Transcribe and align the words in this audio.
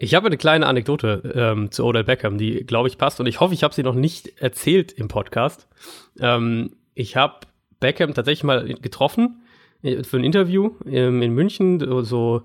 Ich 0.00 0.14
habe 0.14 0.28
eine 0.28 0.36
kleine 0.36 0.66
Anekdote 0.66 1.32
ähm, 1.34 1.72
zu 1.72 1.84
Odell 1.84 2.04
Beckham, 2.04 2.38
die, 2.38 2.64
glaube 2.64 2.86
ich, 2.86 2.98
passt. 2.98 3.18
Und 3.18 3.26
ich 3.26 3.40
hoffe, 3.40 3.52
ich 3.52 3.64
habe 3.64 3.74
sie 3.74 3.82
noch 3.82 3.96
nicht 3.96 4.40
erzählt 4.40 4.92
im 4.92 5.08
Podcast. 5.08 5.66
Ähm, 6.20 6.76
ich 6.94 7.16
habe 7.16 7.40
Beckham 7.80 8.14
tatsächlich 8.14 8.44
mal 8.44 8.74
getroffen 8.74 9.42
äh, 9.82 10.04
für 10.04 10.18
ein 10.18 10.24
Interview 10.24 10.70
ähm, 10.86 11.20
in 11.20 11.32
München, 11.34 11.80
so, 12.04 12.42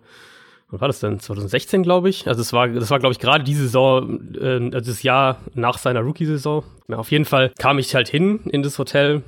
wann 0.70 0.82
war 0.82 0.88
das 0.88 1.00
denn? 1.00 1.20
2016, 1.20 1.84
glaube 1.84 2.10
ich. 2.10 2.28
Also 2.28 2.42
es 2.42 2.54
war, 2.54 2.68
das 2.70 2.90
war, 2.90 2.98
glaube 2.98 3.14
ich, 3.14 3.20
gerade 3.20 3.44
die 3.44 3.54
Saison, 3.54 4.34
äh, 4.34 4.72
also 4.74 4.92
das 4.92 5.04
Jahr 5.04 5.38
nach 5.54 5.78
seiner 5.78 6.02
Rookie-Saison. 6.02 6.64
Ja, 6.88 6.98
auf 6.98 7.12
jeden 7.12 7.26
Fall 7.26 7.52
kam 7.60 7.78
ich 7.78 7.94
halt 7.94 8.10
hin 8.10 8.40
in 8.50 8.64
das 8.64 8.80
Hotel 8.80 9.22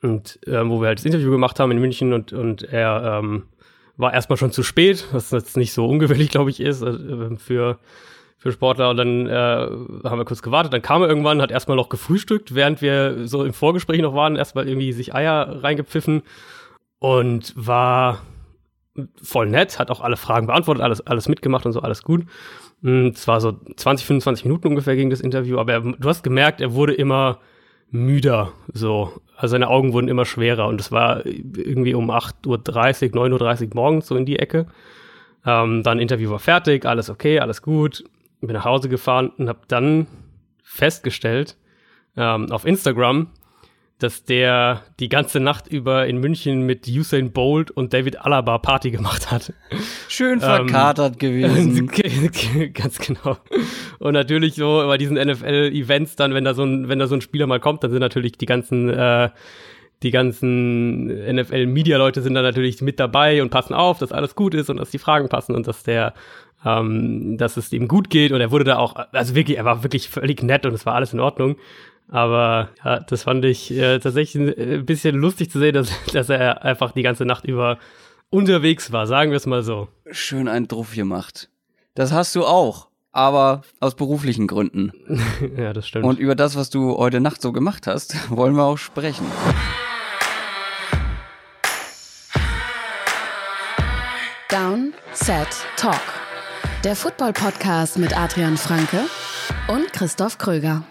und 0.00 0.38
äh, 0.46 0.64
wo 0.68 0.80
wir 0.80 0.86
halt 0.86 0.98
das 0.98 1.06
Interview 1.06 1.32
gemacht 1.32 1.58
haben 1.58 1.72
in 1.72 1.80
München 1.80 2.12
und, 2.12 2.32
und 2.32 2.62
er 2.62 3.18
ähm, 3.20 3.48
war 3.98 4.14
erstmal 4.14 4.38
schon 4.38 4.52
zu 4.52 4.62
spät, 4.62 5.06
was 5.12 5.30
jetzt 5.32 5.56
nicht 5.56 5.74
so 5.74 5.86
ungewöhnlich, 5.86 6.30
glaube 6.30 6.50
ich, 6.50 6.60
ist 6.60 6.82
äh, 6.82 7.36
für, 7.36 7.78
für 8.38 8.52
Sportler. 8.52 8.88
Und 8.90 8.96
dann 8.96 9.26
äh, 9.26 9.32
haben 10.08 10.18
wir 10.18 10.24
kurz 10.24 10.40
gewartet. 10.40 10.72
Dann 10.72 10.82
kam 10.82 11.02
er 11.02 11.08
irgendwann, 11.08 11.42
hat 11.42 11.50
erstmal 11.50 11.76
noch 11.76 11.90
gefrühstückt, 11.90 12.54
während 12.54 12.80
wir 12.80 13.26
so 13.26 13.44
im 13.44 13.52
Vorgespräch 13.52 14.00
noch 14.00 14.14
waren, 14.14 14.36
erstmal 14.36 14.66
irgendwie 14.66 14.92
sich 14.92 15.14
Eier 15.14 15.62
reingepfiffen 15.62 16.22
und 17.00 17.52
war 17.56 18.22
voll 19.22 19.46
nett, 19.46 19.78
hat 19.78 19.90
auch 19.90 20.00
alle 20.00 20.16
Fragen 20.16 20.46
beantwortet, 20.46 20.82
alles, 20.82 21.06
alles 21.06 21.28
mitgemacht 21.28 21.66
und 21.66 21.72
so, 21.72 21.80
alles 21.80 22.02
gut. 22.02 22.24
Hm, 22.82 23.08
es 23.08 23.26
war 23.26 23.40
so 23.40 23.52
20, 23.76 24.06
25 24.06 24.44
Minuten 24.44 24.68
ungefähr 24.68 24.96
gegen 24.96 25.10
das 25.10 25.20
Interview, 25.20 25.58
aber 25.58 25.72
er, 25.72 25.80
du 25.80 26.08
hast 26.08 26.22
gemerkt, 26.22 26.60
er 26.60 26.72
wurde 26.72 26.94
immer 26.94 27.38
müder, 27.90 28.52
so. 28.72 29.12
Also 29.36 29.52
seine 29.52 29.68
Augen 29.68 29.92
wurden 29.92 30.08
immer 30.08 30.24
schwerer 30.24 30.66
und 30.66 30.80
es 30.80 30.90
war 30.90 31.24
irgendwie 31.24 31.94
um 31.94 32.10
8.30 32.10 33.14
Uhr, 33.14 33.28
9.30 33.28 33.68
Uhr 33.68 33.70
morgens 33.74 34.06
so 34.08 34.16
in 34.16 34.26
die 34.26 34.38
Ecke. 34.38 34.66
Ähm, 35.46 35.82
dann 35.84 36.00
Interview 36.00 36.30
war 36.30 36.40
fertig, 36.40 36.84
alles 36.84 37.08
okay, 37.08 37.38
alles 37.38 37.62
gut. 37.62 38.04
Bin 38.40 38.54
nach 38.54 38.64
Hause 38.64 38.88
gefahren 38.88 39.30
und 39.38 39.48
habe 39.48 39.60
dann 39.68 40.06
festgestellt 40.62 41.56
ähm, 42.16 42.50
auf 42.50 42.64
Instagram, 42.66 43.28
dass 43.98 44.24
der 44.24 44.82
die 45.00 45.08
ganze 45.08 45.40
Nacht 45.40 45.66
über 45.66 46.06
in 46.06 46.18
München 46.18 46.62
mit 46.62 46.86
Usain 46.86 47.32
Bolt 47.32 47.70
und 47.70 47.92
David 47.92 48.24
Alaba 48.24 48.58
Party 48.58 48.92
gemacht 48.92 49.30
hat. 49.32 49.52
Schön 50.08 50.40
verkatert 50.40 51.14
ähm, 51.14 51.18
gewesen. 51.18 51.86
Ganz 52.74 52.98
genau. 52.98 53.38
Und 53.98 54.12
natürlich 54.12 54.54
so 54.54 54.84
bei 54.86 54.98
diesen 54.98 55.16
NFL-Events 55.16 56.14
dann, 56.14 56.32
wenn 56.32 56.44
da 56.44 56.54
so 56.54 56.62
ein, 56.62 56.88
wenn 56.88 57.00
da 57.00 57.08
so 57.08 57.16
ein 57.16 57.20
Spieler 57.20 57.48
mal 57.48 57.58
kommt, 57.58 57.82
dann 57.82 57.90
sind 57.90 58.00
natürlich 58.00 58.32
die 58.32 58.46
ganzen, 58.46 58.88
äh, 58.88 59.30
die 60.04 60.12
ganzen 60.12 61.08
NFL-Media-Leute 61.08 62.22
sind 62.22 62.34
da 62.34 62.42
natürlich 62.42 62.80
mit 62.80 63.00
dabei 63.00 63.42
und 63.42 63.50
passen 63.50 63.74
auf, 63.74 63.98
dass 63.98 64.12
alles 64.12 64.36
gut 64.36 64.54
ist 64.54 64.70
und 64.70 64.76
dass 64.76 64.90
die 64.90 64.98
Fragen 64.98 65.28
passen 65.28 65.56
und 65.56 65.66
dass 65.66 65.82
der 65.82 66.14
ähm, 66.64 67.36
dass 67.38 67.56
es 67.56 67.72
ihm 67.72 67.86
gut 67.88 68.10
geht 68.10 68.32
und 68.32 68.40
er 68.40 68.50
wurde 68.50 68.64
da 68.64 68.78
auch, 68.78 68.96
also 69.12 69.34
wirklich, 69.34 69.58
er 69.58 69.64
war 69.64 69.82
wirklich 69.84 70.08
völlig 70.08 70.42
nett 70.42 70.66
und 70.66 70.74
es 70.74 70.86
war 70.86 70.94
alles 70.94 71.12
in 71.12 71.20
Ordnung. 71.20 71.56
Aber 72.08 72.70
ja, 72.84 73.00
das 73.00 73.24
fand 73.24 73.44
ich 73.44 73.70
äh, 73.70 73.98
tatsächlich 73.98 74.58
ein 74.58 74.86
bisschen 74.86 75.14
lustig 75.14 75.50
zu 75.50 75.58
sehen, 75.58 75.74
dass, 75.74 75.90
dass 76.12 76.28
er 76.28 76.64
einfach 76.64 76.92
die 76.92 77.02
ganze 77.02 77.24
Nacht 77.24 77.44
über 77.44 77.78
unterwegs 78.30 78.92
war, 78.92 79.06
sagen 79.06 79.30
wir 79.30 79.36
es 79.36 79.46
mal 79.46 79.62
so. 79.62 79.88
Schön 80.10 80.48
einen 80.48 80.68
Druff 80.68 80.94
gemacht. 80.94 81.48
Das 81.94 82.12
hast 82.12 82.34
du 82.34 82.44
auch, 82.44 82.88
aber 83.12 83.62
aus 83.80 83.94
beruflichen 83.94 84.46
Gründen. 84.46 84.92
ja, 85.56 85.72
das 85.72 85.88
stimmt. 85.88 86.04
Und 86.04 86.18
über 86.18 86.34
das, 86.34 86.56
was 86.56 86.70
du 86.70 86.96
heute 86.96 87.20
Nacht 87.20 87.42
so 87.42 87.52
gemacht 87.52 87.86
hast, 87.86 88.30
wollen 88.34 88.54
wir 88.54 88.64
auch 88.64 88.78
sprechen. 88.78 89.26
Down, 94.48 94.94
Set, 95.12 95.48
Talk. 95.76 96.00
Der 96.84 96.96
Football-Podcast 96.96 97.98
mit 97.98 98.16
Adrian 98.16 98.56
Franke 98.56 99.00
und 99.68 99.92
Christoph 99.92 100.38
Kröger. 100.38 100.84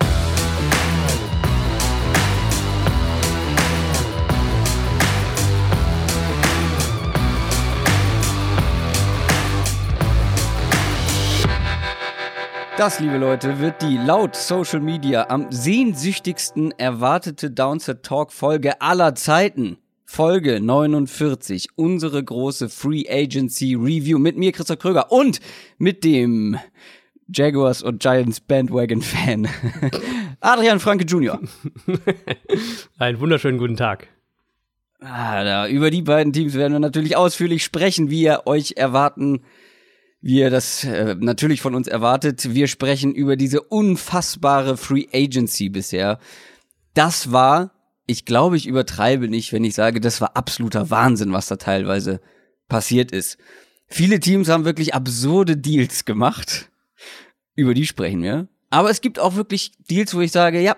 Das, 12.78 13.00
liebe 13.00 13.18
Leute, 13.18 13.60
wird 13.60 13.82
die 13.82 13.98
laut 13.98 14.36
Social 14.36 14.80
Media 14.80 15.32
am 15.32 15.52
sehnsüchtigsten 15.52 16.72
erwartete 16.78 17.50
Downset 17.50 18.04
Talk 18.04 18.32
Folge 18.32 18.80
aller 18.82 19.16
Zeiten. 19.16 19.80
Folge 20.06 20.62
49, 20.62 21.70
unsere 21.76 22.24
große 22.24 22.70
Free 22.70 23.06
Agency 23.10 23.74
Review 23.74 24.20
mit 24.20 24.38
mir, 24.38 24.52
Christoph 24.52 24.78
Kröger 24.78 25.12
und 25.12 25.40
mit 25.80 26.04
dem 26.04 26.60
Jaguars 27.34 27.82
und 27.82 28.00
Giants 28.00 28.42
Bandwagon 28.42 29.02
Fan, 29.02 29.48
Adrian 30.40 30.80
Franke 30.80 31.06
Jr. 31.06 31.40
Einen 33.00 33.20
wunderschönen 33.20 33.58
guten 33.58 33.76
Tag. 33.76 34.08
Ah, 35.00 35.44
da, 35.44 35.68
über 35.68 35.90
die 35.90 36.04
beiden 36.04 36.32
Teams 36.32 36.54
werden 36.54 36.74
wir 36.74 36.80
natürlich 36.80 37.18
ausführlich 37.18 37.64
sprechen, 37.64 38.12
wie 38.12 38.22
ihr 38.22 38.44
euch 38.46 38.74
erwarten 38.78 39.42
wie 40.28 40.40
ihr 40.40 40.50
das 40.50 40.84
äh, 40.84 41.16
natürlich 41.18 41.62
von 41.62 41.74
uns 41.74 41.88
erwartet. 41.88 42.54
Wir 42.54 42.68
sprechen 42.68 43.16
über 43.16 43.38
diese 43.38 43.62
unfassbare 43.62 44.76
Free 44.76 45.08
Agency 45.14 45.70
bisher. 45.70 46.20
Das 46.94 47.32
war, 47.32 47.72
ich 48.08 48.26
glaube, 48.26 48.58
ich 48.58 48.68
übertreibe 48.68 49.30
nicht, 49.30 49.54
wenn 49.54 49.64
ich 49.64 49.74
sage, 49.74 50.02
das 50.02 50.20
war 50.20 50.36
absoluter 50.36 50.90
Wahnsinn, 50.90 51.32
was 51.32 51.48
da 51.48 51.56
teilweise 51.56 52.20
passiert 52.68 53.14
ist. 53.14 53.38
Viele 53.88 54.20
Teams 54.20 54.50
haben 54.50 54.66
wirklich 54.66 54.94
absurde 54.94 55.56
Deals 55.56 56.04
gemacht. 56.04 56.70
Über 57.56 57.74
die 57.74 57.86
sprechen 57.86 58.22
wir. 58.22 58.50
Aber 58.70 58.90
es 58.90 59.00
gibt 59.00 59.20
auch 59.20 59.36
wirklich 59.36 59.72
Deals, 59.90 60.14
wo 60.14 60.20
ich 60.20 60.34
sage, 60.34 60.60
ja, 60.60 60.76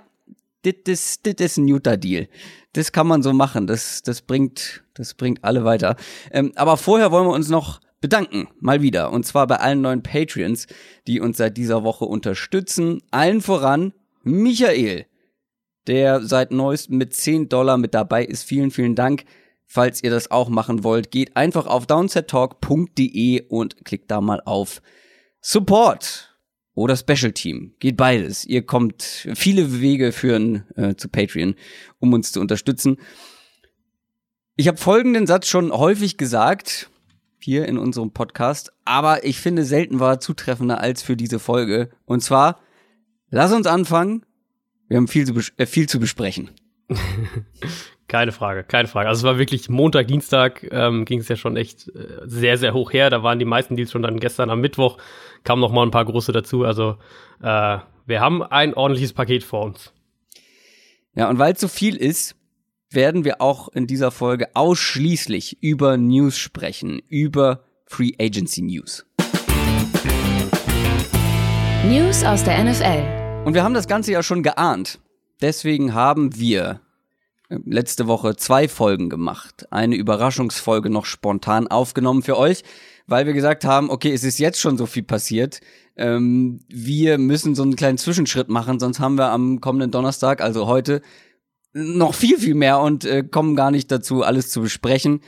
das 0.62 1.18
ist 1.26 1.58
ein 1.58 1.66
guter 1.66 1.98
Deal. 1.98 2.28
Das 2.74 2.92
kann 2.92 3.08
man 3.08 3.24
so 3.24 3.34
machen. 3.34 3.66
Das, 3.66 4.04
das 4.04 4.22
bringt, 4.22 4.84
das 4.94 5.16
bringt 5.16 5.44
alle 5.44 5.66
weiter. 5.66 5.96
Ähm, 6.30 6.52
aber 6.54 6.78
vorher 6.78 7.12
wollen 7.12 7.26
wir 7.26 7.34
uns 7.34 7.50
noch 7.50 7.82
bedanken, 8.02 8.48
mal 8.60 8.82
wieder. 8.82 9.12
Und 9.12 9.26
zwar 9.26 9.48
bei 9.48 9.58
allen 9.58 9.82
neuen 9.82 10.04
Patreons, 10.04 10.68
die 11.08 11.20
uns 11.20 11.38
seit 11.38 11.58
dieser 11.58 11.84
Woche 11.84 12.06
unterstützen. 12.06 13.02
Allen 13.12 13.42
voran 13.42 13.94
Michael, 14.24 15.06
der 15.88 16.22
seit 16.22 16.52
neuestem 16.52 16.98
mit 16.98 17.14
10 17.14 17.50
Dollar 17.50 17.78
mit 17.78 17.94
dabei 17.94 18.26
ist. 18.26 18.44
Vielen, 18.44 18.72
vielen 18.72 18.96
Dank. 18.96 19.26
Falls 19.66 20.04
ihr 20.04 20.10
das 20.10 20.32
auch 20.32 20.50
machen 20.50 20.84
wollt, 20.84 21.12
geht 21.12 21.36
einfach 21.36 21.68
auf 21.68 21.86
downsettalk.de 21.86 23.48
und 23.50 23.86
klickt 23.86 24.10
da 24.10 24.20
mal 24.20 24.42
auf 24.44 24.82
Support 25.42 26.36
oder 26.74 26.96
Special 26.96 27.32
Team. 27.34 27.76
Geht 27.80 27.98
beides. 27.98 28.46
Ihr 28.46 28.66
kommt, 28.66 29.28
viele 29.36 29.80
Wege 29.82 30.12
führen 30.12 30.66
äh, 30.76 30.96
zu 30.96 31.08
Patreon, 31.10 31.56
um 32.00 32.14
uns 32.14 32.32
zu 32.32 32.40
unterstützen. 32.40 32.98
Ich 34.56 34.68
habe 34.68 34.78
folgenden 34.78 35.28
Satz 35.28 35.48
schon 35.48 35.72
häufig 35.72 36.18
gesagt 36.18 36.90
hier 37.44 37.68
in 37.68 37.78
unserem 37.78 38.12
Podcast, 38.12 38.72
aber 38.86 39.24
ich 39.24 39.40
finde 39.40 39.64
selten 39.64 40.00
war 40.00 40.20
zutreffender 40.20 40.80
als 40.82 41.04
für 41.04 41.16
diese 41.16 41.40
Folge. 41.40 41.90
Und 42.06 42.22
zwar, 42.22 42.60
lass 43.30 43.54
uns 43.54 43.68
anfangen. 43.68 44.26
Wir 44.88 44.98
haben 44.98 45.08
viel 45.08 45.26
zu, 45.26 45.40
äh, 45.58 45.66
viel 45.66 45.88
zu 45.88 46.00
besprechen. 46.00 46.52
keine 48.08 48.32
Frage, 48.32 48.64
keine 48.64 48.88
Frage. 48.88 49.08
Also 49.08 49.20
es 49.20 49.24
war 49.24 49.38
wirklich 49.38 49.70
Montag, 49.70 50.08
Dienstag 50.08 50.68
ähm, 50.72 51.06
ging 51.06 51.20
es 51.20 51.28
ja 51.28 51.36
schon 51.36 51.56
echt 51.56 51.88
äh, 51.90 52.22
sehr, 52.26 52.58
sehr 52.58 52.74
hoch 52.74 52.92
her. 52.92 53.10
Da 53.10 53.24
waren 53.24 53.40
die 53.40 53.46
meisten 53.46 53.76
Deals 53.76 53.92
schon 53.92 54.02
dann 54.02 54.20
gestern 54.20 54.50
am 54.50 54.62
Mittwoch, 54.62 54.98
kamen 55.44 55.62
noch 55.62 55.72
mal 55.72 55.84
ein 55.84 55.92
paar 55.92 56.06
große 56.06 56.32
dazu. 56.32 56.64
Also 56.64 56.98
äh, 57.42 57.78
wir 58.06 58.20
haben 58.20 58.42
ein 58.44 58.74
ordentliches 58.74 59.14
Paket 59.14 59.44
vor 59.44 59.64
uns. 59.64 59.94
Ja, 61.16 61.30
und 61.30 61.38
weil 61.38 61.54
es 61.54 61.62
so 61.62 61.68
viel 61.68 61.96
ist, 61.96 62.36
werden 62.92 63.24
wir 63.24 63.40
auch 63.40 63.70
in 63.70 63.86
dieser 63.86 64.10
Folge 64.10 64.56
ausschließlich 64.56 65.62
über 65.62 65.98
News 65.98 66.38
sprechen, 66.38 67.02
über 67.08 67.64
Free 67.86 68.14
Agency 68.20 68.62
News. 68.62 69.06
News 71.86 72.24
aus 72.24 72.44
der 72.44 72.64
NFL. 72.64 73.46
Und 73.46 73.54
wir 73.54 73.64
haben 73.64 73.76
das 73.76 73.88
Ganze 73.88 74.12
ja 74.12 74.24
schon 74.24 74.42
geahnt. 74.42 75.00
Deswegen 75.40 75.94
haben 75.94 76.36
wir 76.38 76.82
äh, 77.50 77.60
letzte 77.64 78.08
Woche 78.08 78.36
zwei 78.36 78.68
Folgen 78.68 79.10
gemacht. 79.10 79.68
Eine 79.72 79.96
Überraschungsfolge 79.96 80.90
noch 80.90 81.06
spontan 81.06 81.68
aufgenommen 81.68 82.24
für 82.24 82.38
euch, 82.38 82.64
weil 83.06 83.28
wir 83.28 83.34
gesagt 83.34 83.66
haben, 83.66 83.92
okay, 83.92 84.12
es 84.12 84.24
ist 84.24 84.40
jetzt 84.40 84.60
schon 84.60 84.78
so 84.78 84.88
viel 84.88 85.04
passiert. 85.04 85.62
Ähm, 85.96 86.62
wir 86.68 87.20
müssen 87.20 87.54
so 87.54 87.62
einen 87.62 87.76
kleinen 87.76 88.00
Zwischenschritt 88.00 88.50
machen, 88.50 88.80
sonst 88.80 89.00
haben 89.00 89.18
wir 89.18 89.30
am 89.30 89.62
kommenden 89.62 89.92
Donnerstag, 89.92 90.42
also 90.42 90.66
heute, 90.66 91.02
noch 91.74 92.14
viel, 92.14 92.38
viel 92.38 92.56
mehr 92.56 92.80
und 92.80 93.06
äh, 93.06 93.24
kommen 93.24 93.56
gar 93.56 93.72
nicht 93.72 93.92
dazu, 93.92 94.24
alles 94.24 94.50
zu 94.50 94.62
besprechen, 94.62 95.22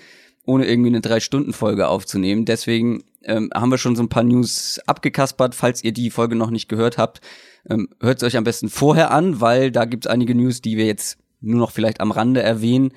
ohne 0.46 0.68
irgendwie 0.68 0.90
eine 0.90 1.02
Drei-Stunden-Folge 1.02 1.88
aufzunehmen. 1.88 2.46
Deswegen 2.46 3.04
ähm, 3.24 3.50
haben 3.54 3.70
wir 3.70 3.78
schon 3.78 3.96
so 3.96 4.04
ein 4.04 4.10
paar 4.10 4.24
News 4.24 4.80
abgekaspert. 4.86 5.56
Falls 5.56 5.84
ihr 5.84 5.92
die 5.92 6.10
Folge 6.10 6.36
noch 6.36 6.50
nicht 6.50 6.68
gehört 6.68 6.98
habt, 6.98 7.22
ähm, 7.70 7.90
hört 8.00 8.18
es 8.18 8.24
euch 8.24 8.38
am 8.38 8.44
besten 8.44 8.70
vorher 8.70 9.12
an, 9.12 9.42
weil 9.42 9.72
da 9.72 9.86
gibt's 9.86 10.08
einige 10.08 10.36
News, 10.36 10.62
die 10.62 10.78
wir 10.78 10.86
jetzt 10.86 11.18
nur 11.40 11.60
noch 11.60 11.72
vielleicht 11.72 12.02
am 12.02 12.12
Rande 12.12 12.42
erwähnen. 12.42 12.94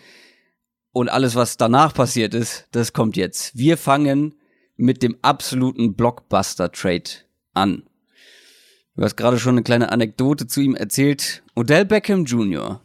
Und 0.92 1.08
alles, 1.08 1.34
was 1.34 1.56
danach 1.56 1.92
passiert 1.92 2.34
ist, 2.34 2.68
das 2.70 2.92
kommt 2.92 3.16
jetzt. 3.16 3.56
Wir 3.58 3.76
fangen 3.76 4.36
mit 4.76 5.02
dem 5.02 5.16
absoluten 5.22 5.94
Blockbuster-Trade 5.94 7.10
an. 7.52 7.82
Du 8.96 9.02
hast 9.02 9.16
gerade 9.16 9.38
schon 9.38 9.54
eine 9.54 9.64
kleine 9.64 9.90
Anekdote 9.90 10.46
zu 10.46 10.60
ihm 10.60 10.76
erzählt. 10.76 11.42
Odell 11.56 11.84
Beckham 11.84 12.24
Jr. 12.24 12.80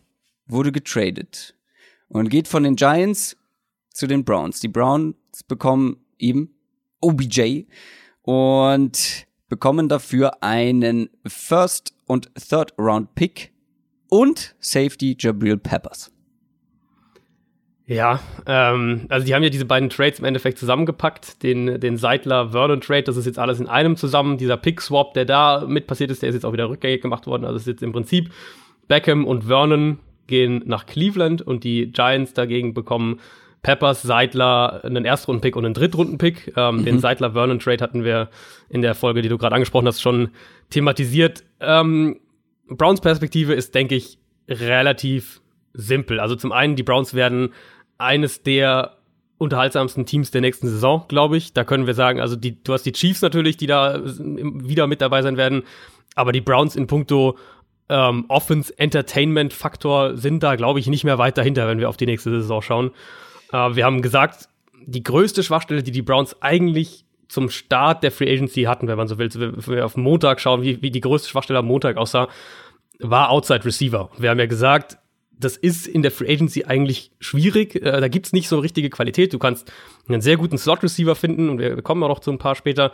wurde 0.49 0.71
getradet 0.71 1.55
und 2.07 2.29
geht 2.29 2.47
von 2.47 2.63
den 2.63 2.75
Giants 2.75 3.37
zu 3.93 4.07
den 4.07 4.25
Browns. 4.25 4.59
Die 4.59 4.67
Browns 4.67 5.15
bekommen 5.47 5.97
eben 6.17 6.55
OBJ 7.01 7.65
und 8.23 9.27
bekommen 9.47 9.89
dafür 9.89 10.43
einen 10.43 11.09
First 11.25 11.93
und 12.05 12.29
Third 12.35 12.73
Round 12.77 13.15
Pick 13.15 13.51
und 14.09 14.55
Safety 14.59 15.15
Jabril 15.19 15.57
Peppers. 15.57 16.11
Ja, 17.85 18.19
ähm, 18.45 19.07
also 19.09 19.25
die 19.25 19.33
haben 19.33 19.41
ja 19.41 19.49
diese 19.49 19.65
beiden 19.65 19.89
Trades 19.89 20.19
im 20.19 20.25
Endeffekt 20.25 20.59
zusammengepackt, 20.59 21.41
den, 21.41 21.79
den 21.79 21.97
Seidler-Vernon-Trade, 21.97 23.01
das 23.01 23.17
ist 23.17 23.25
jetzt 23.25 23.39
alles 23.39 23.59
in 23.59 23.67
einem 23.67 23.95
zusammen. 23.95 24.37
Dieser 24.37 24.57
Pick-Swap, 24.57 25.15
der 25.15 25.25
da 25.25 25.65
mit 25.67 25.87
passiert 25.87 26.11
ist, 26.11 26.21
der 26.21 26.29
ist 26.29 26.35
jetzt 26.35 26.45
auch 26.45 26.53
wieder 26.53 26.69
rückgängig 26.69 27.01
gemacht 27.01 27.25
worden. 27.25 27.45
Also 27.45 27.57
ist 27.57 27.65
jetzt 27.65 27.81
im 27.81 27.91
Prinzip 27.91 28.31
Beckham 28.87 29.25
und 29.25 29.45
Vernon 29.45 29.97
gehen 30.29 30.63
nach 30.65 30.85
Cleveland 30.85 31.41
und 31.41 31.65
die 31.65 31.91
Giants 31.91 32.33
dagegen 32.33 32.73
bekommen 32.73 33.19
Peppers, 33.61 34.01
Seidler, 34.01 34.85
einen 34.85 35.03
Erstrunden-Pick 35.03 35.55
und 35.55 35.65
einen 35.65 35.73
Drittrunden-Pick. 35.73 36.53
Ähm, 36.55 36.77
mhm. 36.77 36.85
Den 36.85 36.99
Seidler-Vernon-Trade 36.99 37.83
hatten 37.83 38.03
wir 38.05 38.29
in 38.69 38.81
der 38.81 38.95
Folge, 38.95 39.21
die 39.21 39.29
du 39.29 39.37
gerade 39.37 39.55
angesprochen 39.55 39.87
hast, 39.87 40.01
schon 40.01 40.29
thematisiert. 40.69 41.43
Ähm, 41.59 42.19
Browns 42.69 43.01
Perspektive 43.01 43.53
ist, 43.53 43.75
denke 43.75 43.95
ich, 43.95 44.17
relativ 44.47 45.41
simpel. 45.73 46.19
Also 46.19 46.35
zum 46.35 46.51
einen, 46.51 46.75
die 46.75 46.83
Browns 46.83 47.13
werden 47.13 47.49
eines 47.97 48.43
der 48.43 48.95
unterhaltsamsten 49.37 50.05
Teams 50.05 50.31
der 50.31 50.41
nächsten 50.41 50.67
Saison, 50.67 51.05
glaube 51.07 51.37
ich. 51.37 51.53
Da 51.53 51.63
können 51.63 51.87
wir 51.87 51.93
sagen, 51.93 52.19
also 52.19 52.35
die, 52.35 52.61
du 52.63 52.73
hast 52.73 52.85
die 52.85 52.91
Chiefs 52.91 53.21
natürlich, 53.21 53.57
die 53.57 53.67
da 53.67 54.01
wieder 54.03 54.87
mit 54.87 55.01
dabei 55.01 55.21
sein 55.21 55.37
werden, 55.37 55.63
aber 56.15 56.31
die 56.31 56.41
Browns 56.41 56.75
in 56.75 56.87
puncto 56.87 57.37
ähm, 57.89 58.25
Offense 58.27 58.77
Entertainment 58.77 59.53
Faktor 59.53 60.15
sind 60.15 60.43
da, 60.43 60.55
glaube 60.55 60.79
ich, 60.79 60.87
nicht 60.87 61.03
mehr 61.03 61.17
weit 61.17 61.37
dahinter, 61.37 61.67
wenn 61.67 61.79
wir 61.79 61.89
auf 61.89 61.97
die 61.97 62.05
nächste 62.05 62.29
Saison 62.29 62.61
schauen. 62.61 62.91
Äh, 63.51 63.75
wir 63.75 63.85
haben 63.85 64.01
gesagt, 64.01 64.47
die 64.85 65.03
größte 65.03 65.43
Schwachstelle, 65.43 65.83
die 65.83 65.91
die 65.91 66.01
Browns 66.01 66.41
eigentlich 66.41 67.05
zum 67.27 67.49
Start 67.49 68.03
der 68.03 68.11
Free 68.11 68.31
Agency 68.31 68.63
hatten, 68.63 68.87
wenn 68.87 68.97
man 68.97 69.07
so 69.07 69.17
will, 69.17 69.29
wenn 69.33 69.75
wir 69.75 69.85
auf 69.85 69.97
Montag 69.97 70.39
schauen, 70.39 70.61
wie, 70.61 70.81
wie 70.81 70.91
die 70.91 71.01
größte 71.01 71.29
Schwachstelle 71.29 71.59
am 71.59 71.65
Montag 71.65 71.97
aussah, 71.97 72.27
war 72.99 73.29
Outside 73.29 73.65
Receiver. 73.65 74.09
Wir 74.17 74.29
haben 74.29 74.39
ja 74.39 74.45
gesagt, 74.45 74.97
das 75.39 75.55
ist 75.55 75.87
in 75.87 76.01
der 76.01 76.11
Free 76.11 76.31
Agency 76.31 76.65
eigentlich 76.65 77.11
schwierig. 77.19 77.75
Äh, 77.75 78.01
da 78.01 78.07
gibt's 78.09 78.33
nicht 78.33 78.49
so 78.49 78.59
richtige 78.59 78.89
Qualität. 78.89 79.33
Du 79.33 79.39
kannst 79.39 79.71
einen 80.07 80.21
sehr 80.21 80.37
guten 80.37 80.57
Slot-Receiver 80.57 81.15
finden 81.15 81.49
und 81.49 81.59
wir 81.59 81.81
kommen 81.81 82.03
auch 82.03 82.09
noch 82.09 82.19
zu 82.19 82.31
ein 82.31 82.37
paar 82.37 82.55
später. 82.55 82.91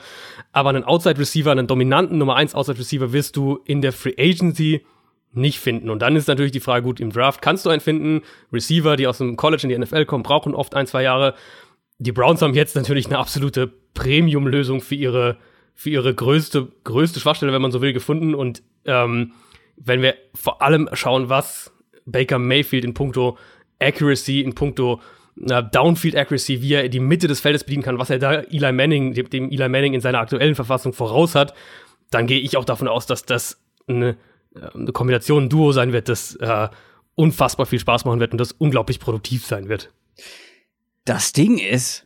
Aber 0.52 0.70
einen 0.70 0.84
Outside-Receiver, 0.84 1.52
einen 1.52 1.68
dominanten 1.68 2.18
Nummer 2.20 2.36
1 2.36 2.54
Outside-Receiver 2.54 3.12
wirst 3.12 3.36
du 3.36 3.60
in 3.66 3.82
der 3.82 3.92
Free 3.92 4.14
Agency 4.18 4.86
nicht 5.32 5.60
finden. 5.60 5.90
Und 5.90 6.02
dann 6.02 6.16
ist 6.16 6.28
natürlich 6.28 6.52
die 6.52 6.60
Frage, 6.60 6.84
gut, 6.84 7.00
im 7.00 7.12
Draft 7.12 7.42
kannst 7.42 7.66
du 7.66 7.70
einen 7.70 7.82
finden. 7.82 8.22
Receiver, 8.54 8.96
die 8.96 9.08
aus 9.08 9.18
dem 9.18 9.36
College 9.38 9.64
in 9.64 9.70
die 9.70 9.78
NFL 9.78 10.06
kommen, 10.06 10.24
brauchen 10.24 10.54
oft 10.54 10.76
ein, 10.76 10.88
zwei 10.88 11.02
Jahre. 11.02 11.34
Die 11.98 12.12
Browns 12.12 12.42
haben 12.42 12.54
jetzt 12.54 12.76
natürlich 12.76 13.08
eine 13.08 13.18
absolute 13.18 13.72
Premium-Lösung 13.96 14.82
für 14.82 14.96
ihre, 14.96 15.38
für 15.74 15.90
ihre 15.90 16.14
größte, 16.14 16.68
größte 16.84 17.20
Schwachstelle, 17.20 17.54
wenn 17.54 17.62
man 17.62 17.72
so 17.72 17.82
will, 17.82 17.92
gefunden. 17.92 18.36
Und 18.36 18.62
ähm, 18.86 19.34
wenn 19.78 20.02
wir 20.02 20.16
vor 20.36 20.62
allem 20.62 20.90
schauen, 20.94 21.28
was 21.28 21.75
Baker 22.06 22.40
Mayfield 22.40 22.86
in 22.86 22.94
puncto 22.94 23.38
Accuracy, 23.80 24.42
in 24.42 24.56
puncto 24.56 25.02
äh, 25.42 25.64
Downfield 25.72 26.16
Accuracy, 26.16 26.62
wie 26.62 26.74
er 26.74 26.90
die 26.90 27.00
Mitte 27.00 27.28
des 27.28 27.40
Feldes 27.40 27.64
bedienen 27.64 27.84
kann, 27.84 28.00
was 28.00 28.10
er 28.10 28.20
da 28.20 28.34
Eli 28.42 28.72
Manning, 28.72 29.14
dem, 29.14 29.30
dem 29.30 29.52
Eli 29.52 29.68
Manning 29.70 29.94
in 29.94 30.02
seiner 30.02 30.20
aktuellen 30.20 30.56
Verfassung 30.56 30.94
voraus 30.94 31.36
hat, 31.36 31.54
dann 32.10 32.28
gehe 32.28 32.40
ich 32.40 32.58
auch 32.58 32.66
davon 32.66 32.88
aus, 32.88 33.06
dass 33.06 33.26
das 33.26 33.60
eine, 33.88 34.18
äh, 34.56 34.70
eine 34.74 34.92
Kombination, 34.92 35.46
ein 35.46 35.50
Duo 35.50 35.72
sein 35.72 35.94
wird, 35.94 36.10
das 36.10 36.36
äh, 36.36 36.70
unfassbar 37.16 37.66
viel 37.66 37.80
Spaß 37.80 38.06
machen 38.06 38.20
wird 38.20 38.32
und 38.32 38.38
das 38.38 38.52
unglaublich 38.52 39.00
produktiv 39.00 39.46
sein 39.46 39.70
wird. 39.70 39.92
Das 41.06 41.34
Ding 41.34 41.58
ist, 41.58 42.06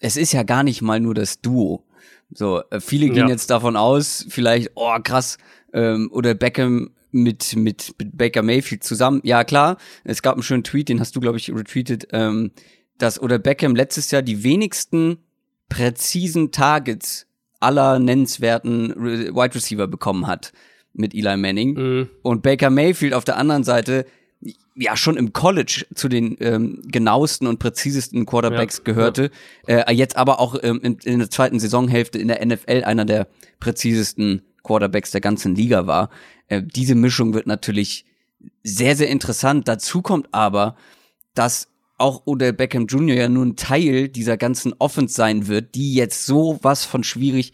es 0.00 0.16
ist 0.16 0.32
ja 0.32 0.42
gar 0.42 0.62
nicht 0.62 0.82
mal 0.82 1.00
nur 1.00 1.14
das 1.14 1.40
Duo. 1.40 1.84
So, 2.30 2.62
äh, 2.70 2.80
viele 2.80 3.06
gehen 3.06 3.28
ja. 3.28 3.28
jetzt 3.28 3.50
davon 3.50 3.76
aus, 3.76 4.26
vielleicht, 4.28 4.72
oh 4.74 4.96
krass, 5.02 5.38
ähm, 5.72 6.10
oder 6.12 6.34
Beckham 6.34 6.90
mit, 7.14 7.56
mit, 7.56 7.94
mit 7.98 8.16
Baker 8.16 8.42
Mayfield 8.42 8.84
zusammen. 8.84 9.20
Ja, 9.24 9.44
klar, 9.44 9.78
es 10.04 10.22
gab 10.22 10.34
einen 10.34 10.42
schönen 10.42 10.64
Tweet, 10.64 10.88
den 10.88 11.00
hast 11.00 11.16
du, 11.16 11.20
glaube 11.20 11.38
ich, 11.38 11.50
retweetet, 11.50 12.08
ähm, 12.12 12.50
dass 12.98 13.20
oder 13.20 13.38
Beckham 13.38 13.74
letztes 13.74 14.10
Jahr 14.10 14.22
die 14.22 14.44
wenigsten 14.44 15.18
präzisen 15.68 16.52
Targets 16.52 17.26
aller 17.60 17.98
nennenswerten 17.98 18.94
Wide 18.94 19.54
Receiver 19.54 19.86
bekommen 19.86 20.26
hat 20.26 20.52
mit 20.92 21.14
Eli 21.14 21.36
Manning. 21.36 21.74
Mhm. 21.74 22.08
Und 22.22 22.42
Baker 22.42 22.70
Mayfield 22.70 23.14
auf 23.14 23.24
der 23.24 23.36
anderen 23.36 23.64
Seite 23.64 24.06
ja 24.76 24.96
schon 24.96 25.16
im 25.16 25.32
College 25.32 25.86
zu 25.94 26.08
den 26.08 26.36
ähm, 26.40 26.82
genauesten 26.86 27.46
und 27.46 27.58
präzisesten 27.58 28.26
Quarterbacks 28.26 28.78
ja, 28.78 28.84
gehörte, 28.84 29.30
ja. 29.66 29.80
Äh, 29.80 29.94
jetzt 29.94 30.16
aber 30.16 30.40
auch 30.40 30.56
ähm, 30.62 30.80
in, 30.82 30.98
in 31.04 31.18
der 31.20 31.30
zweiten 31.30 31.60
Saisonhälfte 31.60 32.18
in 32.18 32.28
der 32.28 32.44
NFL 32.44 32.82
einer 32.84 33.04
der 33.04 33.28
präzisesten 33.60 34.42
Quarterbacks 34.64 35.12
der 35.12 35.20
ganzen 35.20 35.54
Liga 35.54 35.86
war. 35.86 36.10
Äh, 36.48 36.62
diese 36.62 36.96
Mischung 36.96 37.34
wird 37.34 37.46
natürlich 37.46 38.04
sehr, 38.62 38.96
sehr 38.96 39.08
interessant. 39.08 39.68
Dazu 39.68 40.02
kommt 40.02 40.28
aber, 40.32 40.76
dass 41.34 41.68
auch 41.96 42.22
Odell 42.26 42.52
Beckham 42.52 42.86
Jr. 42.86 43.16
ja 43.16 43.28
nur 43.28 43.44
ein 43.44 43.56
Teil 43.56 44.08
dieser 44.08 44.36
ganzen 44.36 44.74
Offense 44.78 45.14
sein 45.14 45.46
wird, 45.46 45.74
die 45.74 45.94
jetzt 45.94 46.26
so 46.26 46.58
was 46.62 46.84
von 46.84 47.04
schwierig 47.04 47.52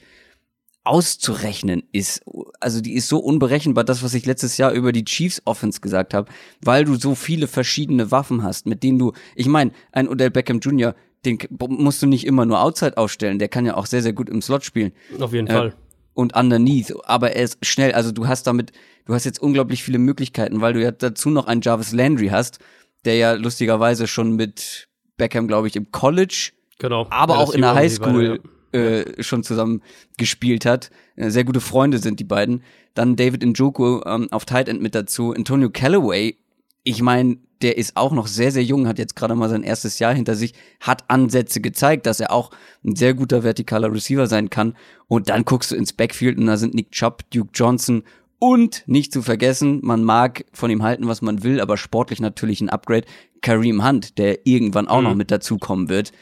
auszurechnen 0.83 1.83
ist. 1.93 2.23
Also 2.59 2.81
die 2.81 2.95
ist 2.95 3.09
so 3.09 3.19
unberechenbar, 3.19 3.85
das, 3.85 4.03
was 4.03 4.15
ich 4.15 4.25
letztes 4.25 4.57
Jahr 4.57 4.73
über 4.73 4.93
die 4.93 5.05
Chiefs 5.05 5.43
Offense 5.45 5.81
gesagt 5.81 6.15
habe, 6.15 6.31
weil 6.63 6.85
du 6.85 6.97
so 6.97 7.15
viele 7.15 7.49
verschiedene 7.49 8.11
Waffen 8.11 8.43
hast, 8.43 8.67
mit 8.67 8.83
denen 8.83 8.99
du, 8.99 9.13
ich 9.37 9.47
meine, 9.47 9.73
ein 9.93 10.09
Odell 10.09 10.31
Beckham 10.31 10.61
Jr., 10.61 10.95
den 11.27 11.39
musst 11.59 12.01
du 12.01 12.07
nicht 12.07 12.27
immer 12.27 12.47
nur 12.47 12.63
outside 12.63 12.97
aufstellen, 12.97 13.39
der 13.39 13.49
kann 13.49 13.67
ja 13.67 13.77
auch 13.77 13.85
sehr, 13.85 14.01
sehr 14.01 14.15
gut 14.15 14.31
im 14.31 14.41
Slot 14.41 14.65
spielen. 14.65 14.93
Auf 15.19 15.35
jeden 15.35 15.49
äh, 15.49 15.53
Fall 15.53 15.75
und 16.21 16.37
underneath, 16.37 16.95
aber 17.05 17.33
er 17.33 17.45
ist 17.45 17.65
schnell, 17.65 17.93
also 17.93 18.13
du 18.13 18.29
hast 18.29 18.47
damit, 18.47 18.73
du 19.07 19.15
hast 19.15 19.25
jetzt 19.25 19.41
unglaublich 19.41 19.83
viele 19.83 19.99
Möglichkeiten, 19.99 20.61
weil 20.61 20.75
du 20.75 20.83
ja 20.83 20.91
dazu 20.91 21.31
noch 21.31 21.47
einen 21.47 21.63
Jarvis 21.63 21.93
Landry 21.93 22.29
hast, 22.29 22.59
der 23.05 23.17
ja 23.17 23.33
lustigerweise 23.33 24.07
schon 24.07 24.37
mit 24.37 24.89
Beckham, 25.17 25.49
glaube 25.49 25.69
ich, 25.69 25.77
im 25.77 25.91
College, 25.91 26.51
genau, 26.79 27.07
aber 27.11 27.39
auch 27.39 27.53
in 27.53 27.63
der 27.63 27.75
Highschool 27.75 28.41
äh, 28.73 29.23
schon 29.23 29.43
zusammen 29.43 29.83
gespielt 30.17 30.65
hat. 30.65 30.91
Äh, 31.17 31.31
sehr 31.31 31.45
gute 31.45 31.61
Freunde 31.61 31.99
sind 31.99 32.21
die 32.21 32.25
beiden. 32.25 32.63
Dann 32.95 33.17
David 33.17 33.45
Njoku 33.45 34.01
ähm, 34.05 34.29
auf 34.31 34.45
Tight 34.45 34.69
End 34.69 34.81
mit 34.81 34.95
dazu. 34.95 35.33
Antonio 35.33 35.71
Callaway, 35.71 36.37
ich 36.85 37.03
meine, 37.03 37.39
der 37.63 37.77
ist 37.77 37.97
auch 37.97 38.13
noch 38.13 38.27
sehr, 38.27 38.53
sehr 38.53 38.65
jung, 38.65 38.89
hat 38.89 38.99
jetzt 38.99 39.17
gerade 39.17 39.35
mal 39.35 39.49
sein 39.49 39.63
erstes 39.63 39.99
Jahr 39.99 40.15
hinter 40.15 40.35
sich, 40.35 40.55
hat 40.81 41.05
Ansätze 41.09 41.61
gezeigt, 41.61 42.07
dass 42.07 42.21
er 42.21 42.33
auch 42.33 42.51
ein 42.85 42.97
sehr 42.97 43.15
guter 43.15 43.43
vertikaler 43.43 43.93
Receiver 43.93 44.27
sein 44.27 44.51
kann. 44.51 44.77
Und 45.09 45.29
dann 45.29 45.45
guckst 45.45 45.71
du 45.71 45.77
ins 45.77 45.93
Backfield 45.93 46.39
und 46.39 46.47
da 46.47 46.57
sind 46.57 46.75
Nick 46.75 46.93
Chubb, 46.93 47.31
Duke 47.31 47.51
Johnson 47.55 48.03
und 48.39 48.85
nicht 48.87 49.13
zu 49.13 49.21
vergessen, 49.21 49.81
man 49.83 50.03
mag 50.03 50.47
von 50.53 50.71
ihm 50.71 50.83
halten, 50.83 51.07
was 51.07 51.21
man 51.21 51.43
will, 51.43 51.61
aber 51.61 51.77
sportlich 51.77 52.21
natürlich 52.21 52.63
ein 52.63 52.71
Upgrade. 52.71 53.07
Kareem 53.43 53.87
Hunt, 53.87 54.19
der 54.19 54.47
irgendwann 54.47 54.89
auch 54.89 54.99
mhm. 54.99 55.05
noch 55.05 55.15
mit 55.15 55.31
dazukommen 55.31 55.91
wird. 55.91 56.13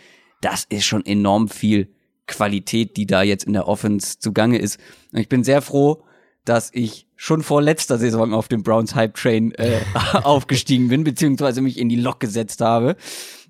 Das 0.41 0.65
ist 0.69 0.85
schon 0.85 1.07
enorm 1.07 1.49
viel 1.49 1.89
Qualität, 2.27 2.97
die 2.97 3.07
da 3.07 3.23
jetzt 3.23 3.45
in 3.45 3.53
der 3.53 3.69
Offense 3.69 4.19
zugange 4.19 4.59
ist. 4.59 4.81
Und 5.13 5.21
ich 5.21 5.29
bin 5.29 5.45
sehr 5.45 5.63
froh, 5.63 6.03
dass 6.49 6.71
ich 6.73 7.07
schon 7.17 7.43
vor 7.43 7.61
letzter 7.61 7.99
Saison 7.99 8.33
auf 8.33 8.49
dem 8.49 8.63
Browns 8.63 8.95
Hype 8.95 9.15
Train 9.15 9.53
äh, 9.53 9.81
aufgestiegen 10.23 10.89
bin, 10.89 11.05
beziehungsweise 11.05 11.61
mich 11.61 11.79
in 11.79 11.89
die 11.89 11.97
Lok 11.97 12.21
gesetzt 12.21 12.61
habe, 12.61 12.97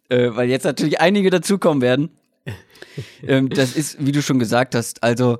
äh, 0.09 0.31
weil 0.33 0.49
jetzt 0.49 0.64
natürlich 0.64 1.00
einige 1.00 1.31
dazukommen 1.31 1.83
werden. 1.83 2.11
ähm, 3.23 3.49
das 3.50 3.76
ist, 3.76 4.05
wie 4.05 4.12
du 4.12 4.23
schon 4.23 4.38
gesagt 4.38 4.75
hast, 4.75 5.02
also 5.02 5.38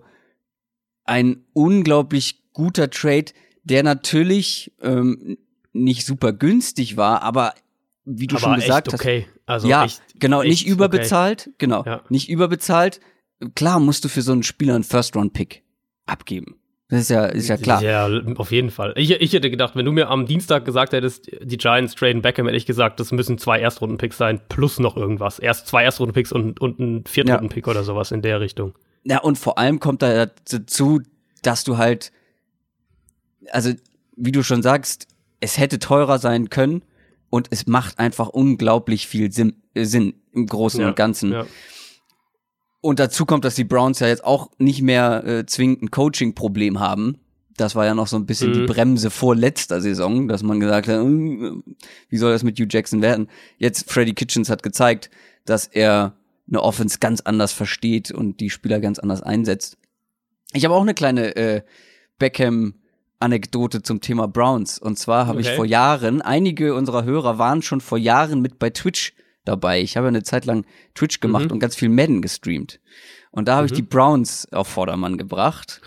ein 1.05 1.45
unglaublich 1.55 2.43
guter 2.53 2.91
Trade, 2.91 3.33
der 3.65 3.83
natürlich 3.83 4.73
ähm, 4.83 5.39
nicht 5.73 6.05
super 6.05 6.33
günstig 6.33 6.97
war, 6.97 7.23
aber 7.23 7.55
wie 8.05 8.27
du 8.27 8.37
aber 8.37 8.45
schon 8.45 8.55
gesagt 8.57 8.93
okay. 8.93 9.27
hast, 9.27 9.39
also 9.47 9.69
ja, 9.69 9.87
genau, 10.19 10.43
nicht 10.43 10.67
überbezahlt, 10.67 11.43
okay. 11.43 11.55
genau, 11.59 11.85
ja. 11.85 12.03
nicht 12.09 12.29
überbezahlt. 12.29 13.01
Klar 13.55 13.81
musst 13.81 14.05
du 14.05 14.09
für 14.09 14.23
so 14.23 14.33
einen 14.33 14.43
Spieler 14.43 14.75
einen 14.75 14.85
First 14.85 15.17
Round 15.17 15.33
Pick 15.33 15.63
abgeben. 16.07 16.59
Das 16.91 17.01
ist 17.01 17.11
ja, 17.11 17.27
ist 17.27 17.49
ja 17.49 17.59
klar. 17.59 17.83
Ja, 17.83 18.09
auf 18.37 18.51
jeden 18.51 18.71
Fall. 18.71 18.95
Ich, 18.97 19.11
ich 19.11 19.33
hätte 19.35 19.51
gedacht, 19.51 19.77
wenn 19.77 19.85
du 19.85 19.93
mir 19.93 20.09
am 20.09 20.25
Dienstag 20.25 20.65
gesagt 20.65 20.95
hättest, 20.95 21.31
die 21.43 21.59
Giants 21.59 21.95
traden 21.95 22.23
Beckham, 22.23 22.47
hätte 22.47 22.57
ich 22.57 22.65
gesagt, 22.65 22.99
das 22.99 23.13
müssen 23.13 23.37
zwei 23.37 23.61
Erstrunden-Picks 23.61 24.17
sein, 24.17 24.41
plus 24.49 24.79
noch 24.79 24.97
irgendwas. 24.97 25.39
Erst 25.39 25.67
zwei 25.67 25.85
Erstrunden-Picks 25.85 26.33
und, 26.33 26.61
und 26.61 26.79
ein 26.79 27.05
Viertrunden-Pick 27.07 27.67
ja. 27.67 27.73
oder 27.73 27.85
sowas 27.85 28.11
in 28.11 28.23
der 28.23 28.41
Richtung. 28.41 28.75
Ja, 29.05 29.21
und 29.21 29.37
vor 29.37 29.59
allem 29.59 29.81
kommt 29.81 30.01
da 30.01 30.27
dazu, 30.27 31.01
dass 31.43 31.63
du 31.65 31.77
halt, 31.77 32.11
also, 33.51 33.73
wie 34.17 34.33
du 34.33 34.43
schon 34.43 34.63
sagst, 34.63 35.09
es 35.41 35.59
hätte 35.59 35.79
teurer 35.79 36.19
sein 36.19 36.49
können 36.49 36.83
und 37.29 37.49
es 37.51 37.67
macht 37.67 37.99
einfach 37.99 38.29
unglaublich 38.29 39.07
viel 39.07 39.31
Sinn, 39.31 39.57
Sinn 39.75 40.15
im 40.33 40.47
Großen 40.47 40.81
ja, 40.81 40.89
und 40.89 40.97
Ganzen. 40.97 41.33
Ja. 41.33 41.47
Und 42.89 43.01
dazu 43.01 43.27
kommt, 43.27 43.45
dass 43.45 43.55
die 43.55 43.65
Browns 43.65 43.99
ja 43.99 44.07
jetzt 44.07 44.25
auch 44.25 44.51
nicht 44.57 44.81
mehr 44.81 45.23
äh, 45.23 45.45
zwingend 45.45 45.83
ein 45.83 45.91
Coaching-Problem 45.91 46.81
haben. 46.81 47.19
Das 47.55 47.75
war 47.75 47.85
ja 47.85 47.95
noch 47.95 48.07
so 48.07 48.17
ein 48.17 48.25
bisschen 48.25 48.49
mhm. 48.49 48.55
die 48.55 48.61
Bremse 48.63 49.11
vor 49.11 49.37
letzter 49.37 49.83
Saison, 49.83 50.27
dass 50.27 50.43
man 50.43 50.59
gesagt 50.59 50.89
hat, 50.89 50.97
hm, 50.97 51.65
wie 52.09 52.17
soll 52.17 52.33
das 52.33 52.45
mit 52.45 52.59
Hugh 52.59 52.67
Jackson 52.71 53.03
werden? 53.03 53.29
Jetzt 53.59 53.93
Freddie 53.93 54.15
Kitchens 54.15 54.49
hat 54.49 54.63
gezeigt, 54.63 55.11
dass 55.45 55.67
er 55.67 56.15
eine 56.49 56.63
Offense 56.63 56.99
ganz 56.99 57.21
anders 57.21 57.53
versteht 57.53 58.11
und 58.11 58.41
die 58.41 58.49
Spieler 58.49 58.81
ganz 58.81 58.99
anders 58.99 59.21
einsetzt. 59.21 59.77
Ich 60.55 60.65
habe 60.65 60.75
auch 60.75 60.81
eine 60.81 60.95
kleine 60.95 61.37
äh, 61.37 61.61
Beckham-Anekdote 62.19 63.83
zum 63.83 64.01
Thema 64.01 64.29
Browns. 64.29 64.79
Und 64.79 64.99
zwar 64.99 65.27
habe 65.27 65.41
okay. 65.41 65.51
ich 65.51 65.57
vor 65.57 65.67
Jahren, 65.67 66.23
einige 66.23 66.75
unserer 66.75 67.05
Hörer 67.05 67.37
waren 67.37 67.61
schon 67.61 67.83
vor 67.83 67.99
Jahren 67.99 68.41
mit 68.41 68.59
bei 68.59 68.71
Twitch 68.71 69.13
dabei. 69.49 69.81
Ich 69.81 69.97
habe 69.97 70.09
eine 70.09 70.23
Zeit 70.23 70.45
lang 70.45 70.65
Twitch 70.95 71.21
gemacht 71.21 71.47
mhm. 71.47 71.53
und 71.53 71.59
ganz 71.59 71.75
viel 71.75 71.89
Madden 71.89 72.23
gestreamt. 72.23 72.81
Und 73.31 73.49
da 73.49 73.57
habe 73.57 73.63
mhm. 73.63 73.73
ich 73.73 73.73
die 73.73 73.83
Browns 73.83 74.47
auf 74.53 74.69
Vordermann 74.69 75.19
gebracht. 75.19 75.81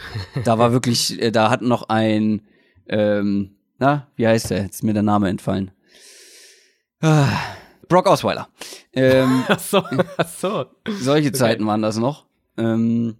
Da 0.43 0.57
war 0.57 0.71
wirklich, 0.73 1.21
äh, 1.21 1.31
da 1.31 1.49
hat 1.49 1.61
noch 1.61 1.89
ein, 1.89 2.41
ähm, 2.87 3.55
na, 3.79 4.07
wie 4.15 4.27
heißt 4.27 4.49
der? 4.49 4.63
Jetzt 4.63 4.75
ist 4.75 4.83
mir 4.83 4.93
der 4.93 5.03
Name 5.03 5.29
entfallen. 5.29 5.71
Ah, 7.01 7.29
Brock 7.87 8.07
Osweiler. 8.07 8.47
Ähm, 8.93 9.43
ach 9.47 9.59
so, 9.59 9.83
ach 10.17 10.29
so. 10.29 10.65
Solche 10.87 11.29
okay. 11.29 11.37
Zeiten 11.37 11.65
waren 11.65 11.81
das 11.81 11.97
noch. 11.97 12.25
Ähm, 12.57 13.15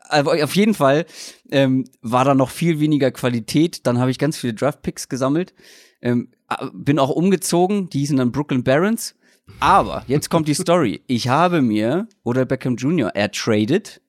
also 0.00 0.30
auf 0.32 0.56
jeden 0.56 0.74
Fall 0.74 1.06
ähm, 1.50 1.84
war 2.02 2.24
da 2.24 2.34
noch 2.34 2.50
viel 2.50 2.80
weniger 2.80 3.10
Qualität. 3.12 3.86
Dann 3.86 3.98
habe 3.98 4.10
ich 4.10 4.18
ganz 4.18 4.36
viele 4.36 4.54
Draft-Picks 4.54 5.08
gesammelt. 5.08 5.54
Ähm, 6.02 6.28
bin 6.72 6.98
auch 6.98 7.10
umgezogen. 7.10 7.88
Die 7.90 8.00
hießen 8.00 8.16
dann 8.16 8.32
Brooklyn 8.32 8.64
Barons. 8.64 9.14
Aber 9.58 10.04
jetzt 10.06 10.30
kommt 10.30 10.48
die 10.48 10.54
Story. 10.54 11.02
Ich 11.06 11.28
habe 11.28 11.62
mir 11.62 12.06
oder 12.22 12.44
Beckham 12.44 12.76
Jr. 12.76 13.08
ertradet, 13.14 14.00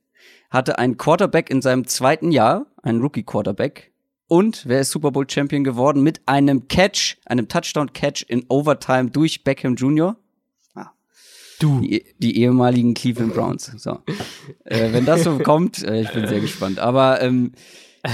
hatte 0.50 0.78
einen 0.78 0.98
Quarterback 0.98 1.50
in 1.50 1.62
seinem 1.62 1.88
zweiten 1.88 2.32
Jahr, 2.32 2.68
einen 2.84 3.02
Rookie 3.02 3.24
Quarterback. 3.24 3.92
Und 4.28 4.66
wer 4.66 4.82
ist 4.82 4.92
Super 4.92 5.12
Bowl 5.12 5.30
Champion 5.30 5.64
geworden 5.64 6.04
mit 6.04 6.22
einem 6.26 6.68
Catch, 6.70 7.18
einem 7.26 7.48
Touchdown 7.50 7.92
Catch 7.92 8.24
in 8.28 8.46
Overtime 8.48 9.12
durch 9.12 9.44
Beckham 9.44 9.76
Jr. 9.76 10.16
Ah. 10.74 10.92
Du. 11.60 11.82
Die, 11.82 12.06
die, 12.20 12.38
ehemaligen 12.40 12.94
Cleveland 12.94 13.34
Browns. 13.34 13.66
So. 13.78 14.00
äh, 14.64 14.94
wenn 14.94 15.06
das 15.06 15.24
so 15.24 15.38
kommt, 15.40 15.84
äh, 15.84 16.02
ich 16.02 16.12
bin 16.12 16.28
sehr 16.28 16.40
gespannt. 16.40 16.80
Aber 16.80 17.22
ähm, 17.22 17.52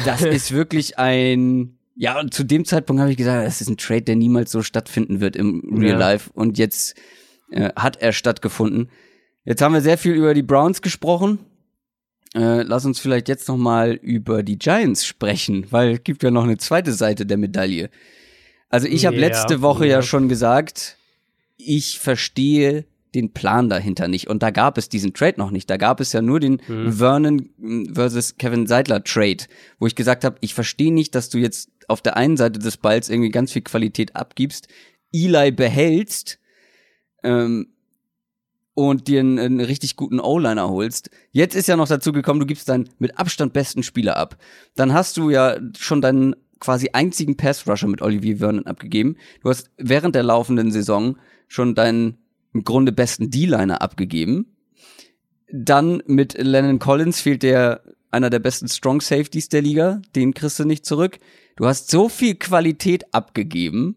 das 0.06 0.22
ist 0.24 0.52
wirklich 0.52 0.98
ein 0.98 1.77
ja, 2.00 2.20
und 2.20 2.34
zu 2.34 2.44
dem 2.44 2.64
Zeitpunkt 2.64 3.02
habe 3.02 3.12
ich 3.12 3.18
gesagt, 3.18 3.46
das 3.46 3.60
ist 3.60 3.70
ein 3.70 3.78
Trade, 3.78 4.04
der 4.04 4.16
niemals 4.16 4.52
so 4.52 4.62
stattfinden 4.62 5.20
wird 5.20 5.36
im 5.36 5.62
Real 5.80 5.94
ja. 5.94 5.98
Life. 5.98 6.30
Und 6.32 6.60
jetzt 6.60 6.96
äh, 7.52 7.72
hat 7.76 7.98
er 8.02 8.14
stattgefunden. 8.14 8.90
Jetzt 9.46 9.64
haben 9.64 9.74
wir 9.74 9.82
sehr 9.82 9.98
viel 9.98 10.14
über 10.14 10.36
die 10.36 10.44
Browns 10.44 10.84
gesprochen. 10.84 11.40
Äh, 12.36 12.62
lass 12.62 12.86
uns 12.86 13.00
vielleicht 13.00 13.30
jetzt 13.30 13.48
noch 13.48 13.58
mal 13.58 13.94
über 13.94 14.44
die 14.44 14.60
Giants 14.60 15.06
sprechen, 15.06 15.66
weil 15.72 15.94
es 15.94 16.04
gibt 16.04 16.22
ja 16.22 16.30
noch 16.30 16.44
eine 16.44 16.58
zweite 16.58 16.94
Seite 16.94 17.26
der 17.26 17.38
Medaille. 17.38 17.90
Also 18.70 18.86
ich 18.88 19.06
habe 19.06 19.16
yeah, 19.16 19.28
letzte 19.28 19.62
Woche 19.62 19.86
yeah. 19.86 19.98
ja 19.98 20.02
schon 20.04 20.30
gesagt, 20.30 20.98
ich 21.56 21.98
verstehe 21.98 22.86
den 23.16 23.34
Plan 23.34 23.70
dahinter 23.70 24.08
nicht. 24.08 24.28
Und 24.28 24.44
da 24.44 24.52
gab 24.52 24.78
es 24.78 24.90
diesen 24.90 25.14
Trade 25.14 25.36
noch 25.38 25.50
nicht. 25.50 25.70
Da 25.70 25.78
gab 25.78 26.00
es 26.00 26.14
ja 26.14 26.22
nur 26.22 26.40
den 26.40 26.62
mhm. 26.68 26.92
Vernon 26.92 27.50
hm, 27.60 27.96
versus 27.96 28.38
Kevin 28.38 28.68
Seidler 28.68 29.04
Trade, 29.04 29.46
wo 29.80 29.88
ich 29.88 29.96
gesagt 29.96 30.24
habe, 30.24 30.38
ich 30.42 30.54
verstehe 30.54 30.94
nicht, 30.94 31.16
dass 31.16 31.30
du 31.30 31.40
jetzt 31.40 31.72
auf 31.88 32.02
der 32.02 32.18
einen 32.18 32.38
Seite 32.38 32.60
des 32.60 32.78
Balls 32.78 33.10
irgendwie 33.10 33.32
ganz 33.32 33.52
viel 33.52 33.62
Qualität 33.62 34.16
abgibst, 34.16 34.68
Eli 35.14 35.52
behältst 35.52 36.40
ähm, 37.24 37.74
und 38.74 39.08
dir 39.08 39.22
einen, 39.22 39.40
einen 39.40 39.60
richtig 39.62 39.96
guten 39.96 40.20
O-Liner 40.20 40.70
holst. 40.70 41.10
Jetzt 41.32 41.56
ist 41.56 41.68
ja 41.68 41.78
noch 41.78 41.88
dazu 41.88 42.12
gekommen, 42.12 42.40
du 42.40 42.46
gibst 42.46 42.70
deinen 42.70 42.90
mit 43.00 43.18
Abstand 43.18 43.54
besten 43.54 43.84
Spieler 43.84 44.18
ab. 44.18 44.38
Dann 44.76 44.94
hast 44.94 45.18
du 45.18 45.30
ja 45.30 45.58
schon 45.78 46.02
deinen 46.02 46.36
quasi 46.60 46.90
einzigen 46.94 47.38
Pass-Rusher 47.38 47.88
mit 47.88 48.02
Olivier 48.02 48.38
Vernon 48.38 48.66
abgegeben. 48.66 49.16
Du 49.42 49.50
hast 49.50 49.72
während 49.78 50.16
der 50.16 50.24
laufenden 50.24 50.72
Saison 50.72 51.18
schon 51.48 51.76
deinen 51.76 52.18
im 52.54 52.64
Grunde 52.64 52.92
besten 52.92 53.30
D-Liner 53.30 53.82
abgegeben. 53.82 54.56
Dann 55.52 56.04
mit 56.06 56.38
Lennon 56.38 56.80
Collins 56.80 57.22
fehlt 57.22 57.44
der 57.44 57.82
einer 58.12 58.30
der 58.30 58.40
besten 58.40 58.68
Strong 58.68 59.02
Safeties 59.02 59.50
der 59.50 59.62
Liga. 59.62 60.02
Den 60.16 60.34
kriegst 60.34 60.60
du 60.60 60.66
nicht 60.66 60.86
zurück. 60.86 61.20
Du 61.56 61.66
hast 61.66 61.90
so 61.90 62.10
viel 62.10 62.36
Qualität 62.36 63.14
abgegeben 63.14 63.96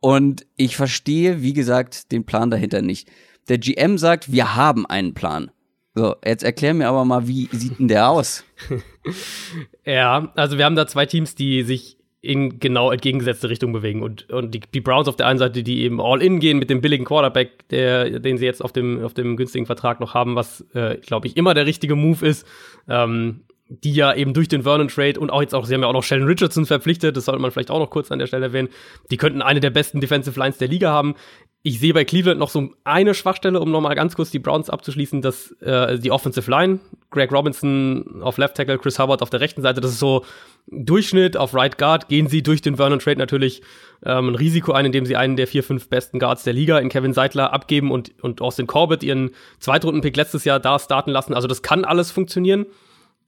und 0.00 0.46
ich 0.56 0.76
verstehe, 0.76 1.40
wie 1.40 1.54
gesagt, 1.54 2.12
den 2.12 2.26
Plan 2.26 2.50
dahinter 2.50 2.82
nicht. 2.82 3.08
Der 3.48 3.58
GM 3.58 3.96
sagt, 3.96 4.30
wir 4.30 4.54
haben 4.54 4.84
einen 4.84 5.14
Plan. 5.14 5.50
So, 5.94 6.16
jetzt 6.24 6.42
erklär 6.42 6.74
mir 6.74 6.88
aber 6.88 7.04
mal, 7.04 7.28
wie 7.28 7.48
sieht 7.52 7.78
denn 7.78 7.88
der 7.88 8.08
aus? 8.08 8.44
ja, 9.84 10.32
also 10.34 10.58
wir 10.58 10.64
haben 10.64 10.76
da 10.76 10.86
zwei 10.86 11.06
Teams, 11.06 11.34
die 11.34 11.62
sich 11.62 11.98
in 12.24 12.58
genau 12.58 12.90
entgegengesetzte 12.90 13.50
Richtung 13.50 13.72
bewegen. 13.72 14.02
Und, 14.02 14.30
und 14.30 14.54
die, 14.54 14.60
die 14.60 14.80
Browns 14.80 15.08
auf 15.08 15.16
der 15.16 15.26
einen 15.26 15.38
Seite, 15.38 15.62
die 15.62 15.82
eben 15.82 16.00
all 16.00 16.22
in 16.22 16.40
gehen 16.40 16.58
mit 16.58 16.70
dem 16.70 16.80
billigen 16.80 17.04
Quarterback, 17.04 17.68
der, 17.68 18.18
den 18.20 18.38
sie 18.38 18.46
jetzt 18.46 18.64
auf 18.64 18.72
dem, 18.72 19.04
auf 19.04 19.14
dem 19.14 19.36
günstigen 19.36 19.66
Vertrag 19.66 20.00
noch 20.00 20.14
haben, 20.14 20.34
was, 20.34 20.64
äh, 20.74 20.96
glaube 20.96 21.26
ich, 21.26 21.36
immer 21.36 21.54
der 21.54 21.66
richtige 21.66 21.96
Move 21.96 22.26
ist. 22.26 22.46
Ähm, 22.88 23.40
die 23.82 23.94
ja 23.94 24.14
eben 24.14 24.34
durch 24.34 24.48
den 24.48 24.62
Vernon 24.62 24.88
Trade 24.88 25.18
und 25.18 25.30
auch 25.30 25.40
jetzt 25.40 25.54
auch, 25.54 25.64
sie 25.64 25.74
haben 25.74 25.82
ja 25.82 25.88
auch 25.88 25.92
noch 25.92 26.02
Sheldon 26.02 26.28
Richardson 26.28 26.66
verpflichtet, 26.66 27.16
das 27.16 27.24
sollte 27.24 27.40
man 27.40 27.50
vielleicht 27.50 27.70
auch 27.70 27.78
noch 27.78 27.90
kurz 27.90 28.12
an 28.12 28.18
der 28.18 28.26
Stelle 28.26 28.46
erwähnen. 28.46 28.68
Die 29.10 29.16
könnten 29.16 29.42
eine 29.42 29.60
der 29.60 29.70
besten 29.70 30.00
Defensive 30.00 30.38
Lines 30.38 30.58
der 30.58 30.68
Liga 30.68 30.90
haben. 30.90 31.14
Ich 31.62 31.80
sehe 31.80 31.94
bei 31.94 32.04
Cleveland 32.04 32.38
noch 32.38 32.50
so 32.50 32.70
eine 32.84 33.14
Schwachstelle, 33.14 33.58
um 33.58 33.70
nochmal 33.70 33.94
ganz 33.94 34.14
kurz 34.16 34.30
die 34.30 34.38
Browns 34.38 34.68
abzuschließen, 34.68 35.22
dass 35.22 35.52
äh, 35.62 35.98
die 35.98 36.10
Offensive 36.10 36.50
Line, 36.50 36.80
Greg 37.10 37.32
Robinson 37.32 38.20
auf 38.22 38.36
Left 38.36 38.56
Tackle, 38.56 38.78
Chris 38.78 38.98
Hubbard 38.98 39.22
auf 39.22 39.30
der 39.30 39.40
rechten 39.40 39.62
Seite, 39.62 39.80
das 39.80 39.92
ist 39.92 39.98
so 39.98 40.24
Durchschnitt 40.66 41.36
auf 41.36 41.54
Right 41.54 41.78
Guard, 41.78 42.08
gehen 42.08 42.26
sie 42.26 42.42
durch 42.42 42.60
den 42.60 42.76
Vernon 42.76 42.98
Trade 42.98 43.18
natürlich 43.18 43.62
ähm, 44.04 44.28
ein 44.28 44.34
Risiko 44.34 44.72
ein, 44.72 44.86
indem 44.86 45.06
sie 45.06 45.16
einen 45.16 45.36
der 45.36 45.46
vier, 45.46 45.62
fünf 45.62 45.88
besten 45.88 46.18
Guards 46.18 46.44
der 46.44 46.52
Liga 46.52 46.78
in 46.78 46.90
Kevin 46.90 47.14
Seidler 47.14 47.52
abgeben 47.52 47.90
und, 47.90 48.12
und 48.22 48.42
Austin 48.42 48.66
Corbett 48.66 49.02
ihren 49.02 49.30
Zweitrunden-Pick 49.60 50.16
letztes 50.16 50.44
Jahr 50.44 50.60
da 50.60 50.78
starten 50.78 51.10
lassen. 51.10 51.32
Also 51.32 51.48
das 51.48 51.62
kann 51.62 51.84
alles 51.84 52.10
funktionieren. 52.10 52.66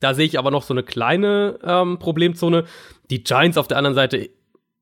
Da 0.01 0.15
sehe 0.15 0.27
ich 0.27 0.39
aber 0.39 0.51
noch 0.51 0.63
so 0.63 0.75
eine 0.75 0.83
kleine 0.83 1.59
ähm, 1.63 1.99
Problemzone. 1.99 2.65
Die 3.11 3.25
Giants 3.25 3.59
auf 3.59 3.69
der 3.69 3.79
anderen 3.79 3.95
Seite, 3.95 4.29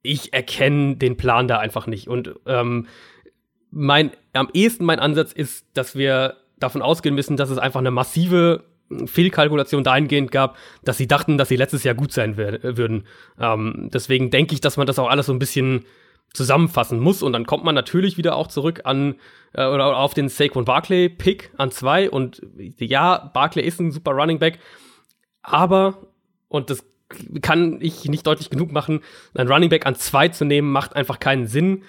ich 0.03 0.33
erkenne 0.33 0.97
den 0.97 1.17
Plan 1.17 1.49
da 1.49 1.59
einfach 1.59 1.87
nicht. 1.87 2.09
Und 2.09 2.35
ähm, 2.47 2.87
mein, 3.71 4.11
am 4.33 4.49
ehesten 4.53 4.85
mein 4.85 5.01
Ansatz 5.01 5.33
ist, 5.33 5.67
dass 5.75 5.97
wir 5.97 6.37
davon 6.59 6.83
ausgehen 6.83 7.15
müssen, 7.15 7.37
dass 7.37 7.51
es 7.51 7.59
einfach 7.59 7.81
eine 7.81 7.91
massive 7.91 8.65
Fehlkalkulation 9.07 9.83
dahingehend 9.83 10.31
gab, 10.31 10.57
dass 10.85 10.99
sie 10.99 11.09
dachten, 11.09 11.39
dass 11.39 11.49
sie 11.49 11.57
letztes 11.57 11.85
Jahr 11.85 11.95
gut 11.95 12.13
sein 12.13 12.37
würden. 12.37 13.05
Ähm, 13.41 13.91
deswegen 13.93 14.31
denke 14.31 14.55
ich, 14.55 14.61
dass 14.61 14.77
man 14.77 14.87
das 14.87 14.99
auch 14.99 15.09
alles 15.09 15.27
so 15.27 15.33
ein 15.33 15.39
bisschen 15.39 15.85
zusammenfassen 16.33 17.01
muss. 17.01 17.23
Und 17.23 17.33
dann 17.33 17.47
kommt 17.47 17.65
man 17.65 17.75
natürlich 17.75 18.19
wieder 18.19 18.37
auch 18.37 18.49
zurück 18.49 18.83
an 18.85 19.15
äh, 19.55 19.67
oder 19.67 19.97
auf 19.97 20.15
den 20.15 20.29
Saquon 20.29 20.65
Barkley 20.65 21.09
Pick 21.09 21.51
an 21.57 21.71
zwei. 21.71 22.11
Und 22.11 22.43
ja, 22.79 23.31
Barkley 23.33 23.65
ist 23.65 23.81
ein 23.81 23.93
super 23.93 24.13
Running 24.13 24.39
Back, 24.39 24.59
aber, 25.45 25.99
und 26.49 26.71
das 26.71 26.85
kann 27.43 27.79
ich 27.81 28.07
nicht 28.07 28.27
deutlich 28.27 28.51
genug 28.51 28.73
machen, 28.73 29.01
ein 29.35 29.47
Running 29.47 29.69
Back 29.69 29.87
an 29.87 29.95
zwei 29.95 30.29
zu 30.29 30.45
nehmen, 30.45 30.73
macht 30.73 30.97
einfach 30.97 31.21
keinen 31.21 31.47
Sinn. 31.47 31.83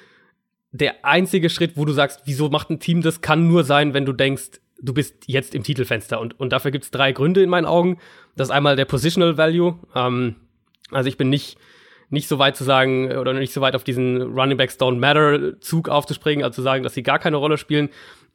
Der 0.71 1.05
einzige 1.05 1.49
Schritt, 1.49 1.77
wo 1.77 1.85
du 1.85 1.93
sagst, 1.93 2.21
wieso 2.25 2.49
macht 2.49 2.69
ein 2.69 2.79
Team 2.79 3.01
das, 3.01 3.21
kann 3.21 3.47
nur 3.47 3.63
sein, 3.63 3.93
wenn 3.93 4.05
du 4.05 4.11
denkst, 4.11 4.59
du 4.81 4.93
bist 4.93 5.23
jetzt 5.27 5.55
im 5.55 5.63
Titelfenster. 5.63 6.19
Und, 6.19 6.37
und 6.39 6.51
dafür 6.51 6.71
gibt 6.71 6.83
es 6.83 6.91
drei 6.91 7.13
Gründe 7.13 7.41
in 7.41 7.49
meinen 7.49 7.65
Augen. 7.65 7.97
Das 8.35 8.49
ist 8.49 8.53
einmal 8.53 8.75
der 8.75 8.85
Positional 8.85 9.37
Value. 9.37 9.79
Ähm, 9.95 10.35
also 10.91 11.07
ich 11.07 11.17
bin 11.17 11.29
nicht, 11.29 11.57
nicht 12.09 12.27
so 12.27 12.37
weit 12.39 12.57
zu 12.57 12.65
sagen 12.65 13.11
oder 13.13 13.33
nicht 13.33 13.53
so 13.53 13.61
weit 13.61 13.75
auf 13.75 13.85
diesen 13.85 14.21
Running 14.21 14.57
Backs 14.57 14.77
Don't 14.77 14.97
Matter 14.97 15.59
Zug 15.61 15.87
aufzuspringen, 15.87 16.43
also 16.43 16.55
zu 16.55 16.61
sagen, 16.61 16.83
dass 16.83 16.93
sie 16.93 17.03
gar 17.03 17.19
keine 17.19 17.37
Rolle 17.37 17.57
spielen. 17.57 17.89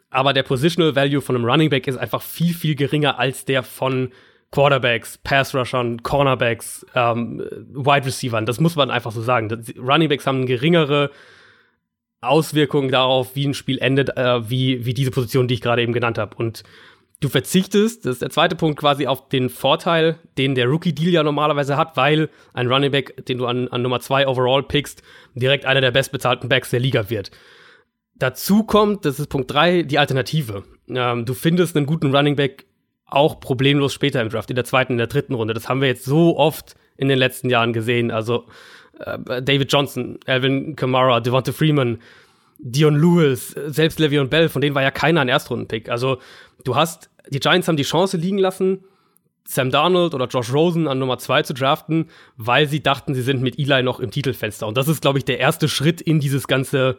Aber 0.09 0.33
der 0.33 0.43
Positional 0.43 0.97
Value 0.97 1.21
von 1.21 1.37
einem 1.37 1.45
Running 1.45 1.69
Back 1.69 1.87
ist 1.87 1.99
einfach 1.99 2.23
viel, 2.23 2.55
viel 2.55 2.75
geringer 2.75 3.19
als 3.19 3.45
der 3.45 3.62
von 3.62 4.11
Quarterbacks, 4.52 5.19
Pass-Rushern, 5.19 6.02
Cornerbacks, 6.02 6.85
ähm, 6.95 7.38
Wide 7.73 8.07
Receivern. 8.07 8.47
Das 8.47 8.59
muss 8.59 8.76
man 8.76 8.90
einfach 8.90 9.12
so 9.12 9.23
sagen. 9.23 9.49
Das, 9.49 9.73
Runningbacks 9.76 10.26
haben 10.26 10.38
eine 10.38 10.47
geringere 10.47 11.11
Auswirkung 12.21 12.90
darauf, 12.90 13.37
wie 13.37 13.47
ein 13.47 13.54
Spiel 13.54 13.78
endet, 13.78 14.16
äh, 14.16 14.50
wie, 14.50 14.85
wie 14.85 14.95
diese 14.95 15.11
Position, 15.11 15.49
die 15.49 15.54
ich 15.54 15.61
gerade 15.61 15.83
eben 15.83 15.92
genannt 15.92 16.19
habe. 16.19 16.37
Und 16.37 16.64
du 17.21 17.28
verzichtest, 17.28 18.04
das 18.04 18.14
ist 18.14 18.23
der 18.23 18.30
zweite 18.30 18.57
Punkt, 18.57 18.78
quasi 18.78 19.07
auf 19.07 19.28
den 19.28 19.50
Vorteil, 19.50 20.19
den 20.37 20.54
der 20.54 20.66
Rookie-Deal 20.66 21.12
ja 21.12 21.23
normalerweise 21.23 21.76
hat, 21.76 21.97
weil 21.97 22.28
ein 22.52 22.66
Running 22.66 22.90
Back, 22.90 23.25
den 23.26 23.38
du 23.38 23.47
an, 23.47 23.69
an 23.69 23.83
Nummer 23.83 24.00
zwei 24.00 24.26
overall 24.26 24.64
pickst, 24.64 25.02
direkt 25.35 25.64
einer 25.64 25.80
der 25.80 25.92
bestbezahlten 25.92 26.49
Backs 26.49 26.71
der 26.71 26.80
Liga 26.80 27.09
wird. 27.09 27.30
Dazu 28.16 28.64
kommt, 28.64 29.04
das 29.04 29.19
ist 29.19 29.28
Punkt 29.28 29.50
drei, 29.50 29.83
die 29.83 29.99
Alternative. 29.99 30.64
Ähm, 30.88 31.25
du 31.25 31.35
findest 31.35 31.76
einen 31.76 31.87
guten 31.87 32.14
Running 32.14 32.37
Back 32.37 32.66
auch 33.11 33.40
problemlos 33.40 33.93
später 33.93 34.21
im 34.21 34.29
Draft, 34.29 34.50
in 34.50 34.57
der 34.57 34.64
zweiten, 34.64 34.93
in 34.93 34.99
der 34.99 35.07
dritten 35.07 35.35
Runde. 35.35 35.55
Das 35.55 35.69
haben 35.69 35.81
wir 35.81 35.88
jetzt 35.88 36.05
so 36.05 36.37
oft 36.37 36.75
in 36.97 37.09
den 37.09 37.19
letzten 37.19 37.50
Jahren 37.50 37.73
gesehen. 37.73 38.11
Also 38.11 38.47
äh, 38.99 39.43
David 39.43 39.73
Johnson, 39.73 40.19
Alvin 40.26 40.76
Kamara, 40.76 41.21
Devonta 41.21 41.52
Freeman, 41.52 41.99
Dion 42.59 42.97
Lewis, 42.97 43.55
selbst 43.67 43.99
Le'Veon 43.99 44.29
Bell, 44.29 44.49
von 44.49 44.61
denen 44.61 44.75
war 44.75 44.83
ja 44.83 44.90
keiner 44.90 45.23
ein 45.23 45.29
Erstrundenpick. 45.29 45.88
Also 45.88 46.19
du 46.64 46.76
hast, 46.76 47.11
die 47.31 47.40
Giants 47.40 47.69
haben 47.69 47.76
die 47.76 47.85
Chance 47.85 48.17
liegen 48.19 48.38
lassen, 48.38 48.85
Sam 49.47 49.71
Darnold 49.71 50.14
oder 50.14 50.26
Josh 50.26 50.52
Rosen 50.52 50.87
an 50.87 50.99
Nummer 50.99 51.19
zwei 51.19 51.43
zu 51.43 51.55
draften, 51.55 52.09
weil 52.37 52.69
sie 52.69 52.83
dachten, 52.83 53.14
sie 53.14 53.23
sind 53.23 53.43
mit 53.43 53.59
Eli 53.59 53.83
noch 53.83 53.99
im 53.99 54.11
Titelfenster. 54.11 54.67
Und 54.67 54.76
das 54.76 54.88
ist, 54.88 55.00
glaube 55.00 55.19
ich, 55.19 55.25
der 55.25 55.40
erste 55.40 55.69
Schritt 55.69 56.00
in 56.00 56.21
dieses 56.21 56.47
ganze 56.47 56.99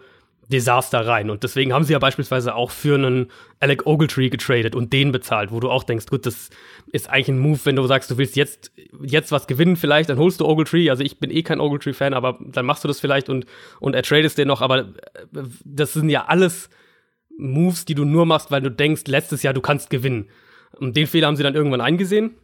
Desaster 0.50 1.06
rein. 1.06 1.30
Und 1.30 1.44
deswegen 1.44 1.74
haben 1.74 1.84
sie 1.84 1.94
ja 1.94 2.00
beispielsweise 2.00 2.56
auch 2.56 2.72
für 2.72 2.96
einen 2.96 3.32
Alec 3.60 3.86
Ogletree 3.86 4.30
getradet 4.30 4.76
und 4.76 4.92
den 4.92 5.12
bezahlt, 5.12 5.52
wo 5.52 5.60
du 5.60 5.70
auch 5.70 5.84
denkst, 5.84 6.08
gut, 6.08 6.26
das 6.26 6.50
ist 6.92 7.10
eigentlich 7.10 7.30
ein 7.30 7.40
Move, 7.40 7.60
wenn 7.64 7.76
du 7.76 7.86
sagst, 7.88 8.12
du 8.12 8.18
willst 8.18 8.36
jetzt, 8.36 8.72
jetzt 9.02 9.32
was 9.32 9.48
gewinnen 9.48 9.78
vielleicht, 9.78 10.10
dann 10.10 10.18
holst 10.18 10.40
du 10.42 10.46
Ogletree. 10.46 10.90
Also 10.90 11.04
ich 11.04 11.20
bin 11.20 11.32
eh 11.32 11.44
kein 11.44 11.60
Ogletree-Fan, 11.60 12.14
aber 12.14 12.40
dann 12.42 12.66
machst 12.66 12.84
du 12.84 12.88
das 12.88 13.00
vielleicht 13.00 13.30
und, 13.30 13.46
und 13.80 13.96
er 13.96 14.04
tradest 14.04 14.38
den 14.38 14.48
noch. 14.48 14.62
Aber 14.62 14.80
äh, 14.80 15.44
das 15.64 15.94
sind 15.94 16.10
ja 16.10 16.26
alles 16.26 16.70
Moves, 17.38 17.86
die 17.86 17.96
du 17.96 18.04
nur 18.06 18.26
machst, 18.26 18.52
weil 18.52 18.62
du 18.62 18.70
denkst, 18.70 19.04
letztes 19.08 19.44
Jahr 19.44 19.54
du 19.54 19.62
kannst 19.62 19.90
gewinnen. 19.90 20.30
Und 20.78 20.98
den 20.98 21.08
Fehler 21.08 21.28
haben 21.28 21.36
sie 21.36 21.44
dann 21.44 21.56
irgendwann 21.56 21.82
eingesehen. 21.82 22.36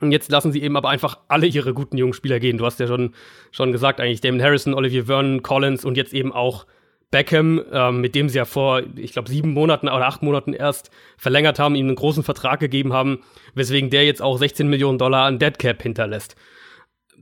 Und 0.00 0.10
jetzt 0.10 0.30
lassen 0.30 0.52
sie 0.52 0.62
eben 0.62 0.76
aber 0.76 0.88
einfach 0.88 1.18
alle 1.28 1.46
ihre 1.46 1.74
guten 1.74 1.96
jungen 1.96 2.12
Spieler 2.12 2.40
gehen. 2.40 2.58
Du 2.58 2.66
hast 2.66 2.80
ja 2.80 2.86
schon, 2.86 3.14
schon 3.52 3.70
gesagt, 3.72 4.00
eigentlich 4.00 4.20
Damon 4.20 4.42
Harrison, 4.42 4.74
Olivier 4.74 5.06
Vernon, 5.06 5.42
Collins 5.42 5.84
und 5.84 5.96
jetzt 5.96 6.12
eben 6.12 6.32
auch 6.32 6.66
Beckham, 7.12 7.62
ähm, 7.70 8.00
mit 8.00 8.16
dem 8.16 8.28
sie 8.28 8.38
ja 8.38 8.44
vor, 8.44 8.82
ich 8.96 9.12
glaube, 9.12 9.28
sieben 9.28 9.52
Monaten 9.52 9.86
oder 9.88 10.06
acht 10.08 10.22
Monaten 10.22 10.54
erst 10.54 10.90
verlängert 11.16 11.60
haben, 11.60 11.76
ihm 11.76 11.86
einen 11.86 11.94
großen 11.94 12.24
Vertrag 12.24 12.58
gegeben 12.58 12.92
haben, 12.92 13.20
weswegen 13.54 13.90
der 13.90 14.04
jetzt 14.04 14.22
auch 14.22 14.38
16 14.38 14.66
Millionen 14.66 14.98
Dollar 14.98 15.26
an 15.26 15.38
Deadcap 15.38 15.80
hinterlässt. 15.82 16.34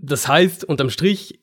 Das 0.00 0.28
heißt, 0.28 0.64
unterm 0.64 0.90
Strich, 0.90 1.40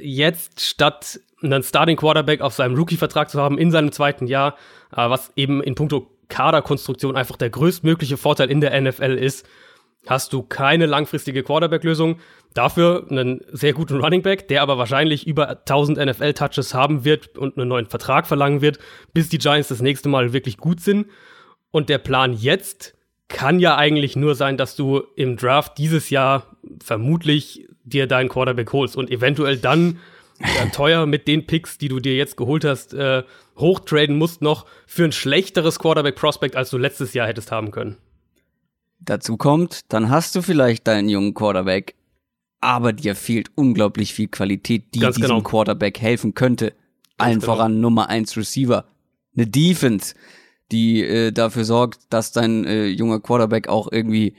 jetzt 0.00 0.60
statt 0.60 1.20
einen 1.42 1.62
Starting 1.62 1.96
Quarterback 1.96 2.40
auf 2.40 2.54
seinem 2.54 2.76
Rookie-Vertrag 2.76 3.28
zu 3.30 3.40
haben 3.40 3.58
in 3.58 3.70
seinem 3.70 3.92
zweiten 3.92 4.28
Jahr, 4.28 4.56
äh, 4.92 5.10
was 5.10 5.32
eben 5.36 5.62
in 5.62 5.74
puncto 5.74 6.10
Kaderkonstruktion 6.28 7.16
einfach 7.16 7.36
der 7.36 7.50
größtmögliche 7.50 8.16
Vorteil 8.16 8.50
in 8.50 8.60
der 8.60 8.80
NFL 8.80 9.18
ist, 9.18 9.46
hast 10.06 10.32
du 10.32 10.42
keine 10.42 10.86
langfristige 10.86 11.42
Quarterback-Lösung. 11.42 12.20
Dafür 12.56 13.06
einen 13.10 13.42
sehr 13.52 13.74
guten 13.74 14.00
Running 14.00 14.22
Back, 14.22 14.48
der 14.48 14.62
aber 14.62 14.78
wahrscheinlich 14.78 15.26
über 15.26 15.48
1000 15.48 15.98
NFL-Touches 15.98 16.72
haben 16.72 17.04
wird 17.04 17.36
und 17.36 17.58
einen 17.58 17.68
neuen 17.68 17.86
Vertrag 17.86 18.26
verlangen 18.26 18.62
wird, 18.62 18.78
bis 19.12 19.28
die 19.28 19.36
Giants 19.36 19.68
das 19.68 19.82
nächste 19.82 20.08
Mal 20.08 20.32
wirklich 20.32 20.56
gut 20.56 20.80
sind. 20.80 21.06
Und 21.70 21.90
der 21.90 21.98
Plan 21.98 22.32
jetzt 22.32 22.94
kann 23.28 23.60
ja 23.60 23.76
eigentlich 23.76 24.16
nur 24.16 24.34
sein, 24.34 24.56
dass 24.56 24.74
du 24.74 25.02
im 25.16 25.36
Draft 25.36 25.76
dieses 25.76 26.08
Jahr 26.08 26.56
vermutlich 26.82 27.68
dir 27.84 28.06
deinen 28.06 28.30
Quarterback 28.30 28.72
holst 28.72 28.96
und 28.96 29.10
eventuell 29.10 29.58
dann 29.58 29.98
teuer 30.72 31.04
mit 31.04 31.28
den 31.28 31.46
Picks, 31.46 31.76
die 31.76 31.88
du 31.88 32.00
dir 32.00 32.16
jetzt 32.16 32.38
geholt 32.38 32.64
hast, 32.64 32.94
äh, 32.94 33.22
hochtraden 33.58 34.16
musst 34.16 34.40
noch 34.40 34.64
für 34.86 35.04
ein 35.04 35.12
schlechteres 35.12 35.78
Quarterback-Prospect, 35.78 36.56
als 36.56 36.70
du 36.70 36.78
letztes 36.78 37.12
Jahr 37.12 37.26
hättest 37.26 37.52
haben 37.52 37.70
können. 37.70 37.96
Dazu 38.98 39.36
kommt, 39.36 39.92
dann 39.92 40.08
hast 40.10 40.34
du 40.34 40.42
vielleicht 40.42 40.86
deinen 40.86 41.08
jungen 41.08 41.34
Quarterback, 41.34 41.94
aber 42.60 42.92
dir 42.92 43.14
fehlt 43.14 43.50
unglaublich 43.54 44.14
viel 44.14 44.28
Qualität, 44.28 44.94
die 44.94 45.00
Ganz 45.00 45.16
diesem 45.16 45.28
genau. 45.28 45.42
Quarterback 45.42 46.00
helfen 46.00 46.34
könnte. 46.34 46.70
Ganz 46.70 46.78
Allen 47.18 47.40
genau. 47.40 47.52
voran 47.52 47.80
Nummer 47.80 48.08
eins 48.08 48.36
Receiver. 48.36 48.86
Eine 49.36 49.46
Defense, 49.46 50.14
die 50.72 51.02
äh, 51.02 51.32
dafür 51.32 51.64
sorgt, 51.64 52.00
dass 52.10 52.32
dein 52.32 52.64
äh, 52.64 52.86
junger 52.86 53.20
Quarterback 53.20 53.68
auch 53.68 53.90
irgendwie 53.90 54.34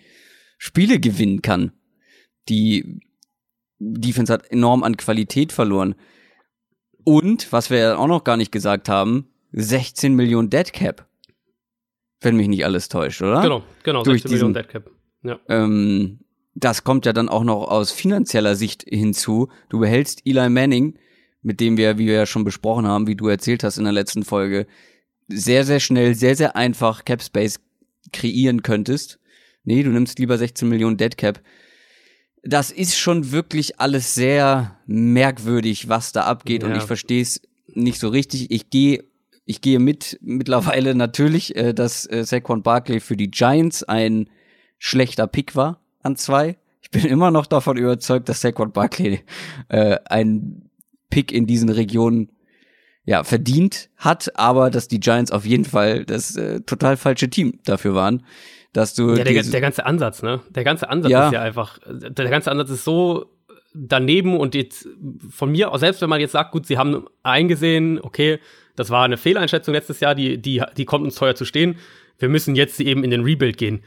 Spiele 0.58 1.00
gewinnen 1.00 1.42
kann. 1.42 1.72
Die 2.50 3.00
Defense 3.80 4.34
hat 4.34 4.52
enorm 4.52 4.84
an 4.84 4.98
Qualität 4.98 5.52
verloren. 5.52 5.96
Und, 7.04 7.52
was 7.54 7.70
wir 7.70 7.78
ja 7.78 7.98
auch 7.98 8.08
noch 8.08 8.24
gar 8.24 8.38
nicht 8.38 8.52
gesagt 8.52 8.90
haben, 8.90 9.30
16 9.54 10.14
Millionen 10.14 10.50
Dead 10.50 10.72
Cap. 10.74 11.08
Wenn 12.20 12.36
mich 12.36 12.48
nicht 12.48 12.66
alles 12.66 12.90
täuscht, 12.90 13.22
oder? 13.22 13.42
Genau, 13.42 13.64
genau, 13.84 14.04
Durch 14.04 14.24
16 14.24 14.32
diesen, 14.32 14.48
Millionen 14.48 14.54
Dead 14.54 14.70
Cap. 14.70 14.92
Ja. 15.24 15.40
Ähm, 15.48 16.20
das 16.60 16.84
kommt 16.84 17.06
ja 17.06 17.14
dann 17.14 17.30
auch 17.30 17.44
noch 17.44 17.68
aus 17.68 17.92
finanzieller 17.92 18.56
Sicht 18.56 18.84
hinzu. 18.88 19.50
Du 19.70 19.80
behältst 19.80 20.22
Eli 20.26 20.50
Manning, 20.50 20.98
mit 21.42 21.60
dem 21.60 21.78
wir, 21.78 21.98
wie 21.98 22.08
wir 22.08 22.16
ja 22.16 22.26
schon 22.26 22.44
besprochen 22.44 22.88
haben, 22.88 23.08
wie 23.08 23.16
du 23.16 23.28
erzählt 23.28 23.64
hast 23.64 23.78
in 23.78 23.84
der 23.84 23.94
letzten 23.94 24.24
Folge, 24.24 24.68
sehr, 25.28 25.66
sehr 25.66 25.80
schnell, 25.80 26.16
sehr, 26.16 26.36
sehr 26.36 26.56
einfach 26.56 27.06
Cap 27.06 27.22
Space 27.22 27.60
kreieren 28.12 28.64
könntest. 28.64 29.20
Nee, 29.64 29.84
du 29.84 29.90
nimmst 29.90 30.20
lieber 30.20 30.38
16 30.38 30.68
Millionen 30.68 30.98
Dead 30.98 31.18
Cap 31.18 31.42
das 32.44 32.72
ist 32.72 32.98
schon 32.98 33.32
wirklich 33.32 33.80
alles 33.80 34.14
sehr 34.14 34.80
merkwürdig, 34.86 35.90
was 35.90 36.14
da 36.14 36.24
abgeht 36.24 36.64
ja. 36.64 36.70
und 36.70 36.76
ich 36.76 36.84
verstehe 36.84 37.22
es 37.22 37.42
nicht 37.74 38.00
so 38.00 38.10
richtig. 38.10 38.52
Ich 38.52 38.70
gehe 38.70 39.04
ich 39.46 39.62
gehe 39.62 39.80
mit 39.80 40.18
mittlerweile 40.22 40.96
natürlich, 40.96 41.56
äh, 41.56 41.74
dass 41.74 42.10
äh, 42.10 42.24
Saquon 42.24 42.64
Barkley 42.64 43.00
für 43.00 43.16
die 43.16 43.32
Giants 43.32 43.84
ein 43.84 44.30
schlechter 44.78 45.28
Pick 45.28 45.56
war 45.56 45.82
an 46.08 46.16
zwei. 46.16 46.58
Ich 46.82 46.90
bin 46.90 47.06
immer 47.06 47.32
noch 47.32 47.46
davon 47.46 47.78
überzeugt, 47.78 48.30
dass 48.30 48.42
Saquon 48.42 48.72
Barkley 48.72 49.22
äh, 49.70 49.98
ein 50.10 50.70
Pick 51.10 51.32
in 51.32 51.46
diesen 51.46 51.70
Regionen 51.70 52.32
ja 53.06 53.24
verdient 53.24 53.90
hat, 53.96 54.38
aber 54.38 54.70
dass 54.70 54.88
die 54.88 55.00
Giants 55.00 55.32
auf 55.32 55.46
jeden 55.46 55.66
Fall 55.66 56.06
das 56.06 56.36
äh, 56.36 56.62
total 56.62 56.98
falsche 56.98 57.30
Team 57.30 57.60
dafür 57.64 57.94
waren 57.96 58.24
dass 58.74 58.94
du. 58.94 59.16
Ja, 59.16 59.24
der, 59.24 59.42
der 59.42 59.62
ganze 59.62 59.86
Ansatz, 59.86 60.22
ne? 60.22 60.42
Der 60.50 60.64
ganze 60.64 60.90
Ansatz 60.90 61.12
ja. 61.12 61.28
ist 61.28 61.34
ja 61.34 61.42
einfach, 61.42 61.80
der 61.88 62.30
ganze 62.30 62.52
Ansatz 62.52 62.70
ist 62.70 62.84
so 62.84 63.26
daneben 63.74 64.38
und 64.38 64.56
jetzt 64.56 64.88
von 65.30 65.52
mir, 65.52 65.72
selbst 65.76 66.02
wenn 66.02 66.10
man 66.10 66.20
jetzt 66.20 66.32
sagt, 66.32 66.52
gut, 66.52 66.66
sie 66.66 66.78
haben 66.78 67.06
eingesehen, 67.24 68.00
okay, 68.02 68.40
das 68.76 68.90
war 68.90 69.04
eine 69.04 69.18
Fehleinschätzung 69.18 69.74
letztes 69.74 70.00
Jahr, 70.00 70.16
die, 70.16 70.38
die, 70.40 70.62
die 70.78 70.86
kommt 70.86 71.06
uns 71.06 71.16
teuer 71.16 71.36
zu 71.36 71.46
stehen. 71.46 71.78
Wir 72.20 72.30
müssen 72.30 72.56
jetzt 72.56 72.80
eben 72.80 73.04
in 73.04 73.12
den 73.12 73.24
Rebuild 73.24 73.58
gehen. 73.58 73.84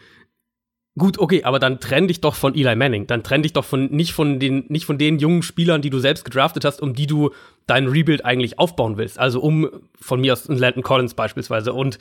Gut, 0.98 1.18
okay, 1.18 1.44
aber 1.44 1.60
dann 1.60 1.78
trenn 1.78 2.08
dich 2.08 2.20
doch 2.20 2.34
von 2.34 2.54
Eli 2.54 2.74
Manning. 2.74 3.06
Dann 3.06 3.22
trenn 3.22 3.42
dich 3.42 3.52
doch 3.52 3.64
von 3.64 3.86
nicht 3.86 4.12
von 4.12 4.40
den 4.40 4.64
nicht 4.68 4.86
von 4.86 4.98
den 4.98 5.18
jungen 5.20 5.42
Spielern, 5.42 5.82
die 5.82 5.90
du 5.90 6.00
selbst 6.00 6.24
gedraftet 6.24 6.64
hast, 6.64 6.82
um 6.82 6.94
die 6.94 7.06
du 7.06 7.30
deinen 7.66 7.86
Rebuild 7.86 8.24
eigentlich 8.24 8.58
aufbauen 8.58 8.96
willst. 8.96 9.18
Also 9.18 9.40
um 9.40 9.70
von 10.00 10.20
mir 10.20 10.32
aus 10.32 10.48
Landon 10.48 10.82
Collins 10.82 11.14
beispielsweise 11.14 11.72
und 11.72 11.98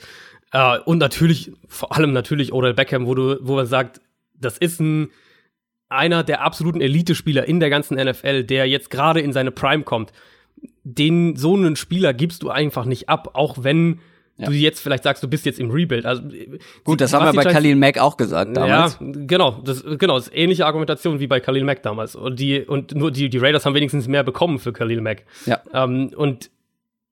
äh, 0.52 0.78
und 0.80 0.98
natürlich 0.98 1.52
vor 1.68 1.96
allem 1.96 2.12
natürlich 2.12 2.52
Odell 2.52 2.74
Beckham, 2.74 3.06
wo 3.06 3.14
du 3.14 3.38
wo 3.40 3.54
man 3.54 3.66
sagt, 3.66 4.00
das 4.34 4.58
ist 4.58 4.80
ein 4.80 5.10
einer 5.88 6.24
der 6.24 6.42
absoluten 6.42 6.80
Elite-Spieler 6.80 7.46
in 7.46 7.60
der 7.60 7.70
ganzen 7.70 7.96
NFL, 7.96 8.44
der 8.44 8.66
jetzt 8.66 8.90
gerade 8.90 9.20
in 9.20 9.32
seine 9.32 9.50
Prime 9.52 9.84
kommt. 9.84 10.12
Den 10.82 11.36
so 11.36 11.54
einen 11.54 11.76
Spieler 11.76 12.12
gibst 12.12 12.42
du 12.42 12.50
einfach 12.50 12.84
nicht 12.84 13.08
ab, 13.08 13.30
auch 13.34 13.62
wenn 13.62 14.00
ja. 14.40 14.46
du 14.46 14.52
jetzt 14.52 14.80
vielleicht 14.80 15.04
sagst, 15.04 15.22
du 15.22 15.28
bist 15.28 15.46
jetzt 15.46 15.58
im 15.58 15.70
Rebuild. 15.70 16.06
Also, 16.06 16.22
Gut, 16.84 17.00
das 17.00 17.12
haben 17.12 17.26
wir 17.26 17.42
bei 17.42 17.50
Khalil 17.50 17.76
Mack 17.76 17.98
auch 17.98 18.16
gesagt 18.16 18.56
damals. 18.56 18.98
Ja, 19.00 19.06
genau. 19.26 19.60
Das, 19.64 19.84
genau, 19.98 20.16
das 20.16 20.28
ist 20.28 20.36
ähnliche 20.36 20.66
Argumentation 20.66 21.20
wie 21.20 21.26
bei 21.26 21.40
Khalil 21.40 21.64
Mack 21.64 21.82
damals. 21.82 22.16
Und 22.16 22.40
die, 22.40 22.60
und 22.60 22.94
nur 22.94 23.10
die, 23.10 23.28
die 23.28 23.38
Raiders 23.38 23.66
haben 23.66 23.74
wenigstens 23.74 24.08
mehr 24.08 24.22
bekommen 24.22 24.58
für 24.58 24.72
Khalil 24.72 25.00
Mack. 25.00 25.24
Ja. 25.46 25.60
Ähm, 25.72 26.12
und 26.16 26.50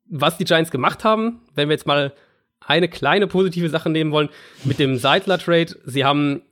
was 0.09 0.39
die 0.39 0.45
Giants 0.45 0.71
gemacht 0.71 1.05
haben, 1.05 1.41
wenn 1.55 1.69
wir 1.69 1.75
jetzt 1.75 1.87
mal 1.87 2.13
eine 2.61 2.89
kleine 2.89 3.27
positive 3.27 3.69
Sache 3.69 3.91
nehmen 3.91 4.11
wollen, 4.11 4.29
mit 4.65 4.79
dem 4.79 4.97
Seidler-Trade, 4.97 5.77
sie 5.85 6.05
haben 6.05 6.43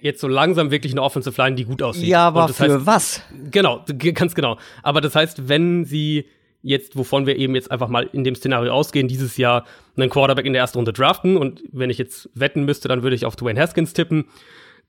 jetzt 0.00 0.20
so 0.20 0.28
langsam 0.28 0.70
wirklich 0.70 0.92
eine 0.92 1.02
Offensive 1.02 1.40
Line, 1.40 1.56
die 1.56 1.64
gut 1.64 1.82
aussieht. 1.82 2.08
Ja, 2.08 2.26
aber 2.26 2.48
für 2.48 2.64
heißt, 2.64 2.86
was? 2.86 3.22
Genau, 3.50 3.84
ganz 4.14 4.34
genau. 4.34 4.58
Aber 4.82 5.00
das 5.00 5.14
heißt, 5.14 5.48
wenn 5.48 5.84
sie 5.84 6.26
jetzt, 6.62 6.96
wovon 6.96 7.26
wir 7.26 7.36
eben 7.36 7.54
jetzt 7.54 7.70
einfach 7.70 7.88
mal 7.88 8.08
in 8.12 8.24
dem 8.24 8.34
Szenario 8.34 8.72
ausgehen, 8.72 9.08
dieses 9.08 9.36
Jahr 9.36 9.64
einen 9.96 10.10
Quarterback 10.10 10.46
in 10.46 10.52
der 10.52 10.62
ersten 10.62 10.78
Runde 10.78 10.92
draften 10.92 11.36
und 11.36 11.62
wenn 11.72 11.90
ich 11.90 11.98
jetzt 11.98 12.28
wetten 12.34 12.64
müsste, 12.64 12.88
dann 12.88 13.02
würde 13.02 13.16
ich 13.16 13.24
auf 13.24 13.36
Dwayne 13.36 13.60
Haskins 13.60 13.92
tippen, 13.92 14.26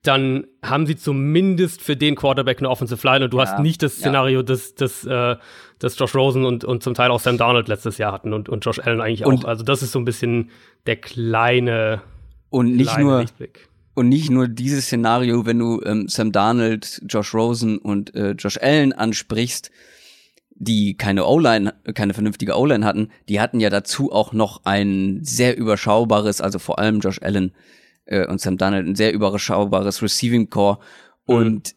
dann 0.02 0.48
haben 0.64 0.86
sie 0.86 0.96
zumindest 0.96 1.82
für 1.82 1.98
den 1.98 2.16
Quarterback 2.16 2.60
eine 2.60 2.70
Offensive 2.70 3.06
Line 3.06 3.26
und 3.26 3.34
du 3.34 3.38
ja, 3.38 3.46
hast 3.46 3.60
nicht 3.60 3.84
das 3.84 3.96
Szenario, 3.96 4.40
ja. 4.40 4.44
das, 4.44 4.74
das, 4.74 5.06
äh, 5.06 5.36
das 5.78 6.00
Josh 6.00 6.16
Rosen 6.16 6.46
und, 6.46 6.64
und 6.64 6.84
zum 6.84 6.94
Teil 6.94 7.12
auch 7.12 7.20
Sam 7.20 7.38
Darnold 7.38 7.68
letztes 7.68 7.98
Jahr 7.98 8.14
hatten 8.14 8.34
und, 8.34 8.48
und 8.48 8.64
Josh 8.64 8.80
Allen 8.80 9.02
eigentlich 9.02 9.26
und 9.26 9.44
auch. 9.44 9.50
Also 9.50 9.64
das 9.64 9.84
ist 9.84 9.92
so 9.92 10.00
ein 10.00 10.06
bisschen 10.06 10.52
der 10.86 10.96
kleine 10.96 12.02
und 12.50 12.76
nicht 12.76 12.92
kleine 12.92 13.04
nur 13.04 13.20
Lichtblick. 13.22 13.68
Und 13.94 14.08
nicht 14.08 14.30
nur 14.30 14.48
dieses 14.48 14.86
Szenario, 14.86 15.46
wenn 15.46 15.60
du 15.60 15.82
ähm, 15.84 16.08
Sam 16.08 16.32
Darnold, 16.32 17.02
Josh 17.06 17.34
Rosen 17.34 17.78
und 17.78 18.16
äh, 18.16 18.32
Josh 18.32 18.58
Allen 18.58 18.94
ansprichst, 18.94 19.72
die 20.60 20.96
keine 20.96 21.26
O-Line, 21.26 21.74
keine 21.96 22.14
vernünftige 22.14 22.58
O-Line 22.58 22.86
hatten, 22.86 23.10
die 23.30 23.40
hatten 23.40 23.60
ja 23.62 23.70
dazu 23.70 24.12
auch 24.12 24.34
noch 24.34 24.66
ein 24.66 25.20
sehr 25.24 25.58
überschaubares, 25.58 26.42
also 26.42 26.60
vor 26.60 26.80
allem 26.80 27.00
Josh 27.00 27.22
Allen 27.22 27.54
äh, 28.06 28.28
und 28.28 28.42
Sam 28.42 28.58
Darnold, 28.58 28.86
ein 28.86 28.96
sehr 28.96 29.14
überschaubares 29.14 30.04
Receiving 30.04 30.50
Core. 30.50 30.80
Mhm. 31.28 31.36
Und 31.36 31.76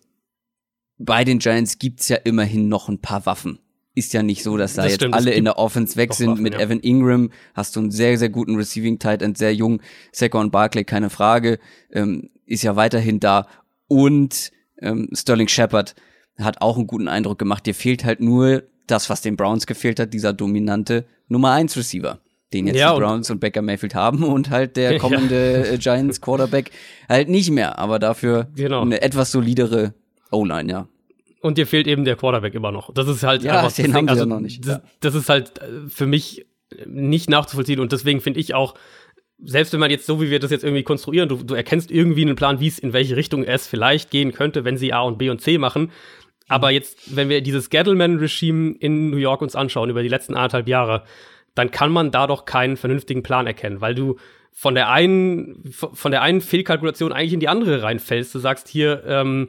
bei 0.99 1.25
den 1.25 1.39
Giants 1.39 1.79
gibt's 1.79 2.09
ja 2.09 2.17
immerhin 2.17 2.69
noch 2.69 2.89
ein 2.89 3.01
paar 3.01 3.25
Waffen. 3.25 3.61
Ist 3.95 4.15
ja 4.15 4.23
nicht 4.23 4.43
so, 4.43 4.57
dass 4.57 4.75
da 4.75 4.83
das 4.83 4.93
jetzt 4.93 5.01
stimmt, 5.01 5.15
alle 5.15 5.33
in 5.33 5.45
der 5.45 5.59
Offense 5.59 5.97
weg 5.97 6.15
sind. 6.15 6.31
Waffen, 6.31 6.43
Mit 6.43 6.55
ja. 6.55 6.61
Evan 6.61 6.81
Ingram 6.81 7.31
hast 7.55 7.77
du 7.77 7.81
einen 7.81 7.91
sehr, 7.91 8.19
sehr 8.19 8.31
guten 8.31 8.57
Receiving 8.57 8.99
Tight 8.99 9.23
End, 9.23 9.39
sehr 9.39 9.55
jung. 9.55 9.81
Saquon 10.13 10.51
Barkley, 10.51 10.85
keine 10.85 11.11
Frage, 11.11 11.59
ähm, 11.93 12.31
ist 12.47 12.63
ja 12.63 12.75
weiterhin 12.75 13.21
da. 13.21 13.47
Und 13.87 14.51
ähm, 14.81 15.09
Sterling 15.13 15.49
Shepard 15.49 15.95
hat 16.39 16.63
auch 16.63 16.79
einen 16.79 16.87
guten 16.87 17.07
Eindruck 17.07 17.39
gemacht. 17.39 17.67
Dir 17.67 17.75
fehlt 17.75 18.05
halt 18.05 18.21
nur 18.21 18.65
das, 18.87 19.09
was 19.11 19.21
den 19.23 19.37
Browns 19.37 19.67
gefehlt 19.67 19.99
hat, 20.01 20.13
dieser 20.13 20.33
dominante 20.33 21.05
Nummer 21.29 21.53
1 21.53 21.77
Receiver, 21.77 22.19
den 22.53 22.67
jetzt 22.67 22.77
Ja, 22.77 22.91
die 22.91 22.97
und- 22.97 23.03
Browns 23.03 23.31
und 23.31 23.41
Baker 23.41 23.63
Mayfield 23.63 23.95
haben 23.95 24.23
und 24.25 24.51
halt 24.51 24.77
der 24.77 24.93
Ja. 24.95 24.99
kommende 24.99 25.69
äh, 25.69 25.79
Giants 25.79 26.21
Quarterback 26.21 26.71
halt 27.09 27.29
nicht 27.29 27.51
mehr, 27.51 27.79
aber 27.79 27.99
dafür 27.99 28.49
Genau. 28.57 28.83
eine 28.83 29.01
etwas 29.03 29.31
solidere 29.33 29.95
O-Line, 30.31 30.71
ja. 30.71 30.89
Und 31.41 31.59
dir 31.59 31.67
fehlt 31.67 31.87
eben 31.89 32.05
der 32.05 32.15
Quarterback 32.17 32.55
immer 32.55 32.71
noch. 32.71 32.93
Das 32.95 33.09
ist 33.09 33.23
halt 33.25 33.43
Ja, 33.43 33.59
einfach 33.61 33.73
den 33.73 33.95
haben 33.95 34.09
also, 34.09 34.23
ja 34.23 34.27
noch 34.27 34.41
nicht, 34.41 34.65
Das, 34.65 34.75
ja. 34.77 34.83
das 35.01 35.15
ist 35.15 35.29
halt 35.29 35.59
äh, 35.59 35.89
für 35.89 36.07
mich 36.07 36.47
nicht 36.87 37.29
nachzuvollziehen 37.29 37.81
und 37.81 37.93
deswegen 37.93 38.21
finde 38.21 38.41
ich 38.41 38.55
auch, 38.55 38.75
selbst 39.45 39.73
wenn 39.73 39.81
man 39.81 39.91
jetzt 39.91 40.07
so 40.07 40.21
wie 40.23 40.31
wir 40.31 40.39
das 40.39 40.51
jetzt 40.53 40.63
irgendwie 40.63 40.85
konstruieren, 40.85 41.29
du, 41.29 41.37
du 41.43 41.55
erkennst 41.55 41.91
irgendwie 41.91 42.23
einen 42.23 42.37
Plan, 42.37 42.61
wie 42.61 42.69
es 42.69 42.79
in 42.79 42.93
welche 42.93 43.17
Richtung 43.17 43.43
es 43.45 43.67
vielleicht 43.67 44.11
gehen 44.11 44.33
könnte, 44.33 44.65
wenn 44.65 44.77
sie 44.77 44.93
A 44.93 45.01
und 45.03 45.19
B 45.19 45.31
und 45.31 45.41
C 45.41 45.59
machen. 45.59 45.91
Aber 46.53 46.71
jetzt, 46.71 47.17
wenn 47.17 47.31
wir 47.31 47.41
dieses 47.41 47.71
Gettleman-Regime 47.71 48.77
in 48.79 49.09
New 49.09 49.17
York 49.17 49.41
uns 49.41 49.57
anschauen 49.57 49.89
über 49.89 50.03
die 50.03 50.11
letzten 50.11 50.35
anderthalb 50.35 50.69
Jahre, 50.69 51.05
dann 51.55 51.71
kann 51.71 51.91
man 51.91 52.11
da 52.11 52.27
doch 52.27 52.45
keinen 52.45 52.77
vernünftigen 52.77 53.23
Plan 53.23 53.47
erkennen, 53.47 53.81
weil 53.81 53.95
du 53.95 54.17
von 54.53 54.75
der 54.75 54.91
einen, 54.91 55.65
von 55.73 56.11
der 56.11 56.21
einen 56.21 56.43
Fehlkalkulation 56.43 57.11
eigentlich 57.11 57.33
in 57.33 57.41
die 57.41 57.49
andere 57.49 57.83
reinfällst. 57.83 58.35
Du 58.35 58.39
sagst 58.39 58.69
hier, 58.69 59.03
ähm, 59.07 59.49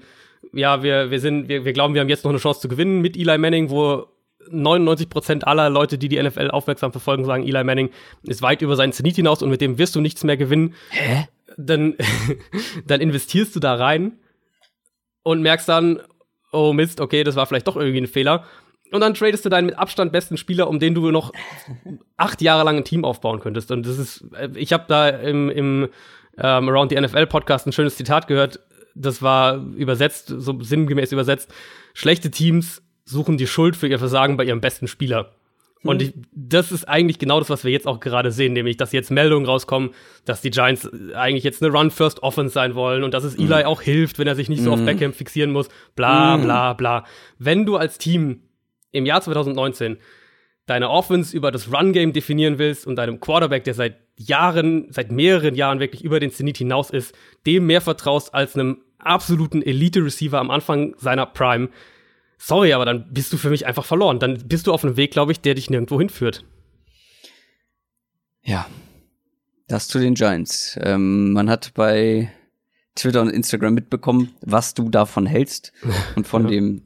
ja, 0.53 0.81
wir, 0.81 1.11
wir 1.11 1.19
sind, 1.19 1.49
wir, 1.49 1.65
wir 1.65 1.73
glauben, 1.73 1.93
wir 1.93 1.99
haben 1.99 2.07
jetzt 2.07 2.23
noch 2.23 2.31
eine 2.31 2.39
Chance 2.39 2.61
zu 2.61 2.69
gewinnen 2.69 3.01
mit 3.01 3.17
Eli 3.17 3.37
Manning, 3.37 3.69
wo 3.69 4.07
99 4.49 5.09
Prozent 5.09 5.45
aller 5.45 5.69
Leute, 5.69 5.97
die 5.97 6.07
die 6.07 6.23
NFL 6.23 6.51
aufmerksam 6.51 6.93
verfolgen, 6.93 7.25
sagen, 7.25 7.43
Eli 7.43 7.65
Manning 7.65 7.89
ist 8.23 8.41
weit 8.41 8.61
über 8.61 8.77
seinen 8.77 8.93
Zenit 8.93 9.17
hinaus 9.17 9.41
und 9.41 9.49
mit 9.49 9.59
dem 9.59 9.77
wirst 9.77 9.93
du 9.95 9.99
nichts 9.99 10.23
mehr 10.23 10.37
gewinnen. 10.37 10.73
Hä? 10.89 11.27
Dann, 11.57 11.95
dann 12.87 13.01
investierst 13.01 13.53
du 13.57 13.59
da 13.59 13.75
rein 13.75 14.19
und 15.23 15.41
merkst 15.41 15.67
dann, 15.67 16.01
oh 16.53 16.73
Mist, 16.73 17.01
okay, 17.01 17.23
das 17.23 17.35
war 17.35 17.45
vielleicht 17.45 17.67
doch 17.67 17.75
irgendwie 17.75 17.99
ein 18.01 18.07
Fehler. 18.07 18.45
Und 18.91 19.01
dann 19.01 19.15
tradest 19.15 19.43
du 19.43 19.49
deinen 19.49 19.65
mit 19.65 19.77
Abstand 19.77 20.11
besten 20.11 20.37
Spieler, 20.37 20.67
um 20.67 20.79
den 20.79 20.93
du 20.93 21.09
noch 21.09 21.33
acht 22.17 22.41
Jahre 22.41 22.63
lang 22.63 22.77
ein 22.77 22.83
Team 22.83 23.05
aufbauen 23.05 23.39
könntest. 23.39 23.71
Und 23.71 23.87
das 23.87 23.97
ist, 23.97 24.25
äh, 24.37 24.49
ich 24.55 24.71
habe 24.71 24.85
da 24.87 25.09
im, 25.09 25.49
im 25.49 25.89
ähm, 26.37 26.69
Around 26.69 26.91
the 26.91 27.01
NFL 27.01 27.25
Podcast 27.25 27.65
ein 27.65 27.71
schönes 27.71 27.95
Zitat 27.95 28.27
gehört. 28.27 28.59
Das 28.93 29.23
war 29.23 29.55
übersetzt, 29.75 30.27
so 30.27 30.61
sinngemäß 30.61 31.11
übersetzt. 31.11 31.51
Schlechte 31.95 32.29
Teams 32.29 32.83
suchen 33.05 33.37
die 33.37 33.47
Schuld 33.47 33.75
für 33.75 33.87
ihr 33.87 33.97
Versagen 33.97 34.37
bei 34.37 34.43
ihrem 34.43 34.61
besten 34.61 34.87
Spieler. 34.87 35.31
Und 35.83 36.01
ich, 36.01 36.13
das 36.33 36.71
ist 36.71 36.87
eigentlich 36.87 37.19
genau 37.19 37.39
das, 37.39 37.49
was 37.49 37.63
wir 37.63 37.71
jetzt 37.71 37.87
auch 37.87 37.99
gerade 37.99 38.31
sehen, 38.31 38.53
nämlich, 38.53 38.77
dass 38.77 38.91
jetzt 38.93 39.11
Meldungen 39.11 39.45
rauskommen, 39.45 39.91
dass 40.25 40.41
die 40.41 40.49
Giants 40.49 40.89
eigentlich 41.13 41.43
jetzt 41.43 41.61
eine 41.61 41.73
Run-First-Offense 41.73 42.53
sein 42.53 42.75
wollen 42.75 43.03
und 43.03 43.13
dass 43.13 43.23
es 43.23 43.35
Eli 43.35 43.65
auch 43.65 43.81
hilft, 43.81 44.17
wenn 44.17 44.27
er 44.27 44.35
sich 44.35 44.49
nicht 44.49 44.63
so 44.63 44.71
auf 44.71 44.83
Beckham 44.83 45.13
fixieren 45.13 45.51
muss, 45.51 45.67
bla 45.95 46.37
bla 46.37 46.73
bla. 46.73 47.05
Wenn 47.37 47.65
du 47.65 47.75
als 47.75 47.97
Team 47.97 48.43
im 48.91 49.05
Jahr 49.05 49.21
2019 49.21 49.97
deine 50.65 50.89
Offense 50.89 51.35
über 51.35 51.51
das 51.51 51.73
Run-Game 51.73 52.13
definieren 52.13 52.57
willst 52.57 52.87
und 52.87 52.95
deinem 52.95 53.19
Quarterback, 53.19 53.65
der 53.65 53.73
seit 53.73 53.97
Jahren, 54.17 54.87
seit 54.89 55.11
mehreren 55.11 55.55
Jahren 55.55 55.79
wirklich 55.79 56.03
über 56.03 56.19
den 56.19 56.31
Zenit 56.31 56.57
hinaus 56.57 56.89
ist, 56.89 57.13
dem 57.45 57.65
mehr 57.65 57.81
vertraust 57.81 58.33
als 58.33 58.55
einem 58.55 58.77
absoluten 58.99 59.61
Elite-Receiver 59.61 60.39
am 60.39 60.51
Anfang 60.51 60.95
seiner 60.97 61.25
Prime, 61.25 61.69
sorry, 62.45 62.73
aber 62.73 62.85
dann 62.85 63.11
bist 63.13 63.31
du 63.33 63.37
für 63.37 63.49
mich 63.49 63.65
einfach 63.65 63.85
verloren. 63.85 64.19
Dann 64.19 64.37
bist 64.47 64.67
du 64.67 64.73
auf 64.73 64.83
einem 64.83 64.97
Weg, 64.97 65.11
glaube 65.11 65.31
ich, 65.31 65.39
der 65.41 65.55
dich 65.55 65.69
nirgendwo 65.69 65.97
hinführt. 65.99 66.43
Ja, 68.41 68.67
das 69.67 69.87
zu 69.87 69.99
den 69.99 70.15
Giants. 70.15 70.77
Ähm, 70.81 71.31
man 71.33 71.49
hat 71.49 71.73
bei 71.73 72.31
Twitter 72.95 73.21
und 73.21 73.29
Instagram 73.29 73.73
mitbekommen, 73.73 74.31
was 74.41 74.73
du 74.73 74.89
davon 74.89 75.25
hältst 75.25 75.71
und 76.15 76.27
von 76.27 76.43
Ja. 76.43 76.49
dem 76.49 76.81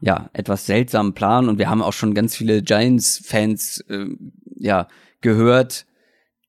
ja 0.00 0.30
etwas 0.32 0.66
seltsamen 0.66 1.14
Plan. 1.14 1.48
Und 1.48 1.58
wir 1.58 1.68
haben 1.70 1.82
auch 1.82 1.92
schon 1.92 2.14
ganz 2.14 2.36
viele 2.36 2.62
Giants-Fans 2.62 3.84
ähm, 3.88 4.32
ja 4.56 4.88
gehört, 5.20 5.86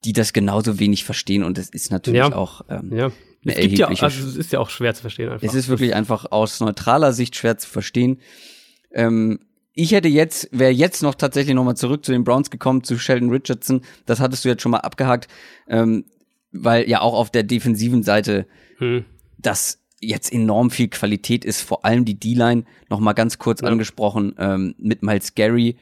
die 0.06 0.14
das 0.14 0.34
genauso 0.34 0.80
wenig 0.80 1.04
verstehen. 1.04 1.44
Und 1.44 1.58
das 1.58 1.70
ist 1.70 1.92
natürlich 1.92 2.20
Ja. 2.20 2.34
auch 2.36 2.62
ähm, 2.70 2.92
Ja. 2.96 3.12
Es 3.46 3.56
gibt 3.56 3.78
ja, 3.78 3.88
also 3.88 4.06
es 4.06 4.36
ist 4.36 4.52
ja 4.52 4.60
auch 4.60 4.70
schwer 4.70 4.94
zu 4.94 5.02
verstehen 5.02 5.30
einfach. 5.30 5.48
es 5.48 5.56
ist 5.56 5.70
wirklich 5.70 5.96
einfach 5.96 6.32
aus 6.32 6.60
neutraler 6.60 7.14
Sicht 7.14 7.36
schwer 7.36 7.58
zu 7.58 7.70
verstehen. 7.70 8.20
Ähm, 8.92 9.40
ich 9.74 9.92
hätte 9.92 10.10
jetzt, 10.10 10.50
wäre 10.52 10.72
jetzt 10.72 11.02
noch 11.04 11.16
tatsächlich 11.16 11.56
nochmal 11.56 11.78
zurück 11.78 12.04
zu 12.04 12.12
den 12.12 12.26
Browns 12.26 12.50
gekommen, 12.50 12.84
zu 12.84 12.98
Sheldon 12.98 13.30
Richardson. 13.30 13.82
Das 14.06 14.20
hattest 14.20 14.44
du 14.44 14.50
jetzt 14.50 14.62
schon 14.62 14.72
mal 14.72 14.80
abgehakt, 14.80 15.30
ähm, 15.70 16.04
weil 16.52 16.90
ja 16.90 17.00
auch 17.00 17.14
auf 17.14 17.30
der 17.30 17.44
defensiven 17.44 18.04
Seite 18.04 18.46
hm. 18.78 19.06
das 19.38 19.80
jetzt 20.02 20.34
enorm 20.34 20.70
viel 20.72 20.90
Qualität 20.90 21.46
ist, 21.46 21.62
vor 21.62 21.86
allem 21.86 22.04
die 22.04 22.20
D-Line, 22.20 22.64
noch 22.90 23.00
mal 23.00 23.14
ganz 23.14 23.38
kurz 23.38 23.62
Ja. 23.62 23.68
angesprochen, 23.68 24.36
ähm, 24.38 24.76
mit 24.78 25.04
Miles 25.04 25.36
Gary, 25.36 25.78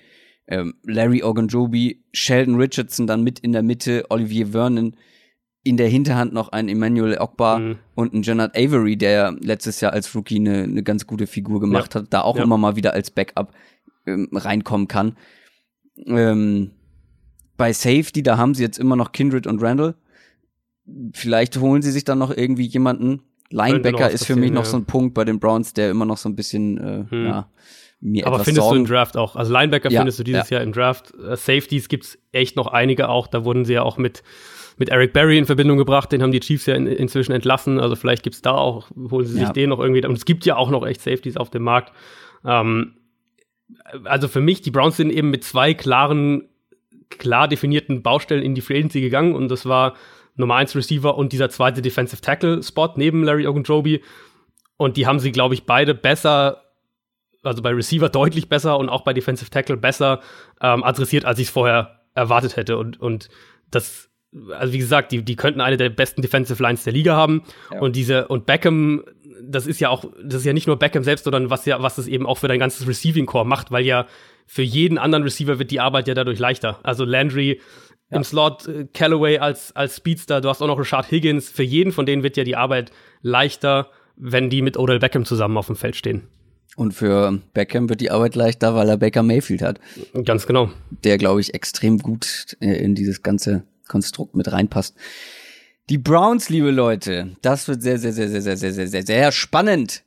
ähm, 0.47 0.75
Larry 0.83 1.23
Ogunjobi, 1.23 2.03
Sheldon 2.13 2.55
Richardson 2.55 3.07
dann 3.07 3.23
mit 3.23 3.39
in 3.39 3.51
der 3.51 3.63
Mitte, 3.63 4.05
Olivier 4.09 4.47
Vernon, 4.47 4.95
in 5.67 5.77
der 5.77 5.87
Hinterhand 5.87 6.33
noch 6.33 6.49
ein 6.49 6.69
Emmanuel 6.69 7.17
Ogbar 7.19 7.59
Mhm. 7.59 7.75
und 7.95 8.13
ein 8.13 8.21
Jonathan 8.23 8.51
Avery, 8.65 8.95
der 8.97 9.35
letztes 9.41 9.81
Jahr 9.81 9.93
als 9.93 10.13
Rookie 10.15 10.37
eine, 10.37 10.63
eine 10.63 10.83
ganz 10.83 11.05
gute 11.07 11.27
Figur 11.27 11.59
gemacht 11.59 11.95
hat, 11.95 12.07
da 12.11 12.21
auch 12.21 12.37
Ja. 12.37 12.43
immer 12.43 12.57
mal 12.57 12.75
wieder 12.75 12.93
als 12.93 13.11
Backup 13.11 13.53
ähm, 14.05 14.29
reinkommen 14.33 14.87
kann. 14.87 15.15
Ähm, 16.05 16.71
bei 17.57 17.73
Safety, 17.73 18.21
da 18.23 18.37
haben 18.37 18.53
sie 18.53 18.63
jetzt 18.63 18.77
immer 18.79 18.95
noch 18.95 19.11
Kindred 19.11 19.47
und 19.47 19.61
Randall. 19.61 19.95
Vielleicht 21.13 21.57
holen 21.57 21.81
sie 21.81 21.91
sich 21.91 22.03
dann 22.05 22.19
noch 22.19 22.31
irgendwie 22.35 22.65
jemanden. 22.65 23.21
Linebacker 23.49 24.09
ist 24.09 24.25
für 24.25 24.35
mich 24.35 24.51
noch 24.51 24.63
ja. 24.63 24.69
so 24.69 24.77
ein 24.77 24.85
Punkt 24.85 25.13
bei 25.13 25.25
den 25.25 25.39
Browns, 25.39 25.73
der 25.73 25.89
immer 25.89 26.05
noch 26.05 26.17
so 26.17 26.29
ein 26.29 26.35
bisschen, 26.35 26.77
äh, 26.77 27.05
Hm. 27.09 27.25
ja, 27.25 27.49
mir 27.99 28.27
Aber 28.27 28.39
findest 28.43 28.63
Sorgen. 28.65 28.75
du 28.75 28.81
im 28.83 28.85
Draft 28.95 29.17
auch? 29.17 29.35
Also 29.35 29.51
Linebacker 29.51 29.89
Ja, 29.89 30.01
findest 30.01 30.19
du 30.19 30.23
dieses 30.23 30.49
Jahr 30.49 30.61
im 30.61 30.71
Draft. 30.71 31.13
Äh, 31.15 31.35
Safeties 31.35 31.87
gibt's 31.89 32.17
echt 32.31 32.55
noch 32.55 32.67
einige 32.67 33.09
auch. 33.09 33.27
Da 33.27 33.43
wurden 33.43 33.65
sie 33.65 33.73
ja 33.73 33.81
auch 33.83 33.97
mit, 33.97 34.21
mit 34.77 34.89
Eric 34.89 35.13
Berry 35.13 35.37
in 35.37 35.45
Verbindung 35.45 35.77
gebracht. 35.77 36.11
Den 36.11 36.21
haben 36.21 36.31
die 36.31 36.39
Chiefs 36.39 36.65
ja 36.65 36.75
in, 36.75 36.87
inzwischen 36.87 37.31
entlassen. 37.31 37.79
Also 37.79 37.95
vielleicht 37.95 38.23
gibt's 38.23 38.41
da 38.41 38.51
auch, 38.51 38.89
holen 39.11 39.25
sie 39.25 39.33
sich 39.33 39.41
Ja. 39.43 39.51
den 39.53 39.69
noch 39.69 39.79
irgendwie. 39.79 40.05
Und 40.05 40.17
es 40.17 40.25
gibt 40.25 40.45
ja 40.45 40.55
auch 40.55 40.69
noch 40.69 40.85
echt 40.85 41.01
Safeties 41.01 41.37
auf 41.37 41.49
dem 41.49 41.63
Markt. 41.63 41.93
Ähm, 42.45 42.95
also 44.03 44.27
für 44.27 44.41
mich, 44.41 44.61
die 44.61 44.71
Browns 44.71 44.97
sind 44.97 45.11
eben 45.11 45.29
mit 45.29 45.43
zwei 45.43 45.73
klaren, 45.73 46.47
klar 47.09 47.47
definierten 47.47 48.03
Baustellen 48.03 48.43
in 48.43 48.55
die 48.55 48.61
Free 48.61 48.77
Agency 48.77 49.01
gegangen. 49.01 49.33
Und 49.35 49.49
das 49.49 49.65
war 49.65 49.95
Nummer 50.35 50.55
1 50.55 50.75
Receiver 50.75 51.17
und 51.17 51.33
dieser 51.33 51.49
zweite 51.49 51.81
Defensive 51.81 52.21
Tackle 52.21 52.61
Spot 52.63 52.93
neben 52.95 53.23
Larry 53.23 53.47
Ogunjobi. 53.47 54.01
Und 54.77 54.97
die 54.97 55.07
haben 55.07 55.19
sie, 55.19 55.31
glaube 55.31 55.55
ich, 55.55 55.65
beide 55.65 55.95
besser 55.95 56.63
also 57.43 57.61
bei 57.61 57.69
Receiver 57.71 58.09
deutlich 58.09 58.49
besser 58.49 58.77
und 58.77 58.89
auch 58.89 59.01
bei 59.01 59.13
Defensive 59.13 59.49
Tackle 59.49 59.77
besser 59.77 60.21
ähm, 60.61 60.83
adressiert, 60.83 61.23
als 61.23 61.39
ich 61.39 61.47
es 61.47 61.51
vorher 61.51 62.01
erwartet 62.13 62.57
hätte. 62.57 62.77
Und, 62.77 62.99
und 62.99 63.29
das, 63.71 64.06
also 64.51 64.73
wie 64.73 64.77
gesagt, 64.77 65.11
die, 65.11 65.23
die 65.23 65.35
könnten 65.35 65.61
eine 65.61 65.77
der 65.77 65.89
besten 65.89 66.21
Defensive 66.21 66.61
Lines 66.61 66.83
der 66.83 66.93
Liga 66.93 67.15
haben. 67.15 67.43
Ja. 67.71 67.79
Und 67.79 67.95
diese, 67.95 68.27
und 68.27 68.45
Beckham, 68.45 69.03
das 69.41 69.67
ist 69.67 69.79
ja 69.79 69.89
auch, 69.89 70.05
das 70.23 70.41
ist 70.41 70.45
ja 70.45 70.53
nicht 70.53 70.67
nur 70.67 70.77
Beckham 70.77 71.03
selbst, 71.03 71.23
sondern 71.23 71.49
was 71.49 71.65
ja, 71.65 71.81
was 71.81 71.97
es 71.97 72.07
eben 72.07 72.25
auch 72.25 72.37
für 72.37 72.47
dein 72.47 72.59
ganzes 72.59 72.87
Receiving 72.87 73.25
Core 73.25 73.45
macht, 73.45 73.71
weil 73.71 73.85
ja 73.85 74.05
für 74.45 74.63
jeden 74.63 74.97
anderen 74.97 75.23
Receiver 75.23 75.59
wird 75.59 75.71
die 75.71 75.79
Arbeit 75.79 76.07
ja 76.07 76.13
dadurch 76.13 76.39
leichter. 76.39 76.79
Also 76.83 77.03
Landry 77.05 77.59
im 78.09 78.23
Slot, 78.23 78.67
äh, 78.67 78.87
Callaway 78.93 79.39
als, 79.39 79.75
als 79.75 79.97
Speedster, 79.97 80.39
du 80.39 80.49
hast 80.49 80.61
auch 80.61 80.67
noch 80.67 80.79
Richard 80.79 81.11
Higgins. 81.11 81.49
Für 81.49 81.63
jeden 81.63 81.91
von 81.91 82.05
denen 82.05 82.23
wird 82.23 82.37
ja 82.37 82.43
die 82.43 82.55
Arbeit 82.55 82.91
leichter, 83.21 83.89
wenn 84.15 84.49
die 84.49 84.61
mit 84.61 84.77
Odell 84.77 84.99
Beckham 84.99 85.25
zusammen 85.25 85.57
auf 85.57 85.67
dem 85.67 85.75
Feld 85.75 85.95
stehen. 85.95 86.23
Und 86.77 86.93
für 86.93 87.39
Beckham 87.53 87.89
wird 87.89 88.01
die 88.01 88.11
Arbeit 88.11 88.35
leichter, 88.35 88.75
weil 88.75 88.87
er 88.87 88.97
Baker 88.97 89.23
Mayfield 89.23 89.61
hat, 89.61 89.79
Ganz 90.23 90.45
genau. 90.45 90.69
der, 91.03 91.17
glaube 91.17 91.41
ich, 91.41 91.53
extrem 91.53 91.97
gut 91.97 92.55
äh, 92.61 92.75
in 92.77 92.93
dieses 92.93 93.23
ganze 93.23 93.63
Konstrukt 93.87 94.35
mit 94.35 94.51
reinpasst. 94.51 94.95
Die 95.89 95.97
Browns, 95.97 96.49
liebe 96.49 96.71
Leute, 96.71 97.37
das 97.41 97.67
wird 97.67 97.81
sehr, 97.81 97.97
sehr, 97.97 98.11
sehr, 98.11 98.27
sehr, 98.29 98.41
sehr, 98.41 98.57
sehr, 98.57 98.73
sehr, 98.73 98.87
sehr, 98.87 99.03
sehr 99.05 99.31
spannend. 99.31 100.03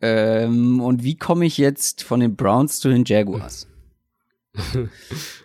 Ähm, 0.00 0.80
und 0.80 1.04
wie 1.04 1.16
komme 1.16 1.46
ich 1.46 1.56
jetzt 1.56 2.02
von 2.02 2.20
den 2.20 2.36
Browns 2.36 2.80
zu 2.80 2.88
den 2.88 3.04
Jaguars? 3.04 3.68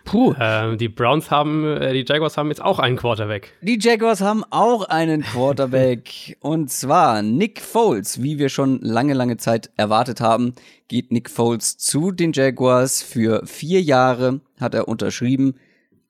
Puh. 0.04 0.34
Ähm, 0.38 0.78
die 0.78 0.88
Browns 0.88 1.30
haben, 1.30 1.64
äh, 1.64 1.92
die 1.92 2.04
Jaguars 2.06 2.36
haben 2.36 2.48
jetzt 2.48 2.62
auch 2.62 2.78
einen 2.78 2.96
Quarterback. 2.96 3.52
Die 3.60 3.78
Jaguars 3.80 4.20
haben 4.20 4.44
auch 4.50 4.84
einen 4.84 5.22
Quarterback 5.22 6.36
und 6.40 6.70
zwar 6.70 7.22
Nick 7.22 7.60
Foles. 7.60 8.22
Wie 8.22 8.38
wir 8.38 8.48
schon 8.48 8.80
lange, 8.80 9.14
lange 9.14 9.36
Zeit 9.36 9.70
erwartet 9.76 10.20
haben, 10.20 10.54
geht 10.88 11.10
Nick 11.10 11.30
Foles 11.30 11.76
zu 11.78 12.12
den 12.12 12.32
Jaguars. 12.32 13.02
Für 13.02 13.46
vier 13.46 13.82
Jahre 13.82 14.40
hat 14.60 14.74
er 14.74 14.88
unterschrieben. 14.88 15.54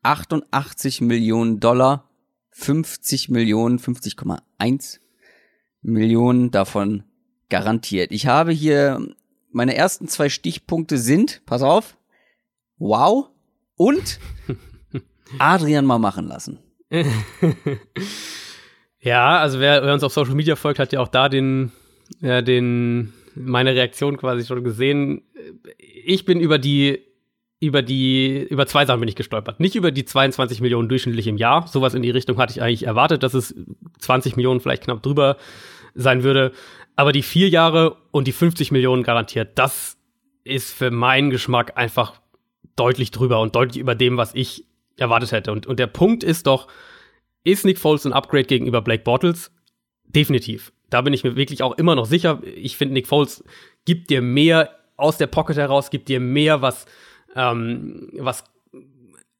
88 0.02 1.00
Millionen 1.00 1.60
Dollar, 1.60 2.08
50 2.50 3.28
Millionen, 3.28 3.78
50,1 3.78 4.98
Millionen 5.82 6.50
davon 6.50 7.04
garantiert. 7.48 8.12
Ich 8.12 8.26
habe 8.26 8.52
hier 8.52 9.14
meine 9.50 9.74
ersten 9.74 10.08
zwei 10.08 10.28
Stichpunkte 10.28 10.98
sind, 10.98 11.42
pass 11.46 11.62
auf, 11.62 11.96
wow 12.78 13.28
und 13.76 14.20
Adrian 15.38 15.86
mal 15.86 15.98
machen 15.98 16.26
lassen. 16.26 16.58
Ja, 19.00 19.38
also 19.38 19.60
wer, 19.60 19.82
wer 19.82 19.94
uns 19.94 20.04
auf 20.04 20.12
Social 20.12 20.34
Media 20.34 20.56
folgt, 20.56 20.78
hat 20.78 20.92
ja 20.92 21.00
auch 21.00 21.08
da 21.08 21.28
den, 21.28 21.72
ja, 22.20 22.42
den, 22.42 23.12
meine 23.34 23.74
Reaktion 23.74 24.18
quasi 24.18 24.44
schon 24.44 24.62
gesehen. 24.62 25.22
Ich 25.78 26.26
bin 26.26 26.38
über 26.38 26.58
die 26.58 27.02
über 27.60 27.82
die, 27.82 28.38
über 28.48 28.66
zwei 28.66 28.86
Sachen 28.86 29.00
bin 29.00 29.08
ich 29.08 29.16
gestolpert. 29.16 29.60
Nicht 29.60 29.74
über 29.74 29.90
die 29.90 30.06
22 30.06 30.62
Millionen 30.62 30.88
durchschnittlich 30.88 31.26
im 31.26 31.36
Jahr. 31.36 31.68
Sowas 31.68 31.92
in 31.92 32.02
die 32.02 32.10
Richtung 32.10 32.38
hatte 32.38 32.52
ich 32.52 32.62
eigentlich 32.62 32.86
erwartet, 32.86 33.22
dass 33.22 33.34
es 33.34 33.54
20 33.98 34.36
Millionen 34.36 34.60
vielleicht 34.60 34.84
knapp 34.84 35.02
drüber 35.02 35.36
sein 35.94 36.22
würde. 36.22 36.52
Aber 36.96 37.12
die 37.12 37.22
vier 37.22 37.50
Jahre 37.50 37.96
und 38.10 38.26
die 38.26 38.32
50 38.32 38.72
Millionen 38.72 39.02
garantiert, 39.02 39.58
das 39.58 39.98
ist 40.42 40.72
für 40.72 40.90
meinen 40.90 41.28
Geschmack 41.28 41.76
einfach 41.76 42.20
deutlich 42.76 43.10
drüber 43.10 43.40
und 43.40 43.54
deutlich 43.54 43.78
über 43.78 43.94
dem, 43.94 44.16
was 44.16 44.34
ich 44.34 44.64
erwartet 44.96 45.32
hätte. 45.32 45.52
Und, 45.52 45.66
und 45.66 45.78
der 45.78 45.86
Punkt 45.86 46.24
ist 46.24 46.46
doch, 46.46 46.66
ist 47.44 47.66
Nick 47.66 47.78
Foles 47.78 48.06
ein 48.06 48.14
Upgrade 48.14 48.44
gegenüber 48.44 48.80
Blake 48.80 49.02
Bortles? 49.02 49.52
Definitiv. 50.04 50.72
Da 50.88 51.02
bin 51.02 51.12
ich 51.12 51.24
mir 51.24 51.36
wirklich 51.36 51.62
auch 51.62 51.76
immer 51.76 51.94
noch 51.94 52.06
sicher. 52.06 52.40
Ich 52.42 52.78
finde, 52.78 52.94
Nick 52.94 53.06
Foles 53.06 53.44
gibt 53.84 54.08
dir 54.08 54.22
mehr 54.22 54.76
aus 54.96 55.18
der 55.18 55.26
Pocket 55.26 55.56
heraus, 55.56 55.90
gibt 55.90 56.08
dir 56.08 56.20
mehr, 56.20 56.62
was 56.62 56.86
ähm, 57.34 58.08
was 58.12 58.44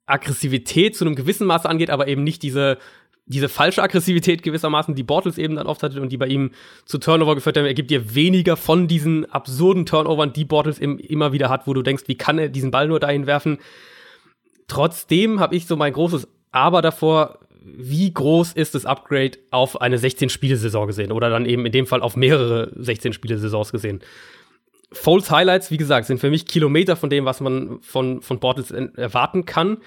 Aggressivität 0.07 0.96
zu 0.96 1.05
einem 1.05 1.14
gewissen 1.14 1.46
Maße 1.46 1.68
angeht, 1.68 1.90
aber 1.90 2.09
eben 2.09 2.24
nicht 2.24 2.42
diese, 2.42 2.79
diese 3.26 3.48
falsche 3.48 3.83
Aggressivität 3.83 4.42
gewissermaßen, 4.42 4.94
die 4.94 5.03
Bortles 5.03 5.38
eben 5.38 5.55
dann 5.55 5.66
oft 5.66 5.83
hatte 5.83 6.00
und 6.03 6.11
die 6.11 6.16
bei 6.16 6.26
ihm 6.26 6.50
zu 6.85 6.98
Turnover 6.98 7.37
geführt 7.37 7.57
haben. 7.57 7.64
Er 7.64 7.74
gibt 7.74 7.90
dir 7.90 8.14
weniger 8.14 8.57
von 8.57 8.88
diesen 8.88 9.31
absurden 9.31 9.87
Turnovern, 9.87 10.33
die 10.33 10.44
Bortles 10.44 10.79
im, 10.79 10.98
immer 10.98 11.33
wieder 11.33 11.48
hat, 11.48 11.66
wo 11.66 11.74
du 11.74 11.83
denkst, 11.83 12.05
wie 12.07 12.16
kann 12.16 12.38
er 12.38 12.48
diesen 12.48 12.72
Ball 12.72 12.88
nur 12.88 13.00
dahin 13.00 13.26
werfen. 13.26 13.59
Trotzdem 14.66 15.40
habe 15.40 15.55
ich 15.55 15.66
so 15.66 15.76
mein 15.76 15.92
großes 15.92 16.29
Aber 16.50 16.83
davor, 16.83 17.38
wie 17.62 18.12
groß 18.12 18.53
ist 18.53 18.74
das 18.74 18.87
Upgrade 18.87 19.38
auf 19.50 19.81
eine 19.81 19.98
16-Spiele-Saison 19.98 20.87
gesehen 20.87 21.12
oder 21.12 21.31
dann 21.31 21.46
eben 21.46 21.66
in 21.66 21.72
dem 21.72 21.87
Fall 21.87 22.03
auf 22.03 22.16
mehrere 22.16 22.72
16-Spiele-Saisons 22.76 23.70
gesehen. 23.70 24.00
Foles 24.92 25.31
Highlights, 25.31 25.70
wie 25.70 25.76
gesagt, 25.76 26.07
sind 26.07 26.18
für 26.18 26.31
mich 26.31 26.46
Kilometer 26.46 26.96
von 26.96 27.11
dem, 27.11 27.24
was 27.24 27.40
man 27.40 27.81
von, 27.81 28.22
von 28.22 28.40
Bortles 28.40 28.70
erwarten 28.70 29.44
kann. 29.44 29.79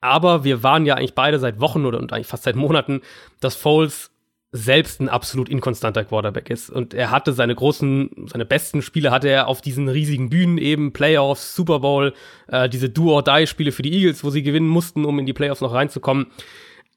Aber 0.00 0.44
wir 0.44 0.62
waren 0.62 0.86
ja 0.86 0.94
eigentlich 0.94 1.14
beide 1.14 1.38
seit 1.38 1.60
Wochen 1.60 1.84
oder 1.84 1.98
und 1.98 2.12
eigentlich 2.12 2.26
fast 2.26 2.44
seit 2.44 2.56
Monaten, 2.56 3.00
dass 3.40 3.56
Foles 3.56 4.10
selbst 4.50 5.00
ein 5.00 5.08
absolut 5.08 5.48
inkonstanter 5.48 6.04
Quarterback 6.04 6.48
ist. 6.48 6.70
Und 6.70 6.94
er 6.94 7.10
hatte 7.10 7.32
seine 7.32 7.54
großen, 7.54 8.28
seine 8.32 8.46
besten 8.46 8.80
Spiele 8.80 9.10
hatte 9.10 9.28
er 9.28 9.46
auf 9.46 9.60
diesen 9.60 9.88
riesigen 9.88 10.30
Bühnen 10.30 10.56
eben, 10.56 10.92
Playoffs, 10.92 11.54
Super 11.54 11.80
Bowl, 11.80 12.14
äh, 12.46 12.68
diese 12.68 12.88
Do-or-Die-Spiele 12.88 13.72
für 13.72 13.82
die 13.82 13.92
Eagles, 13.92 14.24
wo 14.24 14.30
sie 14.30 14.42
gewinnen 14.42 14.68
mussten, 14.68 15.04
um 15.04 15.18
in 15.18 15.26
die 15.26 15.34
Playoffs 15.34 15.60
noch 15.60 15.74
reinzukommen. 15.74 16.28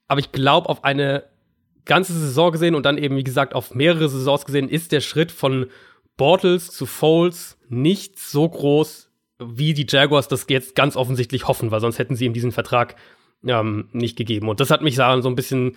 Aber 0.07 0.19
ich 0.19 0.31
glaube, 0.31 0.69
auf 0.69 0.83
eine 0.85 1.23
ganze 1.85 2.13
Saison 2.13 2.51
gesehen 2.51 2.75
und 2.75 2.85
dann 2.85 2.97
eben, 2.97 3.17
wie 3.17 3.23
gesagt, 3.23 3.53
auf 3.53 3.75
mehrere 3.75 4.07
Saisons 4.07 4.45
gesehen, 4.45 4.69
ist 4.69 4.91
der 4.93 5.01
Schritt 5.01 5.31
von 5.31 5.67
Bortles 6.17 6.67
zu 6.67 6.85
Foles 6.85 7.57
nicht 7.69 8.19
so 8.19 8.47
groß, 8.47 9.09
wie 9.39 9.73
die 9.73 9.87
Jaguars 9.87 10.27
das 10.27 10.45
jetzt 10.49 10.75
ganz 10.75 10.95
offensichtlich 10.95 11.47
hoffen, 11.47 11.71
weil 11.71 11.81
sonst 11.81 11.99
hätten 11.99 12.15
sie 12.15 12.25
ihm 12.25 12.33
diesen 12.33 12.51
Vertrag 12.51 12.95
ähm, 13.45 13.89
nicht 13.91 14.17
gegeben. 14.17 14.49
Und 14.49 14.59
das 14.59 14.69
hat 14.69 14.81
mich 14.81 14.95
so 14.95 15.03
ein 15.03 15.35
bisschen 15.35 15.75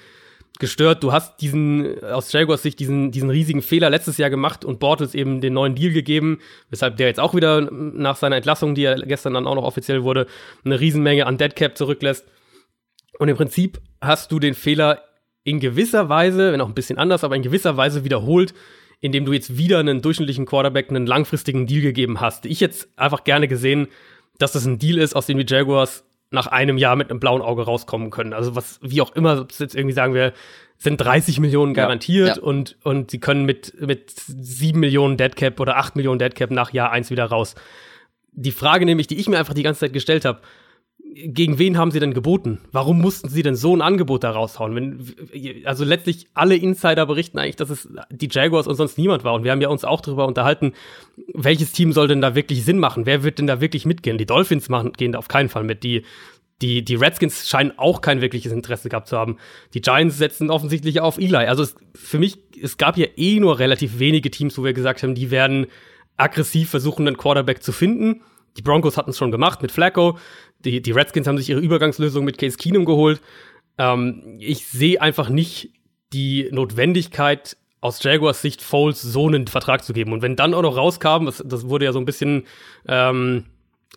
gestört. 0.59 1.03
Du 1.03 1.13
hast 1.13 1.41
diesen, 1.41 2.03
aus 2.05 2.33
Jaguars 2.33 2.63
Sicht, 2.63 2.79
diesen, 2.79 3.11
diesen 3.11 3.31
riesigen 3.31 3.63
Fehler 3.63 3.91
letztes 3.91 4.19
Jahr 4.19 4.31
gemacht 4.31 4.65
und 4.65 4.79
Bortles 4.79 5.15
eben 5.15 5.41
den 5.41 5.55
neuen 5.55 5.75
Deal 5.75 5.93
gegeben, 5.93 6.39
weshalb 6.71 6.97
der 6.97 7.09
jetzt 7.09 7.21
auch 7.21 7.35
wieder 7.35 7.61
nach 7.61 8.17
seiner 8.17 8.37
Entlassung, 8.37 8.75
die 8.75 8.85
er 8.85 8.97
gestern 8.97 9.35
dann 9.35 9.47
auch 9.47 9.55
noch 9.55 9.65
offiziell 9.65 10.05
wurde, 10.05 10.27
eine 10.65 10.79
Riesenmenge 10.79 11.27
an 11.27 11.39
Deadcap 11.39 11.77
zurücklässt. 11.77 12.27
Und 13.19 13.29
im 13.29 13.37
Prinzip 13.37 13.81
hast 14.01 14.31
du 14.31 14.39
den 14.39 14.55
Fehler 14.55 15.03
in 15.43 15.61
gewisser 15.61 16.09
Weise, 16.09 16.53
wenn 16.53 16.61
auch 16.61 16.69
ein 16.69 16.75
bisschen 16.75 16.99
anders, 16.99 17.25
aber 17.25 17.37
in 17.37 17.43
gewisser 17.43 17.77
Weise 17.77 18.05
wiederholt, 18.05 18.55
indem 19.05 19.27
du 19.27 19.35
jetzt 19.35 19.59
wieder 19.59 19.81
einen 19.81 20.01
durchschnittlichen 20.01 20.47
Quarterback 20.47 20.89
einen 20.89 21.07
langfristigen 21.07 21.67
Deal 21.67 21.83
gegeben 21.83 22.23
hast. 22.23 22.47
Ich 22.47 22.59
jetzt 22.59 22.89
einfach 22.97 23.23
gerne 23.25 23.49
gesehen, 23.49 23.89
dass 24.39 24.53
das 24.53 24.65
ein 24.65 24.79
Deal 24.79 24.97
ist, 24.97 25.15
aus 25.15 25.27
dem 25.27 25.37
die 25.37 25.45
Jaguars 25.47 26.05
nach 26.31 26.47
einem 26.47 26.79
Jahr 26.79 26.97
mit 26.97 27.11
einem 27.11 27.21
blauen 27.21 27.43
Auge 27.43 27.65
rauskommen 27.65 28.09
können. 28.09 28.33
Also 28.33 28.57
was, 28.57 28.79
wie 28.81 29.03
auch 29.03 29.15
immer, 29.15 29.47
jetzt 29.59 29.75
irgendwie 29.75 29.93
sagen 29.93 30.15
wir, 30.15 30.33
sind 30.79 30.97
30 30.97 31.39
Millionen 31.39 31.75
garantiert 31.75 32.29
ja, 32.29 32.37
ja. 32.37 32.43
und, 32.43 32.79
und 32.83 33.11
sie 33.11 33.21
können 33.21 33.45
mit, 33.45 33.79
mit 33.79 34.11
7 34.11 34.81
Millionen 34.81 35.19
Deadcap 35.19 35.61
oder 35.61 35.77
8 35.77 35.97
Millionen 35.97 36.19
Deadcap 36.19 36.51
nach 36.51 36.73
Jahr 36.73 36.91
1 36.91 37.11
wieder 37.11 37.27
raus. 37.27 37.57
Die 38.33 38.53
Frage 38.53 38.87
nämlich, 38.87 39.07
die 39.07 39.19
ich 39.19 39.29
mir 39.29 39.39
einfach 39.39 39.53
die 39.53 39.63
ganze 39.63 39.81
Zeit 39.81 39.93
gestellt 39.93 40.25
habe, 40.25 40.41
gegen 41.15 41.59
wen 41.59 41.79
haben 41.79 41.93
sie 41.93 42.01
denn 42.01 42.13
geboten? 42.13 42.61
Warum 42.73 43.01
mussten 43.01 43.29
sie 43.29 43.43
denn 43.43 43.55
so 43.55 43.75
ein 43.75 43.83
Angebot 43.83 44.25
da 44.25 44.33
raushauen? 44.33 44.75
Wenn, 44.75 45.65
also 45.65 45.85
letztlich 45.85 46.27
alle 46.35 46.57
Insider 46.57 47.07
berichten 47.07 47.39
eigentlich, 47.39 47.57
dass 47.57 47.71
es 47.71 47.89
die 48.11 48.29
Jaguars 48.31 48.67
und 48.67 48.75
sonst 48.75 48.99
niemand 48.99 49.23
war. 49.23 49.35
Und 49.35 49.45
wir 49.45 49.53
haben 49.53 49.61
ja 49.61 49.69
uns 49.69 49.85
auch 49.85 50.01
darüber 50.01 50.27
unterhalten, 50.27 50.73
welches 51.33 51.73
Team 51.73 51.93
soll 51.93 52.09
denn 52.09 52.21
da 52.21 52.35
wirklich 52.35 52.65
Sinn 52.65 52.79
machen? 52.79 53.07
Wer 53.07 53.23
wird 53.23 53.39
denn 53.39 53.47
da 53.47 53.61
wirklich 53.61 53.87
mitgehen? 53.87 54.19
Die 54.19 54.27
Dolphins 54.27 54.69
machen, 54.69 54.93
gehen 54.93 55.13
da 55.13 55.19
auf 55.19 55.29
keinen 55.29 55.49
Fall 55.49 55.63
mit. 55.63 55.85
Die, 55.85 56.03
die, 56.63 56.85
die 56.85 56.95
Redskins 56.97 57.49
scheinen 57.49 57.79
auch 57.79 58.01
kein 58.01 58.21
wirkliches 58.21 58.53
Interesse 58.53 58.89
gehabt 58.89 59.09
zu 59.09 59.17
haben. 59.17 59.39
Die 59.75 59.83
Giants 59.83 60.19
setzen 60.19 60.51
offensichtlich 60.51 61.01
auf 61.01 61.19
Eli. 61.19 61.37
Also 61.37 61.63
es, 61.63 61.77
für 61.95 62.19
mich, 62.19 62.39
es 62.61 62.77
gab 62.77 62.97
ja 62.97 63.07
eh 63.17 63.39
nur 63.39 63.61
relativ 63.61 63.99
wenige 64.01 64.31
Teams, 64.31 64.59
wo 64.59 64.65
wir 64.65 64.73
gesagt 64.73 65.03
haben, 65.03 65.15
die 65.15 65.31
werden 65.31 65.67
aggressiv 66.17 66.71
versuchen, 66.71 67.07
einen 67.07 67.17
Quarterback 67.17 67.63
zu 67.63 67.71
finden. 67.71 68.23
Die 68.57 68.63
Broncos 68.63 68.97
hatten 68.97 69.11
es 69.11 69.19
schon 69.19 69.33
gemacht 69.33 69.63
mit 69.63 69.73
Flacco. 69.73 70.19
Die, 70.65 70.81
die 70.81 70.93
Redskins 70.93 71.27
haben 71.27 71.39
sich 71.39 71.51
ihre 71.51 71.61
Übergangslösung 71.61 72.25
mit 72.25 72.39
Case 72.39 72.57
Keenum 72.57 72.85
geholt. 72.85 73.21
Ähm, 73.79 74.37
ich 74.39 74.67
sehe 74.67 75.01
einfach 75.01 75.29
nicht 75.29 75.71
die 76.13 76.49
Notwendigkeit, 76.53 77.57
aus 77.85 78.03
Jaguars 78.03 78.41
Sicht 78.41 78.63
Foles 78.63 79.03
so 79.03 79.29
einen 79.29 79.47
Vertrag 79.47 79.85
zu 79.85 79.93
geben. 79.93 80.15
Und 80.15 80.23
wenn 80.23 80.37
dann 80.37 80.55
auch 80.55 80.63
noch 80.63 80.75
rauskam, 80.75 81.27
das, 81.27 81.45
das 81.47 81.69
wurde 81.69 81.85
ja 81.85 81.93
so 81.93 81.99
ein 81.99 82.07
bisschen, 82.07 82.45
ähm, 82.89 83.45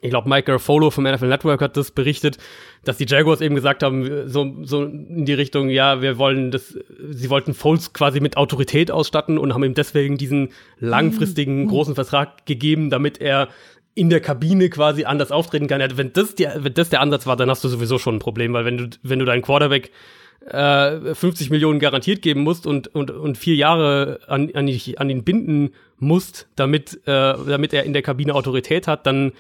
ich 0.02 0.10
glaube, 0.10 0.28
Mike 0.28 0.44
Garofolo 0.44 0.92
vom 0.92 1.06
NFL 1.06 1.30
Network 1.30 1.62
hat 1.62 1.78
das 1.78 1.92
berichtet, 1.92 2.38
dass 2.84 2.98
die 2.98 3.06
Jaguars 3.08 3.40
eben 3.40 3.56
gesagt 3.56 3.84
haben, 3.84 4.28
so, 4.28 4.58
so 4.64 4.84
in 4.84 5.24
die 5.24 5.34
Richtung, 5.34 5.70
ja, 5.70 6.02
wir 6.02 6.18
wollen 6.18 6.52
das, 6.52 6.78
sie 7.12 7.30
wollten 7.30 7.54
Foles 7.54 7.94
quasi 7.94 8.20
mit 8.20 8.36
Autorität 8.36 8.92
ausstatten 8.92 9.38
und 9.38 9.54
haben 9.54 9.64
ihm 9.64 9.74
deswegen 9.74 10.18
diesen 10.18 10.50
langfristigen 10.80 11.64
mhm. 11.64 11.68
großen 11.70 11.96
Vertrag 11.96 12.46
gegeben, 12.46 12.90
damit 12.90 13.22
er 13.22 13.48
in 13.98 14.10
der 14.10 14.20
Kabine 14.20 14.70
quasi 14.70 15.06
anders 15.06 15.32
auftreten 15.32 15.68
kann. 15.68 15.82
wenn, 15.98 16.14
das 16.14 16.36
die, 16.36 16.48
wenn 16.56 16.74
das 16.74 16.90
der 16.90 17.02
Ansatz 17.02 17.26
war, 17.26 17.36
dann 17.36 17.50
hast 17.50 17.64
du 17.64 17.68
sowieso 17.68 17.98
schon 17.98 18.18
ein 18.18 18.20
Problem, 18.20 18.54
weil 18.54 18.64
wenn 18.64 18.78
du, 18.78 18.90
wenn 19.02 19.18
du 19.18 19.26
deinen 19.26 19.42
Quarterback 19.42 19.92
äh, 20.46 21.16
50 21.16 21.50
Millionen 21.50 21.80
garantiert 21.80 22.22
geben 22.22 22.42
musst 22.42 22.68
und, 22.68 22.88
und, 22.94 23.10
und 23.10 23.38
vier 23.38 23.56
Jahre 23.56 24.20
an, 24.28 24.52
an, 24.54 24.68
die, 24.68 24.98
an 25.00 25.10
ihn 25.10 25.24
binden 25.24 25.72
musst, 25.98 26.48
damit, 26.56 27.02
äh, 27.08 27.34
damit 27.48 27.74
er 27.74 27.84
in 27.84 27.94
der 27.94 28.04
Kabine 28.04 28.36
Autorität 28.36 28.88
hat, 28.88 29.08
dann, 29.08 29.32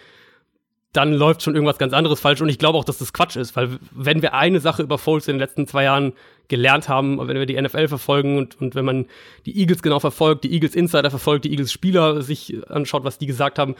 dann 0.97 1.13
läuft 1.13 1.43
schon 1.43 1.53
irgendwas 1.53 1.77
ganz 1.77 1.93
anderes 1.93 2.19
falsch. 2.19 2.41
Und 2.41 2.49
ich 2.49 2.57
glaube 2.57 2.77
auch, 2.77 2.83
dass 2.83 2.97
das 2.97 3.13
Quatsch 3.13 3.35
ist, 3.35 3.55
weil 3.55 3.77
wenn 3.91 4.23
wir 4.23 4.33
eine 4.33 4.59
Sache 4.59 4.81
über 4.81 4.97
Foles 4.97 5.27
in 5.27 5.35
den 5.35 5.39
letzten 5.39 5.67
zwei 5.67 5.83
Jahren 5.83 6.13
gelernt 6.47 6.89
haben, 6.89 7.19
wenn 7.27 7.37
wir 7.37 7.45
die 7.45 7.61
NFL 7.61 7.87
verfolgen 7.87 8.37
und, 8.37 8.59
und 8.59 8.73
wenn 8.73 8.85
man 8.85 9.05
die 9.45 9.59
Eagles 9.59 9.83
genau 9.83 9.99
verfolgt, 9.99 10.43
die 10.43 10.53
Eagles 10.53 10.73
Insider 10.73 11.11
verfolgt, 11.11 11.45
die 11.45 11.51
Eagles 11.51 11.71
Spieler 11.71 12.21
sich 12.23 12.57
anschaut, 12.67 13.03
was 13.03 13.19
die 13.19 13.27
gesagt 13.27 13.59
haben, 13.59 13.75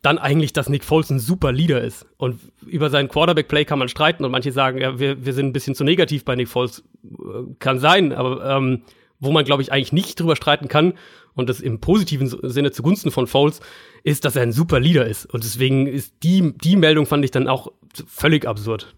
dann 0.00 0.16
eigentlich, 0.16 0.54
dass 0.54 0.70
Nick 0.70 0.84
Foles 0.84 1.10
ein 1.10 1.18
super 1.18 1.52
Leader 1.52 1.82
ist. 1.82 2.06
Und 2.16 2.40
über 2.66 2.88
seinen 2.88 3.08
Quarterback-Play 3.08 3.66
kann 3.66 3.78
man 3.78 3.88
streiten 3.88 4.24
und 4.24 4.30
manche 4.30 4.52
sagen, 4.52 4.78
ja, 4.78 4.98
wir, 4.98 5.26
wir 5.26 5.34
sind 5.34 5.46
ein 5.48 5.52
bisschen 5.52 5.74
zu 5.74 5.84
negativ 5.84 6.24
bei 6.24 6.36
Nick 6.36 6.48
Foles. 6.48 6.82
Äh, 7.04 7.54
kann 7.58 7.80
sein, 7.80 8.12
aber 8.12 8.56
ähm, 8.56 8.82
wo 9.22 9.30
man, 9.30 9.44
glaube 9.44 9.62
ich, 9.62 9.72
eigentlich 9.72 9.92
nicht 9.92 10.18
drüber 10.18 10.36
streiten 10.36 10.68
kann 10.68 10.94
und 11.34 11.48
das 11.48 11.60
im 11.60 11.80
positiven 11.80 12.28
Sinne 12.42 12.72
zugunsten 12.72 13.12
von 13.12 13.26
Foles, 13.26 13.60
ist, 14.02 14.24
dass 14.24 14.36
er 14.36 14.42
ein 14.42 14.52
super 14.52 14.80
Leader 14.80 15.06
ist. 15.06 15.26
Und 15.26 15.44
deswegen 15.44 15.86
ist 15.86 16.12
die, 16.24 16.52
die 16.58 16.76
Meldung 16.76 17.06
fand 17.06 17.24
ich 17.24 17.30
dann 17.30 17.46
auch 17.46 17.72
völlig 18.06 18.46
absurd. 18.46 18.94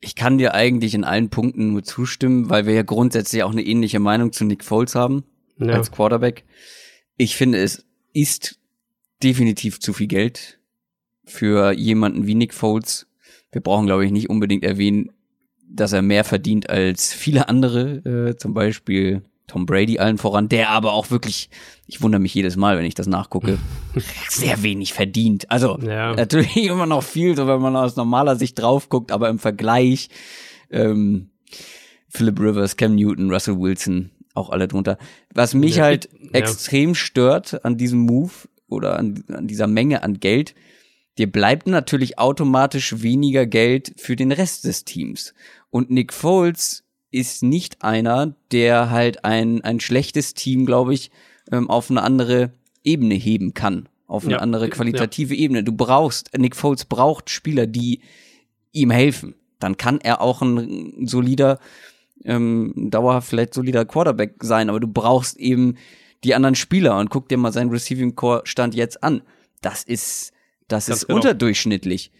Ich 0.00 0.14
kann 0.14 0.38
dir 0.38 0.54
eigentlich 0.54 0.94
in 0.94 1.04
allen 1.04 1.30
Punkten 1.30 1.72
nur 1.72 1.82
zustimmen, 1.82 2.50
weil 2.50 2.66
wir 2.66 2.74
ja 2.74 2.82
grundsätzlich 2.82 3.42
auch 3.42 3.52
eine 3.52 3.62
ähnliche 3.62 4.00
Meinung 4.00 4.32
zu 4.32 4.44
Nick 4.44 4.64
Foles 4.64 4.94
haben 4.94 5.24
ja. 5.58 5.72
als 5.72 5.90
Quarterback. 5.90 6.44
Ich 7.16 7.36
finde, 7.36 7.58
es 7.58 7.86
ist 8.12 8.58
definitiv 9.22 9.80
zu 9.80 9.94
viel 9.94 10.06
Geld 10.08 10.58
für 11.24 11.72
jemanden 11.72 12.26
wie 12.26 12.34
Nick 12.34 12.52
Foles. 12.52 13.06
Wir 13.50 13.62
brauchen, 13.62 13.86
glaube 13.86 14.04
ich, 14.04 14.12
nicht 14.12 14.28
unbedingt 14.28 14.64
erwähnen, 14.64 15.10
dass 15.72 15.92
er 15.92 16.02
mehr 16.02 16.24
verdient 16.24 16.68
als 16.68 17.12
viele 17.12 17.48
andere, 17.48 18.30
äh, 18.30 18.36
zum 18.36 18.54
Beispiel 18.54 19.22
Tom 19.46 19.66
Brady 19.66 19.98
allen 19.98 20.18
voran, 20.18 20.48
der 20.48 20.70
aber 20.70 20.92
auch 20.92 21.10
wirklich, 21.10 21.50
ich 21.86 22.02
wundere 22.02 22.20
mich 22.20 22.34
jedes 22.34 22.56
Mal, 22.56 22.78
wenn 22.78 22.84
ich 22.84 22.94
das 22.94 23.06
nachgucke, 23.06 23.58
sehr 24.28 24.62
wenig 24.62 24.92
verdient. 24.92 25.50
Also 25.50 25.78
ja. 25.78 26.14
natürlich 26.14 26.56
immer 26.56 26.86
noch 26.86 27.02
viel, 27.02 27.36
so 27.36 27.46
wenn 27.46 27.60
man 27.60 27.76
aus 27.76 27.96
normaler 27.96 28.36
Sicht 28.36 28.58
drauf 28.58 28.88
guckt, 28.88 29.10
aber 29.10 29.28
im 29.28 29.38
Vergleich 29.38 30.08
ähm, 30.70 31.30
Philip 32.08 32.38
Rivers, 32.38 32.76
Cam 32.76 32.94
Newton, 32.94 33.32
Russell 33.32 33.58
Wilson, 33.58 34.10
auch 34.34 34.50
alle 34.50 34.68
drunter. 34.68 34.98
Was 35.34 35.54
mich 35.54 35.76
ja, 35.76 35.84
halt 35.84 36.08
ja. 36.20 36.30
extrem 36.32 36.94
stört 36.94 37.64
an 37.64 37.76
diesem 37.76 38.00
Move, 38.00 38.30
oder 38.70 38.98
an, 38.98 39.24
an 39.28 39.46
dieser 39.46 39.66
Menge 39.66 40.02
an 40.02 40.20
Geld, 40.20 40.54
dir 41.18 41.30
bleibt 41.30 41.66
natürlich 41.66 42.18
automatisch 42.18 43.02
weniger 43.02 43.44
Geld 43.44 43.92
für 43.96 44.16
den 44.16 44.32
Rest 44.32 44.64
des 44.64 44.84
Teams. 44.84 45.34
Und 45.70 45.90
Nick 45.90 46.12
Foles 46.12 46.84
ist 47.10 47.42
nicht 47.42 47.82
einer, 47.82 48.34
der 48.52 48.90
halt 48.90 49.24
ein, 49.24 49.62
ein 49.62 49.80
schlechtes 49.80 50.34
Team, 50.34 50.66
glaube 50.66 50.94
ich, 50.94 51.10
ähm, 51.50 51.68
auf 51.70 51.90
eine 51.90 52.02
andere 52.02 52.52
Ebene 52.84 53.14
heben 53.14 53.54
kann. 53.54 53.88
auf 54.06 54.24
eine 54.24 54.32
Ja, 54.32 54.38
andere 54.40 54.64
ja. 54.64 54.70
qualitative 54.70 55.36
Ebene. 55.36 55.62
Du 55.62 55.70
brauchst, 55.72 56.36
Nick 56.36 56.56
Foles 56.56 56.84
braucht 56.84 57.30
Spieler, 57.30 57.68
die 57.68 58.00
ihm 58.72 58.90
helfen. 58.90 59.36
Dann 59.60 59.76
kann 59.76 60.00
er 60.00 60.20
auch 60.20 60.42
ein 60.42 61.06
solider, 61.06 61.60
ähm, 62.24 62.72
dauerhaft 62.90 63.28
vielleicht 63.28 63.54
solider 63.54 63.84
Quarterback 63.84 64.34
sein, 64.42 64.68
aber 64.68 64.80
du 64.80 64.88
brauchst 64.88 65.36
eben 65.36 65.76
die 66.24 66.34
anderen 66.34 66.56
Spieler 66.56 66.98
und 66.98 67.08
guck 67.08 67.28
dir 67.28 67.38
mal 67.38 67.52
seinen 67.52 67.70
Receiving 67.70 68.16
Core 68.16 68.42
Stand 68.44 68.74
jetzt 68.74 69.02
an. 69.04 69.22
Das 69.62 69.84
ist, 69.84 70.32
das 70.66 70.86
Ganz 70.86 71.02
ist 71.02 71.06
genau. 71.06 71.16
unterdurchschnittlich. 71.18 72.10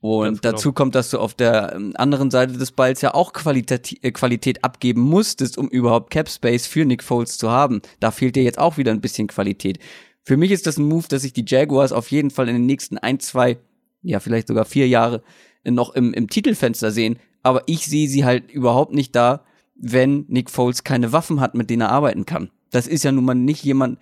Und 0.00 0.40
genau. 0.40 0.52
dazu 0.52 0.72
kommt, 0.72 0.94
dass 0.94 1.10
du 1.10 1.18
auf 1.18 1.34
der 1.34 1.74
ähm, 1.74 1.92
anderen 1.96 2.30
Seite 2.30 2.54
des 2.54 2.72
Balls 2.72 3.02
ja 3.02 3.12
auch 3.12 3.34
Qualität, 3.34 4.02
äh, 4.02 4.10
Qualität 4.12 4.64
abgeben 4.64 5.02
musstest, 5.02 5.58
um 5.58 5.68
überhaupt 5.68 6.10
Cap 6.10 6.28
Space 6.30 6.66
für 6.66 6.86
Nick 6.86 7.02
Foles 7.02 7.36
zu 7.36 7.50
haben. 7.50 7.82
Da 8.00 8.10
fehlt 8.10 8.34
dir 8.34 8.42
jetzt 8.42 8.58
auch 8.58 8.78
wieder 8.78 8.92
ein 8.92 9.02
bisschen 9.02 9.28
Qualität. 9.28 9.78
Für 10.24 10.38
mich 10.38 10.52
ist 10.52 10.66
das 10.66 10.78
ein 10.78 10.88
Move, 10.88 11.06
dass 11.08 11.22
sich 11.22 11.34
die 11.34 11.44
Jaguars 11.46 11.92
auf 11.92 12.10
jeden 12.10 12.30
Fall 12.30 12.48
in 12.48 12.54
den 12.54 12.66
nächsten 12.66 12.96
ein, 12.96 13.20
zwei, 13.20 13.58
ja 14.02 14.20
vielleicht 14.20 14.48
sogar 14.48 14.64
vier 14.64 14.88
Jahre 14.88 15.22
noch 15.64 15.94
im, 15.94 16.14
im 16.14 16.28
Titelfenster 16.28 16.90
sehen. 16.90 17.18
Aber 17.42 17.62
ich 17.66 17.86
sehe 17.86 18.08
sie 18.08 18.24
halt 18.24 18.50
überhaupt 18.50 18.94
nicht 18.94 19.14
da, 19.14 19.44
wenn 19.74 20.24
Nick 20.28 20.50
Foles 20.50 20.84
keine 20.84 21.12
Waffen 21.12 21.40
hat, 21.40 21.54
mit 21.54 21.68
denen 21.68 21.82
er 21.82 21.90
arbeiten 21.90 22.24
kann. 22.24 22.50
Das 22.70 22.86
ist 22.86 23.04
ja 23.04 23.12
nun 23.12 23.24
mal 23.24 23.34
nicht 23.34 23.64
jemand, 23.64 23.98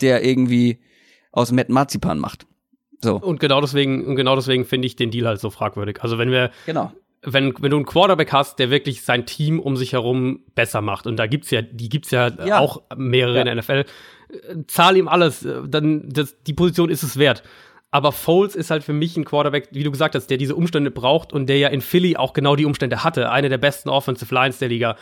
der 0.00 0.24
irgendwie 0.24 0.78
aus 1.30 1.52
Matt 1.52 1.70
Marzipan 1.70 2.18
macht. 2.18 2.46
So. 3.02 3.16
Und 3.16 3.40
genau 3.40 3.60
deswegen, 3.60 4.04
und 4.06 4.16
genau 4.16 4.36
deswegen 4.36 4.64
finde 4.64 4.86
ich 4.86 4.96
den 4.96 5.10
Deal 5.10 5.26
halt 5.26 5.40
so 5.40 5.50
fragwürdig. 5.50 6.02
Also 6.02 6.18
wenn 6.18 6.30
wir, 6.30 6.50
Genau. 6.66 6.92
wenn, 7.22 7.52
wenn 7.60 7.70
du 7.70 7.76
einen 7.76 7.86
Quarterback 7.86 8.32
hast, 8.32 8.58
der 8.58 8.70
wirklich 8.70 9.02
sein 9.02 9.26
Team 9.26 9.58
um 9.60 9.76
sich 9.76 9.92
herum 9.92 10.40
besser 10.54 10.80
macht, 10.80 11.06
und 11.06 11.16
da 11.16 11.26
gibt's 11.26 11.50
ja, 11.50 11.62
die 11.62 11.88
gibt's 11.88 12.10
ja, 12.10 12.28
Ja. 12.44 12.58
auch 12.60 12.82
mehrere 12.96 13.40
in 13.40 13.46
der 13.46 13.54
NFL, 13.56 13.84
äh, 14.28 14.56
zahl 14.66 14.96
ihm 14.96 15.08
alles, 15.08 15.44
äh, 15.44 15.62
dann, 15.68 16.08
das, 16.08 16.42
die 16.44 16.52
Position 16.54 16.90
ist 16.90 17.02
es 17.02 17.18
wert. 17.18 17.42
Aber 17.94 18.10
Foles 18.12 18.56
ist 18.56 18.70
halt 18.70 18.82
für 18.84 18.94
mich 18.94 19.18
ein 19.18 19.26
Quarterback, 19.26 19.68
wie 19.72 19.82
du 19.84 19.90
gesagt 19.90 20.14
hast, 20.14 20.28
der 20.28 20.38
diese 20.38 20.54
Umstände 20.56 20.90
braucht 20.90 21.32
und 21.34 21.46
der 21.46 21.58
ja 21.58 21.68
in 21.68 21.82
Philly 21.82 22.16
auch 22.16 22.32
genau 22.32 22.56
die 22.56 22.64
Umstände 22.64 23.04
hatte. 23.04 23.30
Eine 23.30 23.50
der 23.50 23.58
besten 23.58 23.90
Offensive 23.90 24.34
Lines 24.34 24.58
der 24.58 24.68
Liga. 24.70 24.96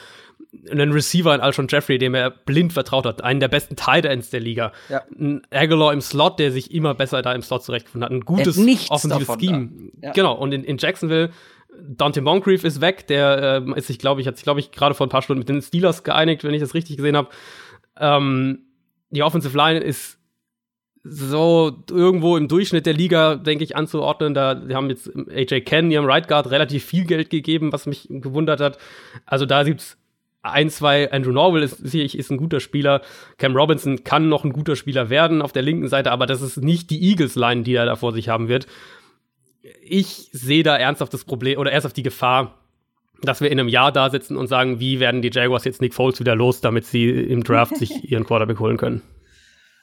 Einen 0.70 0.92
Receiver 0.92 1.34
in 1.34 1.40
Alshon 1.40 1.68
Jeffrey, 1.68 1.98
dem 1.98 2.14
er 2.14 2.30
blind 2.30 2.72
vertraut 2.72 3.06
hat. 3.06 3.22
Einen 3.22 3.40
der 3.40 3.48
besten 3.48 3.76
Tight 3.76 4.04
Ends 4.04 4.30
der 4.30 4.40
Liga. 4.40 4.72
Ja. 4.88 5.02
Ein 5.18 5.42
Aguilar 5.50 5.92
im 5.92 6.00
Slot, 6.00 6.38
der 6.38 6.50
sich 6.50 6.72
immer 6.74 6.94
besser 6.94 7.22
da 7.22 7.32
im 7.32 7.42
Slot 7.42 7.62
zurechtgefunden 7.62 8.04
hat. 8.04 8.12
Ein 8.12 8.24
gutes 8.24 8.58
offensives 8.90 9.28
Scheme. 9.38 9.70
Ja. 10.02 10.12
Genau. 10.12 10.34
Und 10.34 10.52
in, 10.52 10.64
in 10.64 10.76
Jacksonville, 10.78 11.30
Dante 11.80 12.20
Moncrief 12.20 12.64
ist 12.64 12.80
weg. 12.80 13.06
Der 13.06 13.62
ähm, 13.64 13.74
ist 13.74 13.86
sich, 13.86 13.98
glaube 13.98 14.20
ich, 14.20 14.26
hat 14.26 14.36
sich, 14.36 14.44
glaube 14.44 14.60
ich, 14.60 14.72
gerade 14.72 14.94
vor 14.94 15.06
ein 15.06 15.10
paar 15.10 15.22
Stunden 15.22 15.38
mit 15.38 15.48
den 15.48 15.62
Steelers 15.62 16.02
geeinigt, 16.02 16.42
wenn 16.42 16.54
ich 16.54 16.60
das 16.60 16.74
richtig 16.74 16.96
gesehen 16.96 17.16
habe. 17.16 17.28
Ähm, 17.98 18.66
die 19.10 19.22
Offensive 19.22 19.56
Line 19.56 19.80
ist 19.80 20.18
so 21.02 21.82
irgendwo 21.90 22.36
im 22.36 22.48
Durchschnitt 22.48 22.84
der 22.86 22.92
Liga, 22.92 23.36
denke 23.36 23.64
ich, 23.64 23.76
anzuordnen. 23.76 24.34
Da 24.34 24.54
die 24.54 24.74
haben 24.74 24.90
jetzt 24.90 25.10
AJ 25.30 25.62
Ken, 25.62 25.90
ihrem 25.90 26.04
Right 26.04 26.28
Guard, 26.28 26.50
relativ 26.50 26.84
viel 26.84 27.04
Geld 27.04 27.30
gegeben, 27.30 27.72
was 27.72 27.86
mich 27.86 28.06
gewundert 28.10 28.60
hat. 28.60 28.78
Also 29.24 29.46
da 29.46 29.62
gibt's 29.62 29.96
ein, 30.42 30.70
zwei, 30.70 31.10
Andrew 31.12 31.32
Norwell 31.32 31.62
ist 31.62 31.76
sicherlich 31.76 32.16
ist 32.16 32.30
ein 32.30 32.38
guter 32.38 32.60
Spieler. 32.60 33.02
Cam 33.36 33.54
Robinson 33.54 34.04
kann 34.04 34.28
noch 34.28 34.44
ein 34.44 34.52
guter 34.52 34.74
Spieler 34.74 35.10
werden 35.10 35.42
auf 35.42 35.52
der 35.52 35.62
linken 35.62 35.88
Seite, 35.88 36.10
aber 36.12 36.26
das 36.26 36.40
ist 36.40 36.56
nicht 36.58 36.90
die 36.90 37.02
Eagles-Line, 37.10 37.62
die 37.62 37.74
er 37.74 37.84
da 37.86 37.96
vor 37.96 38.12
sich 38.12 38.28
haben 38.28 38.48
wird. 38.48 38.66
Ich 39.82 40.30
sehe 40.32 40.62
da 40.62 40.76
ernsthaft 40.76 41.12
das 41.12 41.24
Problem 41.24 41.58
oder 41.58 41.72
ernsthaft 41.72 41.96
die 41.96 42.02
Gefahr, 42.02 42.58
dass 43.22 43.42
wir 43.42 43.50
in 43.50 43.60
einem 43.60 43.68
Jahr 43.68 43.92
da 43.92 44.08
sitzen 44.08 44.36
und 44.36 44.46
sagen, 44.46 44.80
wie 44.80 44.98
werden 44.98 45.20
die 45.20 45.30
Jaguars 45.30 45.64
jetzt 45.64 45.82
Nick 45.82 45.92
Foles 45.92 46.20
wieder 46.20 46.34
los, 46.34 46.62
damit 46.62 46.86
sie 46.86 47.10
im 47.10 47.44
Draft 47.44 47.76
sich 47.76 47.90
ihren 48.10 48.24
Quarterback 48.24 48.60
holen 48.60 48.78
können. 48.78 49.02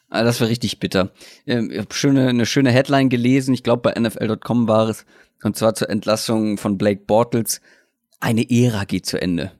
Ah, 0.10 0.24
das 0.24 0.42
war 0.42 0.48
richtig 0.48 0.80
bitter. 0.80 1.12
Ähm, 1.46 1.70
Ich 1.72 1.78
habe 1.78 1.94
schöne, 1.94 2.30
eine 2.30 2.46
schöne 2.48 2.72
Headline 2.72 3.10
gelesen, 3.10 3.54
ich 3.54 3.62
glaube 3.62 3.92
bei 3.94 4.00
NFL.com 4.00 4.68
war 4.68 4.90
es, 4.90 5.06
und 5.44 5.56
zwar 5.56 5.76
zur 5.76 5.90
Entlassung 5.90 6.58
von 6.58 6.80
Blake 6.80 7.04
Bortles. 7.06 7.62
Eine 8.20 8.50
Ära 8.50 8.86
geht 8.86 9.06
zu 9.06 9.22
Ende. 9.22 9.52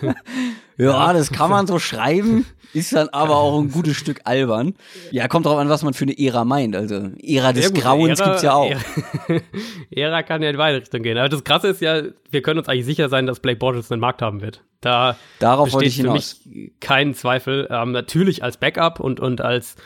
ja, 0.78 1.12
das 1.12 1.30
kann 1.30 1.50
man 1.50 1.66
so 1.66 1.78
schreiben, 1.78 2.46
ist 2.72 2.92
dann 2.92 3.08
aber 3.10 3.36
auch 3.36 3.60
ein 3.60 3.70
gutes 3.70 3.96
Stück 3.96 4.20
albern. 4.24 4.74
Ja, 5.10 5.28
kommt 5.28 5.46
drauf 5.46 5.58
an, 5.58 5.68
was 5.68 5.82
man 5.82 5.94
für 5.94 6.04
eine 6.04 6.18
Ära 6.18 6.44
meint. 6.44 6.74
Also 6.74 7.10
Ära 7.22 7.52
des 7.52 7.72
gut, 7.72 7.82
Grauens 7.82 8.20
Ära- 8.20 8.24
gibt's 8.28 8.42
ja 8.42 8.54
auch. 8.54 8.70
Ära, 8.70 8.80
Ära 9.90 10.22
kann 10.22 10.42
ja 10.42 10.50
in 10.50 10.56
beide 10.56 10.78
Richtungen 10.80 11.02
gehen. 11.04 11.18
Aber 11.18 11.28
das 11.28 11.44
Krasse 11.44 11.68
ist 11.68 11.80
ja, 11.80 12.02
wir 12.30 12.42
können 12.42 12.58
uns 12.58 12.68
eigentlich 12.68 12.86
sicher 12.86 13.08
sein, 13.08 13.26
dass 13.26 13.40
Blake 13.40 13.58
Bortles 13.58 13.90
einen 13.92 14.00
Markt 14.00 14.22
haben 14.22 14.40
wird. 14.40 14.62
Da 14.80 15.16
Darauf 15.38 15.72
wollte 15.72 15.86
besteht 15.86 15.88
ich 16.04 16.06
für 16.06 16.12
hinaus. 16.12 16.40
mich 16.46 16.72
kein 16.80 17.14
Zweifel. 17.14 17.68
Ähm, 17.70 17.92
natürlich 17.92 18.42
als 18.42 18.56
Backup 18.56 19.00
und, 19.00 19.20
und 19.20 19.40
als 19.40 19.76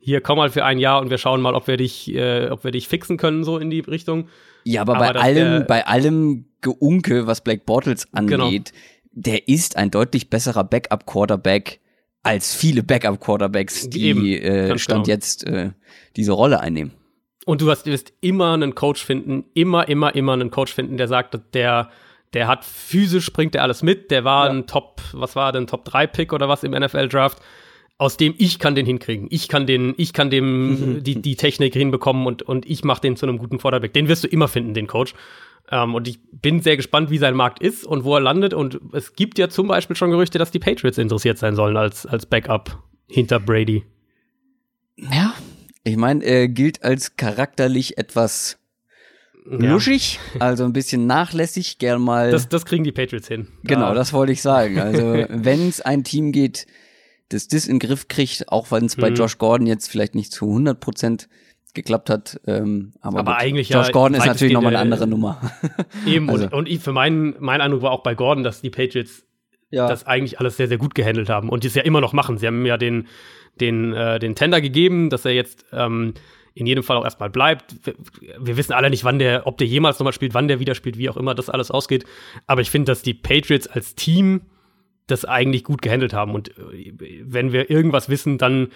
hier 0.00 0.20
komm 0.20 0.38
mal 0.38 0.50
für 0.50 0.64
ein 0.64 0.78
Jahr 0.78 1.00
und 1.00 1.10
wir 1.10 1.18
schauen 1.18 1.40
mal, 1.40 1.54
ob 1.54 1.68
wir 1.68 1.76
dich, 1.76 2.12
äh, 2.12 2.48
ob 2.50 2.64
wir 2.64 2.72
dich 2.72 2.88
fixen 2.88 3.16
können, 3.18 3.44
so 3.44 3.56
in 3.58 3.70
die 3.70 3.80
Richtung. 3.80 4.28
Ja, 4.64 4.80
aber, 4.82 4.96
Aber 4.96 5.12
bei 5.14 5.20
allem, 5.20 5.50
der- 5.58 5.60
bei 5.60 5.86
allem 5.86 6.44
Geunke, 6.60 7.26
was 7.26 7.40
Blake 7.40 7.62
Bortles 7.64 8.06
Genau. 8.12 8.50
Der 9.12 9.48
ist 9.48 9.76
ein 9.76 9.90
deutlich 9.90 10.30
besserer 10.30 10.64
Backup-Quarterback 10.64 11.80
als 12.22 12.54
viele 12.54 12.82
Backup-Quarterbacks, 12.82 13.90
die 13.90 14.04
Eben, 14.06 14.24
äh, 14.26 14.68
ganz 14.68 14.80
Stand 14.82 15.04
genau. 15.04 15.14
jetzt 15.14 15.44
äh, 15.44 15.70
diese 16.16 16.32
Rolle 16.32 16.60
einnehmen. 16.60 16.92
Und 17.44 17.60
du, 17.60 17.70
hast, 17.70 17.84
du 17.86 17.90
wirst 17.90 18.12
immer 18.20 18.52
einen 18.52 18.74
Coach 18.76 19.04
finden, 19.04 19.44
immer, 19.54 19.88
immer, 19.88 20.14
immer 20.14 20.32
einen 20.32 20.50
Coach 20.52 20.72
finden, 20.72 20.96
der 20.96 21.08
sagt, 21.08 21.36
der, 21.54 21.90
der 22.32 22.46
hat 22.46 22.64
physisch, 22.64 23.32
bringt 23.32 23.56
er 23.56 23.62
alles 23.64 23.82
mit, 23.82 24.12
der 24.12 24.22
war 24.24 24.46
Ja. 24.46 24.52
ein 24.52 24.66
Top, 24.68 25.00
was 25.12 25.34
war 25.34 25.50
denn, 25.52 25.66
Top 25.66 25.84
3 25.84 26.06
Pick 26.06 26.32
oder 26.32 26.48
was 26.48 26.62
im 26.62 26.70
NFL-Draft, 26.70 27.38
aus 27.98 28.16
dem 28.16 28.34
ich 28.38 28.60
kann 28.60 28.76
den 28.76 28.86
hinkriegen. 28.86 29.26
Ich 29.30 29.48
kann 29.48 29.66
den, 29.66 29.94
ich 29.96 30.12
kann 30.12 30.30
dem 30.30 31.02
die, 31.02 31.20
die 31.20 31.34
Technik 31.36 31.72
hinbekommen 31.74 32.26
und, 32.26 32.42
und 32.42 32.64
ich 32.66 32.84
mache 32.84 33.00
den 33.00 33.16
zu 33.16 33.26
einem 33.26 33.38
guten 33.38 33.58
Quarterback. 33.58 33.92
Den 33.92 34.06
wirst 34.06 34.22
du 34.22 34.28
immer 34.28 34.46
finden, 34.48 34.74
den 34.74 34.86
Coach. 34.86 35.14
Ähm, 35.70 35.94
und 35.94 36.06
ich 36.08 36.18
bin 36.32 36.60
sehr 36.60 36.76
gespannt, 36.76 37.10
wie 37.10 37.18
sein 37.18 37.34
Markt 37.34 37.62
ist 37.62 37.84
und 37.84 38.04
wo 38.04 38.14
er 38.14 38.20
landet. 38.20 38.52
Und 38.54 38.80
es 38.92 39.14
gibt 39.14 39.38
ja 39.38 39.48
zum 39.48 39.68
Beispiel 39.68 39.96
schon 39.96 40.10
Gerüchte, 40.10 40.38
dass 40.38 40.50
die 40.50 40.58
Patriots 40.58 40.98
interessiert 40.98 41.38
sein 41.38 41.54
sollen 41.54 41.76
als, 41.76 42.04
als 42.06 42.26
Backup 42.26 42.82
hinter 43.08 43.40
Brady. 43.40 43.84
Ja. 44.96 45.34
Ich 45.84 45.96
meine, 45.96 46.22
er 46.24 46.48
gilt 46.48 46.84
als 46.84 47.16
charakterlich 47.16 47.98
etwas 47.98 48.58
Ja. 49.50 49.56
luschig, 49.72 50.20
also 50.38 50.64
ein 50.64 50.72
bisschen 50.72 51.06
nachlässig, 51.06 51.78
gern 51.78 52.00
mal. 52.00 52.30
Das, 52.30 52.48
das 52.48 52.64
kriegen 52.64 52.84
die 52.84 52.92
Patriots 52.92 53.26
hin. 53.28 53.48
genau, 53.64 53.88
Da- 53.88 53.94
das 53.94 54.12
wollte 54.12 54.32
ich 54.32 54.42
sagen. 54.42 54.78
Also, 54.78 55.02
wenn 55.28 55.68
es 55.68 55.80
ein 55.80 56.04
Team 56.04 56.30
geht, 56.32 56.66
das 57.30 57.48
das 57.48 57.66
in 57.66 57.78
den 57.80 57.88
Griff 57.88 58.06
kriegt, 58.08 58.48
auch 58.50 58.70
wenn 58.70 58.84
es 58.84 58.94
bei 58.96 59.10
Mhm. 59.10 59.16
Josh 59.16 59.38
Gordon 59.38 59.66
jetzt 59.66 59.88
vielleicht 59.90 60.14
nicht 60.14 60.32
zu 60.32 60.46
100 60.46 60.78
Prozent 60.78 61.28
geklappt 61.74 62.10
hat, 62.10 62.40
ähm, 62.46 62.92
aber, 63.00 63.20
Aber 63.20 63.36
eigentlich 63.38 63.68
ja 63.70 63.78
Josh 63.78 63.92
Gordon 63.92 64.16
ist 64.18 64.26
natürlich 64.26 64.52
nochmal 64.52 64.74
eine 64.76 64.82
andere 64.82 65.06
Nummer. 65.06 65.40
Eben, 66.06 66.28
Also- 66.28 66.44
und, 66.44 66.68
und 66.70 66.82
für 66.82 66.92
meinen, 66.92 67.34
mein 67.40 67.60
Eindruck 67.60 67.82
war 67.82 67.92
auch 67.92 68.02
bei 68.02 68.14
Gordon, 68.14 68.44
dass 68.44 68.60
die 68.60 68.70
Patriots 68.70 69.24
Ja. 69.70 69.88
das 69.88 70.06
eigentlich 70.06 70.38
alles 70.38 70.56
sehr, 70.56 70.68
sehr 70.68 70.78
gut 70.78 70.94
gehandelt 70.94 71.28
haben 71.28 71.48
und 71.48 71.64
es 71.64 71.74
ja 71.74 71.82
immer 71.82 72.00
noch 72.00 72.12
machen. 72.12 72.36
Sie 72.38 72.46
haben 72.46 72.66
ja 72.66 72.76
den, 72.76 73.06
den, 73.60 73.92
äh, 73.94 74.18
den 74.18 74.34
Tender 74.34 74.60
gegeben, 74.60 75.08
dass 75.10 75.24
er 75.24 75.32
jetzt 75.32 75.64
ähm, 75.72 76.14
in 76.54 76.66
jedem 76.66 76.84
Fall 76.84 76.98
auch 76.98 77.04
erstmal 77.04 77.30
bleibt. 77.30 77.74
Wir, 77.86 77.94
wir 78.38 78.56
wissen 78.58 78.74
alle 78.74 78.90
nicht, 78.90 79.04
wann 79.04 79.18
der, 79.18 79.46
ob 79.46 79.56
der 79.56 79.66
jemals 79.66 79.98
nochmal 79.98 80.12
spielt, 80.12 80.34
wann 80.34 80.48
der 80.48 80.60
wieder 80.60 80.74
spielt, 80.74 80.98
wie 80.98 81.08
auch 81.08 81.16
immer 81.16 81.34
das 81.34 81.48
alles 81.48 81.70
ausgeht. 81.70 82.04
Aber 82.46 82.60
ich 82.60 82.70
finde, 82.70 82.92
dass 82.92 83.00
die 83.02 83.14
Patriots 83.14 83.66
als 83.66 83.94
Team 83.94 84.42
das 85.06 85.24
eigentlich 85.24 85.64
gut 85.64 85.80
gehandelt 85.80 86.12
haben. 86.12 86.34
Und 86.34 86.50
äh, 86.58 86.92
wenn 87.24 87.52
wir 87.52 87.70
irgendwas 87.70 88.10
wissen, 88.10 88.36
dann, 88.36 88.68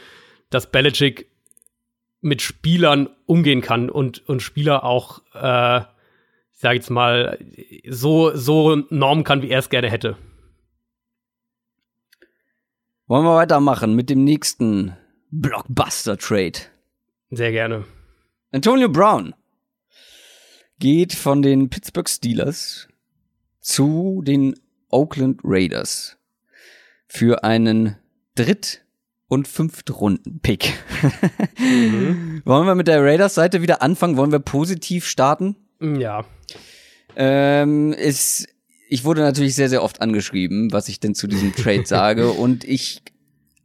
dass 0.49 0.71
Belichick 0.71 1.29
mit 2.21 2.43
Spielern 2.43 3.09
umgehen 3.27 3.61
kann 3.61 3.91
und, 3.91 4.29
und 4.29 4.41
Spieler 4.43 4.85
auch, 4.85 5.23
äh, 5.35 5.81
ich 6.53 6.61
sage 6.61 6.77
jetzt 6.77 6.91
mal, 6.91 7.39
so, 7.89 8.35
so 8.35 8.77
normen 8.91 9.25
kann, 9.25 9.43
wie 9.43 9.51
er 9.51 9.59
es 9.59 9.69
gerne 9.69 9.91
hätte. 9.91 10.17
Wollen 13.07 13.25
wir 13.25 13.37
weitermachen 13.37 13.95
mit 13.95 14.11
dem 14.11 14.25
nächsten 14.25 14.97
Blockbuster-Trade. 15.31 16.59
Sehr 17.31 17.53
gerne. 17.53 17.85
Antonio 18.53 18.89
Brown 18.89 19.35
geht 20.79 21.13
von 21.13 21.43
den 21.43 21.71
Pittsburgh 21.71 22.09
Steelers 22.09 22.89
zu 23.61 24.23
den 24.25 24.59
Oakland 24.89 25.41
Raiders 25.45 26.19
für 27.07 27.45
einen 27.45 27.97
Dritt- 28.35 28.86
und 29.29 29.49
Fünftrunden-Pick. 29.49 30.75
Wollen 32.45 32.67
wir 32.67 32.75
mit 32.75 32.89
der 32.89 33.03
Raiders-Seite 33.03 33.63
wieder 33.63 33.83
anfangen? 33.83 34.17
Wollen 34.17 34.33
wir 34.33 34.39
positiv 34.39 35.07
starten? 35.07 35.57
Ja. 35.81 36.25
Ähm, 37.17 37.93
es, 37.93 38.47
ich 38.89 39.05
wurde 39.05 39.23
natürlich 39.23 39.55
sehr, 39.55 39.69
sehr 39.69 39.83
oft 39.83 40.01
angeschrieben, 40.01 40.73
was 40.73 40.89
ich 40.89 41.01
denn 41.01 41.15
zu 41.15 41.27
diesem 41.27 41.55
Trade 41.55 41.83
sage, 41.87 42.31
und 42.31 42.65
ich 42.65 43.03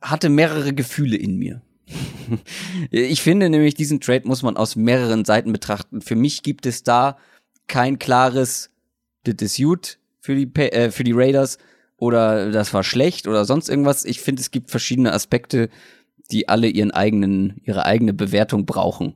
hatte 0.01 0.29
mehrere 0.29 0.73
Gefühle 0.73 1.17
in 1.17 1.37
mir. 1.37 1.61
ich 2.89 3.21
finde 3.21 3.49
nämlich, 3.49 3.75
diesen 3.75 3.99
Trade 3.99 4.27
muss 4.27 4.41
man 4.41 4.57
aus 4.57 4.75
mehreren 4.75 5.25
Seiten 5.25 5.51
betrachten. 5.51 6.01
Für 6.01 6.15
mich 6.15 6.41
gibt 6.41 6.65
es 6.65 6.83
da 6.83 7.17
kein 7.67 7.99
klares, 7.99 8.71
das 9.23 9.35
ist 9.41 9.57
gut 9.57 9.99
für 10.19 10.35
die, 10.35 10.55
äh, 10.55 10.91
für 10.91 11.03
die 11.03 11.13
Raiders 11.13 11.57
oder 12.01 12.51
das 12.51 12.73
war 12.73 12.83
schlecht 12.83 13.27
oder 13.27 13.45
sonst 13.45 13.69
irgendwas. 13.69 14.05
Ich 14.05 14.21
finde, 14.21 14.41
es 14.41 14.49
gibt 14.49 14.71
verschiedene 14.71 15.13
Aspekte, 15.13 15.69
die 16.31 16.49
alle 16.49 16.67
ihren 16.67 16.89
eigenen, 16.89 17.61
ihre 17.63 17.85
eigene 17.85 18.11
Bewertung 18.11 18.65
brauchen. 18.65 19.15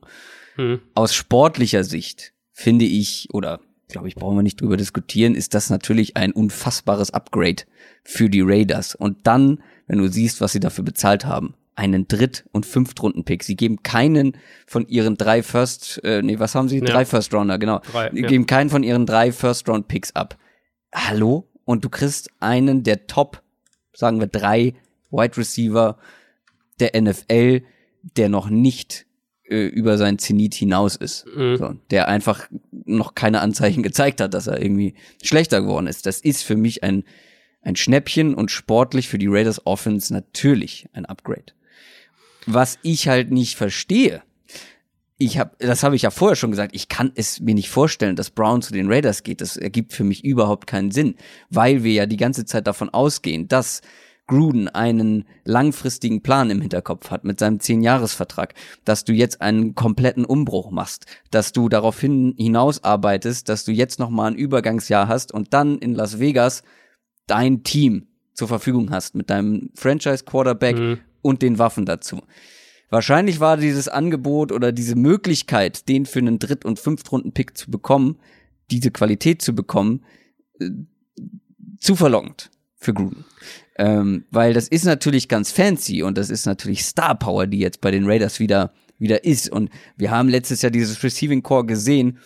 Hm. 0.54 0.80
Aus 0.94 1.12
sportlicher 1.12 1.82
Sicht 1.82 2.32
finde 2.52 2.84
ich, 2.84 3.28
oder 3.32 3.58
glaube 3.88 4.06
ich, 4.06 4.14
brauchen 4.14 4.36
wir 4.36 4.44
nicht 4.44 4.60
drüber 4.60 4.76
diskutieren, 4.76 5.34
ist 5.34 5.52
das 5.54 5.68
natürlich 5.68 6.16
ein 6.16 6.30
unfassbares 6.30 7.10
Upgrade 7.10 7.64
für 8.04 8.30
die 8.30 8.42
Raiders. 8.42 8.94
Und 8.94 9.26
dann, 9.26 9.64
wenn 9.88 9.98
du 9.98 10.08
siehst, 10.08 10.40
was 10.40 10.52
sie 10.52 10.60
dafür 10.60 10.84
bezahlt 10.84 11.24
haben, 11.24 11.54
einen 11.74 12.06
Dritt- 12.06 12.44
und 12.52 12.66
Fünftrunden-Pick. 12.66 13.42
Sie 13.42 13.56
geben 13.56 13.82
keinen 13.82 14.36
von 14.66 14.86
ihren 14.86 15.16
drei 15.16 15.42
First, 15.42 16.02
äh, 16.04 16.22
nee, 16.22 16.38
was 16.38 16.54
haben 16.54 16.68
sie? 16.68 16.78
Ja. 16.78 16.84
Drei 16.84 17.04
First-Rounder, 17.04 17.58
genau. 17.58 17.80
Drei, 17.90 18.10
sie 18.12 18.22
ja. 18.22 18.28
geben 18.28 18.46
keinen 18.46 18.70
von 18.70 18.84
ihren 18.84 19.06
drei 19.06 19.32
First-Round-Picks 19.32 20.14
ab. 20.14 20.38
Hallo? 20.94 21.48
Und 21.66 21.84
du 21.84 21.90
kriegst 21.90 22.30
einen 22.40 22.84
der 22.84 23.06
Top, 23.06 23.42
sagen 23.92 24.20
wir 24.20 24.28
drei 24.28 24.74
Wide 25.10 25.36
Receiver 25.36 25.98
der 26.80 26.98
NFL, 26.98 27.62
der 28.16 28.28
noch 28.28 28.48
nicht 28.48 29.04
äh, 29.48 29.66
über 29.66 29.98
sein 29.98 30.18
Zenit 30.18 30.54
hinaus 30.54 30.96
ist. 30.96 31.26
Mhm. 31.36 31.56
So, 31.56 31.74
der 31.90 32.08
einfach 32.08 32.48
noch 32.84 33.14
keine 33.14 33.40
Anzeichen 33.40 33.82
gezeigt 33.82 34.20
hat, 34.20 34.32
dass 34.32 34.46
er 34.46 34.62
irgendwie 34.62 34.94
schlechter 35.22 35.60
geworden 35.60 35.88
ist. 35.88 36.06
Das 36.06 36.20
ist 36.20 36.42
für 36.44 36.56
mich 36.56 36.84
ein, 36.84 37.04
ein 37.62 37.76
Schnäppchen 37.76 38.34
und 38.34 38.50
sportlich 38.50 39.08
für 39.08 39.18
die 39.18 39.28
Raiders 39.28 39.66
Offense 39.66 40.12
natürlich 40.12 40.88
ein 40.92 41.04
Upgrade. 41.04 41.52
Was 42.46 42.78
ich 42.82 43.08
halt 43.08 43.32
nicht 43.32 43.56
verstehe, 43.56 44.22
ich 45.18 45.38
habe, 45.38 45.52
das 45.58 45.82
habe 45.82 45.96
ich 45.96 46.02
ja 46.02 46.10
vorher 46.10 46.36
schon 46.36 46.50
gesagt, 46.50 46.74
ich 46.74 46.88
kann 46.88 47.10
es 47.14 47.40
mir 47.40 47.54
nicht 47.54 47.70
vorstellen, 47.70 48.16
dass 48.16 48.30
Brown 48.30 48.60
zu 48.60 48.72
den 48.72 48.92
Raiders 48.92 49.22
geht. 49.22 49.40
Das 49.40 49.56
ergibt 49.56 49.92
für 49.92 50.04
mich 50.04 50.24
überhaupt 50.24 50.66
keinen 50.66 50.90
Sinn, 50.90 51.14
weil 51.48 51.84
wir 51.84 51.92
ja 51.92 52.06
die 52.06 52.18
ganze 52.18 52.44
Zeit 52.44 52.66
davon 52.66 52.90
ausgehen, 52.90 53.48
dass 53.48 53.80
Gruden 54.26 54.68
einen 54.68 55.24
langfristigen 55.44 56.22
Plan 56.22 56.50
im 56.50 56.60
Hinterkopf 56.60 57.10
hat 57.10 57.24
mit 57.24 57.38
seinem 57.38 57.60
Zehn-Jahres-Vertrag, 57.60 58.54
dass 58.84 59.04
du 59.04 59.12
jetzt 59.12 59.40
einen 59.40 59.74
kompletten 59.74 60.24
Umbruch 60.24 60.70
machst, 60.70 61.06
dass 61.30 61.52
du 61.52 61.68
darauf 61.68 62.00
hin, 62.00 62.34
hinaus 62.36 62.82
arbeitest, 62.82 63.48
dass 63.48 63.64
du 63.64 63.72
jetzt 63.72 63.98
nochmal 63.98 64.32
ein 64.32 64.36
Übergangsjahr 64.36 65.08
hast 65.08 65.32
und 65.32 65.54
dann 65.54 65.78
in 65.78 65.94
Las 65.94 66.18
Vegas 66.18 66.62
dein 67.26 67.62
Team 67.62 68.08
zur 68.34 68.48
Verfügung 68.48 68.90
hast 68.90 69.14
mit 69.14 69.30
deinem 69.30 69.70
Franchise-Quarterback 69.74 70.76
mhm. 70.76 70.98
und 71.22 71.40
den 71.40 71.58
Waffen 71.58 71.86
dazu. 71.86 72.20
Wahrscheinlich 72.88 73.40
war 73.40 73.56
dieses 73.56 73.88
Angebot 73.88 74.52
oder 74.52 74.72
diese 74.72 74.94
Möglichkeit, 74.94 75.88
den 75.88 76.06
für 76.06 76.20
einen 76.20 76.38
Dritt- 76.38 76.64
und 76.64 76.78
Fünftrunden-Pick 76.78 77.56
zu 77.56 77.70
bekommen, 77.70 78.18
diese 78.70 78.90
Qualität 78.90 79.42
zu 79.42 79.54
bekommen, 79.54 80.04
äh, 80.60 80.70
zu 81.78 81.96
verlockend 81.96 82.50
für 82.76 82.94
Gruden. 82.94 83.24
Ähm, 83.78 84.24
weil 84.30 84.54
das 84.54 84.68
ist 84.68 84.84
natürlich 84.84 85.28
ganz 85.28 85.50
fancy 85.50 86.02
und 86.02 86.16
das 86.16 86.30
ist 86.30 86.46
natürlich 86.46 86.84
Star 86.84 87.14
Power, 87.14 87.46
die 87.46 87.58
jetzt 87.58 87.80
bei 87.80 87.90
den 87.90 88.06
Raiders 88.06 88.40
wieder, 88.40 88.72
wieder 88.98 89.24
ist. 89.24 89.50
Und 89.50 89.70
wir 89.96 90.10
haben 90.10 90.28
letztes 90.28 90.62
Jahr 90.62 90.70
dieses 90.70 91.02
Receiving 91.02 91.42
Core 91.42 91.66
gesehen. 91.66 92.18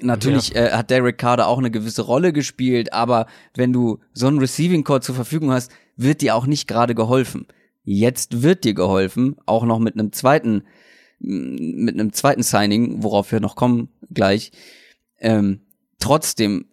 Natürlich 0.00 0.48
ja. 0.48 0.66
äh, 0.66 0.70
hat 0.72 0.90
Derek 0.90 1.18
Carter 1.18 1.46
auch 1.46 1.58
eine 1.58 1.70
gewisse 1.70 2.02
Rolle 2.02 2.32
gespielt, 2.32 2.92
aber 2.92 3.26
wenn 3.54 3.72
du 3.72 4.00
so 4.12 4.26
ein 4.26 4.38
Receiving 4.38 4.82
Core 4.82 5.00
zur 5.00 5.14
Verfügung 5.14 5.52
hast, 5.52 5.70
wird 5.96 6.22
dir 6.22 6.34
auch 6.34 6.46
nicht 6.46 6.66
gerade 6.66 6.96
geholfen. 6.96 7.46
Jetzt 7.84 8.42
wird 8.42 8.64
dir 8.64 8.74
geholfen, 8.74 9.36
auch 9.46 9.64
noch 9.64 9.78
mit 9.78 9.94
einem 9.94 10.12
zweiten, 10.12 10.64
mit 11.18 11.94
einem 11.94 12.12
zweiten 12.12 12.42
Signing, 12.42 13.02
worauf 13.02 13.30
wir 13.30 13.40
noch 13.40 13.56
kommen 13.56 13.88
gleich. 14.12 14.52
Ähm, 15.18 15.60
trotzdem 15.98 16.66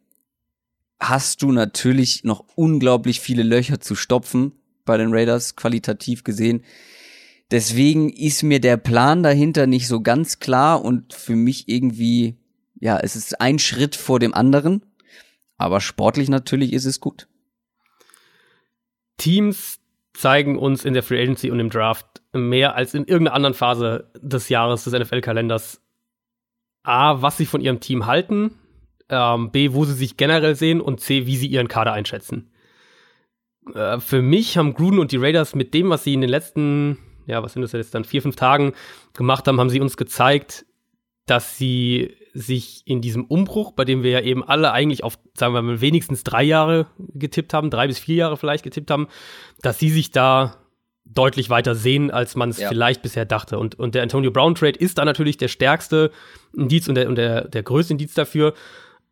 hast 1.00 1.42
du 1.42 1.52
natürlich 1.52 2.24
noch 2.24 2.46
unglaublich 2.56 3.20
viele 3.20 3.44
Löcher 3.44 3.82
zu 3.82 3.96
stopfen 3.96 4.54
bei 4.86 4.98
den 4.98 5.14
Raiders, 5.14 5.56
qualitativ 5.56 6.24
gesehen. 6.24 6.64
Deswegen 7.52 8.10
ist 8.10 8.44
mir 8.44 8.62
der 8.62 8.78
Plan 8.78 9.24
dahinter 9.24 9.68
nicht 9.68 9.88
so 9.88 10.02
ganz 10.02 10.40
klar 10.40 10.84
und 10.86 11.14
für 11.14 11.36
mich 11.36 11.68
irgendwie, 11.68 12.38
ja, 12.80 12.98
es 12.98 13.18
ist 13.18 13.42
ein 13.42 13.60
Schritt 13.60 13.98
vor 13.98 14.20
dem 14.20 14.34
anderen, 14.34 14.86
aber 15.58 15.82
sportlich 15.82 16.30
natürlich 16.30 16.72
ist 16.72 16.86
es 16.86 17.02
gut. 17.02 17.28
Teams 19.18 19.81
zeigen 20.14 20.58
uns 20.58 20.86
in 20.86 20.94
der 20.94 21.04
Free 21.04 21.22
Agency 21.22 21.52
und 21.52 21.60
im 21.60 21.70
Draft 21.70 22.22
mehr 22.34 22.76
als 22.76 22.94
in 22.94 23.06
irgendeiner 23.06 23.36
anderen 23.36 23.54
Phase 23.54 24.12
des 24.16 24.50
Jahres 24.50 24.84
des 24.84 24.94
NFL-Kalenders 24.94 25.82
A, 26.84 27.22
was 27.22 27.38
sie 27.38 27.46
von 27.46 27.62
ihrem 27.62 27.80
Team 27.80 28.06
halten, 28.06 28.56
ähm, 29.10 29.52
B, 29.52 29.74
wo 29.74 29.86
sie 29.86 29.94
sich 29.94 30.18
generell 30.18 30.56
sehen 30.56 30.82
und 30.82 31.00
C, 31.00 31.26
wie 31.28 31.38
sie 31.38 31.48
ihren 31.48 31.68
Kader 31.68 31.94
einschätzen. 31.94 32.52
Äh, 33.74 34.00
für 34.00 34.22
mich 34.22 34.58
haben 34.58 34.74
Gruden 34.74 35.00
und 35.00 35.12
die 35.12 35.18
Raiders 35.18 35.56
mit 35.56 35.74
dem, 35.74 35.90
was 35.90 36.04
sie 36.04 36.14
in 36.14 36.22
den 36.22 36.30
letzten, 36.30 36.98
ja, 37.28 37.44
was 37.44 37.54
sind 37.54 37.62
das 37.62 37.74
jetzt 37.74 37.94
dann, 37.94 38.06
vier, 38.06 38.22
fünf 38.22 38.36
Tagen 38.36 38.74
gemacht 39.14 39.48
haben, 39.48 39.60
haben 39.60 39.70
sie 39.70 39.82
uns 39.82 39.98
gezeigt, 39.98 40.66
dass 41.26 41.58
sie 41.58 42.16
sich 42.34 42.84
in 42.86 43.02
diesem 43.02 43.26
Umbruch, 43.26 43.72
bei 43.72 43.86
dem 43.86 44.04
wir 44.04 44.12
ja 44.12 44.22
eben 44.22 44.44
alle 44.44 44.72
eigentlich 44.72 45.04
auf, 45.04 45.20
sagen 45.34 45.54
wir 45.54 45.62
mal, 45.62 45.82
wenigstens 45.82 46.24
drei 46.24 46.44
Jahre 46.44 46.88
getippt 46.98 47.54
haben, 47.54 47.70
drei 47.70 47.88
bis 47.88 48.00
vier 48.00 48.16
Jahre 48.16 48.38
vielleicht 48.38 48.64
getippt 48.64 48.90
haben, 48.92 49.08
dass 49.62 49.80
sie 49.80 49.90
sich 49.90 50.12
da 50.12 50.58
deutlich 51.14 51.50
weiter 51.50 51.76
sehen, 51.76 52.10
als 52.12 52.36
man 52.36 52.50
es 52.50 52.60
ja. 52.60 52.70
vielleicht 52.70 53.02
bisher 53.02 53.26
dachte. 53.26 53.60
Und, 53.60 53.78
und 53.78 53.96
der 53.96 54.04
Antonio 54.04 54.32
Brown 54.32 54.56
Trade 54.56 54.80
ist 54.80 54.98
da 54.98 55.06
natürlich 55.06 55.38
der 55.38 55.50
stärkste 55.50 56.12
Indiz 56.56 56.88
und 56.88 56.96
der, 56.96 57.10
und 57.10 57.16
der, 57.16 57.48
der 57.48 57.64
größte 57.64 57.94
Indiz 57.94 58.14
dafür. 58.14 58.54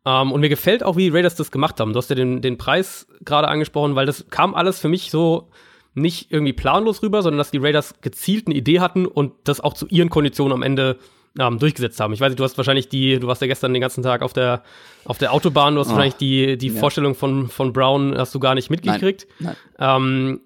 Um, 0.02 0.12
ähm, 0.12 0.32
und 0.32 0.40
mir 0.40 0.48
gefällt 0.48 0.82
auch, 0.82 0.96
wie 0.96 1.10
die 1.10 1.14
Raiders 1.14 1.34
das 1.34 1.50
gemacht 1.50 1.78
haben. 1.78 1.92
Du 1.92 1.98
hast 1.98 2.08
ja 2.08 2.16
den, 2.16 2.40
den 2.40 2.56
Preis 2.56 3.06
gerade 3.22 3.48
angesprochen, 3.48 3.96
weil 3.96 4.06
das 4.06 4.30
kam 4.30 4.54
alles 4.54 4.80
für 4.80 4.88
mich 4.88 5.10
so 5.10 5.50
nicht 5.92 6.32
irgendwie 6.32 6.54
planlos 6.54 7.02
rüber, 7.02 7.20
sondern 7.20 7.36
dass 7.36 7.50
die 7.50 7.58
Raiders 7.58 7.94
gezielt 8.00 8.46
eine 8.46 8.56
Idee 8.56 8.80
hatten 8.80 9.04
und 9.04 9.32
das 9.44 9.60
auch 9.60 9.74
zu 9.74 9.86
ihren 9.88 10.08
Konditionen 10.08 10.54
am 10.54 10.62
Ende 10.62 10.96
ähm, 11.38 11.58
durchgesetzt 11.58 12.00
haben. 12.00 12.12
Ich 12.12 12.20
weiß 12.20 12.30
nicht, 12.30 12.40
du 12.40 12.44
hast 12.44 12.56
wahrscheinlich 12.56 12.88
die, 12.88 13.18
du 13.18 13.26
warst 13.26 13.40
ja 13.40 13.46
gestern 13.46 13.72
den 13.72 13.80
ganzen 13.80 14.02
Tag 14.02 14.22
auf 14.22 14.32
der, 14.32 14.62
auf 15.04 15.18
der 15.18 15.32
Autobahn, 15.32 15.74
du 15.74 15.80
hast 15.80 15.88
oh. 15.88 15.90
wahrscheinlich 15.90 16.16
die, 16.16 16.58
die 16.58 16.68
ja. 16.68 16.80
Vorstellung 16.80 17.14
von, 17.14 17.48
von 17.48 17.72
Brown 17.72 18.16
hast 18.16 18.34
du 18.34 18.40
gar 18.40 18.54
nicht 18.54 18.70
mitgekriegt. 18.70 19.26
Nein. 19.38 19.56
Nein. 19.78 19.96
Ähm, 19.96 20.40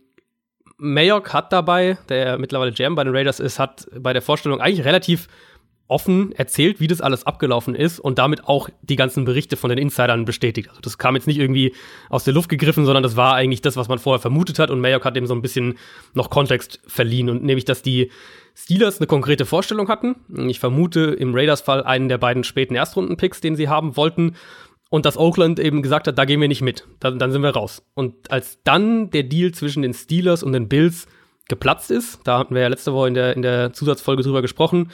Mayock 0.77 1.33
hat 1.33 1.53
dabei, 1.53 1.99
der 2.09 2.39
mittlerweile 2.39 2.73
Jam 2.75 2.95
bei 2.95 3.05
den 3.05 3.15
Raiders 3.15 3.41
ist, 3.41 3.59
hat 3.59 3.87
bei 3.99 4.13
der 4.13 4.23
Vorstellung 4.23 4.61
eigentlich 4.61 4.85
relativ 4.85 5.29
offen 5.87 6.33
erzählt, 6.33 6.81
wie 6.81 6.87
das 6.87 7.01
alles 7.01 7.27
abgelaufen 7.27 7.75
ist 7.75 8.01
und 8.01 8.19
damit 8.19 8.49
auch 8.49 8.71
die 8.83 8.97
ganzen 8.97 9.25
Berichte 9.25 9.57
von 9.57 9.69
den 9.69 9.79
Insidern 9.79 10.25
bestätigt. 10.25 10.71
Also 10.71 10.81
das 10.81 10.97
kam 10.97 11.15
jetzt 11.15 11.27
nicht 11.27 11.39
irgendwie 11.39 11.75
aus 12.09 12.25
der 12.25 12.33
Luft 12.33 12.49
gegriffen, 12.49 12.87
sondern 12.87 13.03
das 13.03 13.17
war 13.17 13.35
eigentlich 13.35 13.61
das, 13.61 13.77
was 13.77 13.89
man 13.89 13.99
vorher 13.99 14.21
vermutet 14.21 14.59
hat 14.59 14.71
und 14.71 14.81
Mayock 14.81 15.05
hat 15.05 15.15
dem 15.15 15.27
so 15.27 15.35
ein 15.35 15.43
bisschen 15.43 15.77
noch 16.15 16.31
Kontext 16.31 16.81
verliehen 16.87 17.29
und 17.29 17.45
nämlich, 17.45 17.67
dass 17.67 17.83
die 17.83 18.11
Steelers 18.55 18.99
eine 18.99 19.07
konkrete 19.07 19.47
Vorstellung 19.47 19.89
hatten. 19.89 20.17
Ich 20.49 20.61
vermute 20.61 21.01
im 21.01 21.35
Raiders-Fall 21.35 21.83
einen 21.83 22.09
der 22.09 22.19
beiden 22.19 22.45
späten 22.45 22.75
Erstrunden-Picks, 22.75 23.41
den 23.41 23.57
sie 23.57 23.69
haben 23.69 23.97
wollten 23.97 24.37
und 24.91 25.07
dass 25.07 25.17
Oakland 25.17 25.59
eben 25.59 25.83
gesagt 25.83 26.07
hat, 26.07 26.17
da 26.19 26.25
gehen 26.25 26.41
wir 26.41 26.47
nicht 26.47 26.63
mit, 26.63 26.87
dann, 27.01 27.19
dann 27.19 27.33
sind 27.33 27.43
wir 27.43 27.51
raus. 27.51 27.83
Und 27.95 28.31
als 28.31 28.61
dann 28.63 29.11
der 29.11 29.25
Deal 29.25 29.53
zwischen 29.53 29.83
den 29.83 29.93
Steelers 29.93 30.43
und 30.43 30.53
den 30.53 30.69
Bills 30.69 31.07
geplatzt 31.49 31.91
ist, 31.91 32.21
da 32.25 32.39
hatten 32.39 32.55
wir 32.55 32.63
ja 32.63 32.69
letzte 32.69 32.93
Woche 32.93 33.09
in 33.09 33.15
der, 33.15 33.35
in 33.35 33.43
der 33.43 33.73
Zusatzfolge 33.73 34.23
drüber 34.23 34.41
gesprochen, 34.41 34.93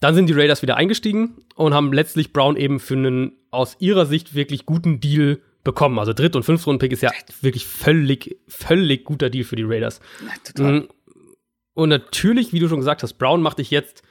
dann 0.00 0.14
sind 0.14 0.28
die 0.28 0.32
Raiders 0.32 0.62
wieder 0.62 0.76
eingestiegen 0.76 1.36
und 1.54 1.74
haben 1.74 1.92
letztlich 1.92 2.32
Brown 2.32 2.56
eben 2.56 2.80
für 2.80 2.94
einen 2.94 3.32
aus 3.50 3.76
ihrer 3.78 4.06
Sicht 4.06 4.34
wirklich 4.34 4.66
guten 4.66 5.00
Deal 5.00 5.40
bekommen. 5.62 5.98
Also 5.98 6.12
Dritt- 6.12 6.36
und 6.36 6.42
Fünftrunden-Pick 6.42 6.92
ist 6.92 7.02
ja 7.02 7.10
wirklich 7.40 7.66
völlig, 7.66 8.38
völlig 8.48 9.04
guter 9.04 9.30
Deal 9.30 9.44
für 9.44 9.56
die 9.56 9.62
Raiders. 9.62 10.00
Ja, 10.20 10.32
total. 10.42 10.72
Mm, 10.72 10.88
und 11.74 11.88
natürlich, 11.88 12.52
wie 12.52 12.60
du 12.60 12.68
schon 12.68 12.78
gesagt 12.78 13.02
hast, 13.02 13.14
Brown 13.14 13.42
macht 13.42 13.58
dich 13.58 13.70
jetzt 13.70 14.02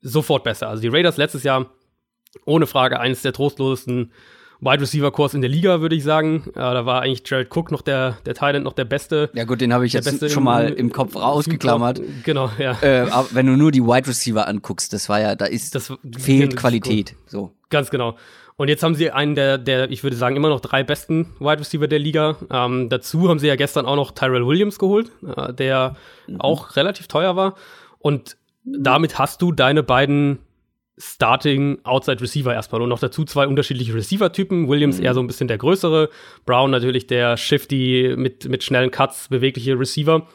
sofort 0.00 0.44
besser. 0.44 0.68
Also 0.68 0.82
die 0.82 0.88
Raiders 0.88 1.16
letztes 1.16 1.42
Jahr 1.42 1.70
ohne 2.44 2.66
Frage 2.66 3.00
eines 3.00 3.22
der 3.22 3.32
trostlosesten 3.32 4.12
Wide 4.60 4.80
Receiver 4.80 5.10
Kurs 5.10 5.34
in 5.34 5.40
der 5.42 5.50
Liga, 5.50 5.80
würde 5.80 5.94
ich 5.94 6.04
sagen. 6.04 6.44
Äh, 6.48 6.52
da 6.54 6.86
war 6.86 7.02
eigentlich 7.02 7.22
Jared 7.24 7.54
Cook 7.54 7.70
noch 7.70 7.82
der, 7.82 8.18
der 8.24 8.34
Thailand 8.34 8.64
noch 8.64 8.72
der 8.72 8.84
Beste. 8.84 9.30
Ja 9.34 9.44
gut, 9.44 9.60
den 9.60 9.72
habe 9.72 9.86
ich 9.86 9.92
jetzt 9.92 10.30
schon 10.30 10.44
mal 10.44 10.72
im 10.72 10.92
Kopf 10.92 11.16
rausgeklammert. 11.16 12.00
Genau, 12.24 12.50
ja. 12.58 12.76
Äh, 12.82 13.08
aber 13.10 13.28
wenn 13.32 13.46
du 13.46 13.56
nur 13.56 13.72
die 13.72 13.82
Wide 13.82 14.08
Receiver 14.08 14.46
anguckst, 14.46 14.92
das 14.92 15.08
war 15.08 15.20
ja, 15.20 15.34
da 15.34 15.46
ist, 15.46 15.74
das 15.74 15.92
fehlt 16.18 16.56
Qualität. 16.56 17.14
So. 17.26 17.52
Ganz 17.70 17.90
genau. 17.90 18.16
Und 18.56 18.68
jetzt 18.68 18.82
haben 18.82 18.94
sie 18.94 19.10
einen 19.10 19.34
der, 19.34 19.58
der, 19.58 19.90
ich 19.90 20.02
würde 20.02 20.16
sagen, 20.16 20.34
immer 20.34 20.48
noch 20.48 20.60
drei 20.60 20.82
besten 20.82 21.34
Wide 21.38 21.60
Receiver 21.60 21.88
der 21.88 21.98
Liga. 21.98 22.36
Ähm, 22.50 22.88
dazu 22.88 23.28
haben 23.28 23.38
sie 23.38 23.48
ja 23.48 23.56
gestern 23.56 23.84
auch 23.84 23.96
noch 23.96 24.12
Tyrell 24.12 24.46
Williams 24.46 24.78
geholt, 24.78 25.12
äh, 25.36 25.52
der 25.52 25.94
mhm. 26.26 26.40
auch 26.40 26.76
relativ 26.76 27.06
teuer 27.06 27.36
war. 27.36 27.54
Und 27.98 28.38
damit 28.64 29.18
hast 29.18 29.42
du 29.42 29.52
deine 29.52 29.82
beiden 29.82 30.38
Starting 30.98 31.78
Outside 31.84 32.20
Receiver 32.20 32.54
erstmal 32.54 32.80
und 32.80 32.88
noch 32.88 32.98
dazu 32.98 33.24
zwei 33.24 33.46
unterschiedliche 33.46 33.94
Receiver-Typen. 33.94 34.68
Williams 34.68 34.98
mhm. 34.98 35.04
eher 35.04 35.14
so 35.14 35.20
ein 35.20 35.26
bisschen 35.26 35.48
der 35.48 35.58
größere, 35.58 36.08
Brown 36.46 36.70
natürlich 36.70 37.06
der 37.06 37.36
shifty 37.36 38.14
mit, 38.16 38.48
mit 38.48 38.64
schnellen 38.64 38.90
Cuts, 38.90 39.28
bewegliche 39.28 39.78
Receiver. 39.78 40.26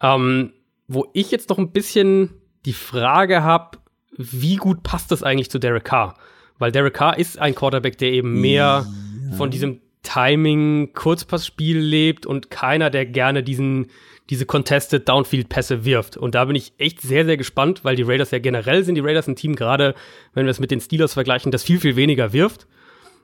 Ähm, 0.00 0.52
wo 0.88 1.10
ich 1.12 1.30
jetzt 1.30 1.50
noch 1.50 1.58
ein 1.58 1.72
bisschen 1.72 2.30
die 2.64 2.72
Frage 2.72 3.42
habe, 3.42 3.78
wie 4.16 4.56
gut 4.56 4.82
passt 4.82 5.12
das 5.12 5.22
eigentlich 5.22 5.50
zu 5.50 5.58
Derek 5.58 5.84
Carr? 5.84 6.14
Weil 6.58 6.72
Derek 6.72 6.94
Carr 6.94 7.18
ist 7.18 7.38
ein 7.38 7.54
Quarterback, 7.54 7.98
der 7.98 8.12
eben 8.12 8.40
mehr 8.40 8.86
ja. 8.86 9.36
von 9.36 9.50
diesem 9.50 9.80
Timing, 10.02 10.92
Kurzpassspiel 10.94 11.78
lebt 11.78 12.26
und 12.26 12.50
keiner, 12.50 12.90
der 12.90 13.06
gerne 13.06 13.42
diesen, 13.42 13.88
diese 14.30 14.46
contested 14.46 15.08
Downfield-Pässe 15.08 15.84
wirft. 15.84 16.16
Und 16.16 16.34
da 16.34 16.44
bin 16.46 16.56
ich 16.56 16.72
echt 16.78 17.00
sehr, 17.02 17.24
sehr 17.24 17.36
gespannt, 17.36 17.84
weil 17.84 17.96
die 17.96 18.02
Raiders 18.02 18.30
ja 18.30 18.38
generell 18.38 18.84
sind 18.84 18.94
die 18.94 19.02
Raiders 19.02 19.28
ein 19.28 19.36
Team, 19.36 19.56
gerade 19.56 19.94
wenn 20.32 20.46
wir 20.46 20.50
es 20.50 20.60
mit 20.60 20.70
den 20.70 20.80
Steelers 20.80 21.14
vergleichen, 21.14 21.52
das 21.52 21.62
viel, 21.62 21.80
viel 21.80 21.96
weniger 21.96 22.32
wirft. 22.32 22.66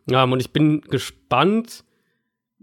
Um, 0.09 0.33
und 0.33 0.41
ich 0.41 0.53
bin 0.53 0.83
gespannt, 0.83 1.83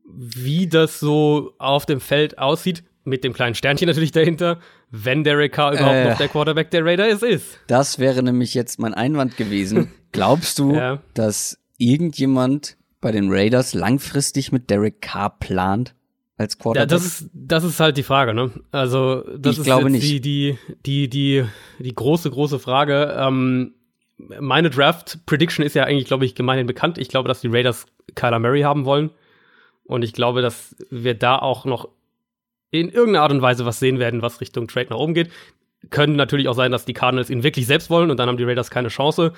wie 0.06 0.68
das 0.68 1.00
so 1.00 1.54
auf 1.58 1.86
dem 1.86 2.00
Feld 2.00 2.38
aussieht, 2.38 2.84
mit 3.04 3.24
dem 3.24 3.34
kleinen 3.34 3.56
Sternchen 3.56 3.88
natürlich 3.88 4.12
dahinter, 4.12 4.60
wenn 4.92 5.24
Derek 5.24 5.52
Carr 5.52 5.74
überhaupt 5.74 5.96
äh, 5.96 6.10
noch 6.10 6.18
der 6.18 6.30
Quarterback 6.30 6.72
der 6.72 6.86
Raiders 6.86 7.22
ist. 7.22 7.60
Das 7.68 8.00
wäre 8.00 8.24
nämlich 8.24 8.54
jetzt 8.54 8.80
mein 8.80 8.94
Einwand 8.94 9.36
gewesen. 9.36 9.92
Glaubst 10.12 10.60
du, 10.60 10.76
ja. 10.76 11.02
dass 11.14 11.60
irgendjemand 11.78 12.78
bei 13.04 13.12
den 13.12 13.32
Raiders 13.32 13.76
langfristig 13.76 14.52
mit 14.52 14.70
Derek 14.70 15.02
Carr 15.02 15.38
plant? 15.40 15.94
als 16.38 16.58
Quarterback? 16.58 16.92
Ja, 16.92 16.96
das 16.96 17.06
ist, 17.06 17.30
das 17.34 17.64
ist 17.64 17.80
halt 17.80 17.98
die 17.98 18.04
Frage, 18.04 18.34
ne? 18.34 18.52
Also, 18.72 19.24
das 19.38 19.54
ich 19.54 19.60
ist 19.60 19.66
glaube 19.66 19.90
nicht. 19.90 20.04
Die, 20.04 20.22
die, 20.22 20.58
die, 20.86 21.10
die, 21.10 21.46
die 21.80 21.96
große, 21.96 22.30
große 22.30 22.60
Frage. 22.60 23.16
Ähm, 23.18 23.74
meine 24.18 24.70
Draft-Prediction 24.70 25.66
ist 25.66 25.76
ja 25.76 25.84
eigentlich, 25.84 26.06
glaube 26.06 26.26
ich, 26.26 26.36
gemeinhin 26.36 26.68
bekannt. 26.68 26.98
Ich 26.98 27.10
glaube, 27.10 27.28
dass 27.28 27.42
die 27.42 27.48
Raiders 27.48 27.86
Kyler 28.16 28.40
Murray 28.40 28.62
haben 28.62 28.86
wollen. 28.86 29.10
Und 29.86 30.04
ich 30.04 30.14
glaube, 30.14 30.42
dass 30.42 30.76
wir 30.90 31.14
da 31.14 31.38
auch 31.38 31.66
noch 31.66 31.90
in 32.72 32.90
irgendeiner 32.90 33.24
Art 33.24 33.32
und 33.32 33.42
Weise 33.42 33.66
was 33.66 33.80
sehen 33.80 34.00
werden, 34.00 34.22
was 34.22 34.42
Richtung 34.42 34.68
Trade 34.68 34.88
nach 34.90 34.98
oben 34.98 35.14
geht. 35.14 35.30
Können 35.90 36.16
natürlich 36.16 36.48
auch 36.48 36.56
sein, 36.56 36.72
dass 36.72 36.86
die 36.86 36.94
Cardinals 36.94 37.30
ihn 37.30 37.44
wirklich 37.44 37.68
selbst 37.68 37.90
wollen 37.90 38.10
und 38.10 38.18
dann 38.18 38.30
haben 38.30 38.38
die 38.38 38.46
Raiders 38.46 38.72
keine 38.72 38.88
Chance. 38.88 39.34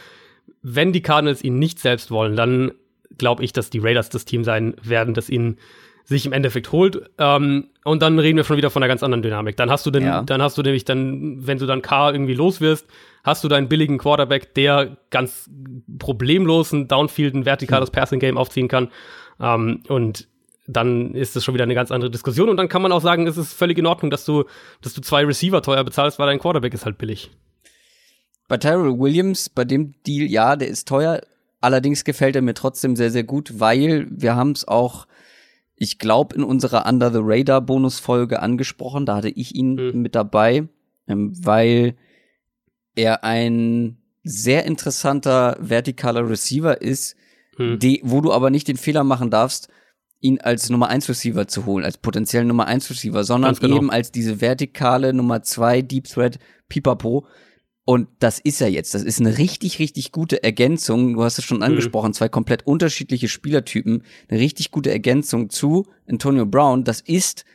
Wenn 0.62 0.94
die 0.94 1.02
Cardinals 1.02 1.44
ihn 1.44 1.58
nicht 1.58 1.80
selbst 1.80 2.12
wollen, 2.12 2.36
dann 2.36 2.72
glaube 3.18 3.44
ich, 3.44 3.54
dass 3.54 3.70
die 3.70 3.80
Raiders 3.80 4.10
das 4.10 4.26
Team 4.26 4.44
sein 4.44 4.76
werden, 4.84 5.14
das 5.14 5.30
ihn 5.30 5.58
sich 6.06 6.26
im 6.26 6.34
Endeffekt 6.34 6.72
holt. 6.72 7.10
Ähm, 7.18 7.70
und 7.84 8.02
dann 8.02 8.20
reden 8.20 8.38
wir 8.38 8.44
schon 8.44 8.58
wieder 8.58 8.70
von 8.70 8.84
einer 8.84 8.88
ganz 8.88 9.02
anderen 9.02 9.24
Dynamik. 9.24 9.58
Dann 9.58 9.72
hast 9.72 9.86
du 9.86 9.92
den, 9.92 10.06
ja. 10.06 10.22
dann 10.22 10.42
hast 10.42 10.58
du 10.58 10.62
nämlich 10.62 10.86
dann, 10.86 11.46
wenn 11.48 11.58
du 11.58 11.66
dann 11.66 11.82
K 11.82 12.12
irgendwie 12.12 12.36
los 12.36 12.62
wirst, 12.62 12.88
hast 13.24 13.44
du 13.44 13.48
deinen 13.48 13.68
billigen 13.68 13.98
Quarterback, 13.98 14.54
der 14.54 14.98
ganz 15.10 15.50
problemlos 15.98 16.72
ein 16.72 16.88
Downfield, 16.88 17.34
ein 17.34 17.46
vertikales 17.46 17.90
hm. 17.90 17.94
Passing 17.94 18.20
Game 18.20 18.38
aufziehen 18.38 18.68
kann. 18.68 18.90
Ähm, 19.40 19.82
und 19.88 20.28
dann 20.68 21.14
ist 21.14 21.36
das 21.36 21.44
schon 21.44 21.54
wieder 21.54 21.64
eine 21.64 21.76
ganz 21.76 21.92
andere 21.92 22.12
Diskussion. 22.12 22.50
Und 22.50 22.58
dann 22.58 22.70
kann 22.70 22.82
man 22.82 22.92
auch 22.92 23.02
sagen, 23.02 23.28
es 23.28 23.38
ist 23.38 23.54
völlig 23.54 23.78
in 23.78 23.86
Ordnung, 23.88 24.12
dass 24.12 24.26
du, 24.26 24.46
dass 24.82 24.94
du 24.94 25.02
zwei 25.02 25.26
Receiver 25.26 25.62
teuer 25.62 25.84
bezahlst, 25.84 26.20
weil 26.20 26.28
dein 26.28 26.40
Quarterback 26.40 26.74
ist 26.74 26.86
halt 26.86 26.98
billig. 26.98 27.32
Bei 28.48 28.58
Tyrell 28.58 29.00
Williams, 29.00 29.50
bei 29.50 29.66
dem 29.66 29.96
Deal, 30.06 30.30
ja, 30.30 30.56
der 30.56 30.68
ist 30.68 30.88
teuer. 30.88 31.22
Allerdings 31.62 32.04
gefällt 32.04 32.36
er 32.36 32.42
mir 32.42 32.54
trotzdem 32.54 32.96
sehr, 32.96 33.12
sehr 33.12 33.24
gut, 33.24 33.60
weil 33.60 34.08
wir 34.10 34.36
haben 34.36 34.52
es 34.52 34.68
auch 34.68 35.08
ich 35.76 36.00
glaube, 36.00 36.36
in 36.36 36.44
unserer 36.44 36.86
Under 36.88 37.12
the 37.12 37.20
Radar 37.22 37.62
Bonusfolge 37.62 38.42
angesprochen. 38.42 39.06
Da 39.06 39.18
hatte 39.18 39.30
ich 39.30 39.56
ihn 39.56 39.76
mhm. 39.76 40.02
mit 40.02 40.16
dabei, 40.16 40.68
ähm, 41.08 41.34
weil 41.44 41.96
er 42.96 43.24
ein 43.24 43.98
sehr 44.24 44.66
interessanter 44.66 45.58
vertikaler 45.60 46.28
Receiver 46.30 46.82
ist, 46.82 47.16
mhm. 47.58 47.80
die, 47.80 48.02
wo 48.04 48.22
du 48.22 48.32
aber 48.32 48.50
nicht 48.50 48.68
den 48.68 48.78
Fehler 48.78 49.04
machen 49.04 49.30
darfst, 49.30 49.70
ihn 50.22 50.40
als 50.40 50.70
Nummer 50.70 50.88
1 50.88 51.10
Receiver 51.10 51.48
zu 51.48 51.66
holen, 51.66 51.84
als 51.84 51.98
potenziellen 51.98 52.48
Nummer 52.48 52.66
1 52.68 52.90
Receiver, 52.90 53.24
sondern 53.24 53.54
genau. 53.56 53.76
eben 53.76 53.92
als 53.92 54.12
diese 54.12 54.42
vertikale 54.42 55.14
Nummer 55.14 55.44
2 55.44 55.82
Deep 55.82 56.06
Threat 56.06 56.40
Pipapo, 56.70 57.28
und 57.86 58.08
das 58.18 58.40
ist 58.40 58.62
er 58.62 58.70
jetzt. 58.70 58.96
Das 58.96 59.04
ist 59.04 59.22
eine 59.22 59.38
richtig, 59.38 59.78
richtig 59.78 60.12
gute 60.12 60.44
Ergänzung. 60.44 61.14
Du 61.14 61.24
hast 61.24 61.38
es 61.38 61.46
schon 61.46 61.58
mhm. 61.58 61.64
angesprochen, 61.64 62.10
mhm. 62.10 62.14
zwei 62.14 62.30
komplett 62.30 62.66
unterschiedliche 62.66 63.28
Spielertypen. 63.28 64.04
Eine 64.28 64.40
richtig 64.40 64.72
gute 64.72 64.92
Ergänzung 64.92 65.52
zu 65.52 65.86
Antonio 66.10 66.48
Brown. 66.48 66.84
Das 66.84 67.00
ist 67.02 67.46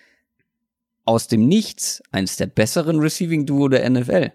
aus 1.05 1.27
dem 1.27 1.49
Nichts 1.49 2.01
eines 2.13 2.37
der 2.37 2.47
besseren 2.47 3.01
Receiving 3.01 3.45
Duo 3.45 3.69
der 3.69 3.89
NFL. 3.91 4.33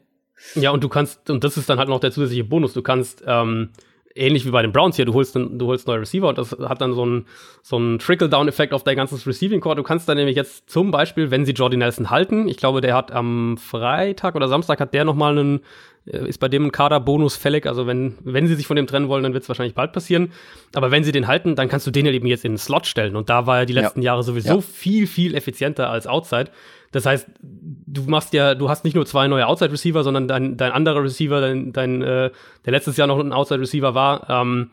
Ja, 0.56 0.72
und 0.72 0.84
du 0.84 0.90
kannst, 0.90 1.30
und 1.30 1.46
das 1.46 1.56
ist 1.56 1.70
dann 1.70 1.80
halt 1.80 1.88
noch 1.88 2.02
der 2.02 2.12
zusätzliche 2.12 2.44
Bonus, 2.44 2.74
du 2.74 2.82
kannst 2.82 3.24
ähm, 3.26 3.70
ähnlich 4.16 4.46
wie 4.46 4.52
bei 4.52 4.62
den 4.62 4.72
Browns 4.72 4.96
hier, 4.96 5.06
du 5.06 5.14
holst, 5.14 5.36
du 5.36 5.68
holst 5.68 5.88
neue 5.88 6.02
Receiver 6.02 6.30
und 6.30 6.38
das 6.38 6.52
hat 6.52 6.82
dann 6.82 6.94
so 6.94 7.04
einen 7.04 7.26
so 7.62 7.76
einen 7.76 8.00
Trickle-Down-Effekt 8.00 8.74
auf 8.74 8.84
dein 8.84 8.96
ganzes 8.96 9.28
Receiving-Core. 9.28 9.76
Du 9.76 9.84
kannst 9.84 10.08
dann 10.08 10.18
nämlich 10.18 10.36
jetzt 10.36 10.70
zum 10.70 10.92
Beispiel, 10.92 11.32
wenn 11.32 11.46
sie 11.46 11.52
Jordy 11.52 11.78
Nelson 11.78 12.10
halten, 12.10 12.48
ich 12.48 12.58
glaube, 12.58 12.82
der 12.82 12.96
hat 12.96 13.12
am 13.12 13.58
Freitag 13.58 14.36
oder 14.36 14.48
Samstag 14.48 14.80
hat 14.80 14.94
der 14.94 15.06
nochmal 15.06 15.38
einen, 15.38 15.60
ist 16.06 16.40
bei 16.40 16.48
dem 16.48 16.66
ein 16.66 16.72
Kader-Bonus 16.72 17.36
fällig. 17.36 17.66
Also 17.66 17.88
wenn, 17.88 18.16
wenn 18.24 18.48
sie 18.48 18.56
sich 18.56 18.68
von 18.68 18.76
dem 18.76 18.86
trennen 18.86 19.08
wollen, 19.08 19.24
dann 19.24 19.34
wird 19.34 19.44
es 19.44 19.50
wahrscheinlich 19.50 19.74
bald 19.74 19.92
passieren. 19.92 20.32
Aber 20.74 20.92
wenn 20.92 21.04
sie 21.04 21.12
den 21.12 21.28
halten, 21.28 21.56
dann 21.56 21.68
kannst 21.68 21.88
du 21.88 21.92
den 21.92 22.06
eben 22.06 22.28
jetzt 22.28 22.46
in 22.46 22.54
den 22.54 22.58
Slot 22.58 22.86
stellen. 22.86 23.16
Und 23.16 23.30
da 23.30 23.48
war 23.48 23.60
er 23.60 23.66
die 23.66 23.74
letzten 23.74 24.02
ja. 24.02 24.12
Jahre 24.12 24.24
sowieso 24.24 24.56
ja. 24.56 24.62
viel, 24.62 25.08
viel 25.08 25.34
effizienter 25.34 25.90
als 25.90 26.06
Outside. 26.06 26.52
Das 26.92 27.06
heißt, 27.06 27.28
du 27.42 28.04
machst 28.04 28.34
ja, 28.34 28.56
du 28.56 28.70
hast 28.70 28.86
nicht 28.86 28.94
nur 28.94 29.06
zwei 29.06 29.28
neue 29.28 29.48
Outside-Receiver, 29.48 30.04
sondern 30.04 30.28
dein, 30.28 30.58
dein 30.58 30.72
anderer 30.72 31.04
Receiver, 31.04 31.42
dein, 31.42 31.74
dein 31.74 32.02
äh, 32.02 32.30
der 32.66 32.72
letztes 32.72 32.98
Jahr 32.98 33.08
noch 33.08 33.20
ein 33.20 33.34
Outside-Receiver 33.34 33.96
war, 33.96 34.30
ähm, 34.30 34.72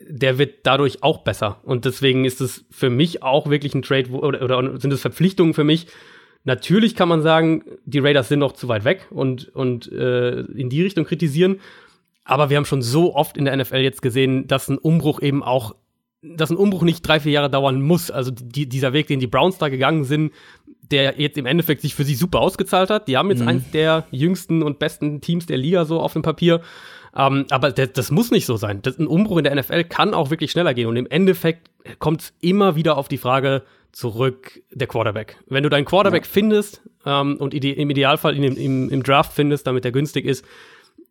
der 0.00 0.38
wird 0.38 0.60
dadurch 0.64 1.02
auch 1.02 1.18
besser. 1.18 1.60
Und 1.62 1.84
deswegen 1.84 2.24
ist 2.24 2.40
es 2.40 2.64
für 2.70 2.90
mich 2.90 3.22
auch 3.22 3.48
wirklich 3.48 3.74
ein 3.74 3.82
Trade, 3.82 4.10
wo, 4.10 4.18
oder, 4.18 4.42
oder 4.42 4.80
sind 4.80 4.92
es 4.92 5.00
Verpflichtungen 5.00 5.54
für 5.54 5.64
mich. 5.64 5.86
Natürlich 6.44 6.96
kann 6.96 7.08
man 7.08 7.22
sagen, 7.22 7.64
die 7.84 7.98
Raiders 7.98 8.28
sind 8.28 8.38
noch 8.38 8.52
zu 8.52 8.68
weit 8.68 8.84
weg 8.84 9.06
und, 9.10 9.48
und 9.54 9.90
äh, 9.92 10.40
in 10.40 10.70
die 10.70 10.82
Richtung 10.82 11.04
kritisieren. 11.04 11.60
Aber 12.24 12.48
wir 12.48 12.56
haben 12.56 12.64
schon 12.64 12.82
so 12.82 13.14
oft 13.14 13.36
in 13.36 13.44
der 13.44 13.56
NFL 13.56 13.78
jetzt 13.78 14.02
gesehen, 14.02 14.46
dass 14.46 14.68
ein 14.68 14.78
Umbruch 14.78 15.20
eben 15.20 15.42
auch 15.42 15.74
dass 16.22 16.50
ein 16.50 16.56
Umbruch 16.56 16.82
nicht 16.82 17.06
drei, 17.06 17.18
vier 17.18 17.32
Jahre 17.32 17.50
dauern 17.50 17.80
muss. 17.80 18.10
Also 18.10 18.30
die, 18.30 18.68
dieser 18.68 18.92
Weg, 18.92 19.06
den 19.06 19.20
die 19.20 19.26
Browns 19.26 19.58
da 19.58 19.68
gegangen 19.68 20.04
sind, 20.04 20.32
der 20.90 21.18
jetzt 21.18 21.38
im 21.38 21.46
Endeffekt 21.46 21.82
sich 21.82 21.94
für 21.94 22.04
sie 22.04 22.14
super 22.14 22.40
ausgezahlt 22.40 22.90
hat. 22.90 23.08
Die 23.08 23.16
haben 23.16 23.30
jetzt 23.30 23.40
mhm. 23.40 23.48
eins 23.48 23.70
der 23.70 24.04
jüngsten 24.10 24.62
und 24.62 24.78
besten 24.78 25.20
Teams 25.20 25.46
der 25.46 25.56
Liga 25.56 25.84
so 25.84 26.00
auf 26.00 26.12
dem 26.12 26.22
Papier. 26.22 26.60
Ähm, 27.16 27.46
aber 27.50 27.72
das, 27.72 27.92
das, 27.92 28.10
muss 28.10 28.30
nicht 28.30 28.46
so 28.46 28.56
sein. 28.56 28.82
Das, 28.82 28.98
ein 28.98 29.06
Umbruch 29.06 29.38
in 29.38 29.44
der 29.44 29.54
NFL 29.54 29.84
kann 29.84 30.14
auch 30.14 30.30
wirklich 30.30 30.50
schneller 30.50 30.74
gehen. 30.74 30.88
Und 30.88 30.96
im 30.96 31.06
Endeffekt 31.06 31.70
kommt 31.98 32.20
es 32.20 32.32
immer 32.40 32.76
wieder 32.76 32.98
auf 32.98 33.08
die 33.08 33.18
Frage 33.18 33.62
zurück, 33.92 34.62
der 34.70 34.86
Quarterback. 34.86 35.38
Wenn 35.48 35.62
du 35.62 35.68
deinen 35.68 35.84
Quarterback 35.84 36.24
ja. 36.24 36.30
findest 36.30 36.82
ähm, 37.04 37.36
und 37.38 37.54
ide 37.54 37.72
im 37.72 37.90
Idealfall 37.90 38.36
ihn 38.36 38.44
im, 38.44 38.56
im, 38.56 38.90
im, 38.90 39.02
Draft 39.02 39.32
findest, 39.32 39.66
damit 39.66 39.84
er 39.84 39.92
günstig 39.92 40.24
ist, 40.24 40.44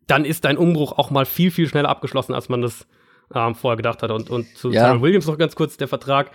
dann 0.06 0.24
ist 0.24 0.44
dein 0.44 0.58
Umbruch 0.58 0.92
auch 0.98 1.10
mal 1.10 1.26
viel, 1.26 1.50
viel 1.50 1.68
schneller 1.68 1.88
abgeschlossen, 1.88 2.34
als 2.34 2.48
man 2.48 2.62
das 2.62 2.86
ähm, 3.34 3.54
vorher 3.54 3.76
gedacht 3.76 4.02
hat. 4.02 4.10
Und, 4.10 4.30
und 4.30 4.46
zu 4.56 4.70
ja. 4.70 4.86
Tyron 4.86 5.02
Williams 5.02 5.26
noch 5.26 5.38
ganz 5.38 5.54
kurz, 5.54 5.76
der 5.76 5.88
Vertrag 5.88 6.30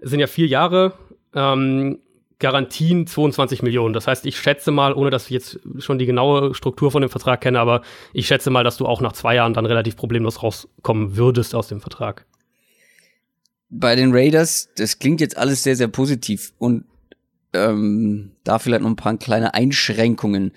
sind 0.00 0.20
ja 0.20 0.26
vier 0.26 0.46
Jahre. 0.46 0.92
Ähm, 1.34 1.98
Garantien 2.38 3.06
22 3.06 3.62
Millionen. 3.62 3.94
Das 3.94 4.06
heißt, 4.06 4.26
ich 4.26 4.38
schätze 4.38 4.70
mal, 4.70 4.92
ohne 4.92 5.08
dass 5.10 5.24
ich 5.24 5.30
jetzt 5.30 5.58
schon 5.78 5.98
die 5.98 6.04
genaue 6.04 6.54
Struktur 6.54 6.90
von 6.90 7.00
dem 7.00 7.08
Vertrag 7.08 7.40
kenne, 7.40 7.58
aber 7.58 7.80
ich 8.12 8.26
schätze 8.26 8.50
mal, 8.50 8.62
dass 8.62 8.76
du 8.76 8.86
auch 8.86 9.00
nach 9.00 9.12
zwei 9.12 9.34
Jahren 9.36 9.54
dann 9.54 9.64
relativ 9.64 9.96
problemlos 9.96 10.42
rauskommen 10.42 11.16
würdest 11.16 11.54
aus 11.54 11.68
dem 11.68 11.80
Vertrag. 11.80 12.26
Bei 13.68 13.96
den 13.96 14.12
Raiders, 14.12 14.68
das 14.76 14.98
klingt 14.98 15.20
jetzt 15.20 15.36
alles 15.36 15.62
sehr, 15.62 15.76
sehr 15.76 15.88
positiv 15.88 16.52
und 16.58 16.84
ähm, 17.52 18.32
da 18.44 18.58
vielleicht 18.58 18.82
noch 18.82 18.90
ein 18.90 18.96
paar 18.96 19.16
kleine 19.16 19.54
Einschränkungen. 19.54 20.52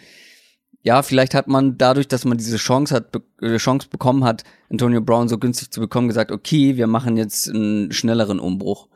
Ja, 0.81 1.03
vielleicht 1.03 1.33
hat 1.33 1.47
man 1.47 1.77
dadurch, 1.77 2.07
dass 2.07 2.23
man 2.25 2.37
diese 2.37 2.57
Chance 2.57 2.95
hat, 2.95 3.11
be 3.11 3.21
äh, 3.41 3.57
Chance 3.57 3.89
bekommen 3.89 4.23
hat, 4.23 4.43
Antonio 4.69 5.01
Brown 5.01 5.27
so 5.27 5.37
günstig 5.37 5.71
zu 5.71 5.81
bekommen, 5.81 6.07
gesagt, 6.07 6.31
okay, 6.31 6.77
wir 6.77 6.87
machen 6.87 7.17
jetzt 7.17 7.49
einen 7.49 7.91
schnelleren 7.91 8.39
Umbruch. 8.39 8.87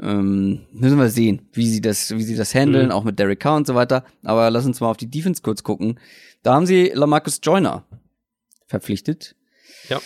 Ähm, 0.00 0.60
müssen 0.72 0.98
wir 0.98 1.10
sehen, 1.10 1.48
wie 1.52 1.68
sie 1.68 1.82
das, 1.82 2.12
wie 2.12 2.22
sie 2.22 2.36
das 2.36 2.54
handeln, 2.54 2.86
mhm. 2.86 2.92
auch 2.92 3.04
mit 3.04 3.18
Derek 3.18 3.40
Carr 3.40 3.56
und 3.56 3.66
so 3.66 3.74
weiter. 3.74 4.04
Aber 4.22 4.50
lass 4.50 4.64
uns 4.64 4.80
mal 4.80 4.88
auf 4.88 4.96
die 4.96 5.10
Defense 5.10 5.42
kurz 5.42 5.62
gucken. 5.62 6.00
Da 6.42 6.54
haben 6.54 6.66
sie 6.66 6.92
Lamarcus 6.94 7.40
Joyner 7.42 7.84
verpflichtet. 8.66 9.36
Ja. 9.88 10.00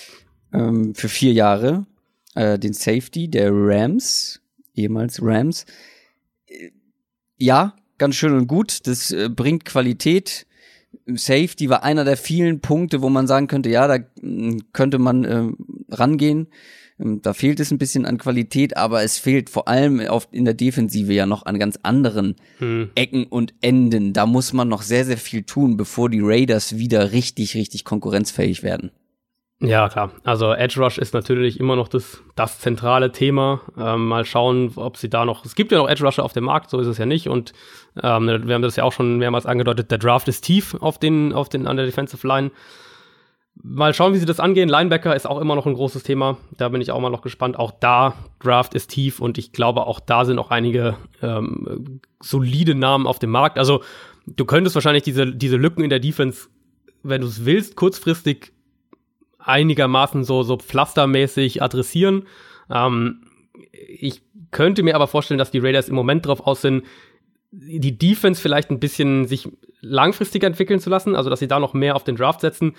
Ähm, 0.53 0.95
für 0.95 1.09
vier 1.09 1.33
Jahre. 1.33 1.87
Äh, 2.37 2.59
den 2.59 2.75
Safety 2.75 3.29
der 3.29 3.51
Rams, 3.51 4.41
ehemals 4.75 5.21
Rams. 5.23 5.65
Ja, 7.39 7.75
ganz 7.97 8.15
schön 8.15 8.35
und 8.35 8.47
gut. 8.47 8.87
Das 8.87 9.11
äh, 9.11 9.31
bringt 9.31 9.65
Qualität. 9.65 10.47
Safety 11.07 11.71
war 11.71 11.83
einer 11.83 12.05
der 12.05 12.19
vielen 12.19 12.61
Punkte, 12.61 13.01
wo 13.01 13.09
man 13.09 13.27
sagen 13.27 13.47
könnte, 13.47 13.71
ja, 13.71 13.89
da 13.89 13.99
mm, 14.21 14.59
könnte 14.75 14.99
man 14.99 15.25
äh, 15.25 15.49
rangehen. 15.89 16.49
Ähm, 17.01 17.23
da 17.23 17.33
fehlt 17.33 17.59
es 17.59 17.71
ein 17.71 17.79
bisschen 17.79 18.05
an 18.05 18.19
Qualität, 18.19 18.77
aber 18.77 19.03
es 19.03 19.17
fehlt 19.17 19.49
vor 19.49 19.67
allem 19.67 20.01
auf, 20.01 20.29
in 20.31 20.45
der 20.45 20.55
Defensive 20.55 21.15
ja 21.15 21.25
noch 21.25 21.47
an 21.47 21.59
ganz 21.59 21.79
anderen 21.83 22.37
hm. 22.59 22.91
Ecken 22.97 23.25
und 23.25 23.55
Enden. 23.63 24.13
Da 24.13 24.27
muss 24.27 24.53
man 24.53 24.69
noch 24.69 24.83
sehr, 24.83 25.07
sehr 25.07 25.19
viel 25.19 25.43
tun, 25.45 25.79
bevor 25.79 26.11
die 26.11 26.21
Raiders 26.23 26.77
wieder 26.77 27.13
richtig, 27.13 27.55
richtig 27.55 27.85
konkurrenzfähig 27.85 28.63
werden. 28.63 28.91
Ja, 29.61 29.89
klar. 29.89 30.11
Also 30.23 30.53
Edge 30.53 30.79
Rush 30.79 30.99
ist 30.99 31.15
natürlich 31.15 31.59
immer 31.59 31.77
noch 31.77 31.89
das, 31.89 32.23
das 32.35 32.59
zentrale 32.59 33.11
Thema. 33.11 33.63
Ähm, 33.79 34.07
mal 34.07 34.27
schauen, 34.27 34.73
ob 34.77 34.99
sie 34.99 35.09
da 35.09 35.25
noch. 35.25 35.47
Es 35.47 35.55
gibt 35.55 35.73
ja 35.73 35.79
noch 35.79 35.89
Edge 35.89 36.05
Rusher 36.05 36.25
auf 36.25 36.35
dem 36.35 36.45
Markt, 36.45 36.69
so 36.69 36.79
ist 36.79 36.87
es 36.87 36.99
ja 36.99 37.07
nicht. 37.07 37.29
Und 37.29 37.55
ähm, 38.03 38.27
wir 38.27 38.55
haben 38.55 38.63
das 38.63 38.77
ja 38.77 38.85
auch 38.85 38.93
schon 38.93 39.17
mehrmals 39.17 39.47
angedeutet, 39.47 39.91
der 39.91 39.97
Draft 39.97 40.29
ist 40.29 40.43
tief 40.43 40.75
auf 40.75 40.99
den, 40.99 41.33
auf 41.33 41.49
den 41.49 41.67
an 41.67 41.79
der 41.79 41.87
Defensive 41.87 42.27
Line. 42.27 42.51
mal 43.55 43.95
schauen, 43.95 44.13
wie 44.13 44.19
sie 44.19 44.27
das 44.27 44.41
angehen. 44.41 44.69
Linebacker 44.69 45.17
ist 45.17 45.27
auch 45.27 45.41
immer 45.41 45.55
noch 45.55 45.67
ein 45.67 45.73
großes 45.73 46.03
Thema. 46.03 46.37
Da 46.59 46.69
bin 46.69 46.83
ich 46.83 46.93
auch 46.93 47.01
mal 47.01 47.09
noch 47.09 47.23
gespannt. 47.23 47.59
Auch 47.59 47.71
da, 47.81 48.13
Draft 48.41 48.75
ist 48.75 48.91
tief 48.91 49.21
und 49.21 49.39
ich 49.39 49.53
glaube, 49.53 49.87
auch 49.87 50.01
da 50.01 50.27
sind 50.27 50.39
auch 50.39 50.51
einige 50.51 50.99
ähm, 51.23 52.03
solide 52.21 52.75
Namen 52.75 53.07
auf 53.07 53.19
dem 53.19 53.31
Markt. 53.31 53.57
Also, 53.57 53.83
du 54.27 54.45
könntest 54.45 54.75
wahrscheinlich 54.75 55.05
diese, 55.05 55.35
diese 55.35 55.57
Lücken 55.57 55.83
in 55.83 55.89
der 55.89 56.01
Defense, 56.01 56.49
wenn 57.03 57.23
du 57.23 57.27
es 57.27 57.47
willst, 57.47 57.75
kurzfristig 57.75 58.53
einigermaßen 59.47 60.25
so, 60.25 60.43
so 60.43 60.57
pflastermäßig 60.57 61.63
adressieren. 61.63 62.27
Ähm, 62.71 63.23
ich 63.71 64.23
könnte 64.51 64.83
mir 64.83 64.95
aber 64.95 65.07
vorstellen, 65.07 65.39
dass 65.39 65.51
die 65.51 65.59
Raiders 65.59 65.89
im 65.89 65.95
Moment 65.95 66.27
drauf 66.27 66.41
aus 66.47 66.63
sind, 66.63 66.85
die 67.51 67.97
Defense 67.97 68.41
vielleicht 68.41 68.71
ein 68.71 68.81
bisschen 68.81 69.27
sich 69.27 69.49
langfristig 69.81 70.43
entwickeln 70.43 70.81
zu 70.81 70.91
lassen, 70.91 71.15
also 71.15 71.31
dass 71.31 71.39
sie 71.39 71.49
da 71.49 71.61
noch 71.61 71.75
mehr 71.75 71.97
auf 71.97 72.05
den 72.05 72.17
Draft 72.17 72.41
setzen, 72.41 72.75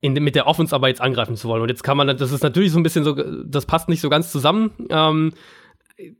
in, 0.00 0.12
mit 0.14 0.34
der 0.34 0.46
Offense 0.46 0.74
aber 0.74 0.88
jetzt 0.88 1.00
angreifen 1.00 1.36
zu 1.36 1.48
wollen. 1.48 1.62
Und 1.62 1.68
jetzt 1.68 1.82
kann 1.82 1.96
man, 1.96 2.08
das 2.16 2.32
ist 2.32 2.42
natürlich 2.42 2.72
so 2.72 2.78
ein 2.78 2.82
bisschen 2.82 3.04
so, 3.04 3.14
das 3.14 3.66
passt 3.66 3.88
nicht 3.88 4.00
so 4.00 4.08
ganz 4.08 4.32
zusammen. 4.32 4.70
Ähm, 4.90 5.32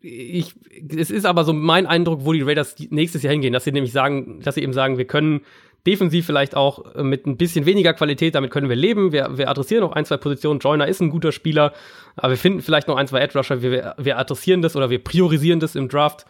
ich, 0.00 0.54
es 0.88 1.11
ist 1.11 1.26
aber 1.26 1.44
so 1.44 1.52
mein 1.52 1.86
Eindruck, 1.86 2.24
wo 2.24 2.32
die 2.32 2.42
Raiders 2.42 2.76
nächstes 2.90 3.22
Jahr 3.22 3.32
hingehen, 3.32 3.52
dass 3.52 3.64
sie 3.64 3.72
nämlich 3.72 3.92
sagen, 3.92 4.40
dass 4.40 4.54
sie 4.54 4.62
eben 4.62 4.72
sagen, 4.72 4.96
wir 4.96 5.07
können 5.07 5.42
defensiv 5.87 6.26
vielleicht 6.26 6.57
auch 6.57 6.95
mit 6.97 7.26
ein 7.26 7.37
bisschen 7.37 7.66
weniger 7.66 7.95
Qualität, 7.95 8.34
damit 8.34 8.51
können 8.51 8.68
wir 8.68 8.76
leben. 8.76 9.12
Wir, 9.12 9.39
wir 9.39 9.49
adressieren 9.49 9.82
noch 9.82 9.93
ein, 9.93 10.05
zwei 10.05 10.16
Positionen. 10.16 10.61
Joyner 10.61 10.89
ist 10.89 11.01
ein 11.01 11.11
guter 11.11 11.32
Spieler, 11.32 11.72
aber 12.16 12.30
wir 12.30 12.39
finden 12.39 12.61
vielleicht 12.61 12.89
noch 12.89 12.97
ein, 12.97 13.07
zwei 13.07 13.20
Edge 13.20 13.39
Rusher. 13.39 13.62
Wir, 13.62 13.95
wir 13.97 14.18
adressieren 14.18 14.62
das 14.62 14.76
oder 14.76 14.91
wir 14.91 15.03
priorisieren 15.03 15.61
das 15.61 15.74
im 15.74 15.89
Draft. 15.89 16.26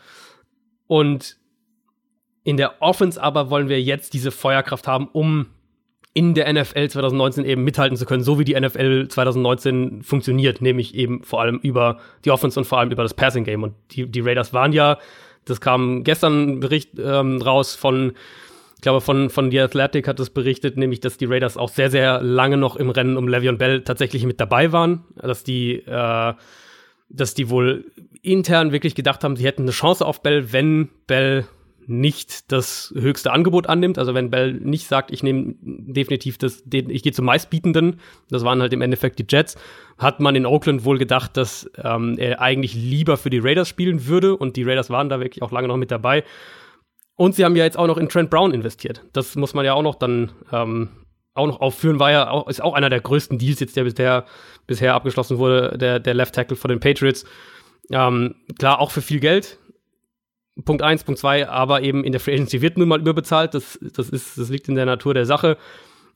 Und 0.87 1.37
in 2.45 2.57
der 2.57 2.81
Offense 2.81 3.21
aber 3.21 3.51
wollen 3.51 3.69
wir 3.69 3.83
jetzt 3.83 4.15
diese 4.15 4.31
Feuerkraft 4.31 4.87
haben, 4.87 5.09
um 5.13 5.47
in 6.15 6.33
der 6.33 6.51
NFL 6.51 6.89
2019 6.89 7.45
eben 7.45 7.63
mithalten 7.63 7.97
zu 7.97 8.07
können, 8.07 8.23
so 8.23 8.39
wie 8.39 8.45
die 8.45 8.59
NFL 8.59 9.09
2019 9.09 10.03
funktioniert, 10.03 10.63
nämlich 10.63 10.95
eben 10.95 11.23
vor 11.23 11.43
allem 11.43 11.59
über 11.59 11.99
die 12.25 12.31
Offense 12.31 12.59
und 12.59 12.65
vor 12.65 12.79
allem 12.79 12.91
über 12.91 13.03
das 13.03 13.13
Passing 13.13 13.45
Game. 13.45 13.63
Und 13.63 13.75
die, 13.91 14.07
die 14.07 14.21
Raiders 14.21 14.55
waren 14.55 14.73
ja, 14.73 14.99
das 15.45 15.61
kam 15.61 16.05
gestern 16.05 16.53
ein 16.53 16.61
Bericht 16.61 16.93
ähm, 16.99 17.43
raus 17.43 17.75
von, 17.75 18.13
glaube, 18.87 19.01
von, 19.01 19.31
von 19.31 19.51
The 19.51 19.63
Athletic 19.63 20.07
hat 20.07 20.21
es 20.21 20.31
berichtet, 20.31 20.77
nämlich, 20.77 21.01
dass 21.01 21.17
die 21.17 21.25
Raiders 21.25 21.57
auch 21.57 21.71
sehr, 21.71 21.91
sehr 21.91 22.23
lange 22.23 22.57
noch 22.57 22.77
im 22.77 22.89
Rennen 22.89 23.17
um 23.17 23.27
Le'Veon 23.27 23.57
Bell 23.57 23.83
tatsächlich 23.83 24.25
mit 24.25 24.39
dabei 24.41 24.71
waren, 24.71 25.03
dass 25.17 25.43
die, 25.43 25.85
äh, 25.85 26.35
dass 27.09 27.35
die 27.35 27.51
wohl 27.51 27.87
intern 28.23 28.71
wirklich 28.71 28.95
gedacht 28.95 29.25
haben, 29.25 29.35
sie 29.35 29.45
hätten 29.45 29.63
eine 29.63 29.73
Chance 29.73 30.07
auf 30.07 30.23
Bell, 30.23 30.53
wenn 30.53 30.89
Bell 31.09 31.49
nicht 31.89 32.53
das 32.53 32.95
höchste 32.97 33.33
Angebot 33.33 33.69
annimmt. 33.69 33.99
Also 33.99 34.15
wenn 34.15 34.31
Bell 34.31 34.53
nicht 34.53 34.87
sagt, 34.87 35.11
ich 35.11 35.25
nehme 35.25 35.57
definitiv 35.61 36.39
das, 36.39 36.63
den, 36.65 36.89
ich 36.89 37.03
gehe 37.03 37.13
zum 37.13 37.25
meistbietenden, 37.25 37.99
das 38.31 38.45
waren 38.45 38.61
halt 38.61 38.73
im 38.73 38.83
Endeffekt 38.83 39.19
die 39.19 39.27
Jets, 39.29 39.57
hat 39.99 40.21
man 40.21 40.37
in 40.37 40.47
Oakland 40.47 40.85
wohl 40.85 40.99
gedacht, 40.99 41.37
dass 41.37 41.69
ähm, 41.83 42.15
er 42.19 42.41
eigentlich 42.41 42.75
lieber 42.75 43.17
für 43.17 43.31
die 43.31 43.41
Raiders 43.41 43.69
spielen 43.69 44.07
würde 44.07 44.37
und 44.37 44.55
die 44.55 44.63
Raiders 44.63 44.91
waren 44.91 45.09
da 45.09 45.19
wirklich 45.19 45.43
auch 45.43 45.51
lange 45.51 45.67
noch 45.67 45.77
mit 45.77 45.91
dabei. 45.91 46.23
Und 47.17 47.35
sie 47.35 47.45
haben 47.45 47.57
ja 47.57 47.65
jetzt 47.65 47.79
auch 47.79 47.87
noch 47.87 47.97
in 47.97 48.09
Trent 48.09 48.31
Brown 48.31 48.53
investiert. 48.53 49.03
Das 49.13 49.37
muss 49.37 49.55
man 49.55 49.65
ja 49.65 49.73
auch 49.73 49.83
noch 49.83 49.95
dann 49.95 50.33
ähm, 50.53 50.91
auch 51.35 51.47
noch 51.47 51.61
aufführen, 51.61 51.99
war 51.99 52.11
ja 52.11 52.31
auch, 52.31 52.49
ist 52.49 52.63
auch 52.63 52.75
einer 52.75 52.91
der 52.91 53.01
größten 53.01 53.39
Deals 53.39 53.61
jetzt, 53.61 53.77
der 53.77 53.85
bisher, 53.85 54.25
bisher 54.67 54.95
abgeschlossen 54.95 55.39
wurde, 55.39 55.77
der, 55.79 55.99
der 56.01 56.15
Left 56.15 56.35
Tackle 56.35 56.57
von 56.57 56.71
den 56.71 56.81
Patriots. 56.81 57.25
Ähm, 57.91 58.37
klar, 58.59 58.81
auch 58.81 58.91
für 58.91 59.03
viel 59.03 59.21
Geld, 59.21 59.59
Punkt 60.65 60.83
eins, 60.83 61.05
Punkt 61.05 61.21
zwei, 61.21 61.49
aber 61.49 61.83
eben 61.83 62.05
in 62.05 62.13
der 62.13 62.21
Free 62.21 62.35
Agency 62.35 62.63
wird 62.63 62.79
nun 62.79 62.89
mal 62.89 63.01
überbezahlt. 63.01 63.55
Das, 63.55 63.79
das, 63.81 64.09
ist, 64.09 64.39
das 64.39 64.49
liegt 64.49 64.69
in 64.69 64.75
der 64.75 64.87
Natur 64.87 65.13
der 65.13 65.27
Sache. 65.27 65.59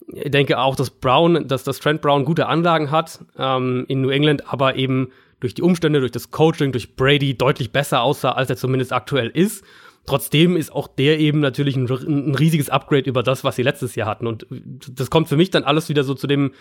Ich 0.07 0.30
denke 0.30 0.59
auch, 0.59 0.76
dass 0.76 0.90
Brown, 0.90 1.46
dass 1.46 1.62
das 1.62 1.78
Trent 1.78 2.01
Brown 2.01 2.24
gute 2.24 2.46
Anlagen 2.46 2.90
hat 2.90 3.20
ähm, 3.36 3.84
in 3.88 4.01
New 4.01 4.09
England, 4.09 4.51
aber 4.51 4.76
eben 4.76 5.12
durch 5.40 5.55
die 5.55 5.62
Umstände, 5.62 6.01
durch 6.01 6.12
das 6.12 6.30
Coaching, 6.30 6.72
durch 6.72 6.96
Brady 6.96 7.36
deutlich 7.36 7.70
besser 7.70 8.03
aussah, 8.03 8.32
als 8.32 8.51
er 8.51 8.57
zumindest 8.57 8.92
aktuell 8.92 9.28
ist. 9.28 9.64
Trotzdem 10.07 10.57
ist 10.57 10.72
auch 10.72 10.88
der 10.88 11.20
eben 11.20 11.40
natürlich 11.40 11.76
ein, 11.76 11.88
ein 11.88 12.34
riesiges 12.34 12.68
Upgrade 12.70 13.09
über 13.09 13.22
das, 13.22 13.44
was 13.44 13.57
sie 13.57 13.62
letztes 13.62 13.94
Jahr 13.94 14.09
hatten. 14.09 14.26
Und 14.26 14.46
das 14.90 15.11
kommt 15.11 15.28
für 15.28 15.36
mich 15.36 15.51
dann 15.51 15.64
alles 15.64 15.88
wieder 15.88 16.05
so 16.05 16.14
zu 16.14 16.26
dem, 16.26 16.53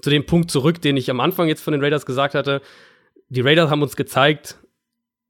zu 0.00 0.10
dem 0.10 0.26
Punkt 0.26 0.50
zurück, 0.50 0.80
den 0.80 0.96
ich 0.96 1.10
am 1.10 1.20
Anfang 1.20 1.48
jetzt 1.48 1.62
von 1.62 1.72
den 1.72 1.82
Raiders 1.82 2.06
gesagt 2.06 2.34
hatte. 2.34 2.60
Die 3.28 3.40
Raiders 3.40 3.70
haben 3.70 3.82
uns 3.82 3.96
gezeigt, 3.96 4.58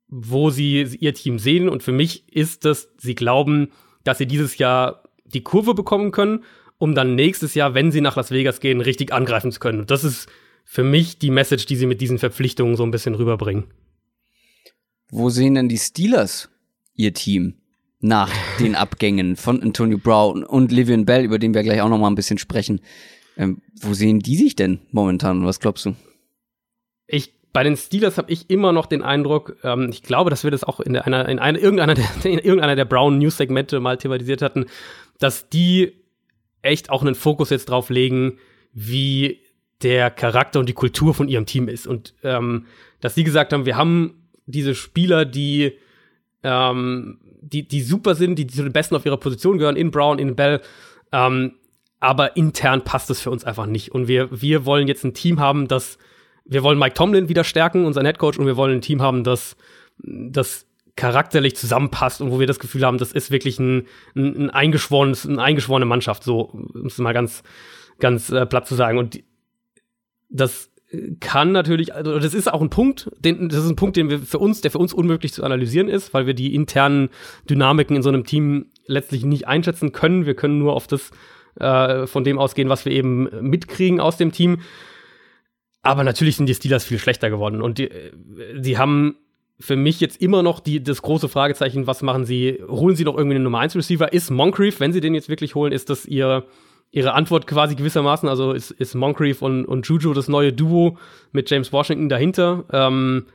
wo 0.09 0.51
sie 0.51 0.83
ihr 0.83 1.15
Team 1.15 1.39
sehen. 1.39 1.69
Und 1.69 1.83
für 1.83 1.93
mich 1.93 2.31
ist 2.35 2.65
das, 2.65 2.89
sie 2.99 3.15
glauben, 3.15 3.73
dass 4.05 4.19
sie 4.19 4.27
dieses 4.27 4.59
Jahr 4.59 5.05
die 5.25 5.43
Kurve 5.43 5.75
bekommen 5.75 6.11
können, 6.11 6.45
um 6.79 6.95
dann 6.95 7.15
nächstes 7.15 7.55
Jahr, 7.55 7.75
wenn 7.75 7.93
sie 7.93 8.01
nach 8.01 8.17
Las 8.17 8.31
Vegas 8.31 8.61
gehen, 8.61 8.81
richtig 8.81 9.13
angreifen 9.13 9.53
zu 9.53 9.61
können. 9.61 9.81
Und 9.81 9.91
das 9.91 10.05
ist 10.05 10.29
für 10.65 10.85
mich 10.85 11.19
die 11.19 11.31
Message, 11.31 11.67
die 11.67 11.77
sie 11.77 11.87
mit 11.87 12.01
diesen 12.01 12.19
Verpflichtungen 12.19 12.77
so 12.77 12.83
ein 12.83 12.91
bisschen 12.91 13.15
rüberbringen. 13.15 13.65
Wo 15.11 15.31
sehen 15.31 15.55
denn 15.55 15.69
die 15.69 15.79
Steelers 15.79 16.51
ihr 16.95 17.15
Team 17.15 17.55
nach 18.01 18.31
den 18.59 18.75
Abgängen 18.75 19.37
von 19.37 19.63
Antonio 19.63 19.99
Brown 19.99 20.45
und 20.45 20.73
Livian 20.73 21.05
Bell, 21.05 21.25
über 21.25 21.39
den 21.39 21.55
wir 21.55 21.63
gleich 21.63 21.81
auch 21.81 21.89
noch 21.89 21.99
mal 21.99 22.09
ein 22.09 22.15
bisschen 22.15 22.39
sprechen? 22.39 22.81
Ähm, 23.37 23.63
wo 23.81 23.95
sehen 23.95 24.21
die 24.21 24.37
sich 24.37 24.57
denn 24.57 24.81
momentan? 24.91 25.45
Was 25.47 25.61
glaubst 25.61 25.87
du? 25.87 25.95
Ich 27.07 27.33
bei 27.53 27.65
den 27.65 27.77
Steelers 27.77 28.17
habe 28.17 28.33
ich 28.33 28.49
immer 28.49 28.73
noch 28.73 28.87
den 28.87 29.03
Eindruck, 29.03 29.57
ähm, 29.63 29.89
ich 29.91 30.03
glaube, 30.03 30.31
dass 30.31 30.43
wir 30.45 30.51
das 30.51 30.65
auch 30.65 30.81
in, 30.81 30.97
einer, 30.97 31.29
in, 31.29 31.39
einer, 31.39 31.59
irgendeiner, 31.59 31.95
der, 31.95 32.07
in 32.25 32.39
irgendeiner 32.39 32.77
der 32.77 32.87
Brown 32.87 33.19
News 33.19 33.37
Segmente 33.37 33.79
mal 33.81 33.99
thematisiert 33.99 34.43
hatten, 34.43 34.67
dass 35.19 35.49
die 35.49 35.93
echt 36.63 36.91
auch 36.91 37.03
einen 37.03 37.15
Fokus 37.15 37.51
jetzt 37.51 37.69
drauf 37.69 37.91
legen, 37.91 38.39
wie 38.73 39.41
der 39.83 40.11
Charakter 40.11 40.61
und 40.61 40.69
die 40.69 40.75
Kultur 40.75 41.13
von 41.13 41.29
ihrem 41.29 41.45
Team 41.45 41.69
ist. 41.69 41.87
Und 41.87 42.15
ähm, 42.23 42.67
dass 43.01 43.15
sie 43.15 43.25
gesagt 43.25 43.53
haben, 43.53 43.67
wir 43.67 43.77
haben 43.77 44.29
diese 44.47 44.75
Spieler, 44.75 45.25
die, 45.25 45.73
ähm, 46.43 47.19
die, 47.41 47.67
die 47.67 47.83
super 47.83 48.15
sind, 48.15 48.37
die, 48.39 48.47
die 48.47 48.55
zu 48.55 48.63
den 48.63 48.73
Besten 48.73 48.97
auf 48.97 49.07
ihrer 49.07 49.17
Position 49.17 49.59
gehören, 49.59 49.77
in 49.77 49.91
Brown, 49.91 50.19
in 50.19 50.37
Bell, 50.37 50.61
ähm, 51.13 51.55
aber 52.01 52.37
intern 52.37 52.83
passt 52.83 53.11
es 53.11 53.21
für 53.21 53.31
uns 53.31 53.45
einfach 53.45 53.67
nicht. 53.67 53.93
Und 53.93 54.09
wir, 54.09 54.29
wir 54.43 54.65
wollen 54.65 54.89
jetzt 54.89 55.05
ein 55.05 55.15
Team 55.15 55.39
haben, 55.39 55.69
das 55.69 55.99
wir 56.45 56.63
wollen 56.63 56.79
Mike 56.79 56.95
Tomlin 56.95 57.29
wieder 57.29 57.45
stärken, 57.45 57.85
unseren 57.85 58.07
Headcoach, 58.07 58.39
und 58.39 58.47
wir 58.47 58.57
wollen 58.57 58.79
ein 58.79 58.81
Team 58.81 59.03
haben, 59.03 59.25
das, 59.25 59.57
das 59.99 60.67
charakterlich 60.97 61.57
zusammenpasst 61.57 62.21
und 62.21 62.31
wo 62.31 62.41
wir 62.41 62.47
das 62.47 62.59
Gefühl 62.59 62.85
haben, 62.85 62.99
das 62.99 63.13
ist 63.13 63.31
wirklich 63.31 63.59
ein, 63.59 63.87
ein, 64.15 64.37
ein 64.37 64.51
eingeschworenes, 64.51 65.27
eine 65.27 65.43
eingeschworene 65.43 65.87
Mannschaft, 65.87 66.23
so, 66.23 66.41
um 66.41 66.87
es 66.87 66.99
mal 66.99 67.13
ganz, 67.13 67.43
ganz 67.99 68.31
äh, 68.31 68.45
platt 68.45 68.67
zu 68.67 68.75
sagen. 68.75 68.99
Und 68.99 69.23
das 70.29 70.71
kann 71.21 71.53
natürlich, 71.53 71.95
also 71.95 72.19
das 72.19 72.35
ist 72.35 72.53
auch 72.53 72.61
ein 72.61 72.71
Punkt, 72.71 73.11
den, 73.19 73.49
das 73.49 73.65
ist 73.65 73.71
ein 73.71 73.77
Punkt, 73.77 73.97
den 73.97 74.11
wir 74.11 74.19
für 74.19 74.39
uns, 74.39 74.61
der 74.61 74.71
für 74.71 74.79
uns 74.79 74.93
unmöglich 74.93 75.33
zu 75.33 75.43
analysieren 75.43 75.89
ist, 75.89 76.13
weil 76.13 76.27
wir 76.27 76.35
die 76.35 76.55
internen 76.55 77.09
Dynamiken 77.49 77.97
in 77.97 78.03
so 78.03 78.11
einem 78.11 78.25
Team 78.25 78.67
letztlich 78.87 79.25
nicht 79.25 79.49
einschätzen 79.49 79.93
können. 79.93 80.27
Wir 80.27 80.35
können 80.35 80.59
nur 80.59 80.75
auf 80.75 80.87
das 80.87 81.11
äh, 81.59 82.07
von 82.07 82.25
dem 82.25 82.39
ausgehen, 82.39 82.69
was 82.69 82.85
wir 82.85 82.93
eben 82.93 83.29
mitkriegen 83.41 84.01
aus 84.01 84.17
dem 84.17 84.33
Team. 84.33 84.61
Aber 85.83 86.05
natürlich 86.05 86.37
sind 86.37 86.47
die 86.47 86.55
Steelers 86.55 86.85
viel 86.85 86.99
schlechter 86.99 87.31
geworden. 87.31 87.63
Und 87.63 87.79
die, 87.79 87.91
sie 88.61 88.79
haben 88.79 89.17
für 89.59 89.77
mich 89.77 90.01
jetzt 90.01 90.21
immer 90.21 90.43
noch 90.43 90.61
die, 90.61 90.83
das 90.83 91.03
große 91.03 91.29
Fragezeichen, 91.29 91.87
was 91.87 92.03
machen 92.03 92.25
sie? 92.25 92.63
Holen 92.69 92.97
sie 92.97 93.05
noch 93.05 93.17
irgendwie 93.17 93.37
einen 93.37 93.45
Nummer 93.45 93.61
1 93.61 93.77
Receiver? 93.77 94.13
Ist 94.13 94.31
Moncrief, 94.31 94.81
wenn 94.81 94.93
sie 94.93 95.01
den 95.01 95.15
jetzt 95.15 95.29
wirklich 95.29 95.55
holen, 95.55 95.73
ist 95.73 95.91
das 95.91 96.05
ihr, 96.05 96.45
ihre 96.93 97.15
Antwort 97.15 97.47
quasi 97.47 97.75
gewissermaßen? 97.75 98.29
Also 98.29 98.53
ist, 98.53 98.71
ist 98.71 98.95
Moncrief 98.95 99.43
und, 99.43 99.65
und 99.65 99.87
Juju 99.87 100.13
das 100.13 100.29
neue 100.29 100.53
Duo 100.53 100.99
mit 101.33 101.51
James 101.51 101.73
Washington 101.73 102.09
dahinter? 102.09 102.65
Ähm, 102.71 103.27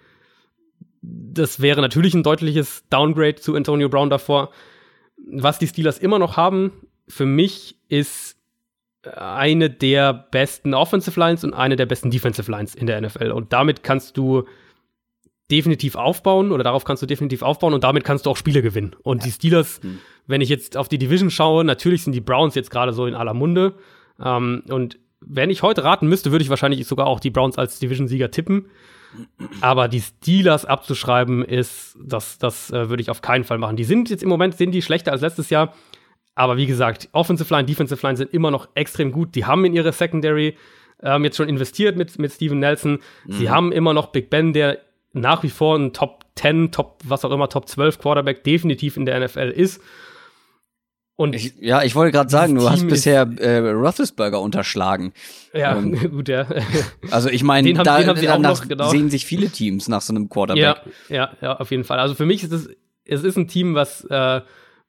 das 1.01 1.59
wäre 1.59 1.81
natürlich 1.81 2.13
ein 2.13 2.23
deutliches 2.23 2.85
Downgrade 2.89 3.35
zu 3.35 3.55
Antonio 3.55 3.89
Brown 3.89 4.09
davor. 4.09 4.51
Was 5.29 5.59
die 5.59 5.67
Steelers 5.67 5.97
immer 5.97 6.19
noch 6.19 6.37
haben, 6.37 6.71
für 7.07 7.25
mich 7.25 7.77
ist 7.89 8.37
eine 9.15 9.69
der 9.69 10.13
besten 10.13 10.73
Offensive 10.73 11.19
Lines 11.19 11.43
und 11.43 11.53
eine 11.53 11.75
der 11.75 11.85
besten 11.85 12.11
Defensive 12.11 12.51
Lines 12.51 12.75
in 12.75 12.87
der 12.87 13.01
NFL. 13.01 13.31
Und 13.31 13.53
damit 13.53 13.83
kannst 13.83 14.17
du 14.17 14.45
definitiv 15.49 15.95
aufbauen 15.95 16.51
oder 16.51 16.63
darauf 16.63 16.83
kannst 16.83 17.01
du 17.01 17.07
definitiv 17.07 17.41
aufbauen 17.41 17.73
und 17.73 17.83
damit 17.83 18.03
kannst 18.03 18.25
du 18.25 18.29
auch 18.29 18.37
Spiele 18.37 18.61
gewinnen. 18.61 18.95
Und 19.03 19.23
die 19.25 19.31
Steelers, 19.31 19.81
mhm. 19.81 19.99
wenn 20.25 20.41
ich 20.41 20.49
jetzt 20.49 20.75
auf 20.75 20.89
die 20.89 20.97
Division 20.97 21.31
schaue, 21.31 21.63
natürlich 21.63 22.03
sind 22.03 22.13
die 22.13 22.21
Browns 22.21 22.55
jetzt 22.55 22.69
gerade 22.69 22.91
so 22.91 23.05
in 23.05 23.15
aller 23.15 23.33
Munde. 23.33 23.75
Ähm, 24.23 24.63
und 24.69 24.99
wenn 25.21 25.49
ich 25.49 25.63
heute 25.63 25.83
raten 25.83 26.07
müsste, 26.07 26.31
würde 26.31 26.43
ich 26.43 26.49
wahrscheinlich 26.49 26.85
sogar 26.85 27.07
auch 27.07 27.19
die 27.19 27.29
Browns 27.29 27.57
als 27.57 27.79
Division-Sieger 27.79 28.29
tippen. 28.31 28.67
Aber 29.61 29.87
die 29.87 30.01
Steelers 30.01 30.65
abzuschreiben 30.65 31.43
ist, 31.43 31.97
das, 32.03 32.37
das 32.37 32.71
äh, 32.71 32.89
würde 32.89 33.01
ich 33.01 33.09
auf 33.09 33.21
keinen 33.21 33.45
Fall 33.45 33.57
machen. 33.57 33.77
Die 33.77 33.85
sind 33.85 34.09
jetzt 34.09 34.21
im 34.21 34.29
Moment, 34.29 34.57
sind 34.57 34.71
die 34.71 34.81
schlechter 34.81 35.11
als 35.13 35.21
letztes 35.21 35.49
Jahr. 35.49 35.73
Aber 36.35 36.57
wie 36.57 36.67
gesagt, 36.67 37.09
Offensive 37.13 37.51
Line, 37.53 37.65
Defensive 37.65 38.05
Line 38.05 38.17
sind 38.17 38.33
immer 38.33 38.51
noch 38.51 38.67
extrem 38.75 39.11
gut. 39.11 39.33
Die 39.33 39.45
haben 39.45 39.65
in 39.65 39.73
ihre 39.73 39.91
Secondary 39.91 40.55
ähm, 41.01 41.23
jetzt 41.23 41.37
schon 41.37 41.49
investiert 41.49 41.97
mit, 41.97 42.19
mit 42.19 42.31
Steven 42.31 42.59
Nelson. 42.59 42.99
Mhm. 43.25 43.31
Sie 43.31 43.49
haben 43.49 43.71
immer 43.71 43.93
noch 43.93 44.07
Big 44.07 44.29
Ben, 44.29 44.53
der 44.53 44.79
nach 45.22 45.43
wie 45.43 45.49
vor 45.49 45.78
ein 45.78 45.93
Top 45.93 46.26
10, 46.36 46.72
Top, 46.72 46.99
was 47.03 47.26
auch 47.26 47.32
immer, 47.32 47.49
Top 47.49 47.68
12 47.68 47.99
Quarterback 47.99 48.43
definitiv 48.43 48.97
in 48.97 49.05
der 49.05 49.20
NFL 49.20 49.49
ist. 49.55 49.82
Und 51.18 51.34
ich, 51.34 51.55
ja, 51.59 51.82
ich 51.82 51.95
wollte 51.95 52.11
gerade 52.11 52.30
sagen, 52.30 52.53
du 52.53 52.70
hast 52.70 52.88
bisher 52.88 53.28
äh, 53.39 53.57
Roethlisberger 53.57 54.39
unterschlagen. 54.39 55.13
Ja, 55.51 55.76
ähm, 55.76 55.97
gut, 56.11 56.30
ja. 56.30 56.45
Also 57.09 57.30
ich 57.30 57.43
meine, 57.43 57.74
da 57.74 58.03
danach 58.03 58.68
genau. 58.68 58.89
sehen 58.89 59.09
sich 59.09 59.26
viele 59.26 59.49
Teams 59.49 59.88
nach 59.88 60.01
so 60.01 60.13
einem 60.13 60.30
Quarterback. 60.30 60.63
Ja, 61.09 61.15
ja, 61.15 61.32
ja, 61.41 61.57
auf 61.57 61.72
jeden 61.72 61.86
Fall. 61.86 61.97
Also 61.97 62.13
für 62.13 62.28
mich 62.28 62.43
ist 62.43 62.51
es, 62.53 62.70
es 63.03 63.24
ist 63.24 63.36
ein 63.36 63.47
Team, 63.47 63.74
was, 63.74 64.05
äh, 64.05 64.41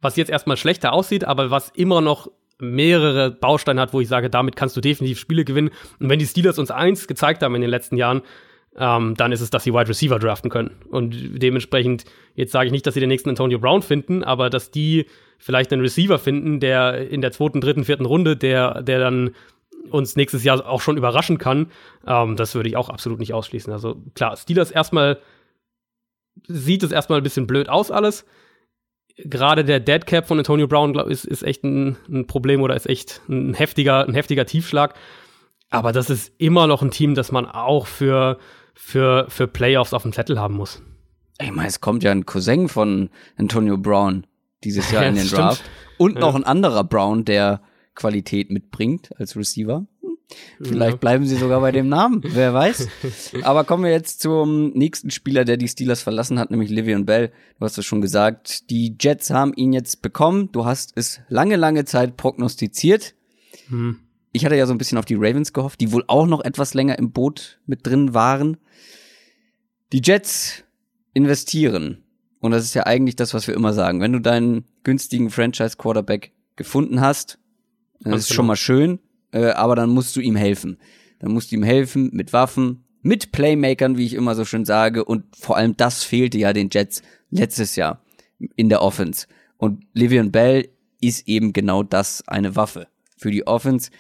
was 0.02 0.16
jetzt 0.16 0.30
erstmal 0.30 0.58
schlechter 0.58 0.92
aussieht, 0.92 1.24
aber 1.24 1.50
was 1.50 1.70
immer 1.70 2.02
noch 2.02 2.30
mehrere 2.60 3.30
Bausteine 3.30 3.80
hat, 3.80 3.94
wo 3.94 4.00
ich 4.00 4.08
sage, 4.08 4.28
damit 4.28 4.54
kannst 4.54 4.76
du 4.76 4.82
definitiv 4.82 5.18
Spiele 5.18 5.46
gewinnen. 5.46 5.70
Und 5.98 6.10
wenn 6.10 6.18
die 6.18 6.26
Steelers 6.26 6.58
uns 6.58 6.70
eins 6.70 7.06
gezeigt 7.06 7.42
haben 7.42 7.54
in 7.54 7.62
den 7.62 7.70
letzten 7.70 7.96
Jahren, 7.96 8.20
ähm, 8.78 9.14
dann 9.16 9.32
ist 9.32 9.40
es, 9.40 9.50
dass 9.50 9.64
sie 9.64 9.72
Wide 9.72 9.88
Receiver 9.88 10.18
draften 10.18 10.50
können. 10.50 10.70
Und 10.90 11.42
dementsprechend, 11.42 12.04
jetzt 12.34 12.52
sage 12.52 12.66
ich 12.66 12.72
nicht, 12.72 12.86
dass 12.86 12.94
sie 12.94 13.00
den 13.00 13.08
nächsten 13.08 13.28
Antonio 13.28 13.58
Brown 13.58 13.82
finden, 13.82 14.22
aber 14.22 14.50
dass 14.50 14.70
die 14.70 15.06
vielleicht 15.38 15.72
einen 15.72 15.82
Receiver 15.82 16.18
finden, 16.18 16.60
der 16.60 17.10
in 17.10 17.20
der 17.20 17.32
zweiten, 17.32 17.60
dritten, 17.60 17.84
vierten 17.84 18.06
Runde, 18.06 18.36
der, 18.36 18.82
der 18.82 19.00
dann 19.00 19.30
uns 19.90 20.16
nächstes 20.16 20.44
Jahr 20.44 20.66
auch 20.66 20.80
schon 20.80 20.96
überraschen 20.96 21.38
kann, 21.38 21.70
ähm, 22.06 22.36
das 22.36 22.54
würde 22.54 22.68
ich 22.68 22.76
auch 22.76 22.88
absolut 22.88 23.18
nicht 23.18 23.34
ausschließen. 23.34 23.72
Also 23.72 24.02
klar, 24.14 24.36
Steelers 24.36 24.70
erstmal 24.70 25.18
sieht 26.46 26.82
es 26.82 26.92
erstmal 26.92 27.18
ein 27.20 27.24
bisschen 27.24 27.46
blöd 27.46 27.68
aus 27.68 27.90
alles. 27.90 28.24
Gerade 29.16 29.64
der 29.64 29.80
Dead 29.80 30.06
Cap 30.06 30.28
von 30.28 30.38
Antonio 30.38 30.68
Brown 30.68 30.92
glaub, 30.92 31.08
ist, 31.08 31.24
ist 31.24 31.42
echt 31.42 31.64
ein, 31.64 31.96
ein 32.08 32.26
Problem 32.28 32.60
oder 32.62 32.76
ist 32.76 32.86
echt 32.86 33.20
ein 33.28 33.54
heftiger, 33.54 34.06
ein 34.06 34.14
heftiger 34.14 34.46
Tiefschlag. 34.46 34.94
Aber 35.70 35.92
das 35.92 36.08
ist 36.08 36.32
immer 36.38 36.66
noch 36.66 36.82
ein 36.82 36.90
Team, 36.90 37.14
das 37.14 37.32
man 37.32 37.46
auch 37.46 37.86
für, 37.86 38.38
für, 38.78 39.26
für 39.28 39.48
Playoffs 39.48 39.92
auf 39.92 40.02
dem 40.02 40.12
Zettel 40.12 40.38
haben 40.38 40.54
muss. 40.54 40.80
Ich 41.40 41.50
meine, 41.50 41.68
es 41.68 41.80
kommt 41.80 42.04
ja 42.04 42.12
ein 42.12 42.26
Cousin 42.26 42.68
von 42.68 43.10
Antonio 43.36 43.76
Brown 43.76 44.26
dieses 44.64 44.90
Jahr 44.92 45.02
ja, 45.02 45.08
in 45.08 45.16
den 45.16 45.28
Draft. 45.28 45.62
Und 45.98 46.14
ja. 46.14 46.20
noch 46.20 46.36
ein 46.36 46.44
anderer 46.44 46.84
Brown, 46.84 47.24
der 47.24 47.60
Qualität 47.94 48.50
mitbringt 48.50 49.10
als 49.18 49.36
Receiver. 49.36 49.84
Vielleicht 50.60 50.92
ja. 50.92 50.96
bleiben 50.96 51.26
sie 51.26 51.36
sogar 51.36 51.60
bei 51.60 51.72
dem 51.72 51.88
Namen, 51.88 52.22
wer 52.24 52.54
weiß. 52.54 52.86
Aber 53.42 53.64
kommen 53.64 53.84
wir 53.84 53.90
jetzt 53.90 54.20
zum 54.20 54.70
nächsten 54.70 55.10
Spieler, 55.10 55.44
der 55.44 55.56
die 55.56 55.68
Steelers 55.68 56.02
verlassen 56.02 56.38
hat, 56.38 56.50
nämlich 56.50 56.70
Livion 56.70 57.04
Bell. 57.04 57.32
Du 57.58 57.64
hast 57.64 57.78
es 57.78 57.84
schon 57.84 58.00
gesagt, 58.00 58.70
die 58.70 58.96
Jets 59.00 59.30
haben 59.30 59.54
ihn 59.54 59.72
jetzt 59.72 60.02
bekommen. 60.02 60.52
Du 60.52 60.64
hast 60.64 60.92
es 60.94 61.20
lange, 61.28 61.56
lange 61.56 61.84
Zeit 61.84 62.16
prognostiziert. 62.16 63.14
Hm. 63.68 63.98
Ich 64.38 64.44
hatte 64.44 64.54
ja 64.54 64.66
so 64.66 64.72
ein 64.72 64.78
bisschen 64.78 64.98
auf 64.98 65.04
die 65.04 65.16
Ravens 65.16 65.52
gehofft, 65.52 65.80
die 65.80 65.90
wohl 65.90 66.04
auch 66.06 66.28
noch 66.28 66.44
etwas 66.44 66.72
länger 66.72 66.96
im 66.96 67.10
Boot 67.10 67.58
mit 67.66 67.84
drin 67.84 68.14
waren. 68.14 68.56
Die 69.92 70.00
Jets 70.00 70.62
investieren. 71.12 72.04
Und 72.38 72.52
das 72.52 72.62
ist 72.62 72.74
ja 72.74 72.86
eigentlich 72.86 73.16
das, 73.16 73.34
was 73.34 73.48
wir 73.48 73.54
immer 73.54 73.72
sagen. 73.72 74.00
Wenn 74.00 74.12
du 74.12 74.20
deinen 74.20 74.64
günstigen 74.84 75.30
Franchise-Quarterback 75.30 76.30
gefunden 76.54 77.00
hast, 77.00 77.40
dann 77.98 78.12
ist 78.12 78.30
es 78.30 78.34
schon 78.36 78.46
mal 78.46 78.54
schön, 78.54 79.00
äh, 79.32 79.48
aber 79.48 79.74
dann 79.74 79.90
musst 79.90 80.14
du 80.14 80.20
ihm 80.20 80.36
helfen. 80.36 80.78
Dann 81.18 81.32
musst 81.32 81.50
du 81.50 81.56
ihm 81.56 81.64
helfen 81.64 82.10
mit 82.12 82.32
Waffen, 82.32 82.84
mit 83.02 83.32
Playmakern, 83.32 83.98
wie 83.98 84.06
ich 84.06 84.14
immer 84.14 84.36
so 84.36 84.44
schön 84.44 84.64
sage. 84.64 85.04
Und 85.04 85.24
vor 85.34 85.56
allem 85.56 85.76
das 85.76 86.04
fehlte 86.04 86.38
ja 86.38 86.52
den 86.52 86.68
Jets 86.70 87.02
letztes 87.30 87.74
Jahr 87.74 88.04
in 88.54 88.68
der 88.68 88.82
Offense. 88.82 89.26
Und 89.56 89.84
Livian 89.94 90.30
Bell 90.30 90.68
ist 91.00 91.26
eben 91.26 91.52
genau 91.52 91.82
das, 91.82 92.22
eine 92.28 92.54
Waffe 92.54 92.86
für 93.16 93.32
die 93.32 93.48
Offense. 93.48 93.90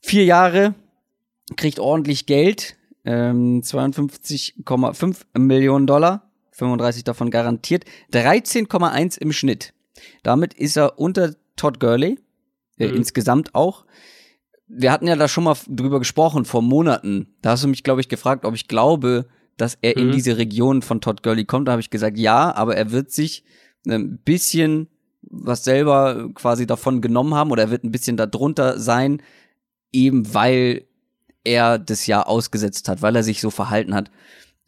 Vier 0.00 0.24
Jahre, 0.24 0.74
kriegt 1.56 1.78
ordentlich 1.78 2.26
Geld, 2.26 2.76
ähm, 3.04 3.62
52,5 3.62 5.24
Millionen 5.38 5.86
Dollar, 5.86 6.30
35 6.52 7.04
davon 7.04 7.30
garantiert, 7.30 7.84
13,1 8.12 9.18
im 9.18 9.32
Schnitt. 9.32 9.72
Damit 10.22 10.54
ist 10.54 10.76
er 10.76 10.98
unter 10.98 11.34
Todd 11.56 11.80
Gurley, 11.80 12.18
äh, 12.78 12.88
mhm. 12.88 12.96
insgesamt 12.96 13.54
auch. 13.54 13.84
Wir 14.66 14.92
hatten 14.92 15.06
ja 15.06 15.16
da 15.16 15.28
schon 15.28 15.44
mal 15.44 15.56
drüber 15.68 15.98
gesprochen 15.98 16.44
vor 16.44 16.62
Monaten. 16.62 17.34
Da 17.42 17.50
hast 17.50 17.64
du 17.64 17.68
mich, 17.68 17.82
glaube 17.82 18.00
ich, 18.00 18.08
gefragt, 18.08 18.44
ob 18.44 18.54
ich 18.54 18.68
glaube, 18.68 19.26
dass 19.56 19.76
er 19.82 19.94
mhm. 19.96 20.04
in 20.04 20.12
diese 20.12 20.38
Region 20.38 20.82
von 20.82 21.00
Todd 21.00 21.22
Gurley 21.22 21.44
kommt. 21.44 21.68
Da 21.68 21.72
habe 21.72 21.82
ich 21.82 21.90
gesagt, 21.90 22.18
ja, 22.18 22.54
aber 22.54 22.76
er 22.76 22.92
wird 22.92 23.10
sich 23.10 23.44
ein 23.86 24.18
bisschen 24.18 24.88
was 25.22 25.64
selber 25.64 26.30
quasi 26.34 26.66
davon 26.66 27.00
genommen 27.00 27.34
haben 27.34 27.50
oder 27.50 27.64
er 27.64 27.70
wird 27.70 27.84
ein 27.84 27.92
bisschen 27.92 28.16
darunter 28.16 28.78
sein, 28.78 29.22
eben 29.92 30.34
weil 30.34 30.84
er 31.44 31.78
das 31.78 32.06
Jahr 32.06 32.28
ausgesetzt 32.28 32.88
hat, 32.88 33.02
weil 33.02 33.16
er 33.16 33.22
sich 33.22 33.40
so 33.40 33.50
verhalten 33.50 33.94
hat 33.94 34.10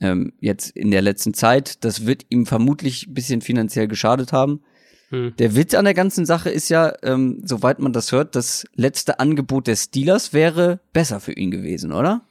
ähm, 0.00 0.32
jetzt 0.40 0.70
in 0.76 0.90
der 0.90 1.02
letzten 1.02 1.34
Zeit. 1.34 1.84
Das 1.84 2.06
wird 2.06 2.26
ihm 2.28 2.46
vermutlich 2.46 3.06
ein 3.06 3.14
bisschen 3.14 3.40
finanziell 3.40 3.88
geschadet 3.88 4.32
haben. 4.32 4.62
Hm. 5.10 5.34
Der 5.38 5.54
Witz 5.54 5.74
an 5.74 5.84
der 5.84 5.94
ganzen 5.94 6.26
Sache 6.26 6.50
ist 6.50 6.68
ja, 6.68 6.92
ähm, 7.02 7.42
soweit 7.44 7.78
man 7.78 7.92
das 7.92 8.12
hört, 8.12 8.34
das 8.34 8.66
letzte 8.74 9.20
Angebot 9.20 9.66
des 9.66 9.84
Steelers 9.84 10.32
wäre 10.32 10.80
besser 10.92 11.20
für 11.20 11.32
ihn 11.32 11.50
gewesen, 11.50 11.92
oder? 11.92 12.22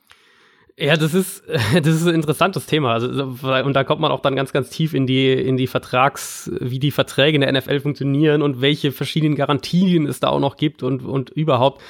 Ja, 0.77 0.97
das 0.97 1.13
ist, 1.13 1.43
das 1.73 1.95
ist 1.95 2.07
ein 2.07 2.15
interessantes 2.15 2.65
Thema. 2.65 2.93
Also, 2.93 3.07
und 3.07 3.73
da 3.73 3.83
kommt 3.83 4.01
man 4.01 4.11
auch 4.11 4.21
dann 4.21 4.35
ganz, 4.35 4.51
ganz 4.51 4.69
tief 4.69 4.93
in 4.93 5.05
die, 5.05 5.31
in 5.31 5.57
die 5.57 5.67
Vertrags, 5.67 6.51
wie 6.59 6.79
die 6.79 6.91
Verträge 6.91 7.35
in 7.35 7.41
der 7.41 7.51
NFL 7.53 7.79
funktionieren 7.81 8.41
und 8.41 8.61
welche 8.61 8.91
verschiedenen 8.91 9.35
Garantien 9.35 10.07
es 10.07 10.19
da 10.19 10.29
auch 10.29 10.39
noch 10.39 10.57
gibt 10.57 10.83
und, 10.83 11.03
und 11.03 11.29
überhaupt. 11.29 11.81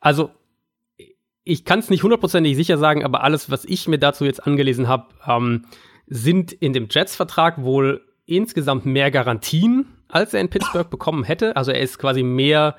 Also 0.00 0.30
ich 1.44 1.64
kann 1.64 1.78
es 1.78 1.90
nicht 1.90 2.02
hundertprozentig 2.02 2.56
sicher 2.56 2.78
sagen, 2.78 3.04
aber 3.04 3.22
alles, 3.22 3.50
was 3.50 3.64
ich 3.64 3.86
mir 3.86 3.98
dazu 3.98 4.24
jetzt 4.24 4.46
angelesen 4.46 4.88
habe, 4.88 5.08
ähm, 5.26 5.66
sind 6.06 6.52
in 6.52 6.72
dem 6.72 6.88
Jets-Vertrag 6.90 7.62
wohl 7.62 8.02
insgesamt 8.26 8.86
mehr 8.86 9.10
Garantien, 9.10 9.86
als 10.08 10.32
er 10.34 10.40
in 10.40 10.48
Pittsburgh 10.48 10.88
bekommen 10.88 11.24
hätte. 11.24 11.56
Also 11.56 11.70
er 11.70 11.80
ist 11.80 11.98
quasi 11.98 12.22
mehr, 12.22 12.76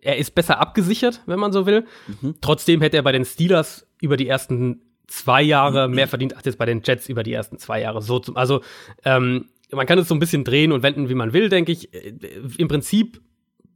er 0.00 0.16
ist 0.16 0.34
besser 0.34 0.60
abgesichert, 0.60 1.22
wenn 1.26 1.40
man 1.40 1.52
so 1.52 1.66
will. 1.66 1.86
Mhm. 2.06 2.36
Trotzdem 2.40 2.80
hätte 2.80 2.96
er 2.96 3.02
bei 3.02 3.12
den 3.12 3.24
Steelers 3.24 3.88
über 4.00 4.16
die 4.16 4.28
ersten 4.28 4.82
zwei 5.08 5.42
Jahre 5.42 5.88
mehr 5.88 6.06
verdient 6.06 6.36
als 6.36 6.44
jetzt 6.44 6.58
bei 6.58 6.66
den 6.66 6.82
Jets 6.84 7.08
über 7.08 7.24
die 7.24 7.32
ersten 7.32 7.58
zwei 7.58 7.80
Jahre. 7.80 8.02
So 8.02 8.20
zum, 8.20 8.36
also 8.36 8.60
ähm, 9.04 9.46
man 9.72 9.86
kann 9.86 9.98
es 9.98 10.06
so 10.06 10.14
ein 10.14 10.20
bisschen 10.20 10.44
drehen 10.44 10.70
und 10.70 10.84
wenden, 10.84 11.08
wie 11.08 11.14
man 11.14 11.32
will, 11.32 11.48
denke 11.48 11.72
ich. 11.72 11.92
Äh, 11.92 12.14
Im 12.58 12.68
Prinzip 12.68 13.20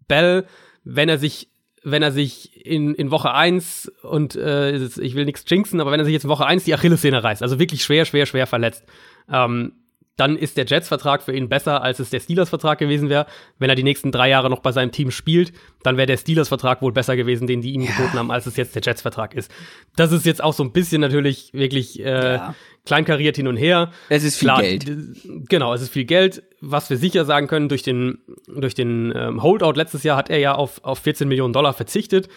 Bell, 0.06 0.46
wenn 0.84 1.08
er 1.08 1.18
sich 1.18 1.49
wenn 1.82 2.02
er 2.02 2.12
sich 2.12 2.66
in, 2.66 2.94
in 2.94 3.10
Woche 3.10 3.32
1 3.32 3.90
und 4.02 4.36
äh, 4.36 4.76
ich 4.76 5.14
will 5.14 5.24
nichts 5.24 5.44
jinxen, 5.46 5.80
aber 5.80 5.90
wenn 5.90 6.00
er 6.00 6.04
sich 6.04 6.12
jetzt 6.12 6.24
in 6.24 6.30
Woche 6.30 6.46
1 6.46 6.64
die 6.64 6.74
Achillessehne 6.74 7.22
reißt, 7.22 7.42
also 7.42 7.58
wirklich 7.58 7.82
schwer, 7.82 8.04
schwer, 8.04 8.26
schwer 8.26 8.46
verletzt, 8.46 8.84
ähm, 9.32 9.72
dann 10.20 10.36
ist 10.36 10.58
der 10.58 10.66
Jets-Vertrag 10.66 11.22
für 11.22 11.34
ihn 11.34 11.48
besser, 11.48 11.82
als 11.82 11.98
es 11.98 12.10
der 12.10 12.20
Steelers-Vertrag 12.20 12.78
gewesen 12.78 13.08
wäre. 13.08 13.24
Wenn 13.58 13.70
er 13.70 13.74
die 13.74 13.82
nächsten 13.82 14.12
drei 14.12 14.28
Jahre 14.28 14.50
noch 14.50 14.60
bei 14.60 14.70
seinem 14.70 14.92
Team 14.92 15.10
spielt, 15.10 15.52
dann 15.82 15.96
wäre 15.96 16.06
der 16.06 16.18
Steelers-Vertrag 16.18 16.82
wohl 16.82 16.92
besser 16.92 17.16
gewesen, 17.16 17.46
den 17.46 17.62
die 17.62 17.72
ihm 17.72 17.80
ja. 17.80 17.90
geboten 17.92 18.18
haben, 18.18 18.30
als 18.30 18.44
es 18.44 18.56
jetzt 18.56 18.74
der 18.74 18.82
Jets-Vertrag 18.82 19.34
ist. 19.34 19.50
Das 19.96 20.12
ist 20.12 20.26
jetzt 20.26 20.44
auch 20.44 20.52
so 20.52 20.62
ein 20.62 20.72
bisschen 20.72 21.00
natürlich 21.00 21.54
wirklich 21.54 22.00
äh, 22.00 22.34
ja. 22.34 22.54
kleinkariert 22.84 23.36
hin 23.36 23.48
und 23.48 23.56
her. 23.56 23.92
Es 24.10 24.22
ist 24.22 24.36
viel 24.36 24.48
Klar, 24.48 24.60
Geld. 24.60 24.84
Genau, 25.48 25.72
es 25.72 25.80
ist 25.80 25.90
viel 25.90 26.04
Geld. 26.04 26.42
Was 26.60 26.90
wir 26.90 26.96
sicher 26.96 27.24
sagen 27.24 27.46
können, 27.46 27.68
durch 27.68 27.82
den, 27.82 28.18
durch 28.46 28.74
den 28.74 29.12
ähm, 29.16 29.42
Holdout 29.42 29.72
letztes 29.72 30.02
Jahr 30.02 30.16
hat 30.16 30.30
er 30.30 30.38
ja 30.38 30.54
auf, 30.54 30.84
auf 30.84 30.98
14 30.98 31.26
Millionen 31.28 31.52
Dollar 31.52 31.72
verzichtet. 31.72 32.28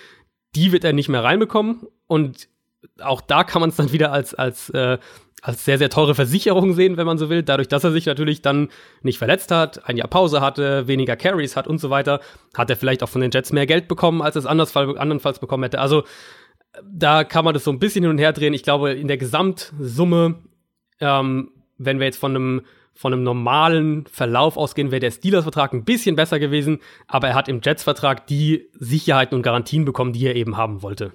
Die 0.55 0.71
wird 0.71 0.84
er 0.84 0.93
nicht 0.93 1.09
mehr 1.09 1.24
reinbekommen. 1.24 1.88
Und 2.07 2.47
auch 3.01 3.21
da 3.21 3.43
kann 3.43 3.59
man 3.59 3.69
es 3.69 3.76
dann 3.76 3.91
wieder 3.91 4.11
als, 4.11 4.34
als 4.34 4.69
äh, 4.69 4.97
als 5.43 5.65
sehr, 5.65 5.78
sehr 5.78 5.89
teure 5.89 6.15
Versicherung 6.15 6.74
sehen, 6.74 6.95
wenn 6.95 7.05
man 7.05 7.17
so 7.17 7.30
will. 7.30 7.43
Dadurch, 7.43 7.67
dass 7.67 7.84
er 7.84 7.91
sich 7.91 8.05
natürlich 8.05 8.41
dann 8.41 8.69
nicht 9.01 9.17
verletzt 9.17 9.51
hat, 9.51 9.88
ein 9.89 9.97
Jahr 9.97 10.07
Pause 10.07 10.39
hatte, 10.39 10.88
weniger 10.88 11.17
Carries 11.17 11.57
hat 11.57 11.67
und 11.67 11.80
so 11.80 11.89
weiter, 11.89 12.21
hat 12.55 12.69
er 12.69 12.78
vielleicht 12.78 13.03
auch 13.03 13.09
von 13.09 13.19
den 13.19 13.30
Jets 13.30 13.51
mehr 13.51 13.67
Geld 13.67 13.89
bekommen, 13.89 14.21
als 14.21 14.38
es 14.38 14.45
andernfalls 14.45 15.39
bekommen 15.39 15.63
hätte. 15.63 15.82
Also 15.82 16.03
da 16.82 17.26
kann 17.26 17.43
man 17.43 17.53
das 17.53 17.65
so 17.65 17.71
ein 17.71 17.80
bisschen 17.80 18.03
hin 18.03 18.11
und 18.11 18.19
her 18.19 18.32
drehen. 18.32 18.53
Ich 18.53 18.63
glaube, 18.63 18.93
in 18.93 19.09
der 19.09 19.17
Gesamtsumme, 19.17 20.36
ähm, 21.01 21.51
wenn 21.78 21.99
wir 21.99 22.05
jetzt 22.05 22.19
von 22.19 22.36
einem 22.36 22.61
von 22.93 23.13
einem 23.13 23.23
normalen 23.23 24.05
Verlauf 24.07 24.57
ausgehen, 24.57 24.91
wäre 24.91 24.99
der 24.99 25.11
Steelers-Vertrag 25.11 25.73
ein 25.73 25.83
bisschen 25.83 26.15
besser 26.15 26.39
gewesen, 26.39 26.79
aber 27.07 27.29
er 27.29 27.35
hat 27.35 27.47
im 27.47 27.61
Jets-Vertrag 27.63 28.27
die 28.27 28.69
Sicherheiten 28.73 29.35
und 29.35 29.41
Garantien 29.41 29.85
bekommen, 29.85 30.13
die 30.13 30.25
er 30.25 30.35
eben 30.35 30.57
haben 30.57 30.81
wollte. 30.81 31.13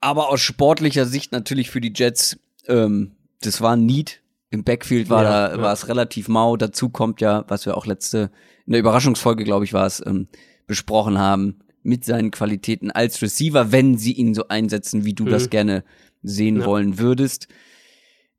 Aber 0.00 0.28
aus 0.28 0.40
sportlicher 0.40 1.06
Sicht 1.06 1.32
natürlich 1.32 1.70
für 1.70 1.80
die 1.80 1.92
Jets 1.94 2.38
ähm, 2.68 3.12
das 3.40 3.60
war 3.60 3.74
ein 3.74 3.86
Need. 3.86 4.22
Im 4.50 4.64
Backfield 4.64 5.10
war 5.10 5.24
ja, 5.24 5.48
da, 5.48 5.56
ja. 5.56 5.62
war 5.62 5.72
es 5.72 5.88
relativ 5.88 6.28
mau. 6.28 6.56
Dazu 6.56 6.88
kommt 6.88 7.20
ja, 7.20 7.44
was 7.48 7.66
wir 7.66 7.76
auch 7.76 7.86
letzte, 7.86 8.30
in 8.66 8.72
der 8.72 8.80
Überraschungsfolge, 8.80 9.44
glaube 9.44 9.64
ich, 9.64 9.72
war 9.72 9.86
es, 9.86 10.04
ähm, 10.04 10.28
besprochen 10.66 11.18
haben, 11.18 11.60
mit 11.82 12.04
seinen 12.04 12.30
Qualitäten 12.30 12.90
als 12.90 13.20
Receiver, 13.22 13.72
wenn 13.72 13.96
sie 13.96 14.12
ihn 14.12 14.34
so 14.34 14.48
einsetzen, 14.48 15.04
wie 15.04 15.14
du 15.14 15.24
mhm. 15.24 15.30
das 15.30 15.50
gerne 15.50 15.84
sehen 16.22 16.60
ja. 16.60 16.66
wollen 16.66 16.98
würdest. 16.98 17.48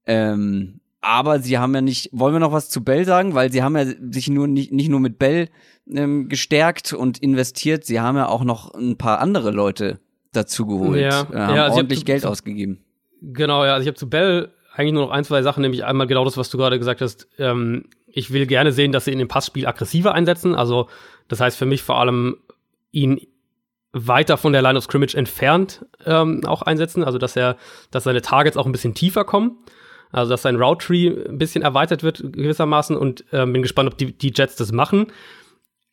Ähm, 0.06 0.80
aber 1.02 1.40
sie 1.40 1.58
haben 1.58 1.74
ja 1.74 1.82
nicht, 1.82 2.10
wollen 2.12 2.34
wir 2.34 2.40
noch 2.40 2.52
was 2.52 2.70
zu 2.70 2.84
Bell 2.84 3.06
sagen? 3.06 3.34
Weil 3.34 3.52
sie 3.52 3.64
haben 3.64 3.78
ja 3.78 3.86
sich 4.12 4.30
nur 4.30 4.48
nicht, 4.48 4.72
nicht 4.72 4.90
nur 4.90 5.00
mit 5.00 5.20
Bell 5.20 5.50
ähm, 5.90 6.30
gestärkt 6.30 6.94
und 6.94 7.20
investiert, 7.20 7.86
sie 7.86 8.00
haben 8.00 8.18
ja 8.18 8.28
auch 8.28 8.44
noch 8.44 8.74
ein 8.74 8.98
paar 8.98 9.20
andere 9.20 9.52
Leute 9.52 10.00
dazu 10.34 10.66
geholt, 10.66 11.02
ja, 11.02 11.22
äh, 11.32 11.36
haben 11.36 11.56
ja, 11.56 11.72
ordentlich 11.72 12.06
Geld 12.06 12.26
ausgegeben. 12.26 12.84
Genau, 13.22 13.66
ja. 13.66 13.74
Also 13.74 13.84
ich 13.84 13.88
habe 13.88 13.98
zu 13.98 14.10
Bell 14.10 14.52
eigentlich 14.74 14.94
nur 14.94 15.06
noch 15.06 15.12
ein, 15.12 15.24
zwei 15.24 15.42
Sachen, 15.42 15.62
nämlich 15.62 15.84
einmal 15.84 16.08
genau 16.08 16.24
das, 16.26 16.38
was 16.38 16.50
du 16.50 16.58
gerade 16.58 16.80
gesagt 16.80 17.02
hast. 17.02 17.28
Ähm, 17.38 17.86
ich 18.08 18.32
will 18.32 18.46
gerne 18.46 18.72
sehen, 18.72 18.92
dass 18.92 19.06
sie 19.06 19.12
in 19.12 19.20
dem 19.20 19.28
Passspiel 19.28 19.68
aggressiver 19.68 20.14
einsetzen. 20.14 20.56
Also, 20.56 20.88
das 21.28 21.40
heißt 21.42 21.58
für 21.58 21.66
mich 21.66 21.84
vor 21.84 22.00
allem, 22.00 22.38
ihn 22.92 23.22
weiter 23.92 24.38
von 24.38 24.54
der 24.54 24.62
Line 24.62 24.78
of 24.78 24.84
Scrimmage 24.84 25.16
entfernt 25.16 25.86
ähm, 26.06 26.46
auch 26.46 26.62
einsetzen. 26.62 27.04
Also, 27.04 27.18
dass 27.18 27.36
er, 27.36 27.58
dass 27.92 28.06
seine 28.06 28.22
Targets 28.22 28.58
auch 28.58 28.66
ein 28.66 28.72
bisschen 28.72 28.94
tiefer 28.94 29.26
kommen. 29.26 29.58
Also, 30.12 30.32
dass 30.32 30.42
sein 30.42 30.56
Route 30.56 30.86
Tree 30.86 31.08
ein 31.08 31.38
bisschen 31.38 31.62
erweitert 31.62 32.04
wird 32.04 32.18
gewissermaßen 32.18 32.98
und 32.98 33.26
äh, 33.32 33.46
bin 33.46 33.62
gespannt, 33.62 33.92
ob 33.92 33.98
die, 33.98 34.18
die 34.18 34.34
Jets 34.36 34.56
das 34.56 34.72
machen. 34.72 35.08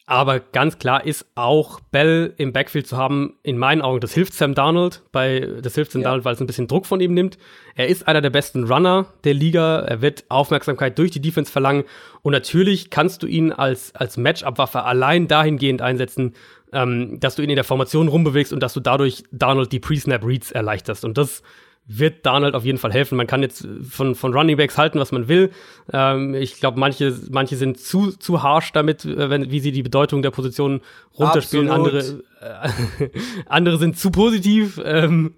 Aber 0.09 0.39
ganz 0.39 0.79
klar 0.79 1.05
ist 1.05 1.27
auch 1.35 1.81
Bell 1.81 2.33
im 2.37 2.53
Backfield 2.53 2.87
zu 2.87 2.97
haben, 2.97 3.35
in 3.43 3.59
meinen 3.59 3.83
Augen, 3.83 3.99
das 3.99 4.15
hilft 4.15 4.35
Sam 4.35 4.55
Darnold, 4.55 5.03
bei, 5.11 5.41
das 5.61 5.75
hilft 5.75 5.91
Sam 5.91 6.03
ja. 6.03 6.07
Darnold, 6.07 6.25
weil 6.25 6.35
es 6.35 6.41
ein 6.41 6.47
bisschen 6.47 6.69
Druck 6.69 6.87
von 6.87 7.01
ihm 7.01 7.13
nimmt. 7.13 7.39
Er 7.75 7.89
ist 7.89 8.07
einer 8.07 8.21
der 8.21 8.31
besten 8.31 8.65
Runner 8.65 9.07
der 9.25 9.35
Liga. 9.35 9.81
Er 9.81 10.03
wird 10.03 10.25
Aufmerksamkeit 10.29 10.97
durch 10.97 11.11
die 11.11 11.21
Defense 11.21 11.51
verlangen. 11.51 11.83
Und 12.23 12.33
natürlich 12.33 12.91
kannst 12.91 13.25
du 13.25 13.27
ihn 13.27 13.51
als, 13.51 13.97
als 13.97 14.17
Matchup-Waffe 14.17 14.85
allein 14.85 15.27
dahingehend 15.27 15.83
einsetzen, 15.83 16.35
ähm, 16.73 17.19
dass 17.19 17.35
du 17.35 17.43
ihn 17.43 17.51
in 17.51 17.57
der 17.57 17.65
Formation 17.65 18.07
rumbewegst 18.07 18.53
und 18.53 18.61
dass 18.61 18.75
du 18.75 18.81
dadurch 18.81 19.25
Darnold 19.33 19.73
die 19.73 19.81
Pre-Snap-Reads 19.81 20.53
erleichterst. 20.53 21.05
Und 21.05 21.19
das 21.19 21.43
wird 21.89 22.27
Darnold 22.27 22.55
auf 22.55 22.65
jeden 22.65 22.79
Fall 22.79 22.93
helfen. 22.93 23.17
Man 23.17 23.27
kann 23.27 23.43
jetzt 23.43 23.67
von, 23.89 24.15
von 24.15 24.35
Running 24.35 24.57
Backs 24.57 24.77
halten, 24.77 24.99
was 24.99 25.13
man 25.13 25.29
will. 25.29 25.51
Ähm, 25.93 26.35
ich 26.35 26.59
glaube, 26.59 26.81
manche, 26.81 27.17
manche 27.31 27.57
sind 27.57 27.79
zu, 27.79 28.11
zu 28.11 28.43
harsh 28.43 28.73
damit, 28.73 29.05
äh, 29.05 29.31
wenn, 29.31 29.51
wie 29.51 29.61
sie 29.61 29.73
die 29.73 29.85
Bedeutung 29.85 30.23
der 30.23 30.33
Position 30.33 30.81
runterspielen. 31.17 31.71
Andere, 31.71 32.23
äh, 32.41 33.09
andere 33.47 33.79
sind 33.79 33.99
zu 33.99 34.11
positiv 34.11 34.81
ähm, 34.85 35.35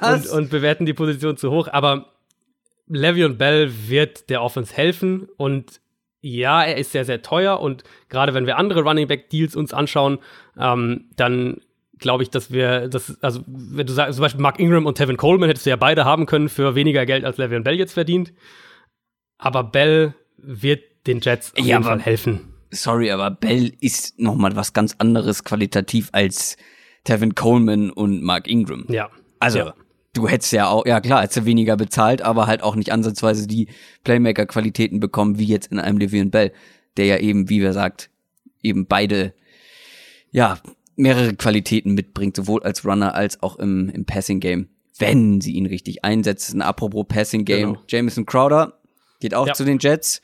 und, 0.00 0.26
und 0.28 0.50
bewerten 0.50 0.86
die 0.86 0.94
Position 0.94 1.36
zu 1.36 1.50
hoch. 1.50 1.68
Aber 1.70 2.06
Le'Veon 2.88 3.36
Bell 3.36 3.70
wird 3.88 4.30
der 4.30 4.42
Offense 4.42 4.74
helfen 4.74 5.28
und 5.36 5.80
ja, 6.22 6.62
er 6.62 6.76
ist 6.76 6.92
sehr, 6.92 7.04
sehr 7.04 7.22
teuer 7.22 7.60
und 7.60 7.82
gerade 8.08 8.34
wenn 8.34 8.46
wir 8.46 8.58
andere 8.58 8.82
Running 8.82 9.08
Back 9.08 9.30
Deals 9.30 9.56
uns 9.56 9.72
anschauen, 9.72 10.18
ähm, 10.58 11.06
dann 11.16 11.60
glaube 12.00 12.22
ich, 12.22 12.30
dass 12.30 12.50
wir, 12.50 12.88
das, 12.88 13.22
also, 13.22 13.42
wenn 13.46 13.86
du 13.86 13.92
sagst, 13.92 14.14
zum 14.14 14.22
Beispiel 14.22 14.40
Mark 14.40 14.58
Ingram 14.58 14.86
und 14.86 14.96
Tevin 14.96 15.16
Coleman 15.16 15.48
hättest 15.48 15.66
du 15.66 15.70
ja 15.70 15.76
beide 15.76 16.04
haben 16.04 16.26
können 16.26 16.48
für 16.48 16.74
weniger 16.74 17.06
Geld, 17.06 17.24
als 17.24 17.38
Le'Veon 17.38 17.62
Bell 17.62 17.78
jetzt 17.78 17.92
verdient. 17.92 18.32
Aber 19.38 19.64
Bell 19.64 20.14
wird 20.36 20.82
den 21.06 21.20
Jets 21.20 21.52
auf 21.52 21.58
ja, 21.58 21.76
jeden 21.76 21.84
Fall 21.84 22.00
helfen. 22.00 22.54
Sorry, 22.70 23.10
aber 23.10 23.30
Bell 23.30 23.72
ist 23.80 24.18
noch 24.18 24.36
mal 24.36 24.54
was 24.56 24.72
ganz 24.72 24.94
anderes 24.98 25.44
qualitativ 25.44 26.08
als 26.12 26.56
Tevin 27.04 27.34
Coleman 27.34 27.90
und 27.90 28.22
Mark 28.22 28.46
Ingram. 28.46 28.86
Ja. 28.88 29.10
Also, 29.38 29.58
ja. 29.58 29.74
du 30.12 30.28
hättest 30.28 30.52
ja 30.52 30.68
auch, 30.68 30.86
ja 30.86 31.00
klar, 31.00 31.22
hättest 31.22 31.38
du 31.38 31.44
weniger 31.46 31.76
bezahlt, 31.76 32.22
aber 32.22 32.46
halt 32.46 32.62
auch 32.62 32.76
nicht 32.76 32.92
ansatzweise 32.92 33.46
die 33.46 33.68
Playmaker-Qualitäten 34.04 35.00
bekommen, 35.00 35.38
wie 35.38 35.46
jetzt 35.46 35.72
in 35.72 35.78
einem 35.78 35.98
Le'Veon 35.98 36.30
Bell, 36.30 36.52
der 36.96 37.06
ja 37.06 37.16
eben, 37.18 37.48
wie 37.48 37.60
wir 37.60 37.72
sagt, 37.72 38.10
eben 38.62 38.86
beide, 38.86 39.34
ja, 40.30 40.58
mehrere 41.00 41.34
Qualitäten 41.34 41.94
mitbringt, 41.94 42.36
sowohl 42.36 42.62
als 42.62 42.84
Runner 42.84 43.14
als 43.14 43.42
auch 43.42 43.56
im, 43.58 43.88
im 43.90 44.04
Passing 44.04 44.40
Game, 44.40 44.68
wenn 44.98 45.40
sie 45.40 45.52
ihn 45.52 45.66
richtig 45.66 46.04
einsetzen. 46.04 46.62
Apropos 46.62 47.06
Passing 47.08 47.44
Game, 47.44 47.74
genau. 47.74 47.84
Jameson 47.88 48.26
Crowder 48.26 48.78
geht 49.20 49.34
auch 49.34 49.46
ja. 49.46 49.54
zu 49.54 49.64
den 49.64 49.78
Jets. 49.78 50.22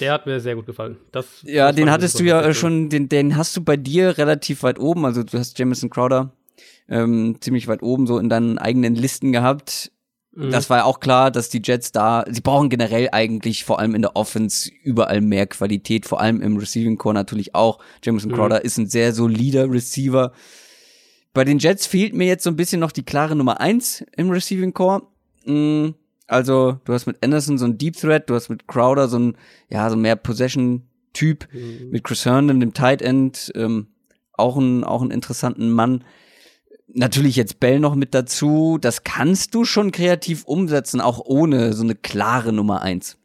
Der 0.00 0.12
hat 0.12 0.26
mir 0.26 0.40
sehr 0.40 0.54
gut 0.54 0.66
gefallen. 0.66 0.96
Das, 1.12 1.26
ja, 1.42 1.68
das 1.68 1.76
den 1.76 1.90
hattest 1.90 2.20
du 2.20 2.24
ja 2.24 2.52
schon, 2.52 2.90
den, 2.90 3.08
den 3.08 3.36
hast 3.36 3.56
du 3.56 3.62
bei 3.62 3.76
dir 3.76 4.18
relativ 4.18 4.62
weit 4.62 4.78
oben. 4.78 5.04
Also 5.06 5.22
du 5.22 5.38
hast 5.38 5.58
Jameson 5.58 5.88
Crowder 5.88 6.32
ähm, 6.88 7.36
ziemlich 7.40 7.68
weit 7.68 7.82
oben 7.82 8.06
so 8.06 8.18
in 8.18 8.28
deinen 8.28 8.58
eigenen 8.58 8.94
Listen 8.94 9.32
gehabt. 9.32 9.90
Mhm. 10.36 10.50
Das 10.50 10.68
war 10.68 10.78
ja 10.78 10.84
auch 10.84 11.00
klar, 11.00 11.30
dass 11.30 11.48
die 11.48 11.62
Jets 11.64 11.92
da, 11.92 12.24
sie 12.28 12.42
brauchen 12.42 12.68
generell 12.68 13.08
eigentlich 13.10 13.64
vor 13.64 13.78
allem 13.78 13.94
in 13.94 14.02
der 14.02 14.16
Offense 14.16 14.70
überall 14.82 15.22
mehr 15.22 15.46
Qualität, 15.46 16.04
vor 16.04 16.20
allem 16.20 16.42
im 16.42 16.58
Receiving 16.58 16.98
Core 16.98 17.14
natürlich 17.14 17.54
auch. 17.54 17.78
Jameson 18.04 18.30
mhm. 18.30 18.36
Crowder 18.36 18.64
ist 18.64 18.76
ein 18.76 18.86
sehr 18.86 19.14
solider 19.14 19.70
Receiver. 19.70 20.32
Bei 21.32 21.44
den 21.44 21.58
Jets 21.58 21.86
fehlt 21.86 22.14
mir 22.14 22.26
jetzt 22.26 22.44
so 22.44 22.50
ein 22.50 22.56
bisschen 22.56 22.80
noch 22.80 22.92
die 22.92 23.02
klare 23.02 23.34
Nummer 23.34 23.60
eins 23.60 24.04
im 24.14 24.30
Receiving 24.30 24.74
Core. 24.74 25.02
Mhm. 25.46 25.94
Also, 26.26 26.80
du 26.84 26.92
hast 26.92 27.06
mit 27.06 27.22
Anderson 27.24 27.56
so 27.56 27.64
ein 27.64 27.78
Deep 27.78 27.96
Threat, 27.96 28.28
du 28.28 28.34
hast 28.34 28.50
mit 28.50 28.66
Crowder 28.66 29.08
so 29.08 29.18
ein, 29.18 29.38
ja, 29.70 29.88
so 29.88 29.96
mehr 29.96 30.16
Possession-Typ, 30.16 31.48
mhm. 31.52 31.90
mit 31.90 32.04
Chris 32.04 32.26
Herndon, 32.26 32.60
dem 32.60 32.74
Tight 32.74 33.00
End, 33.00 33.52
ähm, 33.54 33.86
auch 34.32 34.56
ein, 34.56 34.84
auch 34.84 35.00
einen 35.00 35.12
interessanten 35.12 35.70
Mann 35.70 36.04
natürlich 36.92 37.36
jetzt 37.36 37.60
Bell 37.60 37.80
noch 37.80 37.94
mit 37.94 38.14
dazu. 38.14 38.78
Das 38.80 39.04
kannst 39.04 39.54
du 39.54 39.64
schon 39.64 39.92
kreativ 39.92 40.44
umsetzen, 40.44 41.00
auch 41.00 41.20
ohne 41.24 41.72
so 41.72 41.82
eine 41.82 41.94
klare 41.94 42.52
Nummer 42.52 42.82
eins. 42.82 43.18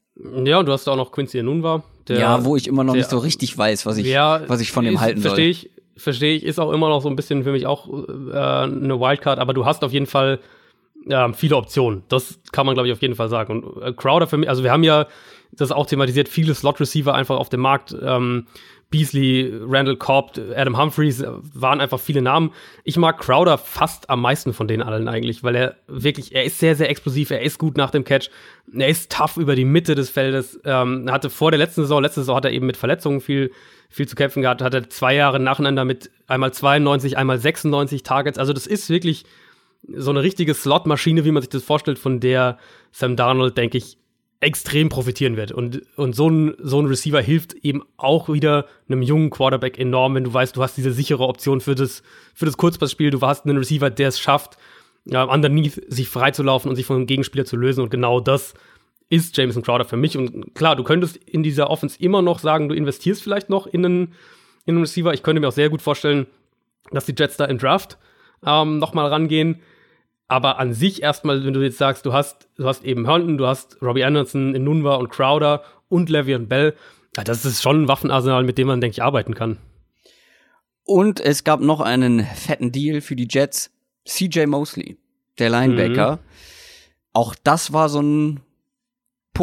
Ja, 0.46 0.60
und 0.60 0.66
du 0.66 0.72
hast 0.72 0.88
auch 0.88 0.96
noch 0.96 1.12
Quincy 1.12 1.40
Anunwa. 1.40 1.84
Der, 2.08 2.20
ja, 2.20 2.46
wo 2.46 2.56
ich 2.56 2.68
immer 2.68 2.84
noch 2.84 2.94
der, 2.94 3.02
nicht 3.02 3.10
so 3.10 3.20
richtig 3.20 3.58
weiß, 3.58 3.86
was 3.86 3.98
ich, 3.98 4.08
ja, 4.08 4.42
was 4.48 4.60
ich 4.60 4.72
von 4.72 4.84
dem 4.84 5.00
halten 5.00 5.22
versteh 5.22 5.54
soll. 5.54 5.54
Verstehe 5.54 5.72
ich, 5.96 6.02
verstehe 6.02 6.36
ich, 6.36 6.44
ist 6.44 6.60
auch 6.60 6.72
immer 6.72 6.90
noch 6.90 7.02
so 7.02 7.10
ein 7.10 7.16
bisschen 7.16 7.44
für 7.44 7.52
mich 7.52 7.68
auch 7.68 7.88
äh, 7.88 8.34
eine 8.34 9.00
Wildcard, 9.00 9.40
aber 9.40 9.54
du 9.54 9.66
hast 9.66 9.84
auf 9.84 9.94
jeden 9.94 10.08
Fall 10.08 10.40
ja, 11.06 11.32
viele 11.34 11.56
Optionen. 11.56 12.04
Das 12.10 12.40
kann 12.52 12.66
man, 12.66 12.76
glaube 12.76 12.88
ich, 12.88 12.94
auf 12.94 13.02
jeden 13.02 13.16
Fall 13.16 13.30
sagen. 13.30 13.64
Und 13.64 13.82
äh, 13.82 13.94
Crowder 13.94 14.28
für 14.28 14.38
mich, 14.38 14.50
also 14.50 14.64
wir 14.64 14.72
haben 14.72 14.84
ja 14.84 15.08
das 15.52 15.72
auch 15.72 15.86
thematisiert, 15.86 16.30
viele 16.30 16.54
Slot-Receiver 16.56 17.14
einfach 17.14 17.38
auf 17.38 17.50
dem 17.50 17.62
Markt. 17.62 17.96
Ähm, 18.02 18.48
Beasley, 18.92 19.52
Randall 19.62 19.96
Cobb, 19.96 20.38
Adam 20.56 20.78
Humphreys 20.78 21.24
waren 21.54 21.80
einfach 21.80 22.00
viele 22.00 22.22
Namen. 22.22 22.52
Ich 22.84 22.98
mag 22.98 23.20
Crowder 23.20 23.58
fast 23.58 24.10
am 24.10 24.22
meisten 24.22 24.54
von 24.54 24.68
denen 24.68 24.84
allen 24.84 25.08
eigentlich, 25.08 25.44
weil 25.44 25.56
er 25.56 25.76
wirklich, 25.88 26.36
er 26.36 26.44
ist 26.44 26.60
sehr, 26.60 26.76
sehr 26.76 26.90
explosiv, 26.90 27.32
er 27.32 27.42
ist 27.42 27.58
gut 27.58 27.78
nach 27.78 27.90
dem 27.90 28.04
Catch, 28.04 28.30
er 28.78 28.90
ist 28.90 29.10
tough 29.10 29.38
über 29.38 29.56
die 29.56 29.64
Mitte 29.64 29.96
des 29.96 30.10
Feldes. 30.10 30.60
Ähm, 30.66 31.10
hatte 31.10 31.30
vor 31.30 31.52
der 31.52 31.58
letzten 31.58 31.82
Saison, 31.82 32.04
letzte 32.04 32.20
Saison 32.20 32.36
hat 32.36 32.46
er 32.46 32.52
eben 32.52 32.66
mit 32.66 32.76
Verletzungen 32.76 33.22
viel, 33.22 33.52
viel 33.90 34.10
zu 34.10 34.16
kämpfen 34.16 34.42
gehabt, 34.42 34.62
hatte 34.62 34.90
zwei 34.90 35.16
Jahre 35.16 35.40
nacheinander 35.40 35.86
mit 35.86 36.12
einmal 36.28 36.52
92, 36.52 37.18
einmal 37.18 37.38
96 37.40 38.04
Targets. 38.04 38.38
Also 38.38 38.52
das 38.52 38.68
ist 38.68 38.90
wirklich 38.90 39.24
so 39.96 40.12
eine 40.12 40.22
richtige 40.22 40.54
Slot-Maschine, 40.54 41.24
wie 41.24 41.32
man 41.32 41.42
sich 41.42 41.50
das 41.50 41.64
vorstellt, 41.64 41.98
von 41.98 42.20
der 42.20 42.58
Sam 42.92 43.16
Darnold, 43.16 43.58
denke 43.58 43.78
ich, 43.78 43.98
extrem 44.42 44.90
profitieren 44.90 45.38
wird. 45.38 45.52
Und, 45.52 45.84
und 45.96 46.16
so, 46.16 46.28
ein, 46.28 46.56
so 46.58 46.82
ein 46.82 46.88
Receiver 46.88 47.22
hilft 47.22 47.54
eben 47.54 47.84
auch 47.98 48.28
wieder 48.28 48.66
einem 48.90 49.04
jungen 49.04 49.30
Quarterback 49.30 49.78
enorm, 49.78 50.16
wenn 50.16 50.24
du 50.24 50.34
weißt, 50.34 50.58
du 50.58 50.64
hast 50.64 50.76
diese 50.78 50.92
sichere 50.92 51.28
Option 51.28 51.62
für 51.62 51.76
das, 51.76 52.02
für 52.34 52.46
das 52.46 52.58
Kurzpassspiel. 52.58 53.12
Du 53.12 53.22
hast 53.22 53.46
einen 53.46 53.58
Receiver, 53.58 53.92
der 53.92 54.10
es 54.10 54.20
schafft, 54.20 54.58
ja, 55.06 55.24
underneath 55.24 55.82
sich 55.88 56.10
freizulaufen 56.10 56.70
und 56.70 56.76
sich 56.76 56.88
vom 56.88 57.06
Gegenspieler 57.06 57.46
zu 57.46 57.56
lösen. 57.56 57.82
Und 57.82 57.92
genau 57.92 58.20
das 58.20 58.56
ist 59.10 59.38
Jameson 59.38 59.62
Crowder 59.62 59.86
für 59.86 59.98
mich. 59.98 60.18
Und 60.18 60.56
klar, 60.56 60.76
du 60.76 60.84
könntest 60.84 61.18
in 61.18 61.44
dieser 61.44 61.70
Offense 61.70 61.98
immer 62.00 62.24
noch 62.24 62.40
sagen, 62.40 62.68
du 62.68 62.76
investierst 62.76 63.22
vielleicht 63.22 63.50
noch 63.50 63.68
in 63.68 63.86
einen, 63.86 64.14
in 64.66 64.76
einen 64.76 64.80
Receiver. 64.80 65.14
Ich 65.14 65.22
könnte 65.22 65.40
mir 65.40 65.50
auch 65.50 65.54
sehr 65.54 65.70
gut 65.70 65.84
vorstellen, 65.84 66.26
dass 66.92 67.06
die 67.06 67.16
Jets 67.16 67.38
da 67.38 67.46
im 67.46 67.60
Draft 67.60 68.00
ähm, 68.44 68.80
noch 68.80 68.96
mal 68.96 69.08
rangehen. 69.08 69.62
Aber 70.32 70.60
an 70.60 70.74
sich 70.74 71.02
erstmal, 71.02 71.44
wenn 71.44 71.54
du 71.54 71.62
jetzt 71.62 71.78
sagst, 71.78 72.06
du 72.06 72.14
hast, 72.14 72.48
du 72.56 72.66
hast 72.66 72.86
eben 72.86 73.04
Herndon, 73.04 73.38
du 73.38 73.48
hast 73.48 73.82
Robbie 73.82 74.06
Anderson, 74.06 74.56
Inunwa 74.56 74.96
und 74.96 75.10
Crowder 75.10 75.62
und 75.90 76.10
Le'Veon 76.10 76.48
Bell, 76.48 76.74
ja, 77.18 77.26
das 77.26 77.44
ist 77.44 77.62
schon 77.62 77.84
ein 77.84 77.88
Waffenarsenal, 77.90 78.46
mit 78.46 78.58
dem 78.58 78.68
man, 78.68 78.80
denke 78.80 78.94
ich, 78.94 79.04
arbeiten 79.04 79.36
kann. 79.36 79.58
Und 80.86 81.20
es 81.20 81.44
gab 81.44 81.60
noch 81.60 81.82
einen 81.82 82.22
fetten 82.22 82.72
Deal 82.72 83.02
für 83.02 83.18
die 83.18 83.28
Jets. 83.30 83.72
CJ 84.08 84.46
Mosley, 84.46 84.98
der 85.38 85.50
Linebacker. 85.50 86.16
Mhm. 86.16 86.20
Auch 87.12 87.36
das 87.44 87.74
war 87.74 87.90
so 87.90 88.02
ein 88.02 88.40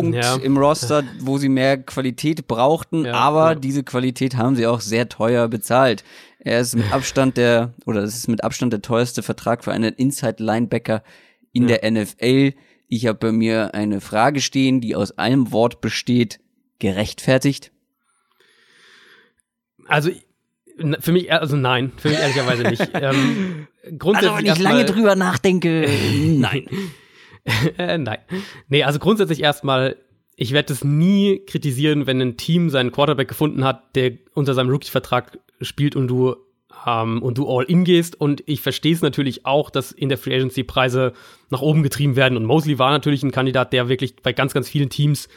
Punkt 0.03 0.17
ja. 0.17 0.37
im 0.37 0.57
Roster, 0.57 1.05
wo 1.21 1.39
sie 1.39 1.49
mehr 1.49 1.79
Qualität 1.79 2.47
brauchten, 2.47 3.05
ja, 3.05 3.15
aber 3.15 3.51
ja. 3.51 3.55
diese 3.55 3.83
Qualität 3.83 4.37
haben 4.37 4.57
sie 4.57 4.67
auch 4.67 4.81
sehr 4.81 5.09
teuer 5.09 5.49
bezahlt. 5.49 6.05
Er 6.39 6.61
ist 6.61 6.77
mit 6.77 6.93
Abstand 6.93 7.37
der, 7.37 7.75
oder 7.85 8.01
das 8.01 8.15
ist 8.15 8.29
mit 8.29 8.45
Abstand 8.45 8.73
der 8.73 8.83
teuerste 8.83 9.23
Vertrag 9.23 9.65
für 9.65 9.73
einen 9.73 9.93
Inside-Linebacker 9.95 11.03
in 11.53 11.67
der 11.67 11.91
NFL. 11.91 12.55
Ich 12.87 13.07
habe 13.07 13.19
bei 13.19 13.33
mir 13.33 13.75
eine 13.75 14.01
Frage 14.01 14.41
stehen, 14.41 14.81
die 14.81 14.95
aus 14.95 15.19
einem 15.19 15.53
Wort 15.53 15.81
besteht. 15.81 16.41
Gerechtfertigt? 16.79 17.73
Also, 19.87 20.11
für 21.01 21.13
mich, 21.13 21.33
also 21.33 21.57
nein, 21.57 21.93
für 21.97 22.09
mich 22.09 22.19
ehrlicherweise 22.19 22.63
nicht. 22.63 22.89
ähm, 22.95 23.67
grundsätzlich 23.99 24.33
also, 24.33 24.47
wenn 24.47 24.53
ich 24.55 24.59
lange 24.59 24.85
drüber 24.85 25.17
nachdenke, 25.17 25.89
nein. 26.15 26.67
äh, 27.79 27.99
nein. 27.99 28.19
Nee, 28.69 28.85
also 28.85 28.99
grundsätzlich 28.99 29.43
erstmal, 29.43 29.97
ich 30.37 30.53
werde 30.53 30.73
es 30.73 30.85
nie 30.85 31.41
kritisieren, 31.47 32.07
wenn 32.07 32.21
ein 32.21 32.37
Team 32.37 32.71
seinen 32.71 32.93
Quarterback 32.93 33.29
gefunden 33.29 33.65
hat, 33.65 33.97
der 33.97 34.13
unter 34.35 34.55
seinem 34.55 34.71
Rookie-Vertrag 34.71 35.39
spielt 35.61 35.97
und 35.97 36.09
du 36.09 36.37
ähm, 36.87 37.23
und 37.23 37.39
du 37.39 37.49
all 37.49 37.65
in 37.65 37.85
gehst. 37.85 38.21
Und 38.21 38.43
ich 38.47 38.61
verstehe 38.61 38.95
es 38.95 39.03
natürlich 39.03 39.47
auch, 39.47 39.71
dass 39.71 39.93
in 39.93 40.09
der 40.09 40.19
Free 40.19 40.35
Agency 40.35 40.63
Preise 40.65 41.13
nach 41.51 41.63
oben 41.63 41.83
getrieben 41.83 42.17
werden. 42.17 42.37
Und 42.37 42.45
Mosley 42.45 42.79
war 42.79 42.91
natürlich 42.91 43.23
ein 43.23 43.33
Kandidat, 43.33 43.73
der 43.73 43.89
wirklich 43.89 44.17
bei 44.17 44.33
ganz, 44.33 44.55
ganz 44.55 44.69
vielen 44.69 44.91
Teams 44.91 45.29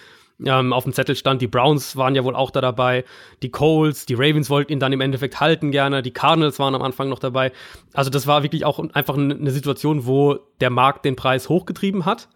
ähm, 0.46 0.74
auf 0.74 0.84
dem 0.84 0.94
Zettel 0.94 1.16
stand. 1.16 1.42
Die 1.42 1.48
Browns 1.48 1.96
waren 1.96 2.16
ja 2.16 2.24
wohl 2.24 2.36
auch 2.36 2.52
da 2.52 2.62
dabei. 2.62 3.04
Die 3.42 3.50
Coles, 3.50 4.06
die 4.06 4.14
Ravens 4.16 4.50
wollten 4.50 4.74
ihn 4.74 4.80
dann 4.80 4.94
im 4.94 5.02
Endeffekt 5.02 5.40
halten 5.40 5.72
gerne. 5.72 6.02
Die 6.02 6.12
Cardinals 6.12 6.60
waren 6.60 6.76
am 6.76 6.82
Anfang 6.82 7.10
noch 7.10 7.20
dabei. 7.20 7.52
Also 7.94 8.10
das 8.10 8.28
war 8.28 8.44
wirklich 8.44 8.66
auch 8.66 8.80
einfach 8.94 9.16
eine 9.16 9.52
Situation, 9.52 10.06
wo 10.06 10.40
der 10.60 10.70
Markt 10.70 11.06
den 11.06 11.16
Preis 11.16 11.50
hochgetrieben 11.50 12.06
hat. 12.06 12.30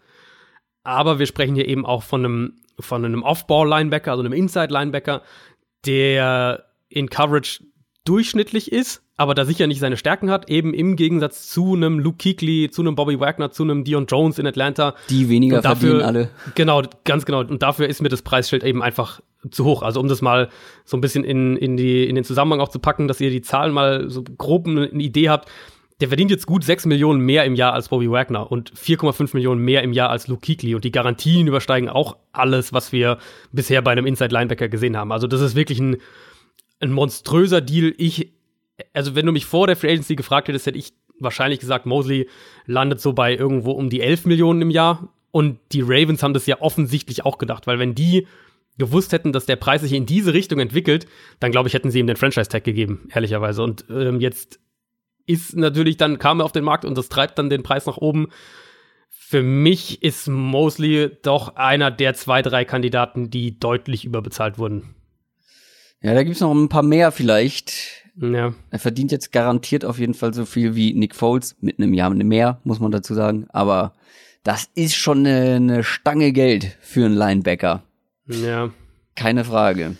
Aber 0.84 1.18
wir 1.18 1.26
sprechen 1.26 1.54
hier 1.54 1.68
eben 1.68 1.84
auch 1.84 2.02
von 2.02 2.24
einem 2.24 2.52
von 2.78 3.04
einem 3.04 3.22
Off-Ball-Linebacker, 3.22 4.10
also 4.10 4.22
einem 4.22 4.34
Inside-Linebacker, 4.34 5.22
der 5.86 6.66
in 6.88 7.08
Coverage 7.08 7.60
durchschnittlich 8.06 8.72
ist, 8.72 9.02
aber 9.16 9.34
da 9.34 9.44
sicher 9.44 9.66
nicht 9.66 9.80
seine 9.80 9.96
Stärken 9.96 10.30
hat, 10.30 10.48
eben 10.50 10.74
im 10.74 10.96
Gegensatz 10.96 11.48
zu 11.48 11.74
einem 11.74 11.98
Luke 11.98 12.18
Kuechly, 12.22 12.70
zu 12.70 12.82
einem 12.82 12.94
Bobby 12.94 13.20
Wagner, 13.20 13.50
zu 13.50 13.62
einem 13.62 13.84
Dion 13.84 14.06
Jones 14.06 14.38
in 14.38 14.46
Atlanta. 14.46 14.94
Die 15.10 15.28
weniger 15.28 15.60
dafür, 15.60 16.00
verdienen 16.00 16.02
alle. 16.02 16.30
Genau, 16.54 16.82
ganz 17.04 17.24
genau. 17.26 17.40
Und 17.40 17.62
dafür 17.62 17.88
ist 17.88 18.02
mir 18.02 18.08
das 18.08 18.22
Preisschild 18.22 18.64
eben 18.64 18.82
einfach 18.82 19.20
zu 19.50 19.64
hoch. 19.64 19.82
Also 19.82 20.00
um 20.00 20.08
das 20.08 20.22
mal 20.22 20.48
so 20.84 20.96
ein 20.96 21.00
bisschen 21.00 21.24
in, 21.24 21.56
in, 21.56 21.76
die, 21.76 22.08
in 22.08 22.14
den 22.14 22.24
Zusammenhang 22.24 22.60
auch 22.60 22.68
zu 22.68 22.78
packen, 22.78 23.08
dass 23.08 23.20
ihr 23.20 23.30
die 23.30 23.42
Zahlen 23.42 23.72
mal 23.72 24.10
so 24.10 24.22
grob 24.22 24.66
eine 24.66 24.86
Idee 24.88 25.28
habt. 25.28 25.48
Der 26.00 26.08
verdient 26.08 26.30
jetzt 26.30 26.46
gut 26.46 26.62
6 26.62 26.84
Millionen 26.86 27.20
mehr 27.20 27.46
im 27.46 27.54
Jahr 27.54 27.72
als 27.72 27.88
Bobby 27.88 28.10
Wagner 28.10 28.52
und 28.52 28.70
4,5 28.72 29.30
Millionen 29.32 29.62
mehr 29.62 29.82
im 29.82 29.94
Jahr 29.94 30.10
als 30.10 30.28
Luke 30.28 30.46
Kuechly. 30.46 30.74
Und 30.74 30.84
die 30.84 30.90
Garantien 30.92 31.46
übersteigen 31.46 31.88
auch 31.88 32.16
alles, 32.32 32.74
was 32.74 32.92
wir 32.92 33.16
bisher 33.50 33.80
bei 33.80 33.92
einem 33.92 34.04
Inside-Linebacker 34.04 34.68
gesehen 34.68 34.96
haben. 34.96 35.10
Also 35.10 35.26
das 35.26 35.40
ist 35.40 35.54
wirklich 35.54 35.80
ein, 35.80 35.96
ein 36.80 36.92
monströser 36.92 37.60
Deal. 37.60 37.94
Ich, 37.98 38.32
also 38.92 39.14
wenn 39.14 39.26
du 39.26 39.32
mich 39.32 39.46
vor 39.46 39.66
der 39.66 39.76
Free 39.76 39.90
Agency 39.90 40.16
gefragt 40.16 40.48
hättest, 40.48 40.66
hätte 40.66 40.78
ich 40.78 40.94
wahrscheinlich 41.18 41.60
gesagt, 41.60 41.86
Mosley 41.86 42.28
landet 42.66 43.00
so 43.00 43.12
bei 43.12 43.34
irgendwo 43.34 43.72
um 43.72 43.90
die 43.90 44.00
11 44.00 44.26
Millionen 44.26 44.62
im 44.62 44.70
Jahr. 44.70 45.12
Und 45.30 45.58
die 45.72 45.82
Ravens 45.82 46.22
haben 46.22 46.34
das 46.34 46.46
ja 46.46 46.60
offensichtlich 46.60 47.24
auch 47.24 47.38
gedacht, 47.38 47.66
weil 47.66 47.78
wenn 47.78 47.94
die 47.94 48.26
gewusst 48.78 49.12
hätten, 49.12 49.32
dass 49.32 49.46
der 49.46 49.56
Preis 49.56 49.82
sich 49.82 49.92
in 49.92 50.06
diese 50.06 50.34
Richtung 50.34 50.58
entwickelt, 50.60 51.06
dann 51.40 51.50
glaube 51.50 51.68
ich, 51.68 51.74
hätten 51.74 51.90
sie 51.90 51.98
ihm 51.98 52.06
den 52.06 52.16
Franchise-Tag 52.16 52.64
gegeben, 52.64 53.08
ehrlicherweise. 53.12 53.62
Und 53.62 53.84
ähm, 53.90 54.20
jetzt 54.20 54.60
ist 55.26 55.56
natürlich 55.56 55.96
dann, 55.96 56.18
kam 56.18 56.40
er 56.40 56.44
auf 56.44 56.52
den 56.52 56.64
Markt 56.64 56.84
und 56.84 56.96
das 56.96 57.08
treibt 57.08 57.38
dann 57.38 57.50
den 57.50 57.62
Preis 57.62 57.86
nach 57.86 57.96
oben. 57.96 58.28
Für 59.08 59.42
mich 59.42 60.02
ist 60.02 60.28
Mosley 60.28 61.10
doch 61.22 61.56
einer 61.56 61.90
der 61.90 62.14
zwei, 62.14 62.42
drei 62.42 62.64
Kandidaten, 62.64 63.30
die 63.30 63.58
deutlich 63.58 64.04
überbezahlt 64.04 64.58
wurden. 64.58 64.95
Ja, 66.06 66.14
da 66.14 66.22
gibt's 66.22 66.38
noch 66.38 66.54
ein 66.54 66.68
paar 66.68 66.84
mehr 66.84 67.10
vielleicht. 67.10 68.04
Ja. 68.14 68.54
Er 68.70 68.78
verdient 68.78 69.10
jetzt 69.10 69.32
garantiert 69.32 69.84
auf 69.84 69.98
jeden 69.98 70.14
Fall 70.14 70.32
so 70.32 70.44
viel 70.44 70.76
wie 70.76 70.94
Nick 70.94 71.16
Foles, 71.16 71.56
mit 71.60 71.80
einem 71.80 71.94
Jahr 71.94 72.10
mehr, 72.10 72.60
muss 72.62 72.78
man 72.78 72.92
dazu 72.92 73.12
sagen. 73.12 73.48
Aber 73.48 73.92
das 74.44 74.70
ist 74.76 74.94
schon 74.94 75.26
eine, 75.26 75.56
eine 75.56 75.82
Stange 75.82 76.30
Geld 76.30 76.76
für 76.80 77.06
einen 77.06 77.16
Linebacker. 77.16 77.82
Ja. 78.28 78.70
Keine 79.16 79.44
Frage. 79.44 79.96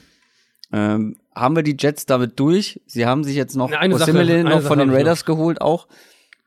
Ähm, 0.72 1.16
haben 1.34 1.56
wir 1.56 1.64
die 1.64 1.76
Jets 1.76 2.06
damit 2.06 2.38
durch? 2.38 2.80
Sie 2.86 3.04
haben 3.04 3.24
sich 3.24 3.34
jetzt 3.34 3.56
noch 3.56 3.72
eine 3.72 3.98
Sache, 3.98 4.44
noch 4.44 4.62
von 4.62 4.78
den 4.78 4.90
Raiders 4.90 5.24
geholt 5.24 5.60
auch. 5.60 5.88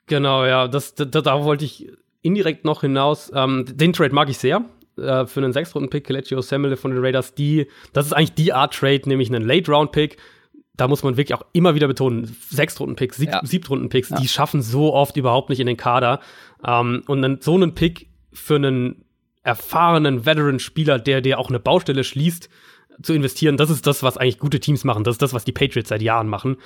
Genau, 0.08 0.46
ja, 0.46 0.70
das, 0.70 0.96
da, 0.96 1.04
da 1.04 1.44
wollte 1.44 1.66
ich 1.66 1.92
indirekt 2.22 2.64
noch 2.64 2.80
hinaus. 2.80 3.30
Ähm, 3.36 3.66
den 3.68 3.92
Trade 3.92 4.16
mag 4.16 4.30
ich 4.30 4.38
sehr. 4.38 4.64
Äh, 5.00 5.28
für 5.28 5.42
einen 5.42 5.54
Sechstrunden-Pick, 5.54 6.06
Kelechi 6.06 6.36
Osemele 6.36 6.78
von 6.78 6.92
den 6.92 7.04
Raiders, 7.04 7.34
die, 7.34 7.68
das 7.94 8.06
ist 8.06 8.14
eigentlich 8.14 8.34
die 8.34 8.54
Art 8.54 8.74
Trade, 8.74 9.02
nämlich 9.06 9.30
einen 9.34 9.46
Late-Round-Pick. 9.46 10.18
Da 10.76 10.88
muss 10.88 11.04
man 11.04 11.18
wirklich 11.18 11.38
auch 11.38 11.46
immer 11.54 11.76
wieder 11.76 11.88
betonen, 11.88 12.36
Sechstrunden-Picks, 12.50 13.18
Sieb 13.18 13.30
ja. 13.30 13.42
Siebtrunden-Picks, 13.44 14.10
ja. 14.10 14.18
die 14.20 14.28
schaffen 14.28 14.62
so 14.62 14.94
oft 14.94 15.18
überhaupt 15.18 15.50
nicht 15.50 15.60
in 15.60 15.68
den 15.68 15.78
Kader. 15.78 16.20
Ähm, 16.66 17.04
und 17.08 17.22
dann 17.22 17.40
so 17.42 17.56
einen 17.56 17.76
Pick 17.76 18.08
für 18.32 18.56
einen 18.56 19.04
erfahrenen 19.44 20.26
Veteran-Spieler, 20.26 21.00
der 21.00 21.22
dir 21.22 21.40
auch 21.40 21.50
eine 21.50 21.60
Baustelle 21.60 22.04
schließt, 22.04 22.50
zu 23.02 23.14
investieren, 23.14 23.58
das 23.58 23.70
ist 23.70 23.88
das, 23.88 24.04
was 24.04 24.18
eigentlich 24.18 24.40
gute 24.40 24.60
Teams 24.60 24.84
machen. 24.84 25.04
Das 25.04 25.16
ist 25.16 25.22
das, 25.22 25.34
was 25.34 25.46
die 25.46 25.52
Patriots 25.52 25.90
seit 25.90 26.02
Jahren 26.02 26.28
machen. 26.28 26.58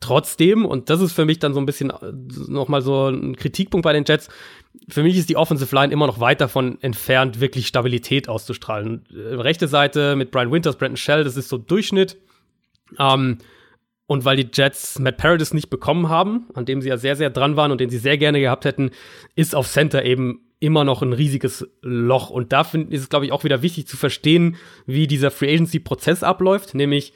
Trotzdem, 0.00 0.64
und 0.64 0.90
das 0.90 1.00
ist 1.00 1.12
für 1.12 1.24
mich 1.24 1.40
dann 1.40 1.54
so 1.54 1.60
ein 1.60 1.66
bisschen 1.66 1.90
äh, 1.90 2.12
nochmal 2.48 2.82
so 2.82 3.08
ein 3.08 3.34
Kritikpunkt 3.34 3.82
bei 3.82 3.92
den 3.92 4.04
Jets, 4.06 4.28
für 4.88 5.02
mich 5.02 5.16
ist 5.16 5.28
die 5.28 5.36
Offensive 5.36 5.74
Line 5.74 5.92
immer 5.92 6.06
noch 6.06 6.20
weit 6.20 6.40
davon 6.40 6.78
entfernt, 6.82 7.40
wirklich 7.40 7.66
Stabilität 7.66 8.28
auszustrahlen. 8.28 9.04
Äh, 9.12 9.34
rechte 9.34 9.66
Seite 9.66 10.14
mit 10.14 10.30
Brian 10.30 10.52
Winters, 10.52 10.76
Brandon 10.76 10.96
Shell, 10.96 11.24
das 11.24 11.36
ist 11.36 11.48
so 11.48 11.58
Durchschnitt. 11.58 12.16
Ähm, 12.98 13.38
und 14.06 14.24
weil 14.24 14.36
die 14.36 14.48
Jets 14.52 14.98
Matt 14.98 15.18
Paradis 15.18 15.52
nicht 15.52 15.68
bekommen 15.68 16.08
haben, 16.08 16.46
an 16.54 16.64
dem 16.64 16.80
sie 16.80 16.88
ja 16.88 16.96
sehr, 16.96 17.16
sehr 17.16 17.28
dran 17.28 17.56
waren 17.56 17.72
und 17.72 17.80
den 17.80 17.90
sie 17.90 17.98
sehr 17.98 18.16
gerne 18.16 18.40
gehabt 18.40 18.64
hätten, 18.64 18.90
ist 19.34 19.54
auf 19.54 19.68
Center 19.68 20.04
eben 20.04 20.40
immer 20.60 20.84
noch 20.84 21.02
ein 21.02 21.12
riesiges 21.12 21.68
Loch. 21.82 22.30
Und 22.30 22.52
da 22.52 22.62
ist 22.62 23.02
es, 23.02 23.08
glaube 23.10 23.26
ich, 23.26 23.32
auch 23.32 23.44
wieder 23.44 23.62
wichtig 23.62 23.86
zu 23.86 23.96
verstehen, 23.96 24.56
wie 24.86 25.06
dieser 25.06 25.30
Free 25.30 25.52
Agency-Prozess 25.52 26.22
abläuft, 26.22 26.74
nämlich, 26.74 27.12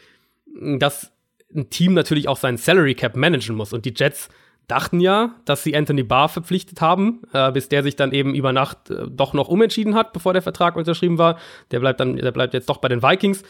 dass 0.78 1.12
ein 1.54 1.70
Team 1.70 1.94
natürlich 1.94 2.28
auch 2.28 2.36
seinen 2.36 2.56
Salary 2.56 2.94
Cap 2.94 3.16
managen 3.16 3.56
muss. 3.56 3.72
Und 3.72 3.84
die 3.84 3.94
Jets 3.96 4.28
dachten 4.68 5.00
ja, 5.00 5.34
dass 5.44 5.62
sie 5.62 5.76
Anthony 5.76 6.02
Barr 6.02 6.28
verpflichtet 6.28 6.80
haben, 6.80 7.22
äh, 7.32 7.50
bis 7.52 7.68
der 7.68 7.82
sich 7.82 7.96
dann 7.96 8.12
eben 8.12 8.34
über 8.34 8.52
Nacht 8.52 8.90
äh, 8.90 9.06
doch 9.08 9.32
noch 9.34 9.48
umentschieden 9.48 9.94
hat, 9.94 10.12
bevor 10.12 10.32
der 10.32 10.42
Vertrag 10.42 10.76
unterschrieben 10.76 11.18
war. 11.18 11.38
Der 11.70 11.80
bleibt 11.80 12.00
dann, 12.00 12.16
der 12.16 12.32
bleibt 12.32 12.54
jetzt 12.54 12.68
doch 12.68 12.78
bei 12.78 12.88
den 12.88 13.02
Vikings. 13.02 13.42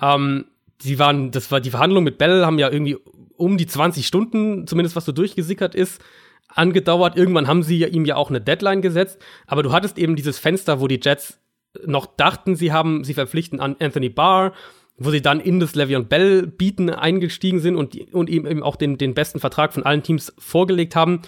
Ähm, 0.00 0.46
sie 0.80 0.98
waren, 0.98 1.30
das 1.30 1.50
war 1.50 1.60
die 1.60 1.70
Verhandlungen 1.70 2.04
mit 2.04 2.18
Bell 2.18 2.44
haben 2.44 2.58
ja 2.58 2.70
irgendwie 2.70 2.96
um 3.36 3.58
die 3.58 3.66
20 3.66 4.06
Stunden, 4.06 4.66
zumindest 4.66 4.96
was 4.96 5.04
so 5.04 5.12
durchgesickert 5.12 5.74
ist, 5.74 6.02
angedauert. 6.48 7.16
Irgendwann 7.16 7.46
haben 7.46 7.62
sie 7.62 7.84
ihm 7.84 8.04
ja 8.04 8.16
auch 8.16 8.30
eine 8.30 8.40
Deadline 8.40 8.82
gesetzt, 8.82 9.20
aber 9.46 9.62
du 9.62 9.72
hattest 9.72 9.98
eben 9.98 10.16
dieses 10.16 10.38
Fenster, 10.38 10.80
wo 10.80 10.88
die 10.88 11.00
Jets 11.02 11.38
noch 11.84 12.06
dachten, 12.06 12.56
sie 12.56 12.72
haben, 12.72 13.04
sie 13.04 13.14
verpflichten 13.14 13.60
an 13.60 13.76
Anthony 13.78 14.08
Barr, 14.08 14.52
wo 14.98 15.10
sie 15.10 15.20
dann 15.20 15.40
in 15.40 15.60
das 15.60 15.74
Le'Veon 15.74 16.04
Bell 16.04 16.46
bieten 16.46 16.90
eingestiegen 16.90 17.60
sind 17.60 17.76
und, 17.76 18.12
und 18.14 18.30
eben 18.30 18.62
auch 18.62 18.76
den, 18.76 18.98
den 18.98 19.14
besten 19.14 19.40
Vertrag 19.40 19.74
von 19.74 19.84
allen 19.84 20.02
Teams 20.02 20.32
vorgelegt 20.38 20.96
haben. 20.96 21.22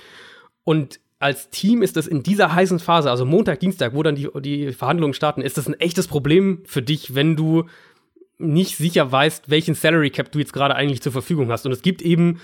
Und 0.65 1.01
als 1.19 1.51
Team 1.51 1.83
ist 1.83 1.97
das 1.97 2.07
in 2.07 2.23
dieser 2.23 2.55
heißen 2.55 2.79
Phase, 2.79 3.11
also 3.11 3.25
Montag, 3.27 3.61
Dienstag, 3.61 3.95
wo 3.95 4.03
dann 4.03 4.15
die, 4.15 4.29
die 4.41 4.73
Verhandlungen 4.73 5.15
starten, 5.15 5.43
ist 5.43 5.59
das 5.59 5.67
ein 5.67 5.79
echtes 5.81 6.07
Problem 6.07 6.63
für 6.65 6.83
dich, 6.83 7.15
wenn 7.15 7.37
du 7.37 7.65
nicht 8.39 8.77
sicher 8.77 9.11
weißt, 9.11 9.51
welchen 9.51 9.75
Salary 9.75 10.11
Cap 10.11 10.31
du 10.31 10.39
jetzt 10.39 10.53
gerade 10.53 10.77
eigentlich 10.77 11.03
zur 11.03 11.13
Verfügung 11.13 11.51
hast. 11.51 11.67
Und 11.67 11.73
es 11.73 11.83
gibt 11.83 12.03
eben 12.03 12.41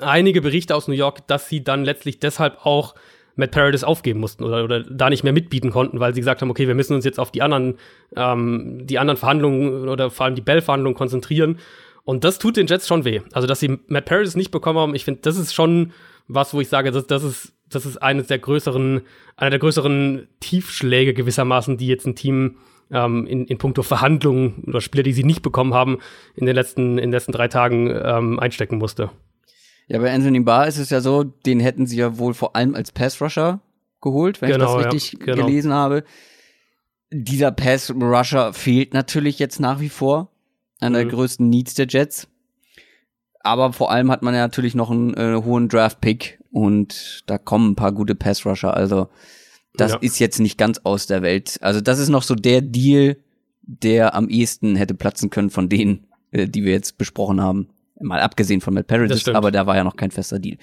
einige 0.00 0.42
Berichte 0.42 0.74
aus 0.74 0.88
New 0.88 0.94
York, 0.94 1.26
dass 1.28 1.48
sie 1.48 1.62
dann 1.62 1.84
letztlich 1.84 2.18
deshalb 2.18 2.66
auch 2.66 2.94
Matt 3.36 3.52
Paradis 3.52 3.84
aufgeben 3.84 4.20
mussten 4.20 4.44
oder, 4.44 4.64
oder 4.64 4.82
da 4.82 5.10
nicht 5.10 5.24
mehr 5.24 5.32
mitbieten 5.32 5.70
konnten, 5.70 6.00
weil 6.00 6.14
sie 6.14 6.20
gesagt 6.20 6.42
haben, 6.42 6.50
okay, 6.50 6.66
wir 6.66 6.74
müssen 6.74 6.94
uns 6.94 7.04
jetzt 7.04 7.18
auf 7.18 7.30
die 7.30 7.42
anderen, 7.42 7.76
ähm, 8.16 8.86
die 8.86 8.98
anderen 8.98 9.16
Verhandlungen 9.16 9.88
oder 9.88 10.10
vor 10.10 10.26
allem 10.26 10.34
die 10.34 10.42
Bell-Verhandlungen 10.42 10.96
konzentrieren. 10.96 11.58
Und 12.04 12.24
das 12.24 12.38
tut 12.38 12.56
den 12.56 12.66
Jets 12.66 12.88
schon 12.88 13.04
weh. 13.04 13.20
Also, 13.32 13.46
dass 13.46 13.60
sie 13.60 13.78
Matt 13.88 14.06
Paradis 14.06 14.36
nicht 14.36 14.50
bekommen 14.50 14.78
haben, 14.78 14.94
ich 14.94 15.04
finde, 15.04 15.20
das 15.22 15.36
ist 15.36 15.54
schon 15.54 15.92
was, 16.28 16.54
wo 16.54 16.60
ich 16.60 16.68
sage, 16.68 16.90
das, 16.90 17.06
das 17.06 17.22
ist, 17.24 17.52
das 17.68 17.86
ist 17.86 17.98
eines 17.98 18.28
der 18.28 18.38
größeren, 18.38 19.02
einer 19.36 19.50
der 19.50 19.58
größeren 19.58 20.28
Tiefschläge 20.40 21.14
gewissermaßen, 21.14 21.76
die 21.76 21.86
jetzt 21.86 22.06
ein 22.06 22.14
Team 22.14 22.56
ähm, 22.90 23.26
in, 23.26 23.46
in 23.46 23.58
puncto 23.58 23.82
Verhandlungen 23.82 24.64
oder 24.66 24.80
Spieler, 24.80 25.02
die 25.02 25.12
sie 25.12 25.24
nicht 25.24 25.42
bekommen 25.42 25.74
haben, 25.74 25.98
in 26.34 26.46
den 26.46 26.54
letzten, 26.54 26.98
in 26.98 27.04
den 27.04 27.12
letzten 27.12 27.32
drei 27.32 27.48
Tagen 27.48 27.90
ähm, 27.90 28.38
einstecken 28.38 28.78
musste. 28.78 29.10
Ja, 29.90 29.98
bei 29.98 30.14
Anthony 30.14 30.38
Barr 30.38 30.68
ist 30.68 30.78
es 30.78 30.90
ja 30.90 31.00
so, 31.00 31.24
den 31.24 31.58
hätten 31.58 31.84
sie 31.84 31.96
ja 31.96 32.16
wohl 32.16 32.32
vor 32.32 32.54
allem 32.54 32.76
als 32.76 32.92
Pass-Rusher 32.92 33.60
geholt, 34.00 34.40
wenn 34.40 34.52
genau, 34.52 34.78
ich 34.78 34.84
das 34.84 34.94
richtig 34.94 35.18
ja, 35.18 35.34
genau. 35.34 35.46
gelesen 35.46 35.72
habe. 35.72 36.04
Dieser 37.10 37.50
Pass-Rusher 37.50 38.52
fehlt 38.52 38.94
natürlich 38.94 39.40
jetzt 39.40 39.58
nach 39.58 39.80
wie 39.80 39.88
vor. 39.88 40.30
Einer 40.78 41.00
mhm. 41.00 41.02
der 41.02 41.06
größten 41.06 41.48
Needs 41.48 41.74
der 41.74 41.88
Jets. 41.88 42.28
Aber 43.40 43.72
vor 43.72 43.90
allem 43.90 44.12
hat 44.12 44.22
man 44.22 44.32
ja 44.32 44.42
natürlich 44.42 44.76
noch 44.76 44.92
einen 44.92 45.12
äh, 45.14 45.42
hohen 45.42 45.68
Draft-Pick 45.68 46.38
und 46.52 47.24
da 47.26 47.36
kommen 47.36 47.72
ein 47.72 47.76
paar 47.76 47.90
gute 47.90 48.14
Pass-Rusher. 48.14 48.72
Also 48.72 49.08
das 49.74 49.92
ja. 49.92 49.98
ist 50.02 50.20
jetzt 50.20 50.38
nicht 50.38 50.56
ganz 50.56 50.78
aus 50.84 51.08
der 51.08 51.22
Welt. 51.22 51.58
Also 51.62 51.80
das 51.80 51.98
ist 51.98 52.10
noch 52.10 52.22
so 52.22 52.36
der 52.36 52.60
Deal, 52.60 53.16
der 53.62 54.14
am 54.14 54.28
ehesten 54.28 54.76
hätte 54.76 54.94
platzen 54.94 55.30
können 55.30 55.50
von 55.50 55.68
denen, 55.68 56.06
äh, 56.30 56.46
die 56.46 56.62
wir 56.62 56.70
jetzt 56.70 56.96
besprochen 56.96 57.40
haben. 57.40 57.70
Mal 58.00 58.20
abgesehen 58.20 58.60
von 58.60 58.74
Matt 58.74 58.86
Paradis, 58.86 59.28
aber 59.28 59.50
da 59.50 59.66
war 59.66 59.76
ja 59.76 59.84
noch 59.84 59.96
kein 59.96 60.10
fester 60.10 60.38
Deal. 60.38 60.56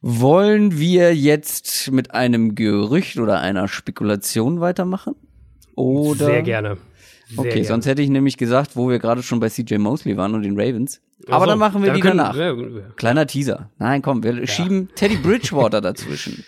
Wollen 0.00 0.78
wir 0.78 1.14
jetzt 1.14 1.90
mit 1.90 2.14
einem 2.14 2.54
Gerücht 2.54 3.18
oder 3.18 3.40
einer 3.40 3.68
Spekulation 3.68 4.60
weitermachen? 4.60 5.14
Oder? 5.74 6.26
Sehr 6.26 6.42
gerne. 6.42 6.78
Sehr 7.28 7.38
okay, 7.38 7.50
gerne. 7.50 7.64
sonst 7.64 7.86
hätte 7.86 8.02
ich 8.02 8.08
nämlich 8.08 8.36
gesagt, 8.36 8.76
wo 8.76 8.88
wir 8.88 8.98
gerade 8.98 9.22
schon 9.22 9.40
bei 9.40 9.48
CJ 9.48 9.76
Mosley 9.76 10.16
waren 10.16 10.34
und 10.34 10.42
den 10.42 10.58
Ravens. 10.58 11.02
Aber 11.26 11.36
also, 11.36 11.46
dann 11.48 11.58
machen 11.58 11.82
wir 11.82 11.92
die 11.92 12.00
können, 12.00 12.18
danach. 12.18 12.34
Ja, 12.34 12.54
ja. 12.54 12.82
Kleiner 12.96 13.26
Teaser. 13.26 13.70
Nein, 13.78 14.00
komm, 14.00 14.22
wir 14.22 14.38
ja. 14.38 14.46
schieben 14.46 14.88
Teddy 14.94 15.16
Bridgewater 15.16 15.80
dazwischen. 15.82 16.44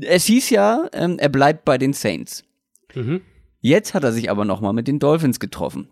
Es 0.00 0.24
hieß 0.24 0.50
ja, 0.50 0.88
ähm, 0.92 1.18
er 1.18 1.28
bleibt 1.28 1.64
bei 1.64 1.78
den 1.78 1.92
Saints. 1.92 2.44
Mhm. 2.94 3.20
Jetzt 3.60 3.94
hat 3.94 4.02
er 4.02 4.12
sich 4.12 4.28
aber 4.30 4.44
noch 4.44 4.60
mal 4.60 4.72
mit 4.72 4.88
den 4.88 4.98
Dolphins 4.98 5.38
getroffen. 5.38 5.88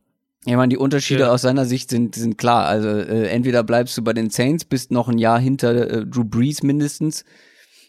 Ich 0.47 0.55
meine, 0.55 0.71
die 0.71 0.79
Unterschiede 0.79 1.25
ja. 1.25 1.31
aus 1.31 1.43
seiner 1.43 1.67
Sicht 1.67 1.91
sind, 1.91 2.15
sind 2.15 2.39
klar. 2.39 2.67
Also 2.67 2.89
äh, 2.89 3.29
entweder 3.29 3.63
bleibst 3.63 3.97
du 3.99 4.03
bei 4.03 4.15
den 4.15 4.31
Saints, 4.31 4.65
bist 4.65 4.91
noch 4.91 5.09
ein 5.09 5.19
Jahr 5.19 5.39
hinter 5.39 5.91
äh, 5.91 6.07
Drew 6.07 6.25
Brees 6.25 6.63
mindestens, 6.63 7.25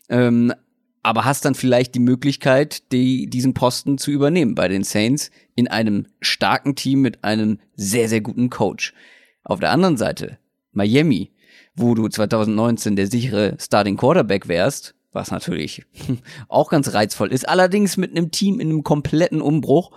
ähm, 0.10 0.54
aber 1.02 1.26
hast 1.26 1.46
dann 1.46 1.56
vielleicht 1.56 1.96
die 1.96 2.00
Möglichkeit, 2.00 2.92
die, 2.92 3.28
diesen 3.28 3.54
Posten 3.54 3.98
zu 3.98 4.12
übernehmen 4.12 4.54
bei 4.54 4.68
den 4.68 4.84
Saints 4.84 5.32
in 5.56 5.68
einem 5.68 6.08
starken 6.20 6.76
Team 6.76 7.02
mit 7.02 7.24
einem 7.24 7.60
sehr, 7.76 8.10
sehr 8.10 8.22
guten 8.22 8.50
Coach. 8.50 8.94
Auf 9.44 9.60
der 9.60 9.72
anderen 9.72 9.98
Seite, 9.98 10.38
Miami, 10.74 11.32
wo 11.76 11.96
du 11.96 12.08
2019 12.08 12.96
der 12.96 13.08
sichere 13.08 13.56
Starting 13.60 13.98
Quarterback 13.98 14.48
wärst, 14.48 14.94
was 15.14 15.32
natürlich 15.32 15.84
auch 16.50 16.70
ganz 16.70 16.94
reizvoll 16.94 17.32
ist. 17.32 17.48
Allerdings 17.48 17.98
mit 17.98 18.12
einem 18.12 18.30
Team 18.32 18.60
in 18.60 18.70
einem 18.70 18.84
kompletten 18.84 19.42
Umbruch. 19.42 19.92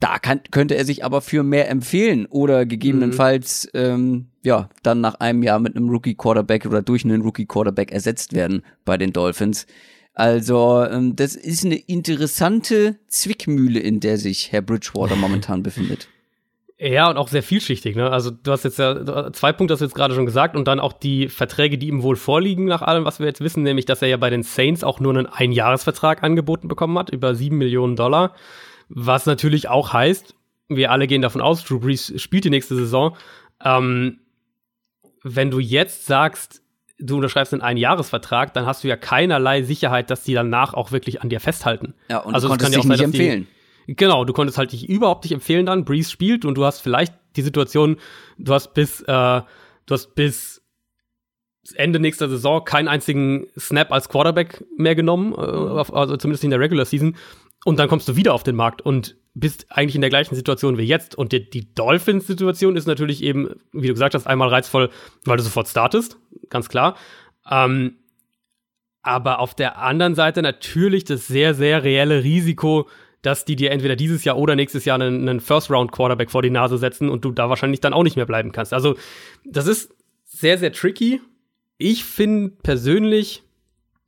Da 0.00 0.18
kann, 0.18 0.40
könnte 0.50 0.76
er 0.76 0.86
sich 0.86 1.04
aber 1.04 1.20
für 1.20 1.42
mehr 1.42 1.68
empfehlen 1.68 2.26
oder 2.26 2.64
gegebenenfalls 2.64 3.68
mhm. 3.74 3.80
ähm, 3.80 4.26
ja 4.42 4.70
dann 4.82 5.02
nach 5.02 5.16
einem 5.16 5.42
Jahr 5.42 5.60
mit 5.60 5.76
einem 5.76 5.90
Rookie 5.90 6.14
Quarterback 6.14 6.64
oder 6.64 6.80
durch 6.80 7.04
einen 7.04 7.20
Rookie 7.20 7.46
Quarterback 7.46 7.92
ersetzt 7.92 8.32
werden 8.32 8.62
bei 8.86 8.96
den 8.96 9.12
Dolphins. 9.12 9.66
Also 10.14 10.84
ähm, 10.84 11.16
das 11.16 11.36
ist 11.36 11.64
eine 11.64 11.76
interessante 11.76 12.96
Zwickmühle, 13.08 13.78
in 13.78 14.00
der 14.00 14.16
sich 14.16 14.52
Herr 14.52 14.62
Bridgewater 14.62 15.16
momentan 15.20 15.62
befindet. 15.62 16.08
Ja, 16.82 17.10
und 17.10 17.18
auch 17.18 17.28
sehr 17.28 17.42
vielschichtig. 17.42 17.94
Ne? 17.94 18.10
Also 18.10 18.30
du 18.30 18.52
hast 18.52 18.64
jetzt 18.64 18.78
ja 18.78 19.30
zwei 19.32 19.52
Punkte, 19.52 19.74
hast 19.74 19.80
du 19.80 19.84
jetzt 19.84 19.94
gerade 19.94 20.14
schon 20.14 20.24
gesagt, 20.24 20.56
und 20.56 20.66
dann 20.66 20.80
auch 20.80 20.94
die 20.94 21.28
Verträge, 21.28 21.76
die 21.76 21.88
ihm 21.88 22.02
wohl 22.02 22.16
vorliegen, 22.16 22.64
nach 22.64 22.80
allem, 22.80 23.04
was 23.04 23.18
wir 23.18 23.26
jetzt 23.26 23.42
wissen, 23.42 23.62
nämlich, 23.62 23.84
dass 23.84 24.00
er 24.00 24.08
ja 24.08 24.16
bei 24.16 24.30
den 24.30 24.42
Saints 24.42 24.82
auch 24.82 24.98
nur 24.98 25.14
einen 25.14 25.26
Einjahresvertrag 25.26 26.22
angeboten 26.22 26.68
bekommen 26.68 26.98
hat, 26.98 27.10
über 27.10 27.34
sieben 27.34 27.58
Millionen 27.58 27.96
Dollar. 27.96 28.34
Was 28.90 29.26
natürlich 29.26 29.68
auch 29.68 29.92
heißt, 29.92 30.34
wir 30.68 30.90
alle 30.90 31.06
gehen 31.06 31.22
davon 31.22 31.40
aus, 31.40 31.64
Drew 31.64 31.78
Brees 31.78 32.12
spielt 32.20 32.44
die 32.44 32.50
nächste 32.50 32.74
Saison. 32.74 33.16
Ähm, 33.64 34.20
wenn 35.22 35.50
du 35.50 35.58
jetzt 35.58 36.06
sagst, 36.06 36.62
du 36.98 37.16
unterschreibst 37.16 37.52
einen 37.52 37.62
Einjahresvertrag, 37.62 38.52
dann 38.52 38.66
hast 38.66 38.84
du 38.84 38.88
ja 38.88 38.96
keinerlei 38.96 39.62
Sicherheit, 39.62 40.10
dass 40.10 40.24
die 40.24 40.34
danach 40.34 40.74
auch 40.74 40.92
wirklich 40.92 41.22
an 41.22 41.28
dir 41.28 41.40
festhalten. 41.40 41.94
Ja, 42.08 42.18
und 42.18 42.34
also 42.34 42.48
du 42.48 42.52
konntest 42.52 42.74
dich 42.74 42.84
ja 42.84 42.90
nicht 42.90 43.02
empfehlen. 43.02 43.46
Die, 43.86 43.94
Genau, 43.96 44.24
du 44.24 44.32
konntest 44.32 44.58
halt 44.58 44.72
dich 44.72 44.88
überhaupt 44.88 45.24
nicht 45.24 45.32
empfehlen 45.32 45.66
dann. 45.66 45.84
Breeze 45.84 46.10
spielt 46.10 46.44
und 46.44 46.54
du 46.54 46.64
hast 46.64 46.80
vielleicht 46.80 47.14
die 47.36 47.42
Situation, 47.42 47.96
du 48.38 48.52
hast 48.52 48.74
bis, 48.74 49.00
äh, 49.00 49.04
du 49.06 49.44
hast 49.94 50.14
bis 50.14 50.62
Ende 51.74 51.98
nächster 51.98 52.28
Saison 52.28 52.64
keinen 52.64 52.88
einzigen 52.88 53.46
Snap 53.58 53.92
als 53.92 54.08
Quarterback 54.08 54.64
mehr 54.76 54.94
genommen, 54.94 55.32
äh, 55.32 55.36
also 55.36 56.16
zumindest 56.16 56.44
in 56.44 56.50
der 56.50 56.60
Regular 56.60 56.84
Season. 56.84 57.16
Und 57.64 57.78
dann 57.78 57.88
kommst 57.88 58.08
du 58.08 58.16
wieder 58.16 58.34
auf 58.34 58.42
den 58.42 58.56
Markt 58.56 58.82
und 58.82 59.16
bist 59.34 59.66
eigentlich 59.70 59.94
in 59.94 60.00
der 60.00 60.10
gleichen 60.10 60.34
Situation 60.34 60.78
wie 60.78 60.84
jetzt. 60.84 61.14
Und 61.14 61.32
die, 61.32 61.48
die 61.48 61.72
Dolphins-Situation 61.74 62.76
ist 62.76 62.86
natürlich 62.86 63.22
eben, 63.22 63.50
wie 63.72 63.86
du 63.86 63.92
gesagt 63.92 64.14
hast, 64.14 64.26
einmal 64.26 64.48
reizvoll, 64.48 64.90
weil 65.24 65.36
du 65.36 65.42
sofort 65.42 65.68
startest, 65.68 66.16
ganz 66.48 66.68
klar. 66.68 66.96
Ähm, 67.48 67.96
aber 69.02 69.38
auf 69.38 69.54
der 69.54 69.78
anderen 69.78 70.14
Seite 70.14 70.42
natürlich 70.42 71.04
das 71.04 71.26
sehr, 71.26 71.54
sehr 71.54 71.84
reelle 71.84 72.22
Risiko, 72.22 72.88
dass 73.22 73.44
die 73.44 73.56
dir 73.56 73.70
entweder 73.70 73.96
dieses 73.96 74.24
Jahr 74.24 74.36
oder 74.36 74.56
nächstes 74.56 74.84
Jahr 74.84 74.96
einen, 74.96 75.28
einen 75.28 75.40
First-Round-Quarterback 75.40 76.30
vor 76.30 76.42
die 76.42 76.50
Nase 76.50 76.78
setzen 76.78 77.08
und 77.08 77.24
du 77.24 77.32
da 77.32 77.48
wahrscheinlich 77.48 77.80
dann 77.80 77.92
auch 77.92 78.02
nicht 78.02 78.16
mehr 78.16 78.26
bleiben 78.26 78.52
kannst. 78.52 78.72
Also, 78.72 78.96
das 79.44 79.66
ist 79.66 79.94
sehr, 80.24 80.58
sehr 80.58 80.72
tricky. 80.72 81.20
Ich 81.76 82.04
finde 82.04 82.52
persönlich, 82.62 83.42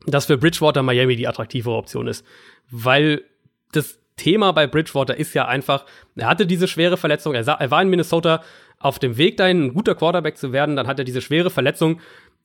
dass 0.06 0.26
für 0.26 0.38
Bridgewater 0.38 0.82
Miami 0.82 1.16
die 1.16 1.28
attraktivere 1.28 1.74
Option 1.74 2.06
ist, 2.06 2.24
weil 2.70 3.24
das 3.72 3.98
Thema 4.16 4.52
bei 4.52 4.66
Bridgewater 4.66 5.16
ist 5.16 5.34
ja 5.34 5.46
einfach, 5.46 5.84
er 6.16 6.28
hatte 6.28 6.46
diese 6.46 6.68
schwere 6.68 6.96
Verletzung, 6.96 7.34
er, 7.34 7.46
er 7.46 7.70
war 7.70 7.82
in 7.82 7.88
Minnesota 7.88 8.42
auf 8.78 8.98
dem 8.98 9.16
Weg 9.16 9.36
dahin, 9.36 9.64
ein 9.64 9.74
guter 9.74 9.94
Quarterback 9.94 10.36
zu 10.36 10.52
werden, 10.52 10.76
dann 10.76 10.86
hat 10.86 10.98
er 10.98 11.04
diese 11.04 11.20
schwere 11.20 11.50
Verletzung 11.50 12.00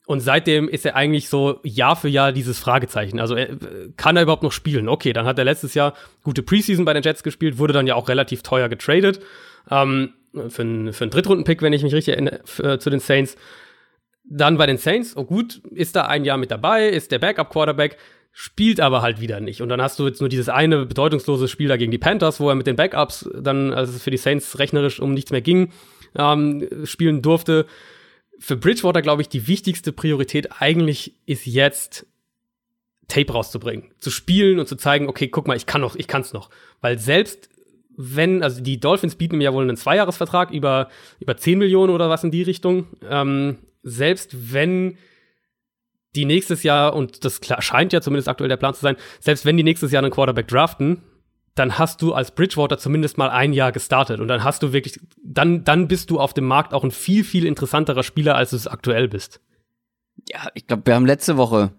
und 0.08 0.22
seitdem 0.22 0.70
ist 0.70 0.86
er 0.86 0.96
eigentlich 0.96 1.28
so 1.28 1.60
Jahr 1.64 1.98
für 1.98 2.08
Jahr 2.08 2.32
dieses 2.32 2.60
Fragezeichen. 2.60 3.20
Also 3.20 3.36
er, 3.36 3.50
kann 3.98 4.16
er 4.16 4.24
überhaupt 4.24 4.44
noch 4.44 4.54
spielen? 4.54 4.88
Okay, 4.88 5.12
dann 5.12 5.26
hat 5.26 5.38
er 5.38 5.44
letztes 5.44 5.74
Jahr 5.74 5.94
gute 6.24 6.44
Preseason 6.44 6.86
bei 6.86 6.94
den 6.94 7.04
Jets 7.04 7.24
gespielt, 7.24 7.58
wurde 7.58 7.74
dann 7.74 7.88
ja 7.88 7.96
auch 7.96 8.08
relativ 8.08 8.42
teuer 8.42 8.70
getradet. 8.70 9.20
Ähm, 9.70 10.14
für, 10.48 10.62
einen, 10.62 10.94
für 10.94 11.04
einen 11.04 11.12
Drittrunden-Pick, 11.12 11.62
wenn 11.62 11.74
ich 11.74 11.84
mich 11.84 11.94
richtig 11.94 12.14
erinnere, 12.14 12.40
für, 12.46 12.74
äh, 12.74 12.80
zu 12.80 12.90
den 12.90 13.02
Saints. 13.02 13.36
Dann 14.24 14.58
bei 14.58 14.66
den 14.66 14.78
Saints, 14.78 15.16
oh 15.18 15.26
gut, 15.26 15.62
ist 15.72 15.96
da 15.96 16.04
ein 16.04 16.24
Jahr 16.24 16.38
mit 16.38 16.52
dabei, 16.52 16.88
ist 16.88 17.12
der 17.12 17.20
Backup-Quarterback, 17.20 17.98
spielt 18.40 18.80
aber 18.80 19.02
halt 19.02 19.20
wieder 19.20 19.40
nicht. 19.40 19.64
Und 19.64 19.70
dann 19.70 19.82
hast 19.82 19.98
du 19.98 20.06
jetzt 20.06 20.20
nur 20.20 20.30
dieses 20.30 20.48
eine 20.48 20.86
bedeutungslose 20.86 21.48
Spiel 21.48 21.70
da 21.70 21.76
gegen 21.76 21.90
die 21.90 21.98
Panthers, 21.98 22.40
wo 22.40 22.48
er 22.50 22.54
mit 22.54 22.68
den 22.68 22.76
Backups 22.76 23.28
dann, 23.34 23.74
als 23.74 23.90
es 23.90 24.04
für 24.04 24.12
die 24.12 24.18
Saints 24.18 24.60
rechnerisch 24.60 25.00
um 25.00 25.16
nichts 25.16 25.32
mehr 25.32 25.42
ging, 25.42 25.72
ähm, 26.16 26.68
spielen 26.84 27.24
durfte 27.24 27.66
für 28.38 28.56
Bridgewater, 28.56 29.02
glaube 29.02 29.24
ich, 29.24 29.30
die 29.30 29.48
wichtigste 29.48 29.92
Priorität 29.92 30.62
eigentlich 30.62 31.16
ist 31.26 31.48
jetzt, 31.48 32.06
Tape 33.08 33.34
rauszubringen, 33.34 33.86
zu 33.98 34.12
spielen 34.12 34.60
und 34.60 34.68
zu 34.68 34.76
zeigen, 34.76 35.10
okay, 35.10 35.30
guck 35.30 35.48
mal, 35.48 35.58
ich 35.58 35.66
kann 35.66 35.82
noch, 35.82 35.96
ich 35.96 36.08
kann's 36.08 36.32
noch. 36.32 36.52
Weil 36.80 37.00
selbst 37.00 37.50
wenn, 37.96 38.44
also 38.44 38.62
die 38.62 38.80
Dolphins 38.80 39.16
bieten 39.16 39.34
ihm 39.34 39.42
ja 39.42 39.52
wohl 39.52 39.64
einen 39.64 39.78
Zweijahresvertrag 39.78 40.52
über, 40.52 40.90
über 41.20 41.38
10 41.38 41.58
Millionen 41.58 41.92
oder 41.92 42.12
was 42.12 42.24
in 42.24 42.30
die 42.30 42.44
Richtung, 42.44 42.86
ähm, 43.10 43.58
selbst 43.82 44.54
wenn 44.54 45.00
die 46.18 46.26
nächstes 46.26 46.64
Jahr, 46.64 46.96
und 46.96 47.24
das 47.24 47.40
scheint 47.60 47.94
ja 47.94 48.02
zumindest 48.02 48.28
aktuell 48.28 48.50
der 48.50 48.58
Plan 48.58 48.74
zu 48.74 48.82
sein, 48.82 48.98
selbst 49.20 49.46
wenn 49.46 49.56
die 49.56 49.64
nächstes 49.64 49.92
Jahr 49.92 50.04
einen 50.04 50.12
Quarterback 50.12 50.48
draften, 50.48 51.04
dann 51.56 51.78
hast 51.78 52.02
du 52.02 52.14
als 52.14 52.32
Bridgewater 52.32 52.78
zumindest 52.78 53.18
mal 53.18 53.30
ein 53.30 53.54
Jahr 53.54 53.72
gestartet 53.72 54.20
und 54.20 54.28
dann 54.28 54.44
hast 54.44 54.64
du 54.64 54.74
wirklich, 54.74 55.00
dann, 55.24 55.64
dann 55.64 55.88
bist 55.88 56.10
du 56.10 56.20
auf 56.20 56.34
dem 56.34 56.46
Markt 56.46 56.74
auch 56.74 56.84
ein 56.84 56.92
viel, 56.92 57.24
viel 57.24 57.46
interessanterer 57.46 58.04
Spieler, 58.04 58.36
als 58.36 58.52
du 58.52 58.56
es 58.56 58.68
aktuell 58.68 59.08
bist. 59.08 59.42
Ja, 60.30 60.48
ich 60.54 60.68
glaube, 60.68 60.84
wir 60.86 60.96
haben 60.96 61.06
letzte 61.06 61.38
Woche 61.38 61.72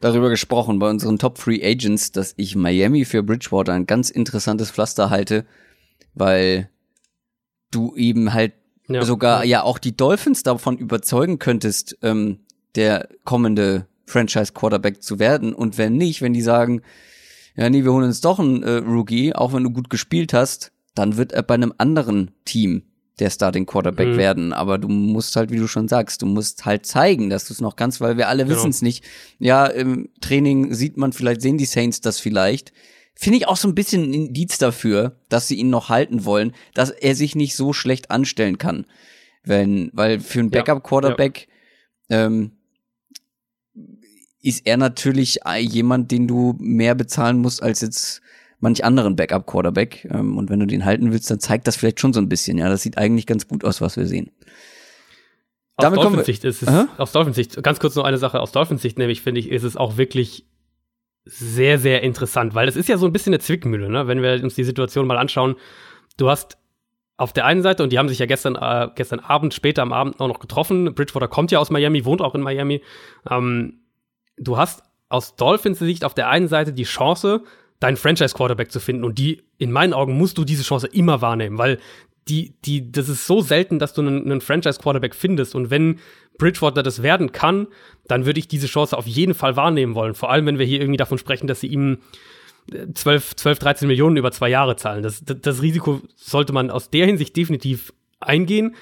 darüber 0.00 0.30
gesprochen 0.30 0.78
bei 0.78 0.88
unseren 0.88 1.18
Top 1.18 1.38
Free 1.38 1.62
Agents, 1.62 2.12
dass 2.12 2.34
ich 2.36 2.56
Miami 2.56 3.04
für 3.04 3.22
Bridgewater 3.22 3.72
ein 3.72 3.86
ganz 3.86 4.10
interessantes 4.10 4.70
Pflaster 4.70 5.10
halte, 5.10 5.46
weil 6.14 6.68
du 7.70 7.96
eben 7.96 8.32
halt 8.32 8.52
ja. 8.88 9.04
sogar 9.04 9.44
ja 9.44 9.62
auch 9.62 9.78
die 9.78 9.96
Dolphins 9.96 10.42
davon 10.42 10.76
überzeugen 10.76 11.38
könntest, 11.38 11.98
ähm, 12.02 12.40
der 12.74 13.08
kommende 13.24 13.86
Franchise 14.06 14.52
Quarterback 14.52 15.02
zu 15.02 15.18
werden 15.18 15.52
und 15.52 15.78
wenn 15.78 15.96
nicht, 15.96 16.22
wenn 16.22 16.32
die 16.32 16.42
sagen, 16.42 16.82
ja, 17.56 17.68
nee, 17.68 17.84
wir 17.84 17.92
holen 17.92 18.06
uns 18.06 18.20
doch 18.20 18.38
einen 18.38 18.62
äh, 18.62 18.76
Rookie, 18.78 19.34
auch 19.34 19.52
wenn 19.52 19.64
du 19.64 19.70
gut 19.70 19.90
gespielt 19.90 20.32
hast, 20.32 20.72
dann 20.94 21.16
wird 21.16 21.32
er 21.32 21.42
bei 21.42 21.54
einem 21.54 21.72
anderen 21.78 22.30
Team 22.44 22.82
der 23.18 23.30
Starting 23.30 23.66
Quarterback 23.66 24.08
mhm. 24.08 24.16
werden. 24.16 24.52
Aber 24.52 24.78
du 24.78 24.88
musst 24.88 25.36
halt, 25.36 25.50
wie 25.50 25.58
du 25.58 25.66
schon 25.66 25.88
sagst, 25.88 26.22
du 26.22 26.26
musst 26.26 26.64
halt 26.64 26.86
zeigen, 26.86 27.30
dass 27.30 27.46
du 27.46 27.52
es 27.52 27.60
noch 27.60 27.76
kannst, 27.76 28.00
weil 28.00 28.16
wir 28.16 28.28
alle 28.28 28.44
genau. 28.44 28.56
wissen 28.56 28.70
es 28.70 28.82
nicht. 28.82 29.04
Ja, 29.38 29.66
im 29.66 30.08
Training 30.20 30.72
sieht 30.74 30.96
man 30.96 31.12
vielleicht, 31.12 31.42
sehen 31.42 31.58
die 31.58 31.66
Saints 31.66 32.00
das 32.00 32.18
vielleicht. 32.18 32.72
Finde 33.14 33.38
ich 33.38 33.46
auch 33.46 33.56
so 33.56 33.68
ein 33.68 33.74
bisschen 33.74 34.10
ein 34.10 34.14
Indiz 34.14 34.58
dafür, 34.58 35.20
dass 35.28 35.46
sie 35.46 35.56
ihn 35.56 35.70
noch 35.70 35.90
halten 35.90 36.24
wollen, 36.24 36.52
dass 36.74 36.90
er 36.90 37.14
sich 37.14 37.34
nicht 37.34 37.54
so 37.54 37.72
schlecht 37.72 38.10
anstellen 38.10 38.58
kann. 38.58 38.86
Wenn, 39.44 39.90
weil 39.92 40.20
für 40.20 40.40
einen 40.40 40.50
Backup-Quarterback 40.50 41.48
ja, 42.08 42.16
ja. 42.16 42.26
ähm, 42.26 42.52
ist 44.42 44.66
er 44.66 44.76
natürlich 44.76 45.40
jemand, 45.58 46.10
den 46.10 46.26
du 46.26 46.56
mehr 46.58 46.94
bezahlen 46.94 47.38
musst 47.38 47.62
als 47.62 47.80
jetzt 47.80 48.22
manch 48.62 48.84
anderen 48.84 49.16
Backup-Quarterback. 49.16 50.08
Ähm, 50.10 50.38
und 50.38 50.50
wenn 50.50 50.60
du 50.60 50.66
den 50.66 50.84
halten 50.84 51.12
willst, 51.12 51.30
dann 51.30 51.40
zeigt 51.40 51.66
das 51.66 51.76
vielleicht 51.76 52.00
schon 52.00 52.12
so 52.12 52.20
ein 52.20 52.28
bisschen. 52.28 52.58
Ja, 52.58 52.68
das 52.68 52.82
sieht 52.82 52.98
eigentlich 52.98 53.26
ganz 53.26 53.46
gut 53.48 53.64
aus, 53.64 53.80
was 53.80 53.96
wir 53.96 54.06
sehen. 54.06 54.30
Aus 55.76 55.84
Damit 55.84 56.00
Dolphins 56.00 56.26
Sicht 56.26 56.44
ist 56.44 56.62
es, 56.62 56.68
Aha. 56.68 56.88
aus 56.98 57.12
Dolphins 57.12 57.36
Sicht, 57.36 57.62
ganz 57.62 57.80
kurz 57.80 57.94
noch 57.96 58.04
eine 58.04 58.18
Sache 58.18 58.40
aus 58.40 58.52
Dolphins 58.52 58.82
Sicht, 58.82 58.98
nämlich 58.98 59.22
finde 59.22 59.40
ich, 59.40 59.50
ist 59.50 59.62
es 59.62 59.76
auch 59.76 59.96
wirklich 59.96 60.46
sehr, 61.24 61.78
sehr 61.78 62.02
interessant, 62.02 62.54
weil 62.54 62.68
es 62.68 62.76
ist 62.76 62.88
ja 62.88 62.98
so 62.98 63.06
ein 63.06 63.12
bisschen 63.12 63.32
eine 63.32 63.40
Zwickmühle, 63.40 63.88
ne? 63.88 64.06
wenn 64.06 64.22
wir 64.22 64.42
uns 64.42 64.54
die 64.54 64.64
Situation 64.64 65.06
mal 65.06 65.18
anschauen. 65.18 65.56
Du 66.18 66.28
hast 66.28 66.58
auf 67.16 67.32
der 67.32 67.46
einen 67.46 67.62
Seite, 67.62 67.82
und 67.82 67.92
die 67.92 67.98
haben 67.98 68.08
sich 68.08 68.18
ja 68.18 68.26
gestern, 68.26 68.56
äh, 68.56 68.88
gestern 68.94 69.20
Abend, 69.20 69.54
später 69.54 69.82
am 69.82 69.92
Abend 69.92 70.20
auch 70.20 70.28
noch 70.28 70.40
getroffen. 70.40 70.94
Bridgewater 70.94 71.28
kommt 71.28 71.52
ja 71.52 71.58
aus 71.58 71.70
Miami, 71.70 72.04
wohnt 72.04 72.20
auch 72.20 72.34
in 72.34 72.42
Miami. 72.42 72.82
Ähm, 73.30 73.81
du 74.42 74.56
hast 74.56 74.82
aus 75.08 75.36
Dolphins 75.36 75.78
Sicht 75.78 76.04
auf 76.04 76.14
der 76.14 76.28
einen 76.28 76.48
Seite 76.48 76.72
die 76.72 76.84
Chance, 76.84 77.42
deinen 77.80 77.96
Franchise-Quarterback 77.96 78.70
zu 78.70 78.80
finden. 78.80 79.04
Und 79.04 79.18
die, 79.18 79.42
in 79.58 79.72
meinen 79.72 79.92
Augen, 79.92 80.16
musst 80.16 80.38
du 80.38 80.44
diese 80.44 80.62
Chance 80.62 80.86
immer 80.86 81.20
wahrnehmen, 81.20 81.58
weil 81.58 81.78
die, 82.28 82.54
die, 82.64 82.92
das 82.92 83.08
ist 83.08 83.26
so 83.26 83.40
selten, 83.40 83.78
dass 83.78 83.94
du 83.94 84.00
einen, 84.00 84.22
einen 84.30 84.40
Franchise-Quarterback 84.40 85.14
findest. 85.14 85.54
Und 85.54 85.70
wenn 85.70 85.98
Bridgewater 86.38 86.82
das 86.82 87.02
werden 87.02 87.32
kann, 87.32 87.66
dann 88.06 88.24
würde 88.24 88.38
ich 88.38 88.48
diese 88.48 88.68
Chance 88.68 88.96
auf 88.96 89.06
jeden 89.06 89.34
Fall 89.34 89.56
wahrnehmen 89.56 89.94
wollen. 89.94 90.14
Vor 90.14 90.30
allem, 90.30 90.46
wenn 90.46 90.58
wir 90.58 90.66
hier 90.66 90.80
irgendwie 90.80 90.96
davon 90.96 91.18
sprechen, 91.18 91.46
dass 91.46 91.60
sie 91.60 91.66
ihm 91.66 91.98
12, 92.94 93.36
12 93.36 93.58
13 93.58 93.88
Millionen 93.88 94.16
über 94.16 94.30
zwei 94.30 94.48
Jahre 94.48 94.76
zahlen. 94.76 95.02
Das, 95.02 95.24
das, 95.24 95.40
das 95.40 95.62
Risiko 95.62 96.00
sollte 96.14 96.52
man 96.52 96.70
aus 96.70 96.90
der 96.90 97.06
Hinsicht 97.06 97.36
definitiv 97.36 97.92
eingehen. 98.20 98.76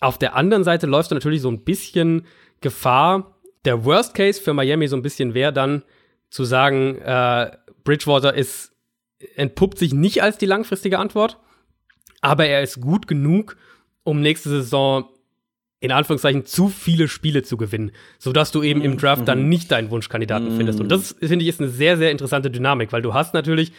Auf 0.00 0.18
der 0.18 0.36
anderen 0.36 0.64
Seite 0.64 0.86
läufst 0.86 1.10
du 1.10 1.16
natürlich 1.16 1.40
so 1.40 1.50
ein 1.50 1.64
bisschen 1.64 2.26
Gefahr, 2.60 3.33
der 3.64 3.84
Worst 3.84 4.14
Case 4.14 4.40
für 4.40 4.54
Miami 4.54 4.88
so 4.88 4.96
ein 4.96 5.02
bisschen 5.02 5.34
wäre 5.34 5.52
dann 5.52 5.82
zu 6.30 6.44
sagen, 6.44 6.98
äh, 6.98 7.50
Bridgewater 7.84 8.34
ist, 8.34 8.72
entpuppt 9.36 9.78
sich 9.78 9.94
nicht 9.94 10.22
als 10.22 10.38
die 10.38 10.46
langfristige 10.46 10.98
Antwort, 10.98 11.38
aber 12.20 12.46
er 12.46 12.62
ist 12.62 12.80
gut 12.80 13.06
genug, 13.06 13.56
um 14.02 14.20
nächste 14.20 14.48
Saison 14.48 15.08
in 15.80 15.92
Anführungszeichen 15.92 16.46
zu 16.46 16.68
viele 16.68 17.08
Spiele 17.08 17.42
zu 17.42 17.58
gewinnen, 17.58 17.92
sodass 18.18 18.50
du 18.50 18.62
eben 18.62 18.80
im 18.80 18.96
Draft 18.96 19.28
dann 19.28 19.42
mhm. 19.42 19.48
nicht 19.50 19.70
deinen 19.70 19.90
Wunschkandidaten 19.90 20.56
findest. 20.56 20.80
Und 20.80 20.88
das, 20.88 21.14
finde 21.20 21.42
ich, 21.42 21.48
ist 21.48 21.60
eine 21.60 21.68
sehr, 21.68 21.98
sehr 21.98 22.10
interessante 22.10 22.50
Dynamik, 22.50 22.90
weil 22.90 23.02
du 23.02 23.12
hast 23.12 23.34
natürlich 23.34 23.72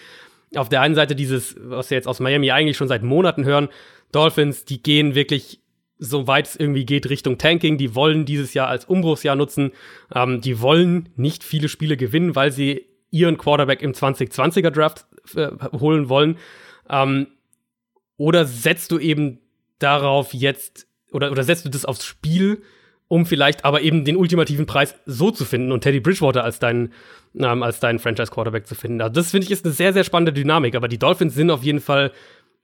auf 0.53 0.69
der 0.69 0.81
einen 0.81 0.93
Seite 0.93 1.15
dieses, 1.15 1.55
was 1.59 1.89
wir 1.89 1.95
jetzt 1.95 2.07
aus 2.07 2.19
Miami 2.19 2.51
eigentlich 2.51 2.77
schon 2.77 2.87
seit 2.87 3.01
Monaten 3.01 3.43
hören, 3.43 3.69
Dolphins, 4.11 4.65
die 4.65 4.83
gehen 4.83 5.15
wirklich 5.15 5.59
soweit 5.97 6.47
es 6.47 6.55
irgendwie 6.55 6.85
geht, 6.85 7.09
Richtung 7.09 7.37
Tanking. 7.37 7.77
Die 7.77 7.95
wollen 7.95 8.25
dieses 8.25 8.53
Jahr 8.53 8.67
als 8.67 8.85
Umbruchsjahr 8.85 9.35
nutzen. 9.35 9.71
Ähm, 10.13 10.41
die 10.41 10.59
wollen 10.61 11.09
nicht 11.15 11.43
viele 11.43 11.69
Spiele 11.69 11.97
gewinnen, 11.97 12.35
weil 12.35 12.51
sie 12.51 12.85
ihren 13.11 13.37
Quarterback 13.37 13.81
im 13.81 13.93
2020er 13.93 14.71
Draft 14.71 15.05
äh, 15.35 15.49
holen 15.77 16.09
wollen. 16.09 16.37
Ähm, 16.89 17.27
oder 18.17 18.45
setzt 18.45 18.91
du 18.91 18.99
eben 18.99 19.39
darauf 19.79 20.33
jetzt, 20.33 20.87
oder, 21.11 21.31
oder 21.31 21.43
setzt 21.43 21.65
du 21.65 21.69
das 21.69 21.85
aufs 21.85 22.05
Spiel, 22.05 22.61
um 23.07 23.25
vielleicht 23.25 23.65
aber 23.65 23.81
eben 23.81 24.03
den 24.03 24.17
ultimativen 24.17 24.65
Preis 24.65 24.95
so 25.05 25.31
zu 25.31 25.45
finden 25.45 25.71
und 25.71 25.81
Teddy 25.81 25.99
Bridgewater 25.99 26.43
als 26.43 26.59
deinen 26.59 26.91
ähm, 27.35 27.63
deinen 27.81 27.99
Franchise 27.99 28.31
Quarterback 28.31 28.65
zu 28.65 28.75
finden. 28.75 29.01
Also 29.01 29.13
das 29.13 29.31
finde 29.31 29.45
ich 29.45 29.51
ist 29.51 29.65
eine 29.65 29.73
sehr 29.73 29.93
sehr 29.93 30.03
spannende 30.03 30.33
Dynamik. 30.33 30.75
Aber 30.75 30.87
die 30.87 30.97
Dolphins 30.97 31.35
sind 31.35 31.51
auf 31.51 31.63
jeden 31.63 31.81
Fall 31.81 32.11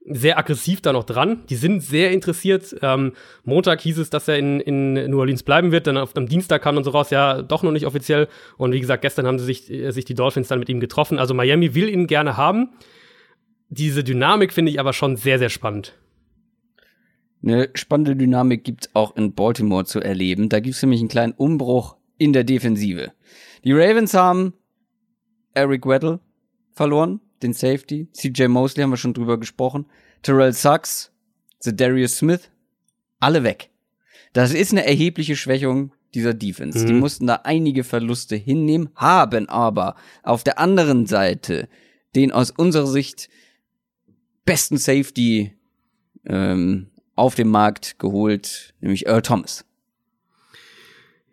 sehr 0.06 0.38
aggressiv 0.38 0.82
da 0.82 0.94
noch 0.94 1.04
dran. 1.04 1.44
Die 1.50 1.56
sind 1.56 1.82
sehr 1.82 2.12
interessiert. 2.12 2.76
Ähm, 2.82 3.14
Montag 3.44 3.82
hieß 3.82 4.00
es, 4.00 4.10
dass 4.10 4.28
er 4.28 4.38
in, 4.38 4.60
in 4.60 4.94
New 4.94 5.20
Orleans 5.20 5.44
bleiben 5.44 5.72
wird. 5.72 5.88
Dann 5.88 5.98
auf, 5.98 6.16
am 6.16 6.28
Dienstag 6.28 6.62
kam 6.62 6.78
und 6.78 6.84
so 6.84 6.92
raus, 6.92 7.12
ja, 7.12 7.42
doch 7.42 7.64
noch 7.64 7.72
nicht 7.72 7.86
offiziell. 7.86 8.28
Und 8.58 8.72
wie 8.72 8.80
gesagt, 8.80 9.04
gestern 9.04 9.28
haben 9.28 9.40
sie 9.40 9.46
sich, 9.46 9.72
äh, 9.72 9.92
sich 9.92 10.06
die 10.06 10.16
Dolphins 10.16 10.48
dann 10.48 10.60
mit 10.60 10.70
ihm 10.70 10.80
getroffen. 10.80 11.20
Also 11.20 11.34
Miami 11.34 11.76
will 11.76 11.90
ihn 11.90 12.08
gerne 12.08 12.38
haben. 12.38 12.70
Diese 13.70 14.04
Dynamik 14.04 14.54
finde 14.54 14.72
ich 14.72 14.80
aber 14.80 14.94
schon 14.94 15.16
sehr, 15.16 15.40
sehr 15.40 15.50
spannend. 15.50 15.94
Eine 17.44 17.70
spannende 17.74 18.16
Dynamik 18.16 18.64
gibt 18.64 18.86
es 18.86 18.96
auch 18.96 19.16
in 19.16 19.34
Baltimore 19.34 19.86
zu 19.86 20.00
erleben. 20.00 20.50
Da 20.50 20.60
gibt 20.60 20.76
es 20.76 20.82
nämlich 20.82 21.00
einen 21.00 21.10
kleinen 21.10 21.34
Umbruch 21.34 21.96
in 22.18 22.34
der 22.34 22.44
Defensive. 22.44 23.14
Die 23.64 23.74
Ravens 23.74 24.14
haben 24.14 24.54
Eric 25.54 25.86
Weddle 25.86 26.20
verloren, 26.74 27.20
den 27.44 27.54
Safety. 27.54 28.08
CJ 28.14 28.48
Mosley 28.48 28.84
haben 28.84 28.92
wir 28.92 28.98
schon 28.98 29.14
drüber 29.14 29.40
gesprochen. 29.40 29.86
Terrell 30.22 30.54
Sachs, 30.54 31.12
The 31.60 31.76
Darius 31.76 32.18
Smith, 32.18 32.50
alle 33.20 33.44
weg. 33.44 33.70
Das 34.34 34.54
ist 34.54 34.72
eine 34.72 34.86
erhebliche 34.86 35.36
Schwächung 35.36 35.92
dieser 36.14 36.34
Defense. 36.34 36.80
Mhm. 36.80 36.88
Die 36.88 36.94
mussten 36.94 37.28
da 37.28 37.42
einige 37.44 37.84
Verluste 37.84 38.36
hinnehmen, 38.36 38.90
haben 38.96 39.50
aber 39.50 39.96
auf 40.24 40.44
der 40.44 40.60
anderen 40.60 41.06
Seite 41.06 41.68
den 42.16 42.32
aus 42.32 42.52
unserer 42.52 42.88
Sicht 42.88 43.30
besten 44.46 44.78
Safety 44.78 45.54
ähm, 46.26 46.88
auf 47.16 47.36
dem 47.36 47.50
Markt 47.50 48.00
geholt, 48.00 48.74
nämlich 48.82 49.06
Earl 49.08 49.22
Thomas. 49.22 49.66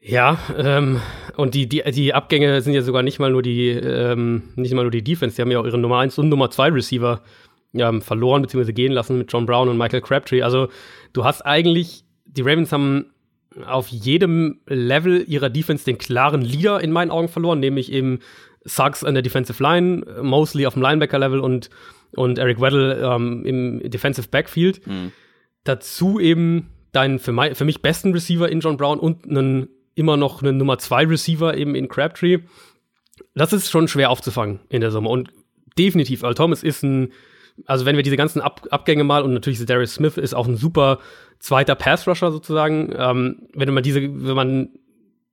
Ja, 0.09 0.39
ähm, 0.57 1.03
und 1.37 1.55
die, 1.55 1.69
die, 1.69 1.83
die 1.93 2.15
Abgänge 2.15 2.63
sind 2.63 2.73
ja 2.73 2.81
sogar 2.81 3.03
nicht 3.03 3.19
mal 3.19 3.31
nur 3.31 3.43
die, 3.43 3.69
ähm, 3.69 4.45
nicht 4.57 4.73
mal 4.73 4.83
nur 4.83 4.91
die 4.91 5.05
Defense, 5.05 5.37
die 5.37 5.43
haben 5.43 5.51
ja 5.51 5.61
auch 5.61 5.67
ihre 5.67 5.77
Nummer 5.77 5.99
1 5.99 6.17
und 6.19 6.31
Nummer 6.31 6.51
2 6.51 6.71
Receiver 6.71 7.21
ähm, 7.75 8.01
verloren 8.01 8.41
bzw. 8.41 8.73
gehen 8.73 8.93
lassen 8.93 9.19
mit 9.19 9.31
John 9.31 9.45
Brown 9.45 9.69
und 9.69 9.77
Michael 9.77 10.01
Crabtree. 10.01 10.41
Also 10.41 10.69
du 11.13 11.25
hast 11.25 11.43
eigentlich, 11.43 12.05
die 12.25 12.41
Ravens 12.41 12.73
haben 12.73 13.13
auf 13.67 13.89
jedem 13.89 14.61
Level 14.67 15.25
ihrer 15.29 15.51
Defense 15.51 15.85
den 15.85 15.99
klaren 15.99 16.41
Leader 16.41 16.81
in 16.81 16.91
meinen 16.91 17.11
Augen 17.11 17.29
verloren, 17.29 17.61
nämlich 17.61 17.93
eben 17.93 18.21
Suggs 18.65 19.05
an 19.05 19.13
der 19.13 19.23
Defensive 19.23 19.63
Line, 19.63 20.07
mostly 20.23 20.67
auf 20.67 20.73
dem 20.73 20.83
Linebacker-Level 20.83 21.41
und, 21.41 21.69
und 22.13 22.39
Eric 22.39 22.63
Weddle 22.63 22.95
ähm, 22.95 23.45
im 23.45 23.91
Defensive 23.91 24.29
Backfield. 24.29 24.87
Mhm. 24.87 25.13
Dazu 25.65 26.19
eben 26.19 26.71
deinen 26.93 27.19
für, 27.19 27.33
mein, 27.33 27.55
für 27.55 27.67
mich 27.67 27.83
besten 27.83 28.13
Receiver 28.15 28.49
in 28.49 28.61
John 28.61 28.79
Brown 28.79 28.99
und 28.99 29.29
einen 29.29 29.69
immer 29.99 30.17
noch 30.17 30.43
einen 30.43 30.57
Nummer 30.57 30.79
2 30.79 31.07
Receiver 31.07 31.57
eben 31.57 31.75
in 31.75 31.89
Crabtree. 31.89 32.39
Das 33.35 33.53
ist 33.53 33.71
schon 33.71 33.89
schwer 33.89 34.11
aufzufangen 34.11 34.61
in 34.69 34.81
der 34.81 34.91
Summe. 34.91 35.09
Und 35.09 35.31
definitiv, 35.77 36.23
Earl 36.23 36.35
Thomas 36.35 36.63
ist 36.63 36.83
ein, 36.83 37.13
also 37.67 37.85
wenn 37.85 37.97
wir 37.97 38.03
diese 38.03 38.17
ganzen 38.17 38.41
Ab 38.41 38.67
Abgänge 38.71 39.05
mal 39.05 39.23
und 39.23 39.33
natürlich 39.33 39.65
Darius 39.65 39.95
Smith 39.95 40.17
ist 40.17 40.35
auch 40.35 40.47
ein 40.47 40.57
super 40.57 40.99
zweiter 41.41 41.75
Pass-Rusher 41.75 42.31
sozusagen. 42.31 42.93
Ähm, 42.97 43.49
wenn 43.55 43.73
man 43.75 43.83
diese, 43.83 44.01
wenn 44.03 44.37
man 44.37 44.71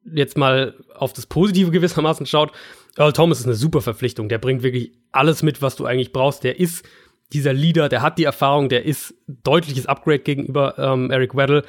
jetzt 0.03 0.37
mal 0.37 0.75
auf 0.95 1.13
das 1.13 1.25
Positive 1.25 1.71
gewissermaßen 1.71 2.25
schaut, 2.25 2.51
Earl 2.97 3.13
Thomas 3.13 3.39
ist 3.39 3.45
eine 3.45 3.55
super 3.55 3.81
Verpflichtung. 3.81 4.29
Der 4.29 4.37
bringt 4.37 4.63
wirklich 4.63 4.93
alles 5.11 5.43
mit, 5.43 5.61
was 5.61 5.75
du 5.75 5.85
eigentlich 5.85 6.11
brauchst. 6.11 6.43
Der 6.43 6.59
ist 6.59 6.85
dieser 7.33 7.53
Leader, 7.53 7.89
der 7.89 8.01
hat 8.01 8.17
die 8.17 8.23
Erfahrung, 8.23 8.69
der 8.69 8.85
ist 8.85 9.15
deutliches 9.27 9.87
Upgrade 9.87 10.19
gegenüber 10.19 10.75
ähm, 10.77 11.11
Eric 11.11 11.35
Weddle. 11.35 11.63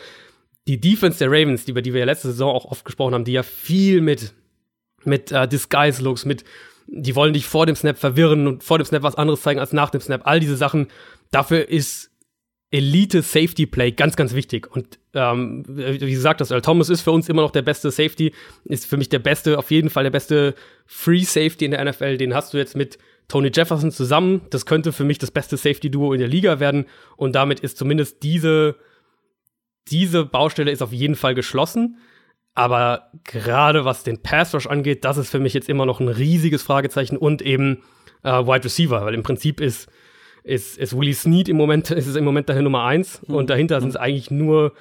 Die 0.67 0.81
Defense 0.81 1.19
der 1.19 1.29
Ravens, 1.29 1.69
über 1.69 1.83
die 1.83 1.93
wir 1.93 2.01
ja 2.01 2.07
letzte 2.07 2.29
Saison 2.29 2.55
auch 2.55 2.65
oft 2.65 2.85
gesprochen 2.85 3.15
haben, 3.15 3.25
die 3.25 3.33
ja 3.33 3.43
viel 3.43 4.01
mit, 4.01 4.35
mit 5.05 5.31
äh, 5.33 5.47
Disguise-Looks, 5.47 6.25
mit, 6.25 6.45
die 6.87 7.15
wollen 7.15 7.33
dich 7.33 7.47
vor 7.47 7.67
dem 7.67 7.77
Snap 7.77 7.99
verwirren 7.99 8.47
und 8.47 8.65
vor 8.65 8.79
dem 8.79 8.85
Snap 8.85 9.03
was 9.03 9.15
anderes 9.15 9.43
zeigen 9.43 9.61
als 9.61 9.73
nach 9.73 9.91
dem 9.91 10.01
Snap. 10.01 10.23
All 10.25 10.41
diese 10.41 10.57
Sachen, 10.57 10.89
dafür 11.31 11.69
ist 11.69 12.11
Elite 12.71 13.23
Safety 13.23 13.67
Play 13.67 13.93
ganz, 13.93 14.17
ganz 14.17 14.35
wichtig. 14.35 14.71
Und 14.75 14.99
ähm, 15.15 15.65
wie 15.67 15.99
gesagt, 15.99 16.41
das 16.41 16.51
Earl 16.51 16.63
Thomas 16.63 16.89
ist 16.89 17.03
für 17.03 17.13
uns 17.13 17.29
immer 17.29 17.43
noch 17.43 17.53
der 17.53 17.63
beste 17.63 17.91
Safety, 17.91 18.33
ist 18.65 18.87
für 18.87 18.97
mich 18.97 19.09
der 19.09 19.21
beste, 19.21 19.59
auf 19.59 19.71
jeden 19.71 19.89
Fall 19.89 20.03
der 20.03 20.11
beste 20.11 20.55
Free 20.85 21.23
Safety 21.23 21.65
in 21.65 21.71
der 21.71 21.85
NFL. 21.85 22.17
Den 22.17 22.35
hast 22.35 22.53
du 22.53 22.59
jetzt 22.59 22.75
mit 22.75 22.99
Tony 23.29 23.51
Jefferson 23.55 23.93
zusammen. 23.93 24.43
Das 24.51 24.67
könnte 24.67 24.93
für 24.93 25.05
mich 25.05 25.19
das 25.19 25.31
beste 25.31 25.57
Safety-Duo 25.57 26.13
in 26.13 26.19
der 26.19 26.29
Liga 26.29 26.59
werden. 26.59 26.87
Und 27.17 27.35
damit 27.35 27.61
ist 27.61 27.79
zumindest 27.79 28.23
diese, 28.25 28.77
diese 29.89 30.25
Baustelle 30.25 30.71
ist 30.71 30.83
auf 30.83 30.93
jeden 30.93 31.15
Fall 31.15 31.35
geschlossen. 31.35 31.99
Aber 32.55 33.11
gerade 33.25 33.85
was 33.85 34.03
den 34.03 34.23
Pass 34.23 34.55
Rush 34.55 34.67
angeht, 34.67 35.05
das 35.05 35.19
ist 35.19 35.31
für 35.31 35.39
mich 35.39 35.53
jetzt 35.53 35.69
immer 35.69 35.85
noch 35.85 36.01
ein 36.01 36.09
riesiges 36.09 36.63
Fragezeichen 36.63 37.19
und 37.19 37.43
eben 37.43 37.83
äh, 38.23 38.31
Wide 38.31 38.65
Receiver, 38.65 39.05
weil 39.05 39.15
im 39.15 39.23
Prinzip 39.23 39.61
ist, 39.61 39.89
ist, 40.43 40.79
ist 40.79 40.99
Willie 40.99 41.13
Snead 41.13 41.51
im 41.51 41.59
Moment, 41.59 41.91
ist 41.93 42.07
es 42.07 42.17
im 42.17 42.25
Moment 42.25 42.49
dahin 42.49 42.65
Nummer 42.65 42.85
eins 42.85 43.21
mhm. 43.27 43.35
und 43.35 43.51
dahinter 43.51 43.81
sind 43.81 43.91
es 43.91 43.97
eigentlich 43.97 44.31
nur, 44.31 44.73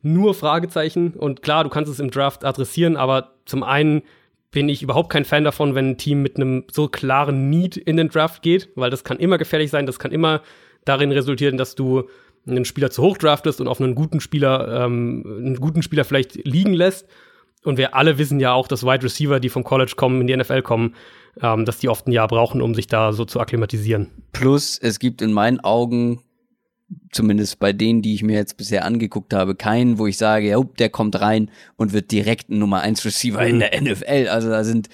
nur 0.00 0.34
Fragezeichen. 0.34 1.14
Und 1.14 1.42
klar, 1.42 1.64
du 1.64 1.70
kannst 1.70 1.90
es 1.90 1.98
im 1.98 2.12
Draft 2.12 2.44
adressieren, 2.44 2.96
aber 2.96 3.32
zum 3.46 3.64
einen 3.64 4.02
bin 4.52 4.68
ich 4.68 4.84
überhaupt 4.84 5.10
kein 5.10 5.24
Fan 5.24 5.42
davon, 5.42 5.74
wenn 5.74 5.90
ein 5.90 5.98
Team 5.98 6.22
mit 6.22 6.36
einem 6.36 6.64
so 6.70 6.86
klaren 6.86 7.50
Need 7.50 7.76
in 7.76 7.96
den 7.96 8.10
Draft 8.10 8.42
geht, 8.42 8.68
weil 8.76 8.90
das 8.90 9.02
kann 9.02 9.18
immer 9.18 9.38
gefährlich 9.38 9.72
sein, 9.72 9.86
das 9.86 9.98
kann 9.98 10.12
immer 10.12 10.42
darin 10.84 11.10
resultieren, 11.10 11.56
dass 11.56 11.74
du 11.74 12.04
einen 12.46 12.64
Spieler 12.64 12.90
zu 12.90 13.02
hoch 13.02 13.18
draftest 13.18 13.60
und 13.60 13.68
auf 13.68 13.80
einen 13.80 13.94
guten 13.94 14.20
Spieler, 14.20 14.84
ähm, 14.84 15.24
einen 15.26 15.56
guten 15.56 15.82
Spieler 15.82 16.04
vielleicht 16.04 16.46
liegen 16.46 16.74
lässt. 16.74 17.06
Und 17.62 17.78
wir 17.78 17.94
alle 17.94 18.18
wissen 18.18 18.40
ja 18.40 18.52
auch, 18.52 18.68
dass 18.68 18.84
Wide 18.84 19.02
Receiver, 19.02 19.40
die 19.40 19.48
vom 19.48 19.64
College 19.64 19.94
kommen, 19.96 20.20
in 20.20 20.26
die 20.26 20.36
NFL 20.36 20.62
kommen, 20.62 20.94
ähm, 21.40 21.64
dass 21.64 21.78
die 21.78 21.88
oft 21.88 22.06
ein 22.06 22.12
Jahr 22.12 22.28
brauchen, 22.28 22.60
um 22.60 22.74
sich 22.74 22.86
da 22.86 23.12
so 23.12 23.24
zu 23.24 23.40
akklimatisieren. 23.40 24.10
Plus, 24.32 24.78
es 24.78 24.98
gibt 24.98 25.22
in 25.22 25.32
meinen 25.32 25.60
Augen 25.60 26.20
zumindest 27.10 27.58
bei 27.58 27.72
denen, 27.72 28.02
die 28.02 28.14
ich 28.14 28.22
mir 28.22 28.36
jetzt 28.36 28.56
bisher 28.56 28.84
angeguckt 28.84 29.32
habe, 29.32 29.54
keinen, 29.54 29.98
wo 29.98 30.06
ich 30.06 30.18
sage, 30.18 30.48
ja, 30.48 30.62
der 30.78 30.90
kommt 30.90 31.20
rein 31.20 31.50
und 31.76 31.92
wird 31.92 32.10
direkt 32.12 32.50
ein 32.50 32.58
Nummer 32.58 32.80
1 32.80 33.04
Receiver 33.04 33.42
mhm. 33.42 33.48
in 33.48 33.58
der 33.60 33.80
NFL. 33.80 34.28
Also 34.28 34.50
da 34.50 34.64
sind, 34.64 34.88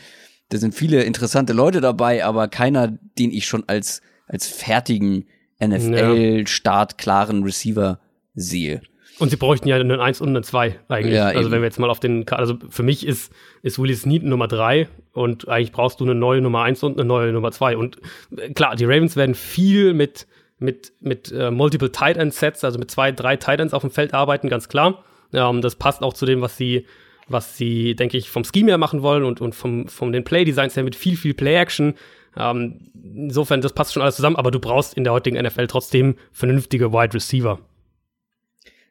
da 0.50 0.58
sind 0.58 0.74
viele 0.74 1.02
interessante 1.02 1.52
Leute 1.52 1.80
dabei, 1.80 2.24
aber 2.24 2.48
keiner, 2.48 2.98
den 3.18 3.32
ich 3.32 3.46
schon 3.46 3.64
als, 3.68 4.02
als 4.26 4.46
fertigen 4.46 5.26
NFL-Start 5.60 6.98
klaren 6.98 7.42
Receiver 7.42 7.98
sehe. 8.34 8.80
Und 9.18 9.28
sie 9.28 9.36
bräuchten 9.36 9.68
ja 9.68 9.76
einen 9.76 10.00
1 10.00 10.22
und 10.22 10.28
einen 10.28 10.42
2 10.42 10.80
eigentlich. 10.88 11.14
Ja, 11.14 11.26
also 11.26 11.40
eben. 11.40 11.50
wenn 11.50 11.60
wir 11.60 11.66
jetzt 11.66 11.78
mal 11.78 11.90
auf 11.90 12.00
den, 12.00 12.26
also 12.28 12.56
für 12.70 12.82
mich 12.82 13.06
ist, 13.06 13.30
ist 13.62 13.78
Willie 13.78 13.94
Snead 13.94 14.22
Nummer 14.22 14.48
3 14.48 14.88
und 15.12 15.46
eigentlich 15.46 15.72
brauchst 15.72 16.00
du 16.00 16.04
eine 16.04 16.14
neue 16.14 16.40
Nummer 16.40 16.62
1 16.62 16.82
und 16.82 16.98
eine 16.98 17.06
neue 17.06 17.30
Nummer 17.32 17.52
2. 17.52 17.76
Und 17.76 17.98
äh, 18.36 18.50
klar, 18.50 18.76
die 18.76 18.86
Ravens 18.86 19.16
werden 19.16 19.34
viel 19.34 19.92
mit 19.92 20.26
mit, 20.60 20.92
mit 21.00 21.32
äh, 21.32 21.50
Multiple 21.50 21.90
Tight 21.90 22.16
End 22.16 22.34
Sets, 22.34 22.62
also 22.64 22.78
mit 22.78 22.90
zwei, 22.90 23.10
drei 23.12 23.36
Tight 23.36 23.60
Ends 23.60 23.74
auf 23.74 23.80
dem 23.82 23.90
Feld 23.90 24.14
arbeiten, 24.14 24.48
ganz 24.48 24.68
klar. 24.68 25.02
Ähm, 25.32 25.62
das 25.62 25.74
passt 25.74 26.02
auch 26.02 26.12
zu 26.12 26.26
dem, 26.26 26.42
was 26.42 26.56
sie, 26.56 26.86
was 27.28 27.56
sie, 27.56 27.96
denke 27.96 28.16
ich, 28.18 28.30
vom 28.30 28.44
Scheme 28.44 28.68
her 28.70 28.78
machen 28.78 29.02
wollen 29.02 29.24
und, 29.24 29.40
und 29.40 29.54
vom, 29.54 29.88
vom 29.88 30.12
den 30.12 30.22
Play 30.22 30.44
Designs 30.44 30.76
her 30.76 30.84
mit 30.84 30.94
viel, 30.94 31.16
viel 31.16 31.34
Play 31.34 31.56
Action. 31.56 31.94
Ähm, 32.36 32.90
insofern, 33.02 33.60
das 33.60 33.72
passt 33.72 33.92
schon 33.92 34.02
alles 34.02 34.16
zusammen, 34.16 34.36
aber 34.36 34.50
du 34.50 34.60
brauchst 34.60 34.94
in 34.94 35.04
der 35.04 35.12
heutigen 35.12 35.40
NFL 35.40 35.66
trotzdem 35.66 36.16
vernünftige 36.32 36.92
Wide 36.92 37.14
Receiver. 37.14 37.58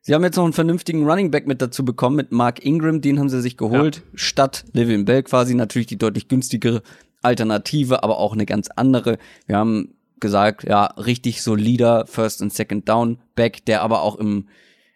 Sie 0.02 0.14
haben 0.14 0.24
jetzt 0.24 0.38
noch 0.38 0.46
einen 0.46 0.54
vernünftigen 0.54 1.06
Running 1.08 1.30
Back 1.30 1.46
mit 1.46 1.62
dazu 1.62 1.84
bekommen, 1.84 2.16
mit 2.16 2.32
Mark 2.32 2.64
Ingram, 2.66 3.02
den 3.02 3.20
haben 3.20 3.30
sie 3.30 3.42
sich 3.42 3.58
geholt, 3.58 3.98
ja. 3.98 4.02
statt 4.16 4.66
Living 4.74 5.06
Bell 5.06 5.24
quasi 5.24 5.56
natürlich 5.56 5.88
die 5.88 5.98
deutlich 5.98 6.28
günstigere 6.28 6.82
Alternative, 7.22 8.02
aber 8.02 8.18
auch 8.18 8.34
eine 8.34 8.46
ganz 8.46 8.70
andere. 8.76 9.18
Wir 9.46 9.58
haben 9.58 9.96
gesagt, 10.20 10.64
ja, 10.68 10.86
richtig 10.86 11.42
solider 11.42 12.06
First 12.08 12.42
und 12.42 12.54
Second 12.54 12.88
Down 12.88 13.20
Back, 13.36 13.66
der 13.66 13.82
aber 13.82 14.02
auch 14.02 14.16
im 14.16 14.48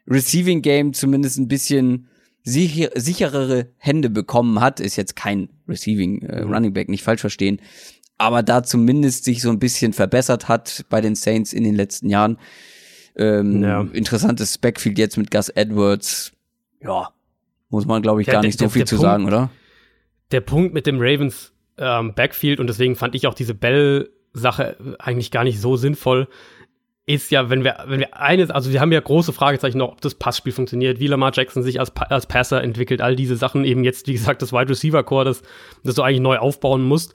Receiving 0.08 0.62
Game 0.62 0.94
zumindest 0.94 1.38
ein 1.38 1.48
bisschen 1.48 2.08
sicher, 2.44 2.90
sicherere 2.96 3.68
Hände 3.78 4.10
bekommen 4.10 4.60
hat. 4.60 4.80
Ist 4.80 4.96
jetzt 4.96 5.16
kein 5.16 5.50
Receiving 5.68 6.22
äh, 6.24 6.44
mhm. 6.46 6.54
Running 6.54 6.74
Back, 6.74 6.90
nicht 6.90 7.04
falsch 7.04 7.22
verstehen. 7.22 7.60
Aber 8.24 8.42
da 8.42 8.64
zumindest 8.64 9.26
sich 9.26 9.42
so 9.42 9.50
ein 9.50 9.60
bisschen 9.60 9.92
verbessert 9.92 10.48
hat 10.48 10.86
bei 10.90 11.02
den 11.02 11.14
Saints 11.14 11.52
in 11.52 11.66
den 11.66 11.76
letzten 11.76 12.10
Jahren. 12.10 12.38
Ähm, 13.18 13.62
ja. 13.62 13.82
Interessantes 13.92 14.58
Backfield 14.58 14.98
jetzt 14.98 15.18
mit 15.18 15.30
Gus 15.30 15.50
Edwards. 15.50 16.32
Ja, 16.82 17.10
muss 17.70 17.86
man, 17.86 18.02
glaube 18.02 18.22
ich, 18.22 18.28
ja, 18.28 18.34
gar 18.34 18.42
nicht 18.42 18.62
der, 18.62 18.70
so 18.70 18.74
viel 18.74 18.86
zu 18.86 18.96
Punkt, 18.96 19.10
sagen, 19.10 19.26
oder? 19.26 19.50
Der 20.32 20.40
Punkt 20.40 20.74
mit 20.74 20.88
dem 20.88 21.02
Ravens 21.02 21.52
ähm, 21.78 22.14
Backfield 22.14 22.62
und 22.62 22.68
deswegen 22.68 22.96
fand 22.96 23.14
ich 23.14 23.28
auch 23.28 23.34
diese 23.34 23.54
Bell 23.54 24.10
Sache 24.32 24.78
eigentlich 25.00 25.30
gar 25.30 25.44
nicht 25.44 25.60
so 25.60 25.76
sinnvoll. 25.76 26.30
ist 27.06 27.30
ja, 27.30 27.50
wenn 27.50 27.66
wir, 27.66 27.84
wenn 27.88 28.00
wir 28.00 28.18
eines, 28.18 28.50
also 28.52 28.72
wir 28.72 28.80
haben 28.80 28.94
ja 28.94 29.02
große 29.02 29.34
Fragezeichen 29.34 29.80
noch, 29.80 29.92
ob 29.92 30.02
das 30.02 30.16
Passspiel 30.16 30.54
funktioniert, 30.54 31.00
wie 31.00 31.08
Lamar 31.08 31.32
Jackson 31.34 31.62
sich 31.62 31.82
als, 31.82 31.92
als 31.96 32.26
Passer 32.26 32.64
entwickelt, 32.64 33.02
all 33.02 33.18
diese 33.18 33.36
Sachen, 33.36 33.66
eben 33.66 33.84
jetzt, 33.84 34.08
wie 34.08 34.14
gesagt, 34.14 34.42
das 34.42 34.54
Wide 34.54 34.70
Receiver 34.70 35.04
Core, 35.04 35.26
das, 35.26 35.44
das 35.84 35.96
du 35.96 36.04
eigentlich 36.04 36.22
neu 36.22 36.38
aufbauen 36.38 36.84
musst. 36.84 37.14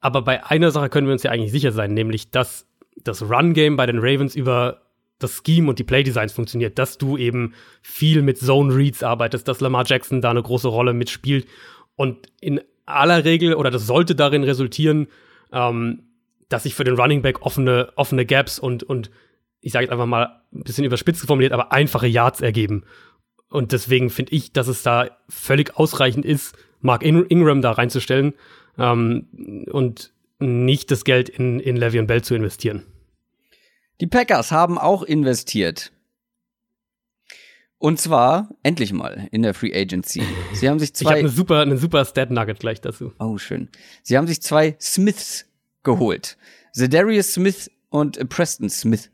Aber 0.00 0.22
bei 0.22 0.44
einer 0.44 0.70
Sache 0.70 0.88
können 0.88 1.06
wir 1.06 1.12
uns 1.12 1.22
ja 1.22 1.30
eigentlich 1.30 1.52
sicher 1.52 1.72
sein, 1.72 1.94
nämlich, 1.94 2.30
dass 2.30 2.66
das 2.96 3.22
Run-Game 3.22 3.76
bei 3.76 3.86
den 3.86 3.98
Ravens 3.98 4.34
über 4.34 4.82
das 5.18 5.42
Scheme 5.44 5.68
und 5.70 5.78
die 5.78 5.84
Playdesigns 5.84 6.32
funktioniert, 6.32 6.78
dass 6.78 6.98
du 6.98 7.16
eben 7.16 7.54
viel 7.82 8.22
mit 8.22 8.38
Zone 8.38 8.74
Reads 8.74 9.02
arbeitest, 9.02 9.48
dass 9.48 9.60
Lamar 9.60 9.84
Jackson 9.86 10.20
da 10.20 10.30
eine 10.30 10.42
große 10.42 10.68
Rolle 10.68 10.92
mitspielt 10.92 11.46
und 11.94 12.28
in 12.40 12.60
aller 12.84 13.24
Regel, 13.24 13.54
oder 13.54 13.70
das 13.70 13.86
sollte 13.86 14.14
darin 14.14 14.44
resultieren, 14.44 15.08
ähm, 15.52 16.02
dass 16.48 16.64
sich 16.64 16.74
für 16.74 16.84
den 16.84 16.94
Running 16.94 17.22
Back 17.22 17.42
offene, 17.42 17.92
offene 17.96 18.26
Gaps 18.26 18.58
und, 18.58 18.82
und 18.82 19.10
ich 19.60 19.72
sage 19.72 19.84
jetzt 19.84 19.92
einfach 19.92 20.06
mal 20.06 20.42
ein 20.54 20.62
bisschen 20.62 20.84
überspitzt 20.84 21.26
formuliert, 21.26 21.52
aber 21.52 21.72
einfache 21.72 22.06
Yards 22.06 22.40
ergeben. 22.40 22.84
Und 23.48 23.72
deswegen 23.72 24.10
finde 24.10 24.32
ich, 24.32 24.52
dass 24.52 24.68
es 24.68 24.82
da 24.82 25.08
völlig 25.28 25.76
ausreichend 25.76 26.24
ist, 26.24 26.56
Mark 26.80 27.02
Ingram 27.02 27.62
da 27.62 27.72
reinzustellen 27.72 28.34
ähm, 28.78 29.66
und 29.70 30.12
nicht 30.38 30.90
das 30.90 31.04
Geld 31.04 31.28
in, 31.28 31.60
in 31.60 31.76
Levy 31.76 31.98
und 31.98 32.06
Bell 32.06 32.22
zu 32.22 32.34
investieren. 32.34 32.84
Die 34.00 34.06
Packers 34.06 34.52
haben 34.52 34.78
auch 34.78 35.02
investiert. 35.02 35.92
Und 37.78 38.00
zwar 38.00 38.48
endlich 38.62 38.92
mal 38.92 39.28
in 39.32 39.42
der 39.42 39.54
Free 39.54 39.74
Agency. 39.74 40.22
Sie 40.52 40.68
haben 40.68 40.78
sich 40.78 40.94
zwei. 40.94 41.04
Ich 41.04 41.10
habe 41.10 41.20
eine 41.20 41.28
super, 41.28 41.60
eine 41.60 41.76
super 41.76 42.04
Stat 42.04 42.30
Nugget 42.30 42.58
gleich 42.58 42.80
dazu. 42.80 43.12
Oh 43.18 43.38
schön. 43.38 43.68
Sie 44.02 44.16
haben 44.16 44.26
sich 44.26 44.40
zwei 44.42 44.76
Smiths 44.80 45.46
geholt. 45.82 46.36
Zedarius 46.72 47.34
Smith 47.34 47.70
und 47.90 48.28
Preston 48.28 48.68
Smith. 48.70 49.10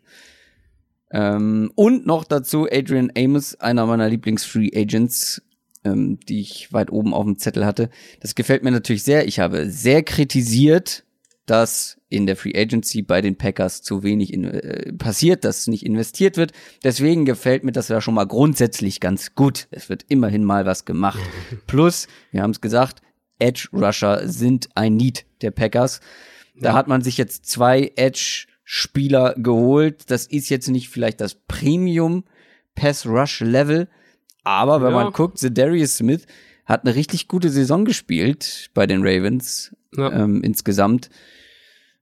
Ähm, 1.12 1.70
und 1.74 2.06
noch 2.06 2.24
dazu 2.24 2.66
Adrian 2.70 3.12
Amos, 3.16 3.54
einer 3.56 3.84
meiner 3.86 4.08
Lieblings-Free 4.08 4.70
Agents, 4.74 5.42
ähm, 5.84 6.18
die 6.28 6.40
ich 6.40 6.72
weit 6.72 6.90
oben 6.90 7.14
auf 7.14 7.24
dem 7.24 7.38
Zettel 7.38 7.64
hatte. 7.64 7.90
Das 8.20 8.34
gefällt 8.34 8.62
mir 8.62 8.70
natürlich 8.70 9.02
sehr. 9.02 9.26
Ich 9.26 9.40
habe 9.40 9.68
sehr 9.68 10.02
kritisiert, 10.02 11.04
dass 11.46 11.98
in 12.08 12.26
der 12.26 12.36
Free 12.36 12.52
Agency 12.54 13.02
bei 13.02 13.20
den 13.20 13.36
Packers 13.36 13.82
zu 13.82 14.02
wenig 14.02 14.32
in, 14.32 14.44
äh, 14.44 14.92
passiert, 14.92 15.44
dass 15.44 15.66
nicht 15.66 15.84
investiert 15.84 16.36
wird. 16.36 16.52
Deswegen 16.84 17.24
gefällt 17.24 17.64
mir 17.64 17.72
das 17.72 17.88
ja 17.88 18.00
schon 18.00 18.14
mal 18.14 18.26
grundsätzlich 18.26 19.00
ganz 19.00 19.34
gut. 19.34 19.66
Es 19.70 19.88
wird 19.88 20.04
immerhin 20.08 20.44
mal 20.44 20.66
was 20.66 20.84
gemacht. 20.84 21.20
Plus, 21.66 22.06
wir 22.30 22.42
haben 22.42 22.52
es 22.52 22.60
gesagt, 22.60 23.02
Edge 23.38 23.68
Rusher 23.72 24.28
sind 24.28 24.68
ein 24.76 24.94
Need 24.94 25.24
der 25.40 25.50
Packers. 25.50 26.00
Da 26.54 26.70
ja. 26.70 26.74
hat 26.74 26.86
man 26.86 27.02
sich 27.02 27.16
jetzt 27.18 27.46
zwei 27.46 27.90
Edge 27.96 28.46
Spieler 28.62 29.34
geholt. 29.36 30.10
Das 30.10 30.26
ist 30.26 30.48
jetzt 30.48 30.68
nicht 30.68 30.88
vielleicht 30.88 31.20
das 31.20 31.34
Premium 31.34 32.24
Pass 32.74 33.04
Rush 33.04 33.40
Level, 33.40 33.88
aber 34.44 34.82
wenn 34.82 34.92
ja. 34.92 35.04
man 35.04 35.12
guckt, 35.12 35.38
Darius 35.56 35.98
Smith 35.98 36.26
hat 36.64 36.84
eine 36.84 36.94
richtig 36.94 37.28
gute 37.28 37.50
Saison 37.50 37.84
gespielt 37.84 38.70
bei 38.74 38.86
den 38.86 39.06
Ravens 39.06 39.74
ja. 39.96 40.12
ähm, 40.12 40.42
insgesamt. 40.42 41.10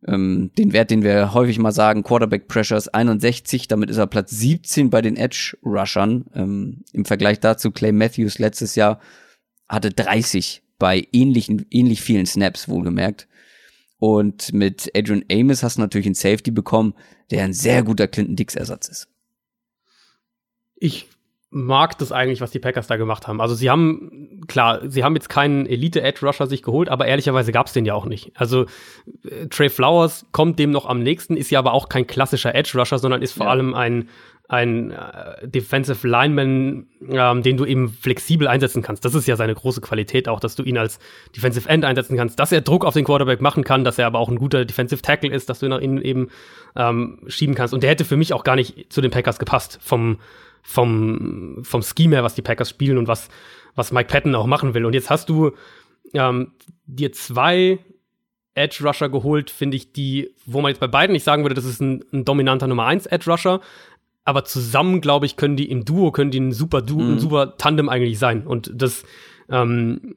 Ähm, 0.06 0.50
den 0.56 0.72
Wert, 0.72 0.90
den 0.90 1.02
wir 1.02 1.34
häufig 1.34 1.58
mal 1.58 1.72
sagen, 1.72 2.02
Quarterback 2.02 2.48
Pressures 2.48 2.88
61, 2.88 3.68
damit 3.68 3.90
ist 3.90 3.98
er 3.98 4.06
Platz 4.06 4.30
17 4.30 4.88
bei 4.88 5.02
den 5.02 5.16
Edge 5.16 5.56
Rushern. 5.62 6.24
Ähm, 6.34 6.84
Im 6.92 7.04
Vergleich 7.04 7.40
dazu 7.40 7.70
Clay 7.70 7.92
Matthews 7.92 8.38
letztes 8.38 8.76
Jahr 8.76 9.00
hatte 9.68 9.90
30 9.90 10.62
bei 10.78 11.06
ähnlichen, 11.12 11.66
ähnlich 11.70 12.00
vielen 12.00 12.26
Snaps, 12.26 12.68
wohlgemerkt. 12.68 13.28
Und 13.98 14.54
mit 14.54 14.90
Adrian 14.96 15.24
Amos 15.30 15.62
hast 15.62 15.76
du 15.76 15.82
natürlich 15.82 16.06
einen 16.06 16.14
Safety 16.14 16.50
bekommen, 16.50 16.94
der 17.30 17.44
ein 17.44 17.52
sehr 17.52 17.82
guter 17.82 18.08
Clinton 18.08 18.34
Dix 18.34 18.54
Ersatz 18.54 18.88
ist. 18.88 19.08
Ich 20.76 21.06
mag 21.50 21.98
das 21.98 22.12
eigentlich, 22.12 22.40
was 22.40 22.52
die 22.52 22.60
Packers 22.60 22.86
da 22.86 22.96
gemacht 22.96 23.26
haben. 23.26 23.40
Also 23.40 23.56
sie 23.56 23.70
haben, 23.70 24.40
klar, 24.46 24.80
sie 24.88 25.02
haben 25.02 25.16
jetzt 25.16 25.28
keinen 25.28 25.66
Elite-Edge-Rusher 25.66 26.46
sich 26.46 26.62
geholt, 26.62 26.88
aber 26.88 27.06
ehrlicherweise 27.06 27.50
gab 27.50 27.66
es 27.66 27.72
den 27.72 27.84
ja 27.84 27.94
auch 27.94 28.06
nicht. 28.06 28.30
Also 28.34 28.66
äh, 29.24 29.48
Trey 29.48 29.68
Flowers 29.68 30.26
kommt 30.30 30.58
dem 30.60 30.70
noch 30.70 30.86
am 30.86 31.02
nächsten, 31.02 31.36
ist 31.36 31.50
ja 31.50 31.58
aber 31.58 31.72
auch 31.72 31.88
kein 31.88 32.06
klassischer 32.06 32.54
Edge-Rusher, 32.54 32.98
sondern 32.98 33.20
ist 33.20 33.32
vor 33.32 33.46
ja. 33.46 33.52
allem 33.52 33.74
ein 33.74 34.08
ein 34.50 34.90
äh, 34.90 35.46
Defensive 35.46 36.06
Lineman, 36.06 36.88
ähm, 37.08 37.42
den 37.42 37.56
du 37.56 37.64
eben 37.64 37.88
flexibel 37.88 38.48
einsetzen 38.48 38.82
kannst. 38.82 39.04
Das 39.04 39.14
ist 39.14 39.28
ja 39.28 39.36
seine 39.36 39.54
große 39.54 39.80
Qualität 39.80 40.28
auch, 40.28 40.40
dass 40.40 40.56
du 40.56 40.64
ihn 40.64 40.76
als 40.76 40.98
Defensive 41.36 41.68
End 41.68 41.84
einsetzen 41.84 42.16
kannst, 42.16 42.40
dass 42.40 42.50
er 42.50 42.60
Druck 42.60 42.84
auf 42.84 42.94
den 42.94 43.04
Quarterback 43.04 43.40
machen 43.40 43.62
kann, 43.62 43.84
dass 43.84 43.96
er 43.96 44.08
aber 44.08 44.18
auch 44.18 44.28
ein 44.28 44.40
guter 44.40 44.64
Defensive 44.64 45.02
Tackle 45.02 45.30
ist, 45.30 45.48
dass 45.48 45.60
du 45.60 45.68
nach 45.68 45.78
innen 45.78 46.02
eben 46.02 46.30
ähm, 46.74 47.20
schieben 47.28 47.54
kannst. 47.54 47.72
Und 47.72 47.84
der 47.84 47.90
hätte 47.90 48.04
für 48.04 48.16
mich 48.16 48.32
auch 48.32 48.42
gar 48.42 48.56
nicht 48.56 48.92
zu 48.92 49.00
den 49.00 49.12
Packers 49.12 49.38
gepasst 49.38 49.78
vom 49.82 50.18
vom 50.62 51.58
vom 51.62 51.82
Scheme 51.82 52.16
her, 52.16 52.24
was 52.24 52.34
die 52.34 52.42
Packers 52.42 52.70
spielen 52.70 52.98
und 52.98 53.08
was 53.08 53.28
was 53.74 53.92
Mike 53.92 54.08
Patton 54.08 54.34
auch 54.34 54.46
machen 54.46 54.74
will. 54.74 54.84
Und 54.84 54.94
jetzt 54.94 55.10
hast 55.10 55.28
du 55.28 55.52
ähm, 56.12 56.52
dir 56.86 57.12
zwei 57.12 57.78
Edge 58.54 58.84
Rusher 58.84 59.08
geholt, 59.08 59.50
finde 59.50 59.76
ich, 59.76 59.92
die, 59.92 60.34
wo 60.44 60.60
man 60.60 60.70
jetzt 60.70 60.80
bei 60.80 60.88
beiden 60.88 61.12
nicht 61.12 61.24
sagen 61.24 61.44
würde, 61.44 61.54
das 61.54 61.64
ist 61.64 61.80
ein, 61.80 62.04
ein 62.12 62.24
dominanter 62.24 62.66
Nummer 62.66 62.84
1 62.86 63.06
Edge 63.06 63.30
Rusher, 63.30 63.60
aber 64.24 64.44
zusammen, 64.44 65.00
glaube 65.00 65.26
ich, 65.26 65.36
können 65.36 65.56
die 65.56 65.70
im 65.70 65.84
Duo, 65.84 66.10
können 66.10 66.30
die 66.30 66.40
ein 66.40 66.52
super 66.52 66.82
Duo, 66.82 67.00
mhm. 67.00 67.12
ein 67.14 67.18
super 67.18 67.56
Tandem 67.56 67.88
eigentlich 67.88 68.18
sein. 68.18 68.46
Und 68.46 68.70
das 68.74 69.04
ähm, 69.48 70.16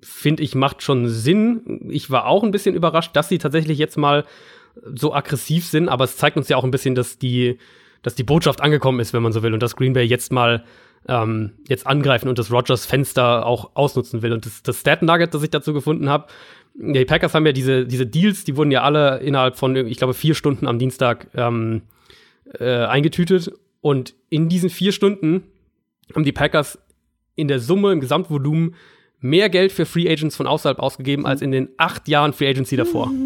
finde 0.00 0.42
ich 0.42 0.54
macht 0.54 0.82
schon 0.82 1.08
Sinn. 1.08 1.88
Ich 1.90 2.10
war 2.10 2.26
auch 2.26 2.42
ein 2.42 2.50
bisschen 2.50 2.74
überrascht, 2.74 3.14
dass 3.14 3.28
sie 3.28 3.38
tatsächlich 3.38 3.78
jetzt 3.78 3.98
mal 3.98 4.24
so 4.94 5.12
aggressiv 5.12 5.66
sind, 5.66 5.88
aber 5.88 6.04
es 6.04 6.16
zeigt 6.16 6.36
uns 6.36 6.48
ja 6.48 6.56
auch 6.56 6.64
ein 6.64 6.70
bisschen, 6.70 6.94
dass 6.94 7.18
die, 7.18 7.58
dass 8.02 8.14
die 8.14 8.24
Botschaft 8.24 8.60
angekommen 8.60 9.00
ist, 9.00 9.12
wenn 9.12 9.22
man 9.22 9.32
so 9.32 9.42
will, 9.42 9.54
und 9.54 9.62
dass 9.62 9.76
Green 9.76 9.92
Bay 9.92 10.04
jetzt 10.04 10.32
mal 10.32 10.64
ähm, 11.08 11.52
jetzt 11.68 11.86
angreifen 11.86 12.28
und 12.28 12.38
das 12.38 12.52
Rogers 12.52 12.86
Fenster 12.86 13.46
auch 13.46 13.70
ausnutzen 13.74 14.22
will. 14.22 14.32
Und 14.32 14.46
das, 14.46 14.62
das 14.62 14.80
Stat 14.80 15.02
Nugget, 15.02 15.34
das 15.34 15.42
ich 15.42 15.50
dazu 15.50 15.72
gefunden 15.72 16.08
habe, 16.08 16.26
die 16.74 17.04
Packers 17.04 17.34
haben 17.34 17.44
ja 17.44 17.52
diese, 17.52 17.86
diese 17.86 18.06
Deals, 18.06 18.44
die 18.44 18.56
wurden 18.56 18.70
ja 18.70 18.82
alle 18.82 19.18
innerhalb 19.18 19.56
von, 19.56 19.76
ich 19.76 19.98
glaube, 19.98 20.14
vier 20.14 20.34
Stunden 20.34 20.66
am 20.66 20.78
Dienstag 20.78 21.28
ähm, 21.34 21.82
äh, 22.58 22.84
eingetütet. 22.84 23.52
Und 23.80 24.14
in 24.30 24.48
diesen 24.48 24.70
vier 24.70 24.92
Stunden 24.92 25.42
haben 26.14 26.24
die 26.24 26.32
Packers 26.32 26.78
in 27.34 27.48
der 27.48 27.58
Summe, 27.58 27.92
im 27.92 28.00
Gesamtvolumen, 28.00 28.74
mehr 29.22 29.48
Geld 29.48 29.72
für 29.72 29.86
Free 29.86 30.10
Agents 30.10 30.36
von 30.36 30.46
außerhalb 30.46 30.78
ausgegeben 30.78 31.26
als 31.26 31.40
in 31.40 31.52
den 31.52 31.68
acht 31.78 32.08
Jahren 32.08 32.32
Free 32.32 32.48
Agency 32.48 32.76
davor. 32.76 33.10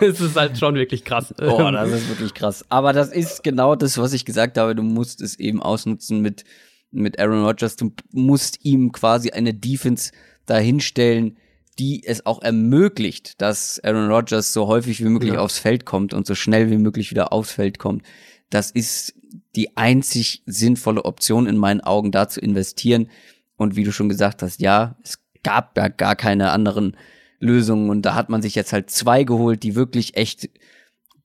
Es 0.00 0.20
ist 0.20 0.36
halt 0.36 0.58
schon 0.58 0.74
wirklich 0.74 1.02
krass. 1.04 1.34
Boah, 1.38 1.72
das 1.72 1.90
ist 1.90 2.08
wirklich 2.10 2.34
krass. 2.34 2.64
Aber 2.68 2.92
das 2.92 3.10
ist 3.10 3.42
genau 3.42 3.74
das, 3.74 3.96
was 3.96 4.12
ich 4.12 4.26
gesagt 4.26 4.58
habe. 4.58 4.74
Du 4.74 4.82
musst 4.82 5.22
es 5.22 5.38
eben 5.38 5.62
ausnutzen 5.62 6.20
mit, 6.20 6.44
mit 6.90 7.18
Aaron 7.18 7.42
Rodgers. 7.42 7.76
Du 7.76 7.92
musst 8.12 8.64
ihm 8.64 8.92
quasi 8.92 9.30
eine 9.30 9.54
Defense 9.54 10.12
dahinstellen, 10.44 11.38
die 11.78 12.06
es 12.06 12.26
auch 12.26 12.42
ermöglicht, 12.42 13.40
dass 13.40 13.80
Aaron 13.82 14.10
Rodgers 14.10 14.52
so 14.52 14.66
häufig 14.66 15.02
wie 15.02 15.08
möglich 15.08 15.32
ja. 15.32 15.40
aufs 15.40 15.58
Feld 15.58 15.86
kommt 15.86 16.12
und 16.12 16.26
so 16.26 16.34
schnell 16.34 16.70
wie 16.70 16.78
möglich 16.78 17.10
wieder 17.10 17.32
aufs 17.32 17.52
Feld 17.52 17.78
kommt. 17.78 18.02
Das 18.50 18.70
ist 18.70 19.14
die 19.56 19.76
einzig 19.76 20.42
sinnvolle 20.46 21.04
Option 21.04 21.46
in 21.46 21.56
meinen 21.56 21.80
Augen, 21.80 22.12
da 22.12 22.28
zu 22.28 22.40
investieren. 22.40 23.08
Und 23.56 23.76
wie 23.76 23.84
du 23.84 23.92
schon 23.92 24.08
gesagt 24.08 24.42
hast, 24.42 24.60
ja, 24.60 24.96
es 25.02 25.18
gab 25.42 25.76
ja 25.76 25.88
gar 25.88 26.16
keine 26.16 26.50
anderen 26.50 26.96
Lösungen 27.38 27.90
und 27.90 28.02
da 28.02 28.14
hat 28.14 28.28
man 28.28 28.42
sich 28.42 28.54
jetzt 28.54 28.72
halt 28.72 28.90
zwei 28.90 29.24
geholt, 29.24 29.62
die 29.62 29.74
wirklich 29.74 30.16
echt 30.16 30.48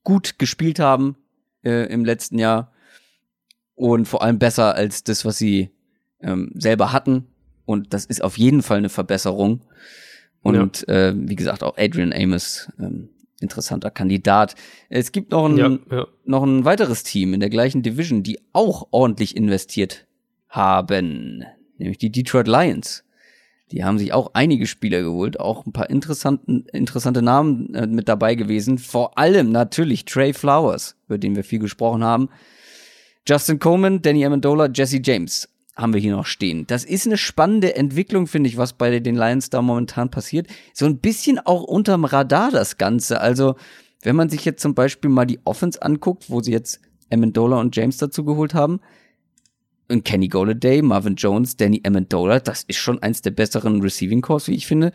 gut 0.04 0.38
gespielt 0.38 0.78
haben 0.78 1.16
äh, 1.64 1.92
im 1.92 2.04
letzten 2.04 2.38
Jahr 2.38 2.72
und 3.74 4.06
vor 4.06 4.22
allem 4.22 4.38
besser 4.38 4.74
als 4.74 5.04
das, 5.04 5.24
was 5.24 5.38
sie 5.38 5.70
ähm, 6.20 6.52
selber 6.54 6.92
hatten. 6.92 7.26
Und 7.64 7.94
das 7.94 8.04
ist 8.04 8.22
auf 8.22 8.36
jeden 8.36 8.62
Fall 8.62 8.78
eine 8.78 8.88
Verbesserung. 8.88 9.62
Und 10.42 10.84
ja. 10.86 11.08
äh, 11.08 11.14
wie 11.16 11.36
gesagt, 11.36 11.62
auch 11.62 11.76
Adrian 11.78 12.12
Amos, 12.12 12.68
ähm, 12.78 13.10
interessanter 13.40 13.90
Kandidat. 13.90 14.54
Es 14.88 15.12
gibt 15.12 15.30
noch 15.30 15.46
ein, 15.46 15.56
ja, 15.56 15.78
ja. 15.90 16.06
noch 16.24 16.42
ein 16.42 16.64
weiteres 16.64 17.04
Team 17.04 17.32
in 17.32 17.40
der 17.40 17.50
gleichen 17.50 17.82
Division, 17.82 18.22
die 18.22 18.38
auch 18.52 18.88
ordentlich 18.90 19.36
investiert 19.36 20.06
haben, 20.48 21.44
nämlich 21.80 21.98
die 21.98 22.12
Detroit 22.12 22.46
Lions. 22.46 23.04
Die 23.72 23.84
haben 23.84 23.98
sich 23.98 24.12
auch 24.12 24.30
einige 24.34 24.66
Spieler 24.66 25.02
geholt, 25.02 25.38
auch 25.38 25.64
ein 25.64 25.72
paar 25.72 25.90
interessanten, 25.90 26.66
interessante 26.72 27.22
Namen 27.22 27.72
äh, 27.74 27.86
mit 27.86 28.08
dabei 28.08 28.34
gewesen. 28.34 28.78
Vor 28.78 29.16
allem 29.16 29.52
natürlich 29.52 30.04
Trey 30.04 30.32
Flowers, 30.32 30.96
über 31.06 31.18
den 31.18 31.36
wir 31.36 31.44
viel 31.44 31.60
gesprochen 31.60 32.02
haben. 32.02 32.28
Justin 33.28 33.58
Coleman, 33.58 34.02
Danny 34.02 34.24
Amendola, 34.24 34.68
Jesse 34.72 35.00
James 35.02 35.48
haben 35.76 35.94
wir 35.94 36.00
hier 36.00 36.16
noch 36.16 36.26
stehen. 36.26 36.66
Das 36.66 36.84
ist 36.84 37.06
eine 37.06 37.16
spannende 37.16 37.76
Entwicklung, 37.76 38.26
finde 38.26 38.48
ich, 38.48 38.56
was 38.56 38.72
bei 38.72 38.98
den 38.98 39.14
Lions 39.14 39.50
da 39.50 39.62
momentan 39.62 40.10
passiert. 40.10 40.48
So 40.74 40.86
ein 40.86 40.98
bisschen 40.98 41.38
auch 41.38 41.62
unterm 41.62 42.04
Radar 42.04 42.50
das 42.50 42.76
Ganze. 42.76 43.20
Also, 43.20 43.54
wenn 44.02 44.16
man 44.16 44.28
sich 44.28 44.44
jetzt 44.44 44.62
zum 44.62 44.74
Beispiel 44.74 45.10
mal 45.10 45.26
die 45.26 45.40
Offense 45.44 45.80
anguckt, 45.80 46.28
wo 46.28 46.40
sie 46.40 46.52
jetzt 46.52 46.80
Amendola 47.10 47.60
und 47.60 47.74
James 47.76 47.98
dazu 47.98 48.24
geholt 48.24 48.52
haben, 48.52 48.80
und 49.90 50.04
Kenny 50.04 50.28
Golladay, 50.28 50.82
Marvin 50.82 51.16
Jones, 51.16 51.56
Danny 51.56 51.82
Amendola, 51.84 52.40
das 52.40 52.62
ist 52.64 52.78
schon 52.78 53.02
eins 53.02 53.22
der 53.22 53.32
besseren 53.32 53.82
Receiving 53.82 54.20
Cores, 54.22 54.48
wie 54.48 54.54
ich 54.54 54.66
finde. 54.66 54.92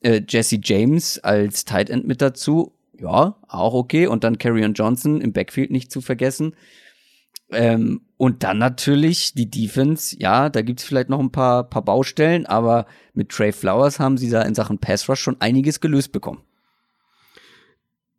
Äh, 0.00 0.22
Jesse 0.28 0.58
James 0.62 1.18
als 1.18 1.64
Tight 1.64 1.90
End 1.90 2.06
mit 2.06 2.22
dazu. 2.22 2.72
ja, 2.98 3.36
auch 3.46 3.74
okay. 3.74 4.06
Und 4.06 4.24
dann 4.24 4.38
Carrion 4.38 4.74
Johnson 4.74 5.20
im 5.20 5.32
Backfield 5.32 5.70
nicht 5.70 5.92
zu 5.92 6.00
vergessen. 6.00 6.54
Ähm, 7.50 8.02
und 8.16 8.42
dann 8.42 8.58
natürlich 8.58 9.32
die 9.34 9.50
Defense, 9.50 10.16
ja, 10.18 10.50
da 10.50 10.62
gibt's 10.62 10.84
vielleicht 10.84 11.08
noch 11.08 11.20
ein 11.20 11.32
paar, 11.32 11.64
paar 11.64 11.82
Baustellen, 11.82 12.44
aber 12.46 12.86
mit 13.14 13.30
Trey 13.30 13.52
Flowers 13.52 13.98
haben 13.98 14.18
sie 14.18 14.28
da 14.28 14.42
in 14.42 14.54
Sachen 14.54 14.78
Pass 14.78 15.08
Rush 15.08 15.20
schon 15.20 15.40
einiges 15.40 15.80
gelöst 15.80 16.12
bekommen. 16.12 16.42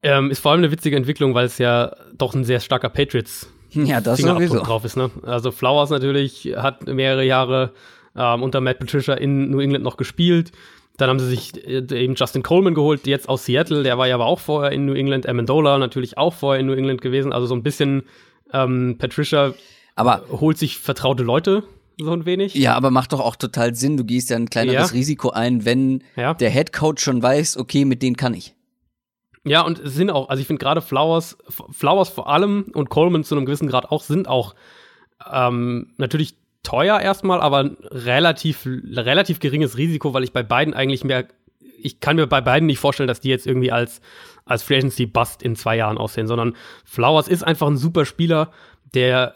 Ähm, 0.01 0.31
ist 0.31 0.39
vor 0.39 0.51
allem 0.51 0.61
eine 0.61 0.72
witzige 0.72 0.95
Entwicklung, 0.95 1.34
weil 1.34 1.45
es 1.45 1.57
ja 1.57 1.95
doch 2.15 2.34
ein 2.34 2.45
sehr 2.45 2.60
starker 2.60 2.89
Patriots 2.89 3.47
ja, 3.85 4.01
das 4.01 4.19
sowieso. 4.19 4.59
drauf 4.59 4.85
ist. 4.85 4.97
Ne? 4.97 5.09
Also 5.23 5.51
Flowers 5.51 5.89
natürlich 5.89 6.53
hat 6.55 6.87
mehrere 6.87 7.23
Jahre 7.23 7.73
ähm, 8.15 8.43
unter 8.43 8.61
Matt 8.61 8.79
Patricia 8.79 9.13
in 9.13 9.49
New 9.49 9.59
England 9.59 9.83
noch 9.83 9.97
gespielt. 9.97 10.51
Dann 10.97 11.09
haben 11.09 11.19
sie 11.19 11.27
sich 11.27 11.65
äh, 11.65 11.83
eben 11.91 12.15
Justin 12.15 12.43
Coleman 12.43 12.73
geholt, 12.73 13.07
jetzt 13.07 13.29
aus 13.29 13.45
Seattle. 13.45 13.83
Der 13.83 13.97
war 13.97 14.07
ja 14.07 14.15
aber 14.15 14.25
auch 14.25 14.39
vorher 14.39 14.71
in 14.71 14.85
New 14.85 14.93
England. 14.93 15.27
Amendola 15.27 15.77
natürlich 15.77 16.17
auch 16.17 16.33
vorher 16.33 16.59
in 16.59 16.67
New 16.67 16.73
England 16.73 17.01
gewesen. 17.01 17.31
Also 17.31 17.47
so 17.47 17.55
ein 17.55 17.63
bisschen 17.63 18.03
ähm, 18.53 18.97
Patricia 18.97 19.53
aber 19.95 20.23
holt 20.31 20.57
sich 20.57 20.77
vertraute 20.77 21.23
Leute 21.23 21.63
so 21.97 22.13
ein 22.13 22.25
wenig. 22.25 22.55
Ja, 22.55 22.75
aber 22.75 22.91
macht 22.91 23.11
doch 23.11 23.19
auch 23.19 23.35
total 23.35 23.75
Sinn. 23.75 23.97
Du 23.97 24.05
gehst 24.05 24.29
ja 24.29 24.37
ein 24.37 24.49
kleineres 24.49 24.91
ja. 24.91 24.97
Risiko 24.97 25.31
ein, 25.31 25.65
wenn 25.65 26.03
ja. 26.15 26.33
der 26.33 26.49
Head 26.49 26.71
Coach 26.71 27.03
schon 27.03 27.21
weiß, 27.21 27.57
okay, 27.57 27.83
mit 27.85 28.01
denen 28.01 28.15
kann 28.15 28.33
ich. 28.33 28.55
Ja, 29.45 29.61
und 29.61 29.79
es 29.79 29.95
sind 29.95 30.09
auch, 30.09 30.29
also 30.29 30.41
ich 30.41 30.47
finde 30.47 30.59
gerade 30.59 30.81
Flowers, 30.81 31.37
Flowers 31.71 32.09
vor 32.09 32.29
allem 32.29 32.65
und 32.73 32.89
Coleman 32.89 33.23
zu 33.23 33.35
einem 33.35 33.45
gewissen 33.45 33.67
Grad 33.67 33.91
auch, 33.91 34.03
sind 34.03 34.27
auch 34.27 34.55
ähm, 35.31 35.93
natürlich 35.97 36.35
teuer 36.63 36.99
erstmal, 36.99 37.39
aber 37.39 37.71
relativ, 37.83 38.65
relativ 38.65 39.39
geringes 39.39 39.77
Risiko, 39.77 40.13
weil 40.13 40.23
ich 40.23 40.33
bei 40.33 40.43
beiden 40.43 40.73
eigentlich 40.73 41.03
mehr, 41.03 41.27
ich 41.81 42.01
kann 42.01 42.17
mir 42.17 42.27
bei 42.27 42.41
beiden 42.41 42.67
nicht 42.67 42.79
vorstellen, 42.79 43.07
dass 43.07 43.21
die 43.21 43.29
jetzt 43.29 43.47
irgendwie 43.47 43.71
als, 43.71 44.01
als 44.45 44.63
Free 44.63 44.77
Agency 44.77 45.05
Bust 45.05 45.41
in 45.41 45.55
zwei 45.55 45.77
Jahren 45.77 45.97
aussehen, 45.97 46.27
sondern 46.27 46.55
Flowers 46.83 47.29
ist 47.29 47.43
einfach 47.43 47.67
ein 47.67 47.77
super 47.77 48.05
Spieler, 48.05 48.51
der 48.93 49.35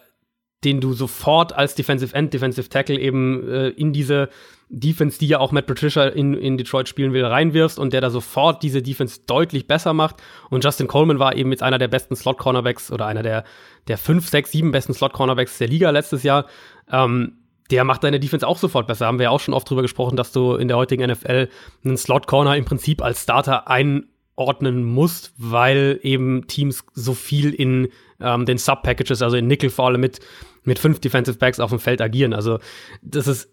den 0.63 0.79
du 0.79 0.93
sofort 0.93 1.53
als 1.53 1.75
Defensive 1.75 2.15
End, 2.15 2.33
Defensive 2.33 2.69
Tackle 2.69 2.97
eben 2.97 3.47
äh, 3.49 3.69
in 3.69 3.93
diese 3.93 4.29
Defense, 4.73 5.19
die 5.19 5.27
ja 5.27 5.39
auch 5.39 5.51
Matt 5.51 5.67
Patricia 5.67 6.05
in, 6.05 6.33
in 6.33 6.57
Detroit 6.57 6.89
spielen 6.89 7.13
will, 7.13 7.23
reinwirfst 7.23 7.77
und 7.77 7.93
der 7.93 8.01
da 8.01 8.09
sofort 8.09 8.63
diese 8.63 8.81
Defense 8.81 9.21
deutlich 9.27 9.67
besser 9.67 9.93
macht. 9.93 10.15
Und 10.49 10.63
Justin 10.63 10.87
Coleman 10.87 11.19
war 11.19 11.35
eben 11.35 11.51
jetzt 11.51 11.61
einer 11.61 11.77
der 11.77 11.87
besten 11.87 12.15
Slot-Cornerbacks 12.15 12.91
oder 12.91 13.05
einer 13.05 13.21
der, 13.21 13.43
der 13.87 13.99
fünf, 13.99 14.27
sechs, 14.27 14.51
sieben 14.51 14.71
besten 14.71 14.93
Slot-Cornerbacks 14.93 15.59
der 15.59 15.67
Liga 15.67 15.91
letztes 15.91 16.23
Jahr. 16.23 16.47
Ähm, 16.91 17.37
der 17.69 17.83
macht 17.83 18.03
deine 18.03 18.19
Defense 18.19 18.47
auch 18.47 18.57
sofort 18.57 18.87
besser. 18.87 19.05
Haben 19.05 19.19
wir 19.19 19.25
ja 19.25 19.29
auch 19.29 19.39
schon 19.39 19.53
oft 19.53 19.69
drüber 19.69 19.83
gesprochen, 19.83 20.17
dass 20.17 20.31
du 20.31 20.55
in 20.55 20.67
der 20.67 20.77
heutigen 20.77 21.09
NFL 21.09 21.49
einen 21.85 21.97
Slot-Corner 21.97 22.57
im 22.57 22.65
Prinzip 22.65 23.03
als 23.03 23.21
Starter 23.21 23.67
einordnen 23.67 24.83
musst, 24.83 25.33
weil 25.37 25.99
eben 26.01 26.47
Teams 26.47 26.83
so 26.93 27.13
viel 27.13 27.53
in 27.53 27.89
ähm, 28.19 28.45
den 28.45 28.57
Sub-Packages, 28.57 29.21
also 29.21 29.37
in 29.37 29.45
Nickel 29.45 29.69
vor 29.69 29.85
allem 29.85 30.01
mit 30.01 30.19
mit 30.63 30.79
fünf 30.79 30.99
Defensive 30.99 31.37
Backs 31.37 31.59
auf 31.59 31.69
dem 31.69 31.79
Feld 31.79 32.01
agieren. 32.01 32.33
Also 32.33 32.59
das 33.01 33.27
ist, 33.27 33.49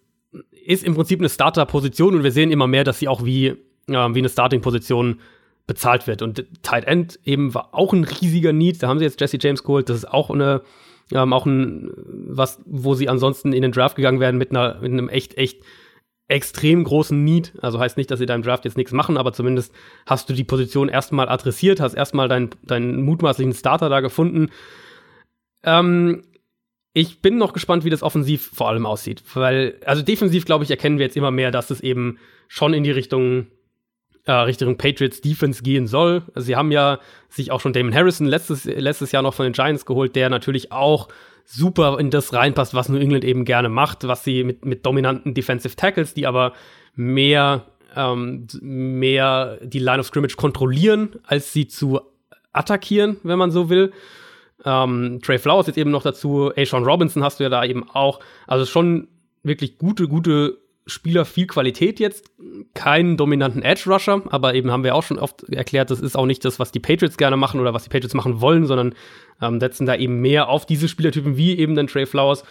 ist 0.65 0.85
im 0.85 0.95
Prinzip 0.95 1.21
eine 1.21 1.29
Starter-Position 1.29 2.15
und 2.15 2.25
wir 2.25 2.33
sehen 2.33 2.51
immer 2.51 2.67
mehr, 2.67 2.85
dass 2.85 2.99
sie 2.99 3.09
auch 3.09 3.25
wie, 3.25 3.47
äh, 3.47 3.57
wie 3.89 4.19
eine 4.19 4.29
Starting-Position 4.29 5.21
bezahlt 5.67 6.07
wird. 6.07 6.23
Und 6.23 6.45
Tight 6.63 6.85
End 6.85 7.19
eben 7.25 7.55
war 7.55 7.69
auch 7.73 7.93
ein 7.93 8.05
riesiger 8.05 8.53
Need. 8.53 8.83
Da 8.83 8.89
haben 8.89 8.99
sie 8.99 9.05
jetzt 9.05 9.21
Jesse 9.21 9.39
James 9.41 9.63
geholt. 9.63 9.89
Das 9.89 9.99
ist 9.99 10.09
auch 10.09 10.31
eine, 10.31 10.63
ähm, 11.13 11.33
auch 11.33 11.47
ein, 11.47 11.91
was, 11.97 12.61
wo 12.67 12.95
sie 12.95 13.09
ansonsten 13.09 13.53
in 13.53 13.63
den 13.63 13.73
Draft 13.73 13.97
gegangen 13.97 14.21
werden 14.21 14.37
mit 14.37 14.51
einer, 14.51 14.81
mit 14.81 14.91
einem 14.93 15.09
echt, 15.09 15.37
echt 15.37 15.63
extrem 16.27 16.85
großen 16.85 17.23
Need. 17.23 17.53
Also 17.61 17.79
heißt 17.79 17.97
nicht, 17.97 18.11
dass 18.11 18.21
sie 18.21 18.27
da 18.27 18.35
im 18.35 18.43
Draft 18.43 18.65
jetzt 18.65 18.77
nichts 18.77 18.93
machen, 18.93 19.17
aber 19.17 19.33
zumindest 19.33 19.73
hast 20.07 20.29
du 20.29 20.33
die 20.33 20.45
Position 20.45 20.89
erstmal 20.89 21.29
adressiert, 21.29 21.81
hast 21.81 21.95
erstmal 21.95 22.29
deinen, 22.29 22.51
deinen 22.63 23.03
mutmaßlichen 23.03 23.55
Starter 23.55 23.89
da 23.89 24.01
gefunden. 24.01 24.51
Ähm, 25.65 26.23
ich 26.93 27.23
bin 27.23 27.39
noch 27.39 27.53
gespannt, 27.53 27.85
wie 27.85 27.91
das 27.91 28.03
offensiv 28.03 28.51
vor 28.53 28.69
allem 28.69 28.87
aussieht. 28.87 29.23
Weil, 29.35 29.77
also 29.85 30.03
defensiv, 30.03 30.45
glaube 30.45 30.65
ich, 30.65 30.71
erkennen 30.71 30.99
wir 30.99 31.07
jetzt 31.07 31.17
immer 31.17 31.31
mehr, 31.31 31.51
dass 31.51 31.71
es 31.71 31.81
eben 31.81 32.19
schon 32.49 32.75
in 32.75 32.83
die 32.83 32.91
Richtung, 32.91 33.47
äh, 34.25 34.33
Richtung 34.33 34.77
Patriots 34.77 35.21
Defense 35.21 35.63
gehen 35.63 35.87
soll. 35.87 36.23
Also 36.35 36.47
sie 36.47 36.57
haben 36.57 36.73
ja 36.73 36.99
sich 37.29 37.53
auch 37.53 37.61
schon 37.61 37.73
Damon 37.73 37.95
Harrison 37.95 38.27
letztes, 38.27 38.65
letztes 38.65 39.13
Jahr 39.13 39.23
noch 39.23 39.35
von 39.35 39.45
den 39.45 39.53
Giants 39.53 39.87
geholt, 39.87 40.17
der 40.17 40.31
natürlich 40.31 40.73
auch 40.73 41.09
super 41.45 41.99
in 42.01 42.11
das 42.11 42.33
reinpasst, 42.33 42.75
was 42.75 42.89
New 42.89 42.99
England 42.99 43.25
eben 43.25 43.45
gerne 43.45 43.69
macht, 43.69 44.07
was 44.07 44.25
sie 44.25 44.43
mit, 44.43 44.65
mit 44.65 44.85
dominanten 44.85 45.35
Defensive 45.35 45.77
Tackles, 45.77 46.15
die 46.15 46.27
aber 46.27 46.55
mehr, 46.97 47.67
ähm, 47.95 48.49
mehr 48.61 49.59
die 49.63 49.79
Line 49.79 50.01
of 50.01 50.07
Scrimmage 50.07 50.37
kontrollieren, 50.37 51.17
als 51.25 51.53
sie 51.53 51.69
zu 51.69 52.01
attackieren, 52.53 53.19
wenn 53.23 53.39
man 53.39 53.53
so 53.53 53.69
will. 53.69 53.93
Ähm, 54.65 55.21
Trey 55.23 55.39
Flowers 55.39 55.67
jetzt 55.67 55.79
eben 55.79 55.91
noch 55.91 56.03
dazu. 56.03 56.53
A. 56.57 56.65
Sean 56.65 56.85
Robinson 56.85 57.23
hast 57.23 57.41
du 57.41 57.45
ja 57.45 57.51
da 57.51 57.65
eben 57.65 57.89
auch. 57.91 58.21
Also 58.47 58.67
schon 58.67 59.09
wirklich 59.43 59.79
gute, 59.79 60.09
gute 60.09 60.59
Spieler, 60.87 61.25
viel 61.25 61.47
Qualität 61.47 62.01
jetzt. 62.01 62.31
Keinen 62.75 63.17
dominanten 63.17 63.63
Edge-Rusher, 63.63 64.23
aber 64.31 64.55
eben 64.55 64.71
haben 64.71 64.85
wir 64.85 64.95
auch 64.95 65.03
schon 65.03 65.19
oft 65.19 65.45
erklärt, 65.49 65.91
das 65.91 66.01
ist 66.01 66.17
auch 66.17 66.27
nicht 66.27 66.45
das, 66.45 66.59
was 66.59 66.73
die 66.73 66.81
Patriots 66.81 67.17
gerne 67.17 67.37
machen 67.37 67.61
oder 67.61 67.73
was 67.73 67.85
die 67.85 67.91
Patriots 67.91 68.15
machen 68.15 68.41
wollen, 68.41 68.67
sondern 68.67 68.95
ähm, 69.41 69.61
setzen 69.61 69.87
da 69.87 69.95
eben 69.95 70.21
mehr 70.21 70.49
auf 70.49 70.67
diese 70.67 70.89
Spielertypen 70.89 71.37
wie 71.37 71.57
eben 71.59 71.75
dann 71.75 71.87
Trey 71.87 72.07
Flowers 72.07 72.45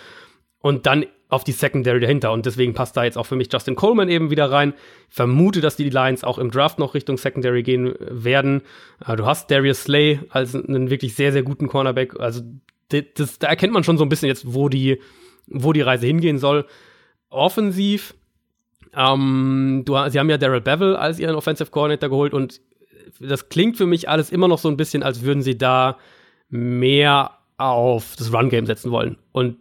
und 0.61 0.85
dann 0.85 1.05
auf 1.29 1.43
die 1.43 1.51
Secondary 1.51 1.99
dahinter. 1.99 2.31
Und 2.31 2.45
deswegen 2.45 2.73
passt 2.73 2.97
da 2.97 3.03
jetzt 3.03 3.17
auch 3.17 3.25
für 3.25 3.35
mich 3.35 3.49
Justin 3.53 3.75
Coleman 3.75 4.09
eben 4.09 4.31
wieder 4.31 4.51
rein. 4.51 4.73
Ich 5.09 5.15
vermute, 5.15 5.61
dass 5.61 5.75
die 5.75 5.89
Lions 5.89 6.23
auch 6.23 6.39
im 6.39 6.49
Draft 6.49 6.79
noch 6.79 6.95
Richtung 6.95 7.17
Secondary 7.17 7.61
gehen 7.61 7.93
werden. 7.99 8.61
Äh, 9.05 9.15
du 9.15 9.25
hast 9.25 9.51
Darius 9.51 9.83
Slay 9.83 10.19
als 10.29 10.55
einen 10.55 10.89
wirklich 10.89 11.15
sehr, 11.15 11.31
sehr 11.31 11.43
guten 11.43 11.67
Cornerback. 11.67 12.19
Also 12.19 12.41
das, 12.89 13.37
da 13.37 13.47
erkennt 13.47 13.73
man 13.73 13.83
schon 13.83 13.99
so 13.99 14.03
ein 14.03 14.09
bisschen 14.09 14.27
jetzt, 14.27 14.53
wo 14.53 14.69
die, 14.69 14.99
wo 15.47 15.71
die 15.71 15.81
Reise 15.81 16.07
hingehen 16.07 16.39
soll. 16.39 16.65
Offensiv, 17.29 18.15
ähm, 18.95 19.83
du, 19.85 19.95
sie 20.09 20.19
haben 20.19 20.31
ja 20.31 20.39
Daryl 20.39 20.61
Bevel 20.61 20.95
als 20.95 21.19
ihren 21.19 21.35
Offensive 21.35 21.69
Coordinator 21.69 22.09
geholt 22.09 22.33
und 22.33 22.59
das 23.19 23.49
klingt 23.49 23.77
für 23.77 23.85
mich 23.85 24.09
alles 24.09 24.31
immer 24.31 24.47
noch 24.47 24.57
so 24.57 24.69
ein 24.69 24.77
bisschen, 24.77 25.03
als 25.03 25.21
würden 25.21 25.43
sie 25.43 25.57
da 25.57 25.97
mehr 26.49 27.37
auf 27.57 28.15
das 28.17 28.33
Run-Game 28.33 28.65
setzen 28.65 28.89
wollen. 28.89 29.17
Und 29.31 29.57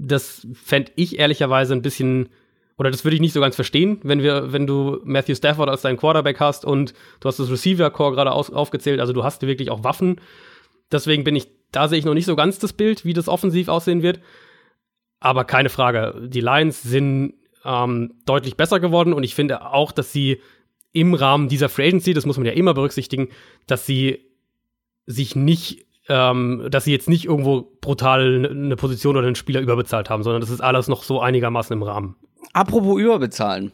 das 0.00 0.46
fände 0.54 0.92
ich 0.96 1.18
ehrlicherweise 1.18 1.74
ein 1.74 1.82
bisschen, 1.82 2.30
oder 2.78 2.90
das 2.90 3.04
würde 3.04 3.14
ich 3.14 3.20
nicht 3.20 3.34
so 3.34 3.40
ganz 3.40 3.54
verstehen, 3.54 4.00
wenn 4.02 4.22
wir, 4.22 4.52
wenn 4.52 4.66
du 4.66 5.00
Matthew 5.04 5.34
Stafford 5.34 5.68
als 5.68 5.82
deinen 5.82 5.98
Quarterback 5.98 6.40
hast 6.40 6.64
und 6.64 6.94
du 7.20 7.28
hast 7.28 7.38
das 7.38 7.50
Receiver-Core 7.50 8.14
gerade 8.14 8.32
aufgezählt, 8.32 9.00
also 9.00 9.12
du 9.12 9.22
hast 9.24 9.42
wirklich 9.42 9.70
auch 9.70 9.84
Waffen. 9.84 10.20
Deswegen 10.90 11.22
bin 11.22 11.36
ich, 11.36 11.48
da 11.70 11.86
sehe 11.86 11.98
ich 11.98 12.04
noch 12.06 12.14
nicht 12.14 12.24
so 12.24 12.34
ganz 12.34 12.58
das 12.58 12.72
Bild, 12.72 13.04
wie 13.04 13.12
das 13.12 13.28
offensiv 13.28 13.68
aussehen 13.68 14.02
wird. 14.02 14.20
Aber 15.20 15.44
keine 15.44 15.68
Frage, 15.68 16.28
die 16.28 16.40
Lions 16.40 16.82
sind 16.82 17.34
ähm, 17.64 18.14
deutlich 18.24 18.56
besser 18.56 18.80
geworden 18.80 19.12
und 19.12 19.22
ich 19.22 19.34
finde 19.34 19.66
auch, 19.66 19.92
dass 19.92 20.12
sie 20.12 20.40
im 20.92 21.12
Rahmen 21.12 21.48
dieser 21.48 21.68
Free 21.68 21.88
Agency, 21.88 22.14
das 22.14 22.24
muss 22.24 22.38
man 22.38 22.46
ja 22.46 22.52
immer 22.52 22.72
berücksichtigen, 22.72 23.28
dass 23.66 23.84
sie 23.84 24.24
sich 25.04 25.36
nicht 25.36 25.86
ähm, 26.10 26.66
dass 26.70 26.84
sie 26.84 26.90
jetzt 26.90 27.08
nicht 27.08 27.24
irgendwo 27.24 27.70
brutal 27.80 28.50
eine 28.50 28.74
Position 28.74 29.16
oder 29.16 29.26
einen 29.26 29.36
Spieler 29.36 29.60
überbezahlt 29.60 30.10
haben, 30.10 30.24
sondern 30.24 30.40
das 30.40 30.50
ist 30.50 30.60
alles 30.60 30.88
noch 30.88 31.04
so 31.04 31.20
einigermaßen 31.20 31.72
im 31.72 31.84
Rahmen. 31.84 32.16
Apropos 32.52 33.00
überbezahlen. 33.00 33.70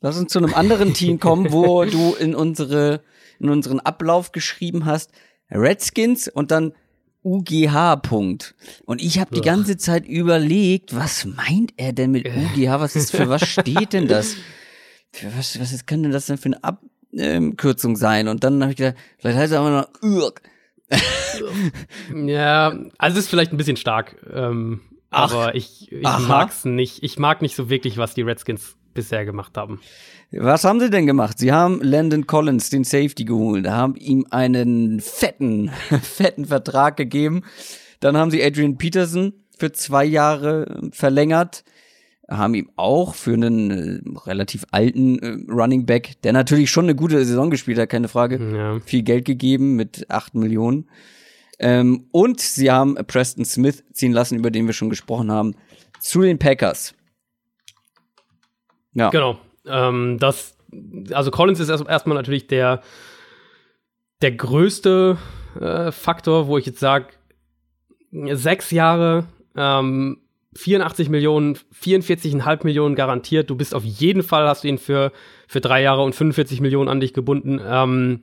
Lass 0.00 0.16
uns 0.16 0.32
zu 0.32 0.38
einem 0.38 0.54
anderen 0.54 0.94
Team 0.94 1.18
kommen, 1.18 1.52
wo 1.52 1.84
du 1.86 2.14
in 2.14 2.34
unsere 2.34 3.02
in 3.40 3.48
unseren 3.48 3.80
Ablauf 3.80 4.32
geschrieben 4.32 4.84
hast 4.84 5.10
Redskins 5.50 6.28
und 6.28 6.50
dann 6.52 6.74
UGH 7.24 7.96
Punkt. 7.96 8.54
Und 8.84 9.02
ich 9.02 9.18
habe 9.18 9.34
die 9.34 9.40
ganze 9.40 9.76
Zeit 9.76 10.06
überlegt, 10.06 10.94
was 10.94 11.24
meint 11.24 11.72
er 11.76 11.92
denn 11.92 12.12
mit 12.12 12.28
UGH? 12.28 12.80
Was 12.80 12.94
ist 12.94 13.10
für 13.10 13.28
was 13.28 13.46
steht 13.46 13.92
denn 13.92 14.06
das? 14.08 14.36
Für 15.12 15.26
was 15.36 15.58
was 15.58 15.86
könnte 15.86 16.10
das 16.10 16.26
denn 16.26 16.38
für 16.38 16.50
eine 16.50 16.62
Abkürzung 16.62 17.96
sein? 17.96 18.28
Und 18.28 18.44
dann 18.44 18.62
habe 18.62 18.70
ich 18.70 18.78
gedacht, 18.78 18.94
vielleicht 19.18 19.38
heißt 19.38 19.52
es 19.52 19.58
aber 19.58 19.70
noch 19.70 19.88
URG 20.02 20.40
ja, 22.14 22.76
also 22.98 23.18
es 23.18 23.24
ist 23.24 23.30
vielleicht 23.30 23.52
ein 23.52 23.56
bisschen 23.56 23.76
stark, 23.76 24.16
ähm, 24.32 24.80
aber 25.10 25.54
ich, 25.54 25.90
ich 25.90 26.02
mag's 26.02 26.64
nicht. 26.64 27.02
Ich 27.02 27.18
mag 27.18 27.42
nicht 27.42 27.56
so 27.56 27.68
wirklich, 27.68 27.96
was 27.96 28.14
die 28.14 28.22
Redskins 28.22 28.76
bisher 28.94 29.24
gemacht 29.24 29.56
haben. 29.56 29.80
Was 30.32 30.64
haben 30.64 30.78
sie 30.78 30.90
denn 30.90 31.06
gemacht? 31.06 31.38
Sie 31.38 31.52
haben 31.52 31.80
Landon 31.82 32.26
Collins, 32.26 32.70
den 32.70 32.84
Safety, 32.84 33.24
geholt, 33.24 33.66
haben 33.68 33.96
ihm 33.96 34.26
einen 34.30 35.00
fetten, 35.00 35.70
fetten 36.02 36.46
Vertrag 36.46 36.96
gegeben. 36.96 37.42
Dann 37.98 38.16
haben 38.16 38.30
sie 38.30 38.42
Adrian 38.42 38.78
Peterson 38.78 39.32
für 39.58 39.72
zwei 39.72 40.04
Jahre 40.04 40.88
verlängert 40.92 41.64
haben 42.30 42.54
ihm 42.54 42.70
auch 42.76 43.14
für 43.14 43.34
einen 43.34 43.70
äh, 44.16 44.18
relativ 44.20 44.64
alten 44.70 45.18
äh, 45.18 45.52
Running 45.52 45.84
Back, 45.86 46.20
der 46.22 46.32
natürlich 46.32 46.70
schon 46.70 46.84
eine 46.84 46.94
gute 46.94 47.24
Saison 47.24 47.50
gespielt 47.50 47.78
hat, 47.78 47.90
keine 47.90 48.08
Frage, 48.08 48.38
ja. 48.38 48.80
viel 48.80 49.02
Geld 49.02 49.24
gegeben 49.24 49.76
mit 49.76 50.06
acht 50.08 50.34
Millionen. 50.34 50.88
Ähm, 51.58 52.06
und 52.12 52.40
sie 52.40 52.70
haben 52.70 52.94
Preston 53.06 53.44
Smith 53.44 53.84
ziehen 53.92 54.12
lassen, 54.12 54.38
über 54.38 54.50
den 54.50 54.66
wir 54.66 54.72
schon 54.72 54.90
gesprochen 54.90 55.30
haben, 55.30 55.54
zu 55.98 56.22
den 56.22 56.38
Packers. 56.38 56.94
Ja. 58.94 59.10
Genau. 59.10 59.38
Ähm, 59.66 60.16
das, 60.18 60.56
also 61.12 61.30
Collins 61.30 61.60
ist 61.60 61.68
erstmal 61.68 61.92
erst 61.92 62.06
natürlich 62.06 62.46
der 62.46 62.82
der 64.22 64.32
größte 64.32 65.18
äh, 65.58 65.92
Faktor, 65.92 66.46
wo 66.46 66.58
ich 66.58 66.66
jetzt 66.66 66.80
sage, 66.80 67.06
sechs 68.12 68.70
Jahre, 68.70 69.26
ähm, 69.56 70.18
84 70.56 71.08
Millionen, 71.08 71.56
44,5 71.56 72.64
Millionen 72.64 72.94
garantiert. 72.94 73.50
Du 73.50 73.56
bist 73.56 73.74
auf 73.74 73.84
jeden 73.84 74.22
Fall, 74.22 74.48
hast 74.48 74.64
du 74.64 74.68
ihn 74.68 74.78
für, 74.78 75.12
für 75.46 75.60
drei 75.60 75.82
Jahre 75.82 76.02
und 76.02 76.14
45 76.14 76.60
Millionen 76.60 76.88
an 76.88 77.00
dich 77.00 77.12
gebunden. 77.12 77.60
Ähm, 77.64 78.22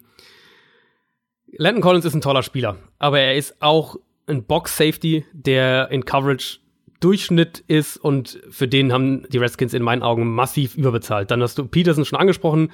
Landon 1.53 1.81
Collins 1.81 2.05
ist 2.05 2.13
ein 2.13 2.21
toller 2.21 2.43
Spieler, 2.43 2.77
aber 2.99 3.19
er 3.19 3.35
ist 3.35 3.61
auch 3.61 3.95
ein 4.27 4.43
Box-Safety, 4.43 5.25
der 5.31 5.89
in 5.89 6.03
Coverage 6.03 6.59
Durchschnitt 6.99 7.63
ist 7.67 7.97
und 7.97 8.39
für 8.49 8.67
den 8.67 8.91
haben 8.91 9.27
die 9.29 9.37
Redskins 9.37 9.73
in 9.73 9.83
meinen 9.83 10.01
Augen 10.01 10.33
massiv 10.33 10.75
überbezahlt. 10.75 11.29
Dann 11.29 11.43
hast 11.43 11.57
du 11.57 11.67
Peterson 11.67 12.05
schon 12.05 12.19
angesprochen, 12.19 12.71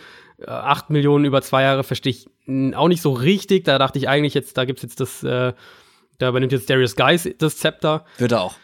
8 0.48 0.90
äh, 0.90 0.94
Millionen 0.94 1.26
über 1.26 1.42
zwei 1.42 1.64
Jahre 1.64 1.84
verstehe 1.84 2.12
ich 2.12 2.28
auch 2.74 2.88
nicht 2.88 3.02
so 3.02 3.12
richtig. 3.12 3.66
Da 3.66 3.78
dachte 3.78 4.00
ich 4.00 4.08
eigentlich 4.08 4.34
jetzt, 4.34 4.58
da 4.58 4.64
gibt's 4.64 4.82
jetzt 4.82 5.02
das, 5.02 5.24
äh, 5.24 5.54
da 6.20 6.30
übernimmt 6.30 6.54
jetzt 6.54 6.70
Darius 6.70 6.96
Guys 6.96 7.30
das 7.38 7.58
Zepter. 7.58 8.06
Wird 8.18 8.32
er 8.32 8.44
auch. 8.44 8.56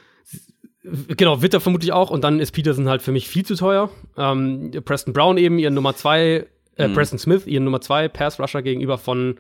Genau, 0.84 1.42
wird 1.42 1.54
er 1.54 1.60
vermutlich 1.60 1.92
auch. 1.92 2.10
Und 2.10 2.24
dann 2.24 2.40
ist 2.40 2.52
Peterson 2.52 2.88
halt 2.88 3.02
für 3.02 3.12
mich 3.12 3.28
viel 3.28 3.46
zu 3.46 3.56
teuer. 3.56 3.90
Ähm, 4.18 4.72
Preston 4.86 5.14
Brown 5.14 5.38
eben, 5.38 5.60
ihren 5.60 5.74
Nummer 5.74 5.96
zwei, 5.96 6.48
äh, 6.78 6.88
mhm. 6.88 6.94
Preston 6.94 7.20
Smith, 7.20 7.46
ihren 7.48 7.66
Nummer 7.66 7.82
zwei 7.82 8.08
Pass-Rusher 8.08 8.62
gegenüber 8.62 8.98
von 8.98 9.40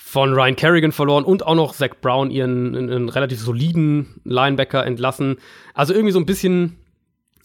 von 0.00 0.32
Ryan 0.32 0.54
Kerrigan 0.54 0.92
verloren 0.92 1.24
und 1.24 1.44
auch 1.44 1.56
noch 1.56 1.74
Zach 1.74 1.96
Brown, 2.00 2.30
ihren 2.30 2.76
einen, 2.76 2.88
einen 2.88 3.08
relativ 3.08 3.40
soliden 3.40 4.20
Linebacker 4.24 4.86
entlassen. 4.86 5.38
Also 5.74 5.92
irgendwie 5.92 6.12
so 6.12 6.20
ein 6.20 6.24
bisschen 6.24 6.78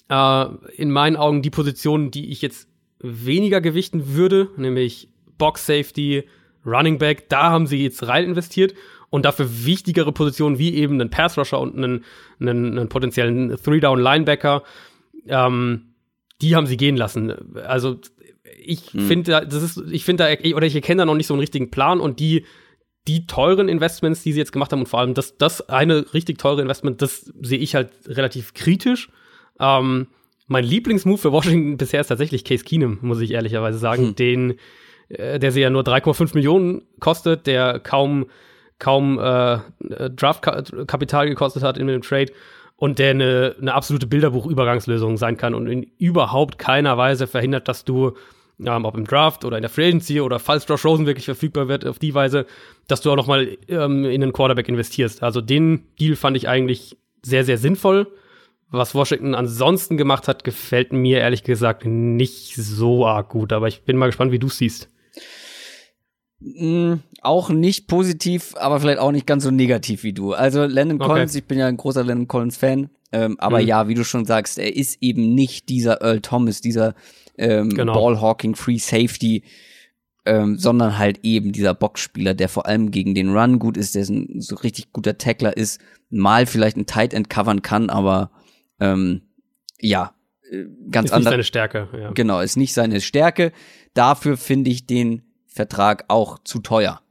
äh, 0.08 0.46
in 0.76 0.92
meinen 0.92 1.16
Augen 1.16 1.42
die 1.42 1.50
Position, 1.50 2.12
die 2.12 2.32
ich 2.32 2.44
jetzt 2.44 2.70
weniger 3.00 3.60
gewichten 3.60 4.14
würde, 4.14 4.50
nämlich 4.56 5.10
Box 5.40 5.66
Safety, 5.66 6.26
Running 6.64 7.00
Back. 7.00 7.28
Da 7.28 7.50
haben 7.50 7.66
sie 7.66 7.84
jetzt 7.84 8.08
rein 8.08 8.24
investiert 8.24 8.76
und 9.14 9.26
dafür 9.26 9.48
wichtigere 9.48 10.12
Positionen 10.12 10.58
wie 10.58 10.74
eben 10.74 11.00
einen 11.00 11.12
Pass 11.12 11.38
Rusher 11.38 11.60
und 11.60 11.78
einen, 11.78 12.04
einen, 12.40 12.80
einen 12.80 12.90
potenziellen 12.90 13.56
Three 13.64 13.80
Down 13.80 14.00
Linebacker. 14.00 14.64
Ähm, 15.28 15.94
die 16.42 16.56
haben 16.56 16.66
sie 16.66 16.78
gehen 16.78 16.98
lassen. 16.98 17.32
Also 17.64 18.00
ich 18.60 18.92
hm. 18.92 19.02
finde, 19.02 19.46
das 19.48 19.62
ist, 19.62 19.84
ich 19.92 20.04
finde 20.04 20.24
da, 20.24 20.56
oder 20.56 20.66
ich 20.66 20.74
erkenne 20.74 21.04
da 21.04 21.06
noch 21.06 21.14
nicht 21.14 21.28
so 21.28 21.36
einen 21.36 21.42
richtigen 21.42 21.70
Plan 21.70 22.00
und 22.00 22.20
die, 22.20 22.48
die 23.08 23.28
teuren 23.28 23.70
Investments, 23.70 24.24
die 24.24 24.34
sie 24.34 24.40
jetzt 24.40 24.52
gemacht 24.52 24.72
haben 24.72 24.80
und 24.80 24.90
vor 24.90 25.02
allem 25.02 25.14
das, 25.14 25.38
das 25.38 25.70
eine 25.70 26.12
richtig 26.16 26.40
teure 26.40 26.64
Investment, 26.64 27.04
das 27.04 27.32
sehe 27.40 27.60
ich 27.60 27.76
halt 27.76 27.92
relativ 28.08 28.56
kritisch. 28.56 29.10
Ähm, 29.60 30.08
mein 30.48 30.64
Lieblingsmove 30.64 31.22
für 31.22 31.32
Washington 31.32 31.78
bisher 31.78 32.02
ist 32.02 32.08
tatsächlich 32.08 32.46
Case 32.46 32.64
Keenum, 32.64 32.98
muss 33.02 33.22
ich 33.22 33.30
ehrlicherweise 33.30 33.78
sagen, 33.78 34.08
hm. 34.08 34.16
den, 34.16 34.54
äh, 35.10 35.38
der 35.38 35.52
sie 35.52 35.62
ja 35.62 35.70
nur 35.70 35.84
3,5 35.84 36.34
Millionen 36.34 36.82
kostet, 37.00 37.46
der 37.46 37.78
kaum, 37.78 38.26
kaum 38.84 39.18
äh, 39.18 39.60
Draftkapital 40.10 41.30
gekostet 41.30 41.64
hat 41.64 41.78
in 41.78 41.88
dem 41.88 42.02
Trade 42.02 42.34
und 42.76 43.00
der 43.00 43.12
eine, 43.12 43.56
eine 43.62 43.74
absolute 43.74 44.08
Bilderbuch-Übergangslösung 44.08 45.16
sein 45.16 45.38
kann 45.38 45.56
und 45.56 45.68
in 45.68 45.84
überhaupt 45.98 46.60
keiner 46.60 46.98
Weise 46.98 47.28
verhindert, 47.28 47.70
dass 47.70 47.86
du 47.86 48.12
ähm, 48.60 48.86
ob 48.86 48.98
im 48.98 49.06
Draft 49.06 49.46
oder 49.46 49.58
in 49.58 49.62
der 49.62 49.70
Free 49.70 49.88
Agency 49.88 50.20
oder 50.20 50.38
falls 50.38 50.68
Josh 50.68 50.84
Rosen 50.86 51.06
wirklich 51.06 51.26
verfügbar 51.26 51.70
wird, 51.70 51.86
auf 51.86 51.98
die 51.98 52.14
Weise, 52.14 52.46
dass 52.88 53.02
du 53.02 53.12
auch 53.12 53.16
noch 53.16 53.28
mal 53.28 53.58
ähm, 53.70 54.06
in 54.06 54.22
einen 54.22 54.34
Quarterback 54.34 54.68
investierst. 54.68 55.24
Also 55.24 55.40
den 55.42 55.86
Deal 56.00 56.16
fand 56.16 56.36
ich 56.36 56.50
eigentlich 56.50 56.98
sehr, 57.22 57.46
sehr 57.46 57.58
sinnvoll. 57.58 58.08
Was 58.70 58.96
Washington 58.96 59.34
ansonsten 59.34 59.98
gemacht 59.98 60.28
hat, 60.28 60.44
gefällt 60.44 60.94
mir 60.94 61.20
ehrlich 61.20 61.44
gesagt 61.44 61.86
nicht 61.86 62.56
so 62.56 63.06
arg 63.06 63.30
gut. 63.30 63.54
Aber 63.54 63.68
ich 63.68 63.84
bin 63.84 63.98
mal 63.98 64.08
gespannt, 64.08 64.32
wie 64.32 64.40
du 64.40 64.48
es 64.48 64.58
siehst. 64.58 64.90
Mm, 66.44 66.96
auch 67.22 67.50
nicht 67.50 67.88
positiv, 67.88 68.54
aber 68.58 68.80
vielleicht 68.80 69.00
auch 69.00 69.12
nicht 69.12 69.26
ganz 69.26 69.44
so 69.44 69.52
negativ 69.52 70.04
wie 70.04 70.14
du. 70.14 70.34
Also 70.34 70.66
Landon 70.66 71.00
Collins, 71.00 71.32
okay. 71.32 71.40
ich 71.40 71.46
bin 71.46 71.58
ja 71.58 71.68
ein 71.68 71.78
großer 71.78 72.04
Landon 72.04 72.28
Collins 72.28 72.58
Fan, 72.58 72.90
ähm, 73.12 73.40
aber 73.40 73.62
mhm. 73.62 73.68
ja, 73.68 73.88
wie 73.88 73.94
du 73.94 74.04
schon 74.04 74.26
sagst, 74.26 74.60
er 74.60 74.76
ist 74.76 74.98
eben 75.02 75.34
nicht 75.34 75.70
dieser 75.70 76.02
Earl 76.02 76.22
Thomas, 76.22 76.60
dieser 76.60 76.96
ähm, 77.38 77.70
genau. 77.70 77.94
Ballhawking 77.94 78.56
Free 78.56 78.78
Safety, 78.78 79.44
ähm, 80.26 80.58
sondern 80.58 80.98
halt 80.98 81.20
eben 81.24 81.54
dieser 81.54 81.74
Boxspieler, 81.74 82.34
der 82.34 82.50
vor 82.50 82.66
allem 82.66 82.92
gegen 82.92 83.16
den 83.16 83.36
Run 83.36 83.60
gut 83.60 83.78
ist, 83.78 83.96
der 83.96 84.04
ein 84.04 84.42
so 84.42 84.56
richtig 84.58 84.92
guter 84.92 85.18
Tackler 85.18 85.56
ist, 85.56 85.80
mal 86.10 86.46
vielleicht 86.46 86.76
ein 86.78 86.86
Tight 86.86 87.14
End 87.14 87.30
covern 87.30 87.62
kann, 87.62 87.90
aber 87.90 88.32
ähm, 88.80 89.22
ja, 89.80 90.14
äh, 90.52 90.66
ganz 90.92 91.12
anders. 91.12 91.12
Ist 91.12 91.16
nicht 91.16 91.30
seine 91.30 91.44
Stärke. 91.44 91.88
Ja. 91.98 92.12
Genau, 92.12 92.42
ist 92.42 92.58
nicht 92.58 92.74
seine 92.74 93.00
Stärke. 93.02 93.52
Dafür 93.94 94.38
finde 94.38 94.70
ich 94.70 94.86
den 94.86 95.22
Vertrag 95.54 96.06
auch 96.08 96.40
zu 96.44 96.60
teuer. 96.60 97.02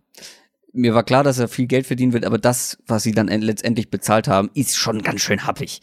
Mir 0.72 0.94
war 0.94 1.04
klar, 1.04 1.22
dass 1.22 1.38
er 1.38 1.48
viel 1.48 1.66
Geld 1.66 1.86
verdienen 1.86 2.12
wird, 2.12 2.24
aber 2.24 2.38
das, 2.38 2.78
was 2.86 3.02
sie 3.02 3.12
dann 3.12 3.28
letztendlich 3.28 3.90
bezahlt 3.90 4.26
haben, 4.26 4.50
ist 4.54 4.76
schon 4.76 5.02
ganz 5.02 5.20
schön 5.20 5.46
happig. 5.46 5.82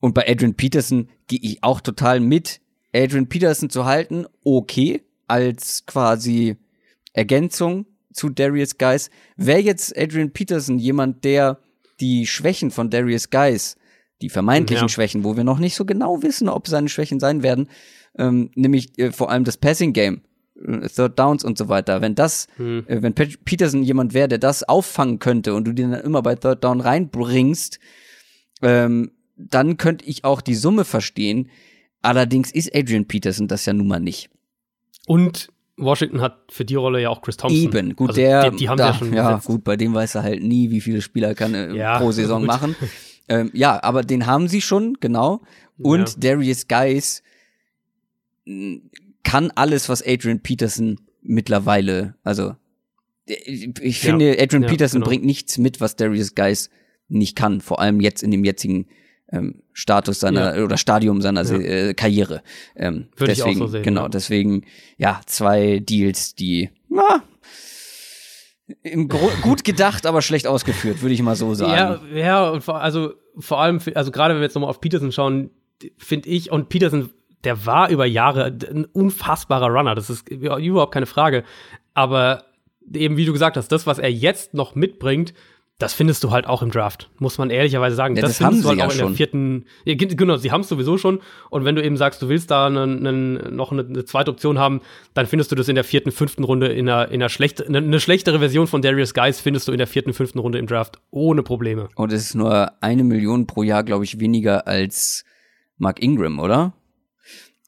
Und 0.00 0.14
bei 0.14 0.28
Adrian 0.28 0.54
Peterson 0.54 1.08
gehe 1.26 1.40
ich 1.42 1.62
auch 1.62 1.80
total 1.80 2.20
mit. 2.20 2.60
Adrian 2.94 3.28
Peterson 3.28 3.68
zu 3.68 3.84
halten, 3.84 4.26
okay, 4.44 5.02
als 5.26 5.84
quasi 5.86 6.56
Ergänzung 7.12 7.86
zu 8.12 8.30
Darius 8.30 8.78
Guys. 8.78 9.10
Wäre 9.36 9.60
jetzt 9.60 9.96
Adrian 9.98 10.32
Peterson 10.32 10.78
jemand, 10.78 11.24
der 11.24 11.58
die 12.00 12.26
Schwächen 12.26 12.70
von 12.70 12.90
Darius 12.90 13.30
Guys, 13.30 13.76
die 14.22 14.30
vermeintlichen 14.30 14.84
ja. 14.84 14.88
Schwächen, 14.88 15.24
wo 15.24 15.36
wir 15.36 15.44
noch 15.44 15.58
nicht 15.58 15.74
so 15.74 15.84
genau 15.84 16.22
wissen, 16.22 16.48
ob 16.48 16.68
seine 16.68 16.88
Schwächen 16.88 17.20
sein 17.20 17.42
werden, 17.42 17.68
ähm, 18.18 18.50
nämlich 18.54 18.98
äh, 18.98 19.12
vor 19.12 19.30
allem 19.30 19.44
das 19.44 19.56
Passing 19.56 19.92
Game, 19.92 20.22
Third 20.94 21.18
Downs 21.18 21.44
und 21.44 21.58
so 21.58 21.68
weiter. 21.68 22.00
Wenn 22.00 22.14
das, 22.14 22.48
hm. 22.56 22.84
äh, 22.86 23.02
wenn 23.02 23.14
Pe 23.14 23.28
Peterson 23.44 23.82
jemand 23.82 24.14
wäre, 24.14 24.28
der 24.28 24.38
das 24.38 24.62
auffangen 24.62 25.18
könnte 25.18 25.54
und 25.54 25.64
du 25.64 25.72
den 25.72 25.90
dann 25.90 26.00
immer 26.00 26.22
bei 26.22 26.34
Third 26.34 26.64
Down 26.64 26.80
reinbringst, 26.80 27.78
ähm, 28.62 29.10
dann 29.36 29.76
könnte 29.76 30.04
ich 30.06 30.24
auch 30.24 30.40
die 30.40 30.54
Summe 30.54 30.84
verstehen. 30.84 31.50
Allerdings 32.02 32.50
ist 32.50 32.74
Adrian 32.74 33.06
Peterson 33.06 33.48
das 33.48 33.66
ja 33.66 33.72
nun 33.72 33.88
mal 33.88 34.00
nicht. 34.00 34.30
Und 35.06 35.52
Washington 35.76 36.20
hat 36.22 36.38
für 36.50 36.64
die 36.64 36.74
Rolle 36.74 37.02
ja 37.02 37.10
auch 37.10 37.20
Chris 37.20 37.36
Thompson. 37.36 37.60
Eben, 37.60 37.94
gut, 37.94 38.10
also 38.10 38.20
der, 38.20 38.50
die, 38.50 38.56
die 38.56 38.68
haben 38.68 38.78
da, 38.78 38.88
ja 38.88 38.94
schon 38.94 39.12
Ja, 39.12 39.28
gesetzt. 39.28 39.46
gut, 39.46 39.64
bei 39.64 39.76
dem 39.76 39.92
weiß 39.92 40.14
er 40.14 40.22
halt 40.22 40.42
nie, 40.42 40.70
wie 40.70 40.80
viele 40.80 41.02
Spieler 41.02 41.34
kann 41.34 41.54
äh, 41.54 41.74
ja, 41.74 41.98
pro 41.98 42.12
Saison 42.12 42.40
gut. 42.40 42.48
machen. 42.48 42.76
Ähm, 43.28 43.50
ja, 43.54 43.82
aber 43.82 44.02
den 44.02 44.26
haben 44.26 44.46
sie 44.46 44.60
schon, 44.60 44.98
genau. 45.00 45.42
Und 45.78 46.10
ja. 46.10 46.14
Darius 46.16 46.68
Guys 46.68 47.24
mm, 48.44 48.76
kann 49.26 49.50
alles, 49.56 49.88
was 49.88 50.06
Adrian 50.06 50.40
Peterson 50.40 51.00
mittlerweile, 51.20 52.14
also 52.22 52.54
ich 53.26 53.98
finde, 53.98 54.36
ja, 54.36 54.42
Adrian 54.42 54.66
Peterson 54.66 55.00
genau. 55.00 55.08
bringt 55.08 55.24
nichts 55.24 55.58
mit, 55.58 55.80
was 55.80 55.96
Darius 55.96 56.36
Guys 56.36 56.70
nicht 57.08 57.36
kann, 57.36 57.60
vor 57.60 57.80
allem 57.80 58.00
jetzt 58.00 58.22
in 58.22 58.30
dem 58.30 58.44
jetzigen 58.44 58.86
ähm, 59.32 59.62
Status 59.72 60.20
seiner 60.20 60.56
ja. 60.56 60.64
oder 60.64 60.76
Stadium 60.76 61.20
seiner 61.20 61.42
ja. 61.42 61.58
äh, 61.58 61.94
Karriere. 61.94 62.44
Ähm, 62.76 63.08
Würde 63.16 63.34
deswegen, 63.34 63.50
ich 63.50 63.56
auch 63.56 63.66
so 63.66 63.66
sehen, 63.66 63.82
genau, 63.82 64.02
ja. 64.02 64.08
deswegen, 64.08 64.64
ja, 64.96 65.20
zwei 65.26 65.80
Deals, 65.80 66.36
die 66.36 66.70
na, 66.88 67.24
im 68.82 69.08
Gro 69.08 69.28
gut 69.42 69.64
gedacht, 69.64 70.06
aber 70.06 70.22
schlecht 70.22 70.46
ausgeführt, 70.46 71.02
würde 71.02 71.14
ich 71.14 71.22
mal 71.22 71.34
so 71.34 71.52
sagen. 71.54 72.06
Ja, 72.14 72.16
ja, 72.16 72.48
und 72.50 72.62
vor, 72.62 72.80
also 72.80 73.14
vor 73.36 73.60
allem, 73.60 73.80
also 73.94 74.12
gerade 74.12 74.34
wenn 74.34 74.40
wir 74.40 74.46
jetzt 74.46 74.54
nochmal 74.54 74.70
auf 74.70 74.80
Peterson 74.80 75.10
schauen, 75.10 75.50
finde 75.98 76.28
ich, 76.28 76.52
und 76.52 76.68
Peterson, 76.68 77.10
der 77.46 77.64
war 77.64 77.88
über 77.90 78.04
Jahre 78.04 78.46
ein 78.46 78.84
unfassbarer 78.84 79.68
Runner, 79.68 79.94
das 79.94 80.10
ist 80.10 80.28
überhaupt 80.28 80.92
keine 80.92 81.06
Frage. 81.06 81.44
Aber 81.94 82.44
eben, 82.92 83.16
wie 83.16 83.24
du 83.24 83.32
gesagt 83.32 83.56
hast, 83.56 83.68
das, 83.68 83.86
was 83.86 83.98
er 83.98 84.10
jetzt 84.10 84.52
noch 84.52 84.74
mitbringt, 84.74 85.32
das 85.78 85.92
findest 85.92 86.24
du 86.24 86.30
halt 86.30 86.46
auch 86.46 86.62
im 86.62 86.70
Draft, 86.70 87.10
muss 87.18 87.36
man 87.36 87.50
ehrlicherweise 87.50 87.94
sagen. 87.94 88.16
Ja, 88.16 88.22
das, 88.22 88.38
das 88.38 88.38
findest 88.38 88.64
du 88.64 88.68
halt 88.70 88.78
ja 88.78 88.86
auch 88.86 88.92
in 88.92 88.98
der 88.98 89.08
vierten. 89.10 89.66
Ja, 89.84 89.94
genau, 89.94 90.36
sie 90.38 90.50
haben 90.50 90.62
es 90.62 90.68
sowieso 90.68 90.96
schon. 90.96 91.20
Und 91.50 91.64
wenn 91.64 91.76
du 91.76 91.84
eben 91.84 91.98
sagst, 91.98 92.20
du 92.22 92.28
willst 92.28 92.50
da 92.50 92.66
einen, 92.66 93.06
einen, 93.06 93.54
noch 93.54 93.72
eine, 93.72 93.84
eine, 93.84 94.04
zweite 94.06 94.30
Option 94.30 94.58
haben, 94.58 94.80
dann 95.12 95.26
findest 95.26 95.52
du 95.52 95.54
das 95.54 95.68
in 95.68 95.74
der 95.74 95.84
vierten, 95.84 96.12
fünften 96.12 96.44
Runde 96.44 96.68
in 96.68 96.88
einer, 96.88 97.08
in 97.08 97.20
einer 97.20 97.28
schlecht, 97.28 97.64
eine, 97.64 97.78
eine 97.78 98.00
schlechtere 98.00 98.38
Version 98.38 98.66
von 98.66 98.80
Darius 98.80 99.12
Guys 99.12 99.38
findest 99.38 99.68
du 99.68 99.72
in 99.72 99.78
der 99.78 99.86
vierten, 99.86 100.14
fünften 100.14 100.38
Runde 100.38 100.58
im 100.58 100.66
Draft 100.66 100.98
ohne 101.10 101.42
Probleme. 101.42 101.90
Und 101.94 102.10
es 102.10 102.22
ist 102.22 102.34
nur 102.34 102.72
eine 102.82 103.04
Million 103.04 103.46
pro 103.46 103.62
Jahr, 103.62 103.84
glaube 103.84 104.04
ich, 104.04 104.18
weniger 104.18 104.66
als 104.66 105.24
Mark 105.76 106.02
Ingram, 106.02 106.38
oder? 106.38 106.72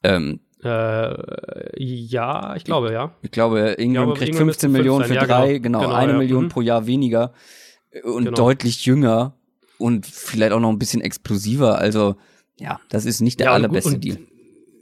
Ähm, 0.03 0.41
äh, 0.63 1.83
ja, 1.83 2.57
ich 2.57 2.65
glaube, 2.65 2.93
ja. 2.93 3.13
Ich 3.23 3.31
glaube, 3.31 3.61
Ingram 3.79 4.07
glaube, 4.07 4.19
kriegt 4.19 4.31
Ingram 4.31 4.49
15 4.49 4.73
Millionen 4.73 5.05
für 5.05 5.15
drei, 5.15 5.53
ja, 5.53 5.59
genau, 5.59 5.81
genau, 5.81 5.93
eine 5.93 6.13
ja. 6.13 6.19
Million 6.19 6.45
mhm. 6.45 6.49
pro 6.49 6.61
Jahr 6.61 6.87
weniger 6.87 7.33
und 8.03 8.25
genau. 8.25 8.37
deutlich 8.37 8.85
jünger 8.85 9.35
und 9.79 10.07
vielleicht 10.07 10.53
auch 10.53 10.61
noch 10.61 10.71
ein 10.71 10.79
bisschen 10.79 11.01
explosiver. 11.01 11.79
Also 11.79 12.17
ja, 12.59 12.81
das 12.89 13.05
ist 13.05 13.21
nicht 13.21 13.39
der 13.39 13.47
ja, 13.47 13.53
allerbeste 13.53 13.95
und, 13.95 14.05
Deal. 14.05 14.19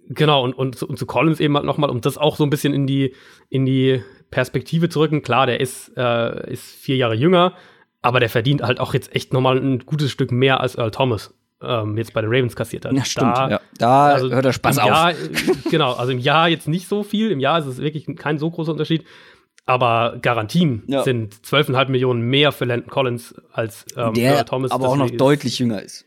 Genau, 0.09 0.45
und, 0.45 0.55
und, 0.55 0.83
und 0.83 0.99
zu 0.99 1.07
Collins 1.07 1.41
eben 1.41 1.57
halt 1.57 1.67
nochmal, 1.67 1.91
um 1.91 2.01
das 2.01 2.17
auch 2.17 2.37
so 2.37 2.45
ein 2.45 2.51
bisschen 2.51 2.73
in 2.73 2.87
die, 2.87 3.15
in 3.49 3.67
die 3.67 4.03
Perspektive 4.31 4.89
zu 4.89 5.01
rücken. 5.01 5.23
Klar, 5.23 5.47
der 5.47 5.61
ist, 5.61 5.93
äh, 5.97 6.53
ist 6.53 6.65
vier 6.65 6.97
Jahre 6.97 7.15
jünger, 7.15 7.55
aber 8.03 8.21
der 8.21 8.29
verdient 8.29 8.63
halt 8.63 8.81
auch 8.81 8.95
jetzt 8.95 9.15
echt 9.15 9.33
nochmal 9.33 9.59
ein 9.59 9.81
gutes 9.81 10.11
Stück 10.11 10.31
mehr 10.31 10.61
als 10.61 10.77
Earl 10.77 10.93
Thomas. 10.93 11.35
Ähm, 11.63 11.97
jetzt 11.97 12.13
bei 12.13 12.21
den 12.21 12.29
Ravens 12.31 12.55
kassiert 12.55 12.85
hat. 12.85 12.93
Ja, 12.93 13.05
stimmt. 13.05 13.37
Da, 13.37 13.49
ja. 13.49 13.61
da 13.79 14.05
also 14.09 14.31
hört 14.31 14.45
der 14.45 14.53
Spaß 14.53 14.79
auf. 14.79 14.87
Jahr, 14.87 15.13
genau, 15.71 15.95
also 15.95 16.13
im 16.13 16.19
Jahr 16.19 16.49
jetzt 16.49 16.69
nicht 16.69 16.87
so 16.87 17.03
viel. 17.03 17.31
Im 17.31 17.41
Jahr 17.41 17.59
ist 17.59 17.67
es 17.67 17.79
wirklich 17.79 18.07
kein 18.17 18.39
so 18.39 18.51
großer 18.51 18.73
Unterschied. 18.73 19.05
Aber 19.65 20.19
Garantien 20.23 20.85
Ja. 20.87 21.03
sind 21.03 21.35
12,5 21.35 21.89
Millionen 21.89 22.21
mehr 22.23 22.53
für 22.53 22.67
Landon 22.67 22.91
Collins 22.91 23.35
als 23.53 23.85
ähm, 23.97 24.15
Der 24.15 24.45
Thomas. 24.45 24.71
aber 24.71 24.89
auch 24.89 24.97
noch 24.97 25.11
deutlich 25.11 25.59
jünger 25.59 25.83
ist. 25.83 26.05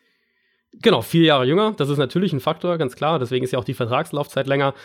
Genau, 0.82 1.02
vier 1.02 1.24
Jahre 1.24 1.46
jünger. 1.46 1.74
Das 1.76 1.90
ist 1.90 1.98
natürlich 1.98 2.32
ein 2.32 2.40
Faktor, 2.40 2.78
ganz 2.78 2.96
klar. 2.96 3.18
Deswegen 3.20 3.44
ist 3.44 3.52
ja 3.52 3.60
auch 3.60 3.66
die 3.66 3.74
Vertragslaufzeit 3.74 4.48
länger. 4.48 4.76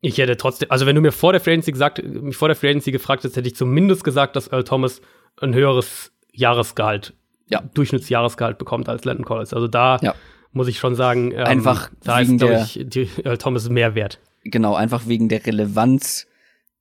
Ich 0.00 0.16
hätte 0.18 0.36
trotzdem, 0.36 0.70
also 0.70 0.86
wenn 0.86 0.94
du 0.94 1.00
mir 1.02 1.10
vor 1.12 1.32
der 1.32 1.40
Free 1.40 1.50
Agency 1.50 1.72
gesagt, 1.72 2.02
mich 2.02 2.36
vor 2.36 2.46
der 2.48 2.54
Free 2.56 2.68
Agency 2.68 2.92
gefragt 2.92 3.24
hättest, 3.24 3.36
hätte 3.36 3.48
ich 3.48 3.56
zumindest 3.56 4.04
gesagt, 4.04 4.36
dass 4.36 4.46
Earl 4.52 4.62
Thomas 4.64 5.02
ein 5.40 5.54
höheres 5.54 6.12
Jahresgehalt, 6.32 7.14
Ja. 7.48 7.62
Durchschnittsjahresgehalt 7.74 8.58
bekommt 8.58 8.88
als 8.88 9.04
Landon 9.04 9.24
Collins. 9.24 9.52
Also 9.54 9.68
da 9.68 9.98
Ja. 10.02 10.14
muss 10.52 10.68
ich 10.68 10.78
schon 10.78 10.94
sagen, 10.94 11.32
ähm, 11.32 11.38
Einfach 11.44 11.90
da 12.04 12.20
ist, 12.20 12.36
glaube 12.38 12.62
ich, 12.64 12.80
die 12.86 13.08
Earl 13.24 13.38
Thomas 13.38 13.68
mehr 13.68 13.94
wert. 13.94 14.20
Genau, 14.44 14.74
einfach 14.74 15.06
wegen 15.06 15.28
der 15.28 15.44
Relevanz 15.44 16.26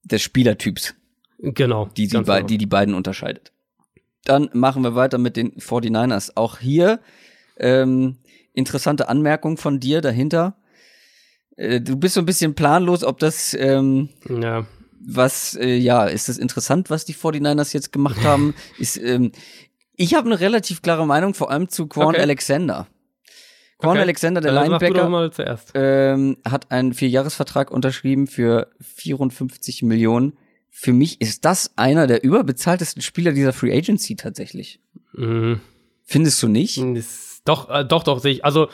des 0.04 0.22
Spielertyps, 0.22 0.96
Genau. 1.40 1.86
die 1.98 2.08
die, 2.08 2.18
genau. 2.18 2.42
die, 2.42 2.58
die 2.58 2.66
beiden 2.66 2.94
unterscheidet. 2.94 3.52
Dann 4.26 4.50
machen 4.54 4.84
wir 4.84 4.96
weiter 4.96 5.18
mit 5.18 5.38
den 5.38 5.54
49ers. 5.54 6.32
Auch 6.36 6.60
hier 6.60 7.00
ähm, 7.58 8.18
interessante 8.54 9.08
Anmerkung 9.10 9.58
von 9.58 9.80
dir 9.80 10.02
dahinter. 10.02 10.56
Äh, 11.56 11.82
du 11.82 11.96
bist 11.96 12.16
so 12.16 12.22
ein 12.22 12.26
bisschen 12.26 12.54
planlos, 12.56 13.04
ob 13.04 13.20
das 13.20 13.54
ähm, 13.54 14.10
ja. 14.30 14.66
was, 15.00 15.56
äh, 15.56 15.76
ja, 15.76 16.06
ist 16.06 16.30
das 16.30 16.38
interessant, 16.38 16.90
was 16.90 17.06
die 17.06 17.14
49ers 17.16 17.74
jetzt 17.74 17.92
gemacht 17.92 18.24
haben? 18.24 18.54
ist, 18.80 18.98
ähm, 18.98 19.32
ich 19.98 20.14
habe 20.14 20.28
eine 20.28 20.40
relativ 20.40 20.82
klare 20.82 21.06
Meinung, 21.06 21.34
vor 21.34 21.52
allem 21.52 21.68
zu 21.68 21.88
Quan 21.88 22.10
Okay. 22.10 22.22
Alexander. 22.22 22.88
Quan 23.80 23.92
Okay. 23.92 24.02
Alexander, 24.02 24.42
der 24.42 24.54
Dann 24.54 24.66
du 24.66 24.72
doch 24.72 24.82
Linebacker, 24.82 25.72
ähm, 25.74 26.38
hat 26.48 26.72
einen 26.72 26.94
Vierjahresvertrag 26.94 27.72
unterschrieben 27.72 28.28
für 28.28 28.70
54 28.80 29.84
Millionen. 29.84 30.38
Für 30.70 30.94
mich 30.94 31.20
ist 31.22 31.46
das 31.46 31.72
einer 31.76 32.08
der 32.08 32.24
überbezahltesten 32.24 33.02
Spieler 33.02 33.34
dieser 33.34 33.54
Free 33.54 33.76
Agency 33.76 34.16
tatsächlich. 34.16 34.80
Mhm. 35.14 35.60
Findest 36.04 36.42
du 36.42 36.48
nicht? 36.48 36.78
Ist, 36.78 37.42
doch, 37.46 37.70
äh, 37.70 37.84
doch, 37.84 38.04
doch, 38.04 38.20
sehe 38.20 38.32
ich. 38.32 38.46
Also, 38.46 38.68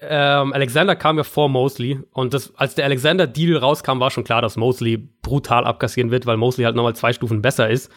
ähm, 0.00 0.52
Alexander 0.52 0.94
kam 0.94 1.16
ja 1.16 1.24
vor 1.24 1.48
Mosley 1.48 2.00
und 2.12 2.32
das, 2.34 2.54
als 2.56 2.74
der 2.74 2.84
Alexander-Deal 2.84 3.56
rauskam, 3.56 3.98
war 3.98 4.10
schon 4.10 4.24
klar, 4.24 4.42
dass 4.42 4.56
Mosley 4.56 4.96
brutal 4.96 5.64
abkassieren 5.64 6.10
wird, 6.10 6.26
weil 6.26 6.36
Mosley 6.36 6.64
halt 6.64 6.76
nochmal 6.76 6.94
zwei 6.94 7.12
Stufen 7.12 7.42
besser 7.42 7.68
ist. 7.68 7.90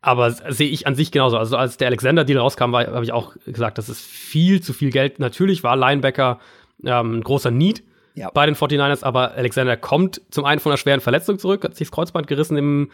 Aber 0.00 0.30
sehe 0.30 0.68
ich 0.68 0.86
an 0.86 0.94
sich 0.94 1.10
genauso. 1.10 1.36
Also, 1.38 1.56
als 1.56 1.76
der 1.76 1.88
Alexander-Deal 1.88 2.38
rauskam, 2.38 2.74
habe 2.76 3.02
ich 3.04 3.12
auch 3.12 3.34
gesagt, 3.44 3.78
das 3.78 3.88
ist 3.88 4.00
viel 4.00 4.60
zu 4.62 4.72
viel 4.72 4.90
Geld. 4.90 5.18
Natürlich 5.18 5.64
war 5.64 5.76
Linebacker 5.76 6.38
ähm, 6.84 7.16
ein 7.18 7.22
großer 7.22 7.50
Need 7.50 7.82
Ja. 8.14 8.30
bei 8.30 8.46
den 8.46 8.54
49ers, 8.54 9.02
aber 9.02 9.32
Alexander 9.32 9.76
kommt 9.76 10.20
zum 10.30 10.44
einen 10.44 10.60
von 10.60 10.70
einer 10.70 10.76
schweren 10.76 11.00
Verletzung 11.00 11.38
zurück, 11.40 11.64
hat 11.64 11.74
sich 11.74 11.88
das 11.88 11.92
Kreuzband 11.92 12.28
gerissen 12.28 12.56
im, 12.56 12.90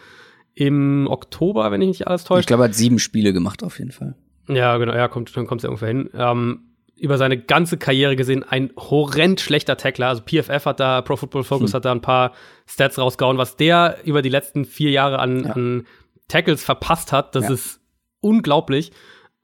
im 0.55 1.07
Oktober, 1.09 1.69
wenn 1.71 1.81
ich 1.81 1.87
nicht 1.89 2.07
alles 2.07 2.23
täusche. 2.23 2.39
Ich 2.41 2.47
glaube, 2.47 2.63
er 2.63 2.69
hat 2.69 2.75
sieben 2.75 2.97
Spiele 2.99 3.33
gemacht 3.33 3.63
auf 3.63 3.77
jeden 3.77 3.91
Fall. 3.91 4.15
Ja, 4.47 4.77
genau, 4.77 4.93
ja, 4.95 5.07
kommt, 5.07 5.35
dann 5.37 5.45
kommt 5.47 5.61
ja 5.63 5.69
ungefähr 5.69 5.89
hin. 5.89 6.09
Ähm, 6.15 6.61
über 6.97 7.17
seine 7.17 7.37
ganze 7.37 7.77
Karriere 7.77 8.15
gesehen 8.15 8.43
ein 8.43 8.71
horrend 8.77 9.41
schlechter 9.41 9.75
Tackler. 9.77 10.07
Also 10.07 10.23
PFF 10.23 10.65
hat 10.65 10.79
da, 10.79 11.01
Pro 11.01 11.17
Football 11.17 11.43
Focus 11.43 11.71
Hm. 11.71 11.75
hat 11.75 11.85
da 11.85 11.91
ein 11.91 12.01
paar 12.01 12.31
Stats 12.67 12.97
rausgehauen, 12.97 13.37
was 13.37 13.57
der 13.57 13.97
über 14.05 14.21
die 14.21 14.29
letzten 14.29 14.63
vier 14.65 14.91
Jahre 14.91 15.19
an, 15.19 15.43
Ja. 15.43 15.51
an 15.51 15.85
Tackles 16.27 16.63
verpasst 16.63 17.11
hat. 17.11 17.35
Das 17.35 17.45
Ja. 17.45 17.53
ist 17.53 17.79
unglaublich. 18.21 18.91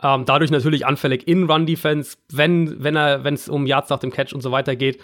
Ähm, 0.03 0.25
dadurch 0.25 0.49
natürlich 0.49 0.85
anfällig 0.85 1.27
in 1.27 1.49
Run 1.49 1.65
Defense, 1.67 2.17
wenn 2.31 2.83
wenn 2.83 2.95
er 2.95 3.23
wenn 3.23 3.35
es 3.35 3.47
um 3.49 3.67
Yards 3.67 3.89
nach 3.89 3.99
dem 3.99 4.11
Catch 4.11 4.33
und 4.33 4.41
so 4.41 4.51
weiter 4.51 4.75
geht. 4.75 4.99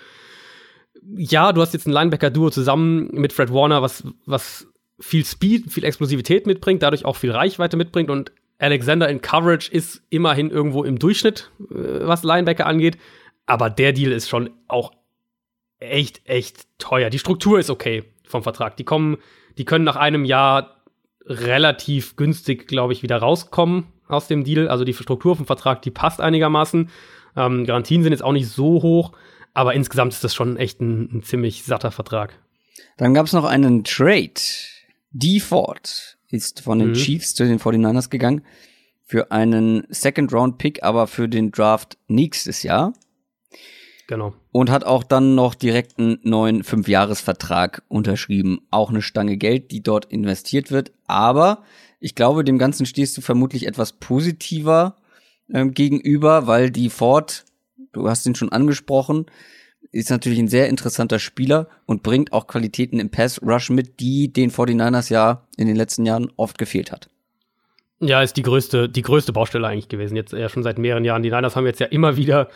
Ja, 1.16 1.54
du 1.54 1.62
hast 1.62 1.74
jetzt 1.74 1.88
ein 1.88 1.92
Linebacker 1.92 2.32
Duo 2.32 2.50
zusammen 2.50 3.10
mit 3.12 3.32
Fred 3.34 3.54
Warner, 3.54 3.82
was 3.84 4.04
was 4.26 4.68
viel 5.00 5.24
Speed, 5.24 5.72
viel 5.72 5.84
Explosivität 5.84 6.48
mitbringt, 6.48 6.82
dadurch 6.82 7.06
auch 7.06 7.16
viel 7.16 7.32
Reichweite 7.32 7.78
mitbringt 7.78 8.10
und 8.10 8.32
Alexander 8.58 9.08
in 9.08 9.22
Coverage 9.22 9.72
ist 9.72 10.02
immerhin 10.10 10.50
irgendwo 10.50 10.84
im 10.84 10.98
Durchschnitt, 10.98 11.52
äh, 11.70 11.76
was 12.08 12.24
Linebacker 12.24 12.66
angeht, 12.66 12.98
aber 13.46 13.70
der 13.70 13.94
Deal 13.94 14.12
ist 14.12 14.28
schon 14.30 14.50
auch 14.68 14.92
echt 15.78 16.22
echt 16.28 16.66
teuer. 16.80 17.12
Die 17.12 17.20
Struktur 17.20 17.60
ist 17.60 17.70
okay 17.70 18.04
vom 18.26 18.42
Vertrag. 18.42 18.76
Die 18.78 18.84
kommen, 18.84 19.18
die 19.60 19.66
können 19.66 19.86
nach 19.86 19.96
einem 19.96 20.26
Jahr 20.26 20.77
relativ 21.28 22.16
günstig, 22.16 22.68
glaube 22.68 22.94
ich, 22.94 23.04
wieder 23.04 23.18
rauskommen 23.18 23.86
aus 24.08 24.28
dem 24.28 24.44
Deal. 24.44 24.68
Also 24.68 24.84
die 24.84 24.94
Struktur 24.94 25.36
vom 25.36 25.46
Vertrag, 25.46 25.82
die 25.82 25.92
passt 25.92 26.22
einigermaßen. 26.22 26.90
Ähm, 27.36 27.66
Garantien 27.66 28.04
sind 28.04 28.12
jetzt 28.14 28.24
auch 28.24 28.32
nicht 28.32 28.48
so 28.50 28.82
hoch, 28.82 29.12
aber 29.54 29.74
insgesamt 29.74 30.14
ist 30.14 30.24
das 30.24 30.34
schon 30.34 30.58
echt 30.58 30.82
ein, 30.82 31.18
ein 31.18 31.24
ziemlich 31.24 31.64
satter 31.64 31.92
Vertrag. 31.92 32.40
Dann 32.98 33.14
gab 33.14 33.26
es 33.26 33.34
noch 33.34 33.46
einen 33.46 33.84
Trade. 33.84 34.32
D. 35.12 35.40
Ford 35.40 36.18
ist 36.30 36.62
von 36.62 36.80
den 36.80 36.90
Mhm. 36.90 36.94
Chiefs 36.94 37.34
zu 37.36 37.46
den 37.46 37.60
49ers 37.60 38.10
gegangen 38.10 38.44
für 39.06 39.32
einen 39.32 39.86
Second-Round-Pick, 39.90 40.84
aber 40.84 41.08
für 41.08 41.30
den 41.30 41.52
Draft 41.52 41.98
nächstes 42.08 42.64
Jahr. 42.64 42.94
Genau. 44.08 44.34
Und 44.54 44.72
hat 44.72 44.86
auch 44.86 45.04
dann 45.04 45.36
noch 45.36 45.54
direkt 45.54 46.00
einen 46.00 46.20
neuen 46.24 46.64
Fünfjahresvertrag 46.64 47.84
unterschrieben. 47.90 48.62
Auch 48.72 48.90
eine 48.90 49.02
Stange 49.02 49.36
Geld, 49.38 49.72
die 49.72 49.84
dort 49.84 50.06
investiert 50.06 50.72
wird. 50.72 50.94
Aber 51.08 51.64
ich 52.00 52.16
glaube, 52.16 52.46
dem 52.46 52.58
Ganzen 52.58 52.86
stehst 52.86 53.18
du 53.18 53.22
vermutlich 53.22 53.68
etwas 53.68 53.94
positiver 53.94 54.96
ähm, 55.54 55.74
gegenüber, 55.74 56.48
weil 56.48 56.72
die 56.72 56.90
Ford, 56.90 57.44
du 57.92 58.10
hast 58.10 58.26
ihn 58.26 58.36
schon 58.36 58.52
angesprochen, 58.52 59.26
ist 59.92 60.10
natürlich 60.10 60.40
ein 60.40 60.48
sehr 60.48 60.70
interessanter 60.70 61.20
Spieler 61.20 61.68
und 61.86 62.04
bringt 62.04 62.32
auch 62.32 62.48
Qualitäten 62.48 63.00
im 63.00 63.10
Pass 63.10 63.42
Rush 63.42 63.70
mit, 63.70 64.00
die 64.00 64.32
den 64.32 64.52
49ers 64.52 65.12
ja 65.12 65.48
in 65.58 65.68
den 65.68 65.76
letzten 65.76 66.06
Jahren 66.06 66.32
oft 66.38 66.58
gefehlt 66.58 66.92
hat. 66.92 67.10
Ja, 68.00 68.22
ist 68.22 68.38
die 68.38 68.44
größte, 68.44 68.90
die 68.90 69.02
größte 69.02 69.34
Baustelle 69.34 69.68
eigentlich 69.68 69.90
gewesen. 69.90 70.16
Jetzt 70.16 70.32
ja 70.32 70.50
schon 70.50 70.62
seit 70.62 70.78
mehreren 70.78 71.04
Jahren. 71.04 71.24
Die 71.24 71.32
Niners 71.32 71.56
haben 71.56 71.66
jetzt 71.66 71.80
ja 71.80 71.88
immer 71.88 72.16
wieder 72.16 72.48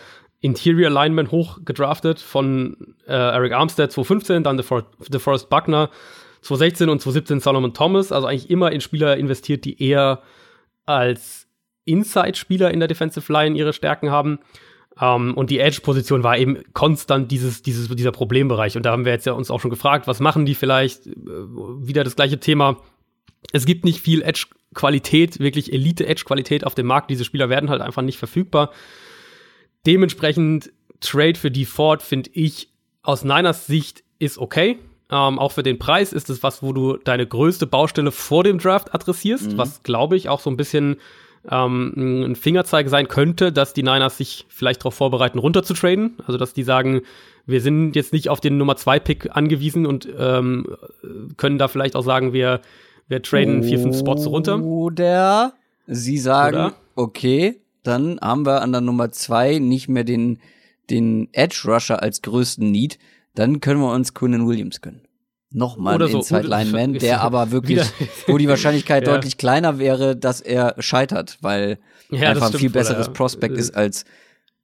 Interior 0.41 0.89
Linemen 0.89 1.29
hochgedraftet 1.31 2.19
von 2.19 2.95
äh, 3.07 3.13
Eric 3.13 3.53
Armstead 3.53 3.91
2015, 3.91 4.43
dann 4.43 4.57
DeFor 4.57 4.85
DeForest 5.07 5.49
Buckner 5.49 5.89
2016 6.41 6.89
und 6.89 6.99
2017 7.01 7.39
Solomon 7.39 7.73
Thomas. 7.73 8.11
Also 8.11 8.27
eigentlich 8.27 8.49
immer 8.49 8.71
in 8.71 8.81
Spieler 8.81 9.17
investiert, 9.17 9.63
die 9.65 9.81
eher 9.81 10.23
als 10.85 11.47
Inside-Spieler 11.85 12.71
in 12.71 12.79
der 12.79 12.87
Defensive 12.87 13.31
Line 13.31 13.57
ihre 13.57 13.73
Stärken 13.73 14.09
haben. 14.11 14.39
Um, 14.99 15.35
und 15.35 15.49
die 15.49 15.59
Edge-Position 15.59 16.21
war 16.21 16.37
eben 16.37 16.63
konstant 16.73 17.31
dieses, 17.31 17.61
dieses, 17.61 17.87
dieser 17.87 18.11
Problembereich. 18.11 18.75
Und 18.75 18.85
da 18.85 18.91
haben 18.91 19.05
wir 19.05 19.13
jetzt 19.13 19.25
ja 19.25 19.33
uns 19.33 19.49
auch 19.49 19.59
schon 19.59 19.71
gefragt, 19.71 20.05
was 20.05 20.19
machen 20.19 20.45
die 20.45 20.53
vielleicht? 20.53 21.07
Äh, 21.07 21.13
wieder 21.15 22.03
das 22.03 22.15
gleiche 22.15 22.39
Thema. 22.39 22.77
Es 23.53 23.65
gibt 23.65 23.85
nicht 23.85 24.01
viel 24.01 24.21
Edge-Qualität, 24.21 25.39
wirklich 25.39 25.71
Elite-Edge-Qualität 25.71 26.65
auf 26.65 26.75
dem 26.75 26.87
Markt. 26.87 27.09
Diese 27.09 27.23
Spieler 27.23 27.49
werden 27.49 27.69
halt 27.69 27.81
einfach 27.81 28.01
nicht 28.01 28.17
verfügbar. 28.17 28.71
Dementsprechend 29.85 30.71
Trade 30.99 31.35
für 31.35 31.51
die 31.51 31.65
Ford 31.65 32.01
finde 32.03 32.29
ich 32.33 32.69
aus 33.03 33.23
Niners 33.23 33.65
Sicht 33.67 34.03
ist 34.19 34.37
okay. 34.37 34.77
Ähm, 35.09 35.39
auch 35.39 35.51
für 35.51 35.63
den 35.63 35.79
Preis 35.79 36.13
ist 36.13 36.29
es 36.29 36.43
was, 36.43 36.61
wo 36.63 36.71
du 36.71 36.97
deine 36.97 37.25
größte 37.25 37.65
Baustelle 37.67 38.11
vor 38.11 38.43
dem 38.43 38.59
Draft 38.59 38.93
adressierst, 38.93 39.53
Mhm. 39.53 39.57
was 39.57 39.83
glaube 39.83 40.15
ich 40.15 40.29
auch 40.29 40.39
so 40.39 40.49
ein 40.49 40.57
bisschen 40.57 40.97
ähm, 41.49 41.93
ein 42.27 42.35
Fingerzeig 42.35 42.87
sein 42.89 43.07
könnte, 43.07 43.51
dass 43.51 43.73
die 43.73 43.81
Niners 43.81 44.17
sich 44.17 44.45
vielleicht 44.47 44.81
darauf 44.81 44.93
vorbereiten, 44.93 45.39
runter 45.39 45.63
zu 45.63 45.73
traden. 45.73 46.13
Also 46.27 46.37
dass 46.37 46.53
die 46.53 46.61
sagen, 46.63 47.01
wir 47.47 47.61
sind 47.61 47.95
jetzt 47.95 48.13
nicht 48.13 48.29
auf 48.29 48.39
den 48.39 48.57
Nummer 48.57 48.75
2 48.77 48.99
Pick 48.99 49.35
angewiesen 49.35 49.87
und 49.87 50.07
ähm, 50.17 50.67
können 51.37 51.57
da 51.57 51.67
vielleicht 51.67 51.95
auch 51.95 52.03
sagen, 52.03 52.31
wir, 52.31 52.61
wir 53.07 53.23
traden 53.23 53.63
vier, 53.63 53.79
fünf 53.79 53.97
Spots 53.97 54.27
runter. 54.27 54.61
Oder 54.61 55.53
sie 55.87 56.19
sagen, 56.19 56.55
Oder? 56.57 56.73
okay, 56.95 57.59
dann 57.83 58.19
haben 58.21 58.45
wir 58.45 58.61
an 58.61 58.71
der 58.71 58.81
Nummer 58.81 59.11
zwei 59.11 59.59
nicht 59.59 59.87
mehr 59.89 60.03
den, 60.03 60.39
den 60.89 61.29
Edge 61.33 61.61
Rusher 61.65 62.01
als 62.01 62.21
größten 62.21 62.69
Need, 62.69 62.99
dann 63.35 63.59
können 63.61 63.79
wir 63.81 63.91
uns 63.91 64.13
Quinnen 64.13 64.47
Williams 64.47 64.81
gönnen. 64.81 65.01
Nochmal 65.53 65.95
Oder 65.95 66.05
ein 66.05 66.21
so. 66.21 66.37
Lineman, 66.37 66.95
Ist- 66.95 67.01
der 67.03 67.21
aber 67.21 67.51
wirklich, 67.51 67.81
wo 68.27 68.37
die 68.37 68.47
Wahrscheinlichkeit 68.47 69.03
Ja. 69.07 69.13
deutlich 69.13 69.37
kleiner 69.37 69.79
wäre, 69.79 70.15
dass 70.15 70.39
er 70.41 70.75
scheitert, 70.79 71.37
weil 71.41 71.77
Ja, 72.09 72.29
einfach 72.29 72.53
ein 72.53 72.57
viel 72.59 72.69
besseres. 72.69 73.09
Prospect 73.11 73.57
ist 73.57 73.75
als 73.75 74.05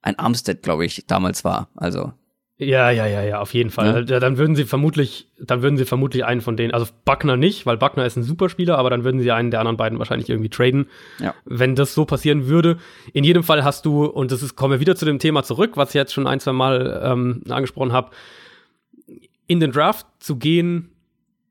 ein 0.00 0.18
Armstead, 0.18 0.62
glaube 0.62 0.86
ich, 0.86 1.04
damals 1.06 1.44
war. 1.44 1.68
Also 1.74 2.12
Ja, 2.60 2.90
ja, 2.90 3.06
ja, 3.06 3.22
ja, 3.22 3.38
auf 3.40 3.54
jeden 3.54 3.70
Fall. 3.70 4.04
Ja. 4.08 4.14
Ja, 4.14 4.20
dann 4.20 4.36
würden 4.36 4.56
sie 4.56 4.64
vermutlich, 4.64 5.28
dann 5.38 5.62
würden 5.62 5.76
sie 5.76 5.84
vermutlich 5.84 6.24
einen 6.24 6.40
von 6.40 6.56
denen, 6.56 6.74
also 6.74 6.86
Buckner 7.04 7.36
nicht, 7.36 7.66
weil 7.66 7.76
Buckner 7.76 8.04
ist 8.04 8.16
ein 8.16 8.24
Superspieler, 8.24 8.76
aber 8.76 8.90
dann 8.90 9.04
würden 9.04 9.20
sie 9.20 9.30
einen 9.30 9.52
der 9.52 9.60
anderen 9.60 9.76
beiden 9.76 10.00
wahrscheinlich 10.00 10.28
irgendwie 10.28 10.48
traden, 10.50 10.88
Ja. 11.20 11.34
wenn 11.44 11.76
das 11.76 11.94
so 11.94 12.04
passieren 12.04 12.48
würde. 12.48 12.78
In 13.12 13.22
jedem 13.22 13.44
Fall 13.44 13.62
hast 13.62 13.86
du, 13.86 14.04
und 14.06 14.32
das 14.32 14.42
ist, 14.42 14.56
kommen 14.56 14.72
wir 14.72 14.80
wieder 14.80 14.96
zu 14.96 15.04
dem 15.04 15.20
Thema 15.20 15.44
zurück, 15.44 15.76
was 15.76 15.90
ich 15.90 15.94
jetzt 15.94 16.12
schon 16.12 16.26
ein, 16.26 16.40
zwei 16.40 16.52
Mal 16.52 17.00
ähm, 17.04 17.42
angesprochen 17.48 17.92
habe, 17.92 18.10
in 19.46 19.60
den 19.60 19.70
Draft 19.70 20.06
zu 20.18 20.36
gehen, 20.36 20.90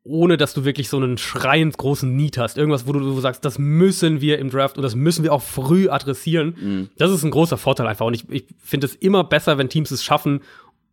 ohne 0.03 0.37
dass 0.37 0.53
du 0.53 0.63
wirklich 0.65 0.87
so 0.89 0.97
einen 0.97 1.17
schreiend 1.17 1.77
großen 1.77 2.15
Need 2.15 2.37
hast. 2.37 2.57
Irgendwas, 2.57 2.87
wo 2.87 2.93
du, 2.93 2.99
wo 3.01 3.15
du 3.15 3.19
sagst, 3.19 3.43
das 3.43 3.59
müssen 3.59 4.21
wir 4.21 4.39
im 4.39 4.49
Draft 4.49 4.77
und 4.77 4.83
das 4.83 4.95
müssen 4.95 5.23
wir 5.23 5.33
auch 5.33 5.41
früh 5.41 5.89
adressieren. 5.89 6.89
Das 6.97 7.11
ist 7.11 7.23
ein 7.23 7.31
großer 7.31 7.57
Vorteil 7.57 7.87
einfach. 7.87 8.05
Und 8.05 8.13
ich, 8.13 8.29
ich 8.29 8.45
finde 8.61 8.87
es 8.87 8.95
immer 8.95 9.23
besser, 9.25 9.57
wenn 9.57 9.67
Teams 9.67 9.91
es 9.91 10.03
schaffen, 10.05 10.41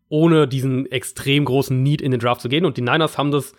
ohne 0.08 0.46
diesen 0.46 0.90
extrem 0.90 1.44
großen 1.44 1.82
Need 1.82 2.00
in 2.00 2.10
den 2.10 2.20
Draft 2.20 2.40
zu 2.40 2.48
gehen. 2.48 2.64
Und 2.64 2.76
die 2.76 2.82
Niners 2.82 3.18
haben 3.18 3.30
das 3.30 3.54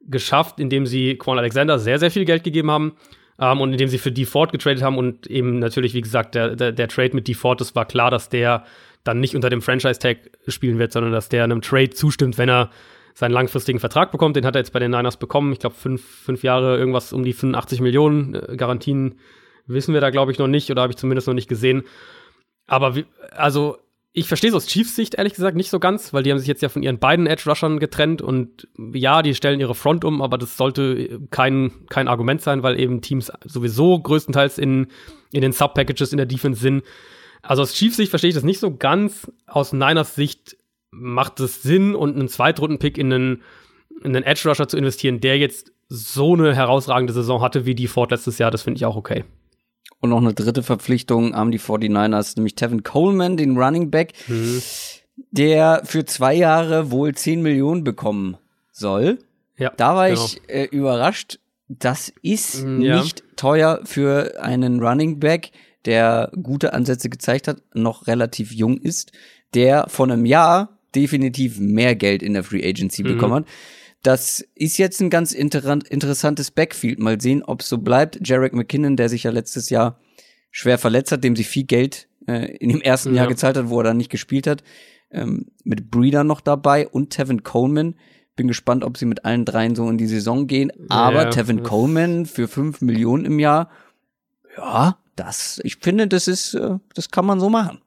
geschafft, 0.00 0.60
indem 0.60 0.86
sie 0.86 1.16
Quan 1.16 1.38
Alexander 1.38 1.78
sehr, 1.78 1.98
sehr 1.98 2.10
viel 2.10 2.24
Geld 2.24 2.44
gegeben 2.44 2.70
haben 2.70 2.94
ähm, 3.40 3.60
und 3.60 3.72
indem 3.72 3.88
sie 3.88 3.98
für 3.98 4.12
DeFord 4.12 4.52
getradet 4.52 4.82
haben 4.82 4.96
und 4.96 5.26
eben 5.26 5.58
natürlich, 5.58 5.94
wie 5.94 6.00
gesagt, 6.00 6.34
der, 6.34 6.56
der, 6.56 6.72
der 6.72 6.88
Trade 6.88 7.14
mit 7.14 7.28
DeFord, 7.28 7.60
das 7.60 7.74
war 7.74 7.86
klar, 7.86 8.10
dass 8.10 8.28
der 8.28 8.64
dann 9.04 9.20
nicht 9.20 9.34
unter 9.34 9.50
dem 9.50 9.62
Franchise-Tag 9.62 10.30
spielen 10.48 10.78
wird, 10.78 10.92
sondern 10.92 11.12
dass 11.12 11.28
der 11.28 11.44
einem 11.44 11.62
Trade 11.62 11.90
zustimmt, 11.90 12.38
wenn 12.38 12.48
er 12.48 12.70
seinen 13.14 13.32
langfristigen 13.32 13.80
Vertrag 13.80 14.12
bekommt. 14.12 14.36
Den 14.36 14.44
hat 14.46 14.54
er 14.54 14.60
jetzt 14.60 14.72
bei 14.72 14.78
den 14.78 14.92
Niners 14.92 15.16
bekommen. 15.16 15.52
Ich 15.52 15.58
glaube, 15.58 15.74
fünf, 15.74 16.04
fünf 16.04 16.42
Jahre, 16.42 16.78
irgendwas 16.78 17.12
um 17.12 17.24
die 17.24 17.32
85 17.32 17.80
Millionen 17.80 18.34
äh, 18.34 18.56
Garantien 18.56 19.18
wissen 19.66 19.92
wir 19.92 20.00
da, 20.00 20.10
glaube 20.10 20.32
ich, 20.32 20.38
noch 20.38 20.46
nicht 20.46 20.70
oder 20.70 20.82
habe 20.82 20.92
ich 20.92 20.98
zumindest 20.98 21.26
noch 21.26 21.34
nicht 21.34 21.48
gesehen. 21.48 21.82
Aber 22.66 22.96
wie, 22.96 23.06
also 23.32 23.78
ich 24.12 24.26
verstehe 24.26 24.50
es 24.50 24.56
aus 24.56 24.66
Chiefs 24.66 24.96
Sicht 24.96 25.14
ehrlich 25.14 25.34
gesagt 25.34 25.56
nicht 25.56 25.70
so 25.70 25.78
ganz, 25.78 26.12
weil 26.12 26.22
die 26.22 26.30
haben 26.30 26.38
sich 26.38 26.48
jetzt 26.48 26.62
ja 26.62 26.68
von 26.68 26.82
ihren 26.82 26.98
beiden 26.98 27.26
Edge 27.26 27.48
Rushern 27.48 27.78
getrennt 27.78 28.22
und 28.22 28.66
ja, 28.92 29.22
die 29.22 29.34
stellen 29.34 29.60
ihre 29.60 29.74
Front 29.74 30.04
um, 30.04 30.22
aber 30.22 30.38
das 30.38 30.56
sollte 30.56 31.20
kein, 31.30 31.72
kein 31.88 32.08
Argument 32.08 32.40
sein, 32.40 32.62
weil 32.62 32.80
eben 32.80 33.00
Teams 33.00 33.30
sowieso 33.44 33.98
größtenteils 33.98 34.58
in, 34.58 34.88
in 35.32 35.42
den 35.42 35.52
Sub-Packages 35.52 36.12
in 36.12 36.16
der 36.16 36.26
Defense 36.26 36.60
sind. 36.60 36.82
Also 37.42 37.62
aus 37.62 37.74
Chiefs 37.74 37.96
Sicht 37.96 38.10
verstehe 38.10 38.30
ich 38.30 38.34
das 38.34 38.44
nicht 38.44 38.60
so 38.60 38.74
ganz. 38.74 39.30
Aus 39.46 39.72
Niners 39.72 40.14
Sicht 40.14 40.56
macht 40.90 41.38
es 41.40 41.62
Sinn 41.62 41.94
und 41.94 42.16
einen 42.16 42.28
Zweitrunden-Pick 42.28 42.98
in 42.98 43.12
einen, 43.12 43.42
in 44.02 44.16
einen 44.16 44.24
Edge 44.24 44.48
Rusher 44.48 44.68
zu 44.68 44.76
investieren, 44.76 45.20
der 45.20 45.38
jetzt 45.38 45.72
so 45.88 46.34
eine 46.34 46.54
herausragende 46.54 47.12
Saison 47.12 47.40
hatte 47.40 47.66
wie 47.66 47.74
die 47.74 47.86
Ford 47.86 48.10
letztes 48.10 48.38
Jahr, 48.38 48.50
das 48.50 48.62
finde 48.62 48.78
ich 48.78 48.84
auch 48.84 48.96
okay. 48.96 49.24
Und 50.00 50.10
noch 50.10 50.18
eine 50.18 50.34
dritte 50.34 50.62
Verpflichtung 50.62 51.34
haben 51.34 51.50
die 51.50 51.60
49ers, 51.60 52.34
nämlich 52.36 52.54
Tevin 52.54 52.82
Coleman, 52.82 53.36
den 53.36 53.56
Running 53.56 53.90
Back, 53.90 54.12
mhm. 54.28 54.62
der 55.32 55.82
für 55.84 56.04
zwei 56.04 56.34
Jahre 56.34 56.90
wohl 56.90 57.14
10 57.14 57.42
Millionen 57.42 57.82
bekommen 57.82 58.36
soll. 58.70 59.18
Ja, 59.56 59.72
da 59.76 59.96
war 59.96 60.08
genau. 60.08 60.24
ich 60.24 60.40
äh, 60.48 60.64
überrascht. 60.64 61.40
Das 61.68 62.12
ist 62.22 62.62
ja. 62.62 63.02
nicht 63.02 63.24
teuer 63.36 63.80
für 63.84 64.40
einen 64.40 64.80
Running 64.80 65.18
Back, 65.18 65.50
der 65.84 66.30
gute 66.42 66.72
Ansätze 66.72 67.10
gezeigt 67.10 67.48
hat, 67.48 67.62
noch 67.74 68.06
relativ 68.06 68.52
jung 68.52 68.78
ist, 68.78 69.12
der 69.54 69.88
von 69.88 70.10
einem 70.10 70.24
Jahr 70.26 70.78
definitiv 70.94 71.58
mehr 71.58 71.94
Geld 71.94 72.22
in 72.22 72.34
der 72.34 72.44
Free 72.44 72.66
Agency 72.66 73.02
mhm. 73.02 73.08
bekommen 73.08 73.34
hat. 73.34 73.46
Das 74.02 74.44
ist 74.54 74.78
jetzt 74.78 75.00
ein 75.00 75.10
ganz 75.10 75.32
inter 75.32 75.78
interessantes 75.90 76.50
Backfield. 76.50 76.98
Mal 76.98 77.20
sehen, 77.20 77.42
ob 77.42 77.62
es 77.62 77.68
so 77.68 77.78
bleibt. 77.78 78.26
Jarek 78.26 78.52
McKinnon, 78.52 78.96
der 78.96 79.08
sich 79.08 79.24
ja 79.24 79.30
letztes 79.30 79.70
Jahr 79.70 79.98
schwer 80.50 80.78
verletzt 80.78 81.12
hat, 81.12 81.24
dem 81.24 81.36
sie 81.36 81.44
viel 81.44 81.64
Geld 81.64 82.08
äh, 82.26 82.56
in 82.56 82.70
dem 82.70 82.80
ersten 82.80 83.10
ja. 83.10 83.22
Jahr 83.22 83.26
gezahlt 83.26 83.56
hat, 83.56 83.68
wo 83.68 83.80
er 83.80 83.84
dann 83.84 83.96
nicht 83.96 84.10
gespielt 84.10 84.46
hat, 84.46 84.62
ähm, 85.10 85.46
mit 85.64 85.90
Breeder 85.90 86.24
noch 86.24 86.40
dabei 86.40 86.86
und 86.86 87.10
Tevin 87.10 87.42
Coleman. 87.42 87.96
Bin 88.36 88.46
gespannt, 88.46 88.84
ob 88.84 88.96
sie 88.96 89.06
mit 89.06 89.24
allen 89.24 89.44
dreien 89.44 89.74
so 89.74 89.88
in 89.90 89.98
die 89.98 90.06
Saison 90.06 90.46
gehen. 90.46 90.70
Aber 90.88 91.24
ja, 91.24 91.30
Tevin 91.30 91.64
Coleman 91.64 92.24
für 92.24 92.46
fünf 92.46 92.80
Millionen 92.80 93.24
im 93.24 93.40
Jahr, 93.40 93.68
ja, 94.56 94.98
das, 95.16 95.60
ich 95.64 95.76
finde, 95.76 96.06
das 96.06 96.28
ist, 96.28 96.54
äh, 96.54 96.76
das 96.94 97.10
kann 97.10 97.26
man 97.26 97.40
so 97.40 97.50
machen. 97.50 97.80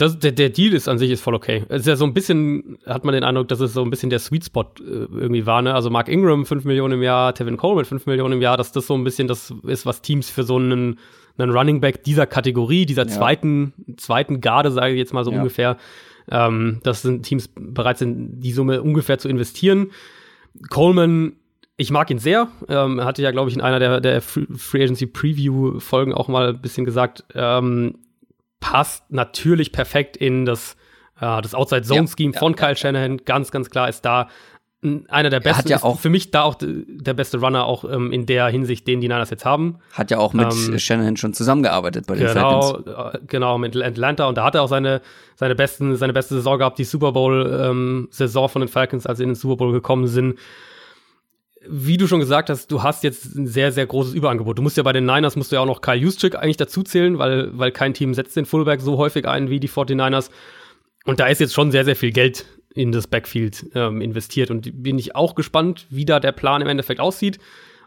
Das, 0.00 0.18
der, 0.18 0.32
der 0.32 0.48
Deal 0.48 0.72
ist 0.72 0.88
an 0.88 0.96
sich 0.96 1.10
ist 1.10 1.20
voll 1.20 1.34
okay. 1.34 1.64
Es 1.68 1.82
ist 1.82 1.86
ja 1.86 1.94
so 1.94 2.06
ein 2.06 2.14
bisschen, 2.14 2.78
hat 2.86 3.04
man 3.04 3.12
den 3.12 3.22
Eindruck, 3.22 3.48
dass 3.48 3.60
es 3.60 3.74
so 3.74 3.82
ein 3.82 3.90
bisschen 3.90 4.08
der 4.08 4.18
Sweet 4.18 4.46
Spot 4.46 4.62
äh, 4.62 4.82
irgendwie 4.82 5.44
war, 5.44 5.60
ne? 5.60 5.74
Also 5.74 5.90
Mark 5.90 6.08
Ingram 6.08 6.46
5 6.46 6.64
Millionen 6.64 6.94
im 6.94 7.02
Jahr, 7.02 7.34
Tevin 7.34 7.58
Coleman 7.58 7.84
5 7.84 8.06
Millionen 8.06 8.32
im 8.32 8.40
Jahr, 8.40 8.56
dass 8.56 8.72
das 8.72 8.86
so 8.86 8.94
ein 8.94 9.04
bisschen 9.04 9.28
das 9.28 9.52
ist, 9.64 9.84
was 9.84 10.00
Teams 10.00 10.30
für 10.30 10.42
so 10.42 10.56
einen, 10.56 10.98
einen 11.36 11.50
Running 11.50 11.82
Back 11.82 12.02
dieser 12.02 12.26
Kategorie, 12.26 12.86
dieser 12.86 13.02
ja. 13.02 13.08
zweiten, 13.08 13.74
zweiten 13.98 14.40
Garde, 14.40 14.70
sage 14.70 14.94
ich 14.94 14.98
jetzt 14.98 15.12
mal 15.12 15.22
so 15.22 15.32
ja. 15.32 15.36
ungefähr, 15.36 15.76
ähm, 16.30 16.80
das 16.82 17.02
sind 17.02 17.24
Teams 17.24 17.50
bereit 17.54 17.98
sind, 17.98 18.40
die 18.40 18.52
Summe 18.52 18.80
ungefähr 18.80 19.18
zu 19.18 19.28
investieren. 19.28 19.90
Coleman 20.70 21.34
ich 21.76 21.90
mag 21.90 22.10
ihn 22.10 22.18
sehr. 22.18 22.48
Ähm, 22.68 23.02
hatte 23.04 23.22
ja, 23.22 23.30
glaube 23.30 23.48
ich, 23.48 23.56
in 23.56 23.62
einer 23.62 23.78
der, 23.78 24.00
der 24.00 24.20
Free 24.20 24.82
Agency 24.82 25.06
Preview 25.06 25.78
Folgen 25.80 26.12
auch 26.12 26.28
mal 26.28 26.50
ein 26.50 26.60
bisschen 26.60 26.84
gesagt, 26.84 27.24
ähm, 27.34 27.94
passt 28.60 29.10
natürlich 29.10 29.72
perfekt 29.72 30.16
in 30.16 30.44
das, 30.44 30.76
äh, 31.20 31.40
das 31.42 31.54
Outside 31.54 31.82
Zone 31.82 32.08
Scheme 32.08 32.32
ja, 32.34 32.38
von 32.38 32.54
Kyle 32.54 32.76
Shanahan. 32.76 33.18
Ganz, 33.24 33.50
ganz 33.50 33.70
klar 33.70 33.88
ist 33.88 34.04
da 34.04 34.28
einer 35.08 35.28
der 35.28 35.40
besten, 35.40 35.68
ja 35.68 35.82
auch 35.82 35.98
für 35.98 36.08
mich 36.08 36.30
da 36.30 36.42
auch 36.42 36.56
der 36.58 37.12
beste 37.12 37.38
Runner 37.38 37.66
auch 37.66 37.84
ähm, 37.84 38.12
in 38.12 38.24
der 38.24 38.46
Hinsicht, 38.48 38.86
den 38.86 39.02
die 39.02 39.08
Niners 39.08 39.28
jetzt 39.28 39.44
haben. 39.44 39.78
Hat 39.92 40.10
ja 40.10 40.16
auch 40.16 40.32
mit 40.32 40.50
ähm, 40.52 40.78
Shanahan 40.78 41.18
schon 41.18 41.34
zusammengearbeitet 41.34 42.06
bei 42.06 42.14
den 42.14 42.26
genau, 42.28 42.62
Falcons. 42.62 43.14
Äh, 43.14 43.18
genau, 43.26 43.58
mit 43.58 43.76
Atlanta 43.76 44.26
und 44.26 44.38
da 44.38 44.44
hat 44.44 44.54
er 44.54 44.62
auch 44.62 44.68
seine, 44.68 45.02
seine 45.36 45.54
besten, 45.54 45.96
seine 45.96 46.14
beste 46.14 46.34
Saison 46.34 46.56
gehabt, 46.56 46.78
die 46.78 46.84
Super 46.84 47.12
Bowl 47.12 47.60
ähm, 47.62 48.08
Saison 48.10 48.48
von 48.48 48.60
den 48.60 48.68
Falcons, 48.68 49.06
als 49.06 49.18
sie 49.18 49.24
in 49.24 49.30
den 49.30 49.34
Super 49.36 49.56
Bowl 49.56 49.72
gekommen 49.72 50.06
sind 50.06 50.38
wie 51.68 51.96
du 51.96 52.06
schon 52.06 52.20
gesagt 52.20 52.48
hast, 52.48 52.70
du 52.70 52.82
hast 52.82 53.04
jetzt 53.04 53.36
ein 53.36 53.46
sehr, 53.46 53.70
sehr 53.70 53.86
großes 53.86 54.14
Überangebot. 54.14 54.56
Du 54.56 54.62
musst 54.62 54.76
ja 54.76 54.82
bei 54.82 54.92
den 54.92 55.04
Niners, 55.04 55.36
musst 55.36 55.52
du 55.52 55.56
ja 55.56 55.62
auch 55.62 55.66
noch 55.66 55.82
Kyle 55.82 55.96
Juszczyk 55.96 56.34
eigentlich 56.34 56.56
dazu 56.56 56.82
zählen, 56.82 57.18
weil, 57.18 57.56
weil 57.58 57.70
kein 57.70 57.92
Team 57.92 58.14
setzt 58.14 58.36
den 58.36 58.46
Fullback 58.46 58.80
so 58.80 58.96
häufig 58.96 59.28
ein 59.28 59.50
wie 59.50 59.60
die 59.60 59.68
49ers. 59.68 60.30
Und 61.04 61.20
da 61.20 61.26
ist 61.26 61.40
jetzt 61.40 61.54
schon 61.54 61.70
sehr, 61.70 61.84
sehr 61.84 61.96
viel 61.96 62.12
Geld 62.12 62.46
in 62.74 62.92
das 62.92 63.06
Backfield 63.06 63.66
ähm, 63.74 64.00
investiert. 64.00 64.50
Und 64.50 64.82
bin 64.82 64.98
ich 64.98 65.14
auch 65.14 65.34
gespannt, 65.34 65.86
wie 65.90 66.04
da 66.04 66.18
der 66.18 66.32
Plan 66.32 66.62
im 66.62 66.68
Endeffekt 66.68 67.00
aussieht. 67.00 67.38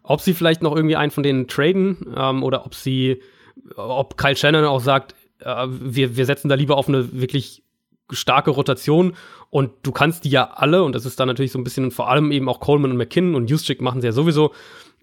Ob 0.03 0.21
sie 0.21 0.33
vielleicht 0.33 0.61
noch 0.61 0.75
irgendwie 0.75 0.95
einen 0.95 1.11
von 1.11 1.23
denen 1.23 1.47
traden 1.47 2.13
ähm, 2.15 2.43
oder 2.43 2.65
ob 2.65 2.75
sie, 2.75 3.21
ob 3.75 4.17
Kyle 4.17 4.35
Shannon 4.35 4.65
auch 4.65 4.81
sagt, 4.81 5.15
äh, 5.39 5.65
wir, 5.67 6.15
wir 6.15 6.25
setzen 6.25 6.49
da 6.49 6.55
lieber 6.55 6.77
auf 6.77 6.89
eine 6.89 7.13
wirklich 7.13 7.63
starke 8.11 8.51
Rotation 8.51 9.15
und 9.49 9.71
du 9.83 9.91
kannst 9.91 10.25
die 10.25 10.29
ja 10.29 10.51
alle, 10.51 10.83
und 10.83 10.93
das 10.95 11.05
ist 11.05 11.19
dann 11.19 11.27
natürlich 11.27 11.51
so 11.51 11.59
ein 11.59 11.63
bisschen, 11.63 11.91
vor 11.91 12.09
allem 12.09 12.31
eben 12.31 12.49
auch 12.49 12.59
Coleman 12.59 12.91
und 12.91 12.97
McKinnon 12.97 13.35
und 13.35 13.49
Juszczyk 13.49 13.81
machen 13.81 14.01
sie 14.01 14.07
ja 14.07 14.13
sowieso 14.13 14.53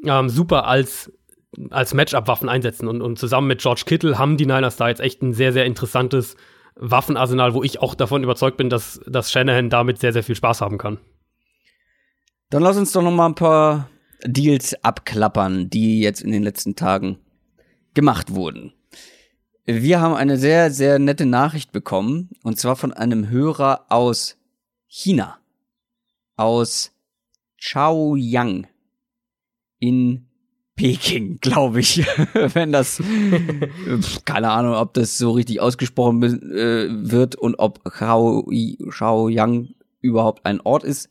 ähm, 0.05 0.29
super 0.29 0.67
als, 0.67 1.13
als 1.71 1.95
Matchup-Waffen 1.95 2.49
einsetzen. 2.49 2.89
Und, 2.89 3.03
und 3.03 3.19
zusammen 3.19 3.47
mit 3.47 3.61
George 3.61 3.83
Kittle 3.87 4.19
haben 4.19 4.37
die 4.37 4.47
Niners 4.47 4.77
da 4.77 4.89
jetzt 4.89 5.01
echt 5.01 5.23
ein 5.23 5.33
sehr, 5.33 5.53
sehr 5.53 5.67
interessantes 5.67 6.37
Waffenarsenal, 6.77 7.55
wo 7.55 7.63
ich 7.63 7.81
auch 7.81 7.95
davon 7.95 8.23
überzeugt 8.23 8.57
bin, 8.57 8.71
dass, 8.71 9.01
dass 9.07 9.31
Shanahan 9.31 9.71
damit 9.71 9.99
sehr, 9.99 10.13
sehr 10.13 10.23
viel 10.23 10.35
Spaß 10.35 10.61
haben 10.61 10.79
kann. 10.79 10.99
Dann 12.51 12.63
lass 12.63 12.77
uns 12.77 12.93
doch 12.93 13.03
noch 13.03 13.11
mal 13.13 13.27
ein 13.27 13.35
paar 13.35 13.89
Deals 14.25 14.75
abklappern, 14.83 15.71
die 15.71 16.01
jetzt 16.01 16.21
in 16.23 16.33
den 16.33 16.43
letzten 16.43 16.77
Tagen 16.77 17.19
gemacht 17.95 18.35
wurden. 18.35 18.73
Wir 19.73 20.01
haben 20.01 20.15
eine 20.15 20.37
sehr, 20.37 20.73
sehr 20.73 20.99
nette 20.99 21.27
Nachricht 21.27 21.71
bekommen, 21.71 22.31
und 22.43 22.59
zwar 22.59 22.75
von 22.75 22.93
einem 22.93 23.29
Hörer 23.29 23.87
aus 23.89 24.37
China. 24.89 25.39
Aus 26.37 26.91
Chaoyang 27.63 28.67
in 29.79 30.27
Peking, 30.75 31.39
glaube 31.41 31.79
ich. 31.81 31.99
Wenn 32.33 32.73
das, 32.73 33.01
keine 34.25 34.51
Ahnung, 34.51 34.75
ob 34.75 34.93
das 34.95 35.19
so 35.19 35.31
richtig 35.31 35.61
ausgesprochen 35.61 36.21
äh, 36.23 36.89
wird 37.09 37.37
und 37.37 37.55
ob 37.57 37.85
Chaoyang 37.85 39.69
überhaupt 40.01 40.47
ein 40.47 40.61
Ort 40.63 40.83
ist. 40.83 41.11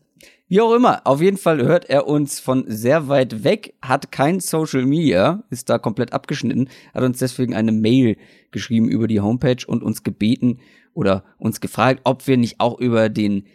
Wie 0.49 0.61
auch 0.61 0.73
immer, 0.73 1.05
auf 1.05 1.21
jeden 1.21 1.37
Fall 1.37 1.61
hört 1.61 1.89
er 1.89 2.07
uns 2.07 2.39
von 2.39 2.65
sehr 2.67 3.07
weit 3.07 3.43
weg, 3.43 3.75
hat 3.83 4.11
kein 4.11 4.39
Social 4.39 4.83
Media, 4.83 5.43
ist 5.51 5.69
da 5.69 5.77
komplett 5.77 6.11
abgeschnitten, 6.11 6.69
hat 6.93 7.03
uns 7.03 7.19
deswegen 7.19 7.53
eine 7.53 7.71
Mail 7.71 8.17
geschrieben 8.49 8.89
über 8.89 9.07
die 9.07 9.21
Homepage 9.21 9.63
und 9.67 9.83
uns 9.83 10.03
gebeten 10.03 10.59
oder 10.95 11.23
uns 11.37 11.61
gefragt, 11.61 12.01
ob 12.03 12.25
wir 12.27 12.35
nicht 12.35 12.59
auch 12.59 12.79
über 12.79 13.09
den 13.09 13.45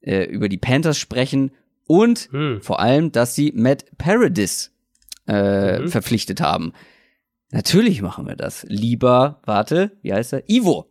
äh, 0.00 0.24
über 0.24 0.48
die 0.48 0.58
Panthers 0.58 0.98
sprechen 0.98 1.52
und 1.86 2.28
hm. 2.32 2.60
vor 2.62 2.80
allem, 2.80 3.12
dass 3.12 3.36
sie 3.36 3.52
Matt 3.54 3.84
Paradis 3.96 4.72
äh, 5.28 5.78
mhm. 5.78 5.88
verpflichtet 5.88 6.40
haben. 6.40 6.72
Natürlich 7.52 8.02
machen 8.02 8.26
wir 8.26 8.36
das. 8.36 8.64
Lieber, 8.68 9.40
warte, 9.44 9.92
wie 10.02 10.12
heißt 10.12 10.32
er? 10.32 10.48
Ivo. 10.48 10.86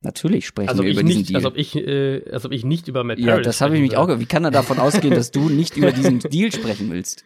Natürlich 0.00 0.46
sprechen 0.46 0.68
also 0.68 0.84
wir 0.84 0.92
über 0.92 1.02
nicht, 1.02 1.18
diesen 1.18 1.26
Deal. 1.26 1.36
Als 1.36 1.46
ob 1.46 1.56
ich, 1.56 1.76
äh, 1.76 2.22
als 2.30 2.44
ob 2.44 2.52
ich 2.52 2.64
nicht 2.64 2.86
über 2.86 3.02
Matt 3.02 3.18
Paradis 3.18 3.36
Ja, 3.36 3.42
das 3.42 3.60
habe 3.60 3.74
ich 3.76 3.82
mich 3.82 3.96
auch. 3.96 4.08
Wie 4.20 4.26
kann 4.26 4.44
er 4.44 4.52
davon 4.52 4.78
ausgehen, 4.78 5.14
dass 5.14 5.32
du 5.32 5.48
nicht 5.48 5.76
über 5.76 5.90
diesen 5.90 6.18
Deal 6.30 6.52
sprechen 6.52 6.90
willst? 6.90 7.24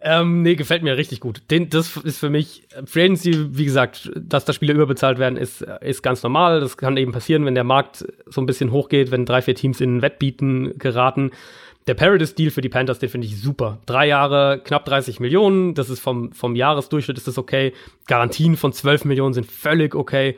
Ähm, 0.00 0.42
nee, 0.42 0.54
gefällt 0.54 0.82
mir 0.82 0.96
richtig 0.96 1.20
gut. 1.20 1.42
Den, 1.50 1.70
das 1.70 1.96
ist 1.96 2.18
für 2.18 2.30
mich, 2.30 2.62
Free 2.86 3.04
Agency, 3.04 3.56
wie 3.56 3.64
gesagt, 3.64 4.10
dass 4.16 4.44
da 4.44 4.52
Spieler 4.52 4.74
überbezahlt 4.74 5.18
werden, 5.18 5.36
ist, 5.36 5.62
ist 5.80 6.02
ganz 6.02 6.22
normal. 6.22 6.60
Das 6.60 6.76
kann 6.76 6.96
eben 6.96 7.12
passieren, 7.12 7.44
wenn 7.44 7.56
der 7.56 7.64
Markt 7.64 8.06
so 8.26 8.40
ein 8.40 8.46
bisschen 8.46 8.70
hochgeht, 8.70 9.10
wenn 9.10 9.24
drei, 9.24 9.42
vier 9.42 9.56
Teams 9.56 9.80
in 9.80 10.02
Wettbieten 10.02 10.78
geraten. 10.78 11.32
Der 11.88 11.94
Paradise-Deal 11.94 12.50
für 12.50 12.60
die 12.60 12.68
Panthers, 12.68 12.98
den 12.98 13.08
finde 13.08 13.26
ich 13.26 13.40
super. 13.40 13.78
Drei 13.86 14.06
Jahre, 14.06 14.60
knapp 14.62 14.84
30 14.84 15.20
Millionen, 15.20 15.74
das 15.74 15.88
ist 15.88 16.00
vom, 16.00 16.32
vom 16.32 16.54
Jahresdurchschnitt 16.54 17.16
ist 17.16 17.26
das 17.26 17.38
okay. 17.38 17.72
Garantien 18.06 18.56
von 18.56 18.72
12 18.72 19.04
Millionen 19.04 19.34
sind 19.34 19.46
völlig 19.46 19.94
okay 19.94 20.36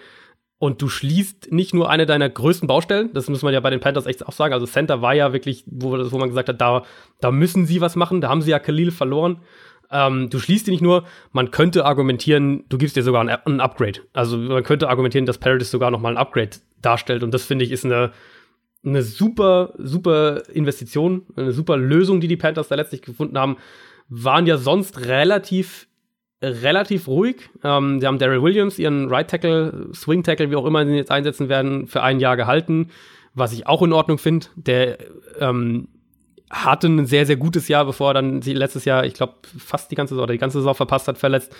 und 0.61 0.82
du 0.82 0.91
schließt 0.91 1.51
nicht 1.51 1.73
nur 1.73 1.89
eine 1.89 2.05
deiner 2.05 2.28
größten 2.28 2.69
Baustellen, 2.69 3.15
das 3.15 3.31
muss 3.31 3.41
man 3.41 3.55
ja 3.55 3.61
bei 3.61 3.70
den 3.70 3.81
Panthers 3.81 4.05
echt 4.05 4.27
auch 4.27 4.32
sagen. 4.32 4.53
Also 4.53 4.66
Center 4.66 5.01
war 5.01 5.15
ja 5.15 5.32
wirklich, 5.32 5.65
wo, 5.66 5.93
wo 5.93 6.19
man 6.19 6.28
gesagt 6.28 6.51
hat, 6.51 6.61
da, 6.61 6.82
da 7.19 7.31
müssen 7.31 7.65
sie 7.65 7.81
was 7.81 7.97
machen, 7.97 8.20
da 8.20 8.28
haben 8.28 8.43
sie 8.43 8.51
ja 8.51 8.59
Khalil 8.59 8.91
verloren. 8.91 9.41
Ähm, 9.91 10.28
du 10.28 10.39
schließt 10.39 10.66
die 10.66 10.73
nicht 10.73 10.82
nur, 10.82 11.05
man 11.32 11.51
könnte 11.51 11.87
argumentieren, 11.87 12.65
du 12.69 12.77
gibst 12.77 12.95
dir 12.95 13.03
sogar 13.03 13.23
ein, 13.23 13.31
ein 13.31 13.61
Upgrade. 13.61 14.01
Also 14.12 14.37
man 14.37 14.62
könnte 14.62 14.91
argumentieren, 14.91 15.24
dass 15.24 15.39
Paradise 15.39 15.70
sogar 15.70 15.91
noch 15.91 16.01
mal 16.03 16.11
ein 16.11 16.19
Upgrade 16.19 16.51
darstellt. 16.82 17.23
Und 17.23 17.32
das 17.32 17.45
finde 17.47 17.65
ich 17.65 17.73
ist 17.73 17.87
eine, 17.87 18.12
eine 18.85 19.01
super, 19.01 19.73
super 19.78 20.43
Investition, 20.53 21.23
eine 21.37 21.53
super 21.53 21.78
Lösung, 21.78 22.20
die 22.20 22.28
die 22.28 22.37
Panthers 22.37 22.69
da 22.69 22.74
letztlich 22.74 23.01
gefunden 23.01 23.39
haben. 23.39 23.57
Waren 24.11 24.47
ja 24.47 24.59
sonst 24.59 25.07
relativ, 25.07 25.89
relativ 26.42 27.06
ruhig. 27.08 27.50
Ähm, 27.62 28.00
sie 28.00 28.06
haben 28.06 28.18
Daryl 28.18 28.42
Williams, 28.42 28.78
ihren 28.78 29.08
Right 29.08 29.28
Tackle, 29.28 29.88
Swing 29.94 30.22
Tackle, 30.22 30.50
wie 30.50 30.56
auch 30.56 30.66
immer 30.66 30.84
sie 30.84 30.92
ihn 30.92 30.96
jetzt 30.96 31.10
einsetzen 31.10 31.48
werden, 31.48 31.86
für 31.86 32.02
ein 32.02 32.20
Jahr 32.20 32.36
gehalten, 32.36 32.88
was 33.34 33.52
ich 33.52 33.66
auch 33.66 33.82
in 33.82 33.92
Ordnung 33.92 34.18
finde. 34.18 34.46
Der 34.56 34.98
ähm, 35.38 35.88
hatte 36.50 36.88
ein 36.88 37.06
sehr, 37.06 37.26
sehr 37.26 37.36
gutes 37.36 37.68
Jahr, 37.68 37.84
bevor 37.84 38.10
er 38.10 38.14
dann 38.14 38.40
letztes 38.40 38.84
Jahr, 38.84 39.04
ich 39.04 39.14
glaube, 39.14 39.34
fast 39.58 39.90
die 39.90 39.94
ganze 39.94 40.14
Saison 40.14 40.24
oder 40.24 40.32
die 40.32 40.38
ganze 40.38 40.58
Saison 40.58 40.74
verpasst 40.74 41.08
hat, 41.08 41.18
verletzt. 41.18 41.54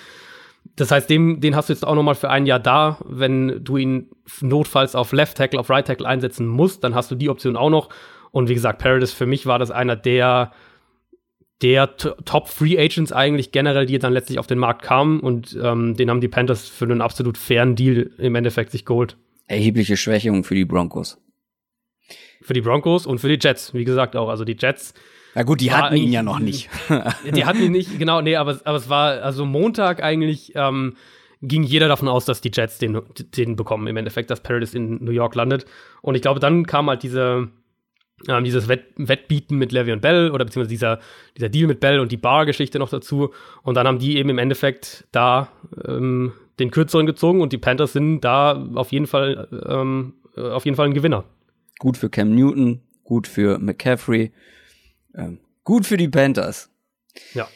Das 0.77 0.90
heißt, 0.90 1.09
dem, 1.09 1.40
den 1.40 1.57
hast 1.57 1.69
du 1.69 1.73
jetzt 1.73 1.86
auch 1.86 1.94
noch 1.94 2.02
mal 2.02 2.15
für 2.15 2.31
ein 2.31 2.47
Jahr 2.47 2.59
da. 2.59 2.98
Wenn 3.07 3.65
du 3.65 3.77
ihn 3.77 4.11
notfalls 4.40 4.94
auf 4.94 5.12
Left 5.12 5.36
Tackle, 5.36 5.61
auf 5.61 5.70
Right 5.70 5.86
Tackle 5.86 6.07
einsetzen 6.07 6.47
musst, 6.47 6.85
dann 6.85 6.94
hast 6.94 7.11
du 7.11 7.15
die 7.15 7.31
Option 7.31 7.57
auch 7.57 7.70
noch. 7.70 7.89
Und 8.31 8.48
wie 8.48 8.55
gesagt, 8.55 8.78
Paradis 8.78 9.12
für 9.12 9.27
mich 9.27 9.47
war 9.47 9.59
das 9.59 9.70
einer 9.70 9.97
der, 9.97 10.52
der 11.62 11.97
Top 11.97 12.49
Free 12.49 12.78
Agents 12.78 13.12
eigentlich 13.12 13.53
generell, 13.53 13.87
die 13.87 13.99
dann 13.99 14.12
letztlich 14.12 14.39
auf 14.39 14.47
den 14.47 14.59
Markt 14.59 14.82
kamen. 14.82 15.20
Und 15.20 15.59
ähm, 15.62 15.97
den 15.97 16.09
haben 16.09 16.20
die 16.20 16.28
Panthers 16.28 16.69
für 16.69 16.87
einen 16.87 17.03
absolut 17.03 17.37
fairen 17.37 17.77
Deal 17.77 18.11
im 18.19 18.35
Endeffekt 18.35 18.73
sich 18.73 18.85
geholt. 18.85 19.16
Erhebliche 19.47 19.97
Schwächung 19.97 20.45
für 20.45 20.55
die 20.55 20.65
Broncos. 20.65 21.19
Für 22.41 22.55
die 22.55 22.62
Broncos 22.62 23.07
und 23.07 23.19
für 23.19 23.28
die 23.28 23.39
Jets, 23.41 23.74
wie 23.74 23.85
gesagt 23.85 24.16
auch. 24.16 24.28
Also 24.28 24.45
die 24.45 24.57
Jets 24.59 24.95
na 25.35 25.45
gut, 25.45 25.61
die 25.61 25.73
hatten 25.73 25.97
ihn 25.97 26.11
ja 26.11 26.23
noch 26.23 26.41
nicht. 26.41 26.69
die 27.35 27.45
hatten 27.45 27.62
ihn 27.62 27.73
nicht, 27.73 27.99
genau, 27.99 28.20
nee, 28.20 28.37
aber, 28.37 28.61
aber 28.65 28.77
es 28.77 28.89
war, 28.89 29.23
also 29.23 29.45
Montag 29.45 30.03
eigentlich 30.03 30.53
ähm, 30.57 30.97
ging 31.41 31.62
jeder 31.62 31.89
davon 31.89 32.09
aus, 32.09 32.24
dass 32.24 32.41
die 32.41 32.51
Jets 32.53 32.78
den, 32.78 33.01
den 33.37 33.57
bekommen, 33.57 33.87
im 33.87 33.97
Endeffekt, 33.97 34.31
dass 34.31 34.43
Paradis 34.43 34.74
in 34.74 35.03
New 35.03 35.12
York 35.12 35.35
landet. 35.35 35.66
Und 36.03 36.15
ich 36.15 36.23
glaube, 36.23 36.41
dann 36.41 36.66
kam 36.66 36.89
halt 36.89 37.03
diese, 37.03 37.49
ähm, 38.29 38.45
dieses 38.45 38.69
Wett, 38.69 38.85
Wettbieten 38.97 39.57
mit 39.57 39.73
Levy 39.73 39.93
und 39.93 40.03
Bell 40.03 40.31
oder 40.31 40.45
beziehungsweise 40.45 40.71
dieser, 40.71 41.01
dieser 41.37 41.49
Deal 41.49 41.67
mit 41.67 41.81
Bell 41.81 42.01
und 42.01 42.13
die 42.13 42.17
Bar-Geschichte 42.17 42.79
noch 42.79 42.91
dazu. 42.91 43.31
Und 43.63 43.75
dann 43.75 43.87
haben 43.87 43.99
die 43.99 44.17
eben 44.17 44.31
im 44.31 44.39
Endeffekt 44.39 45.07
da 45.13 45.49
ähm, 45.87 46.33
den 46.59 46.71
Kürzeren 46.71 47.07
gezogen 47.07 47.41
und 47.41 47.53
die 47.53 47.59
Panthers 47.59 47.93
sind 47.93 48.21
da 48.21 48.53
auf 48.75 48.93
jeden 48.93 49.07
Fall, 49.07 49.49
ähm, 49.67 50.15
auf 50.37 50.65
jeden 50.65 50.77
Fall 50.77 50.87
ein 50.87 50.95
Gewinner. 50.95 51.25
Gut 51.79 51.97
für 51.97 52.11
Cam 52.11 52.35
Newton, 52.35 52.83
gut 53.05 53.27
für 53.27 53.59
McCaffrey 53.59 54.33
ähm, 55.15 55.41
gut 55.65 55.87
für 55.87 55.97
die 55.97 56.09
Panthers. 56.09 56.71
Ja. 57.35 57.49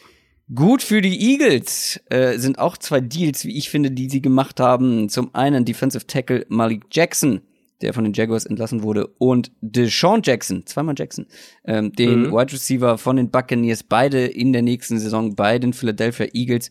Gut 0.55 0.83
für 0.83 1.01
die 1.01 1.33
Eagles 1.33 2.01
äh, 2.11 2.39
sind 2.39 2.59
auch 2.59 2.77
zwei 2.77 3.01
Deals, 3.01 3.45
wie 3.45 3.57
ich 3.57 3.71
finde, 3.71 3.91
die 3.91 4.11
sie 4.11 4.21
gemacht 4.21 4.61
haben. 4.61 5.09
Zum 5.09 5.35
einen 5.35 5.65
Defensive 5.65 6.07
Tackle 6.07 6.45
Malik 6.49 6.85
Jackson, 6.91 7.41
der 7.85 7.95
von 7.95 8.05
den 8.05 8.13
Jaguars 8.13 8.47
entlassen 8.47 8.83
wurde, 8.83 9.07
und 9.19 9.53
Deshaun 9.61 10.23
Jackson, 10.25 10.67
zweimal 10.67 10.95
Jackson, 10.99 11.27
ähm, 11.65 11.93
den 11.93 12.23
mhm. 12.23 12.33
Wide 12.33 12.53
Receiver 12.53 12.99
von 12.99 13.17
den 13.17 13.31
Buccaneers, 13.31 13.83
beide 13.83 14.27
in 14.27 14.53
der 14.53 14.63
nächsten 14.63 14.99
Saison 14.99 15.37
bei 15.37 15.59
den 15.59 15.73
Philadelphia 15.73 16.27
Eagles. 16.33 16.71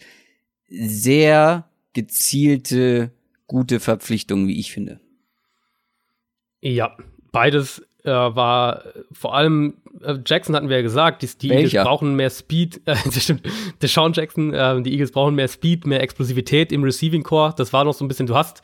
Sehr 0.70 1.70
gezielte, 1.94 3.12
gute 3.48 3.80
Verpflichtungen, 3.80 4.48
wie 4.48 4.60
ich 4.60 4.72
finde. 4.72 5.00
Ja, 6.62 6.98
beides 7.32 7.84
äh, 8.04 8.10
war 8.10 8.84
vor 9.12 9.36
allem 9.36 9.76
äh, 10.02 10.18
Jackson 10.26 10.56
hatten 10.56 10.70
wir 10.70 10.78
ja 10.78 10.82
gesagt, 10.82 11.22
die, 11.22 11.28
die 11.38 11.52
Eagles 11.52 11.74
brauchen 11.74 12.16
mehr 12.16 12.30
Speed. 12.30 12.82
Äh, 12.86 12.96
stimmt. 13.12 13.44
Deshaun 13.82 14.14
Jackson, 14.14 14.54
äh, 14.54 14.82
die 14.82 14.92
Eagles 14.92 15.12
brauchen 15.12 15.36
mehr 15.36 15.48
Speed, 15.48 15.86
mehr 15.86 16.02
Explosivität 16.02 16.72
im 16.72 16.84
Receiving 16.84 17.24
Core. 17.24 17.54
Das 17.56 17.72
war 17.72 17.84
noch 17.84 17.94
so 17.94 18.04
ein 18.04 18.08
bisschen. 18.08 18.28
Du 18.28 18.36
hast 18.36 18.62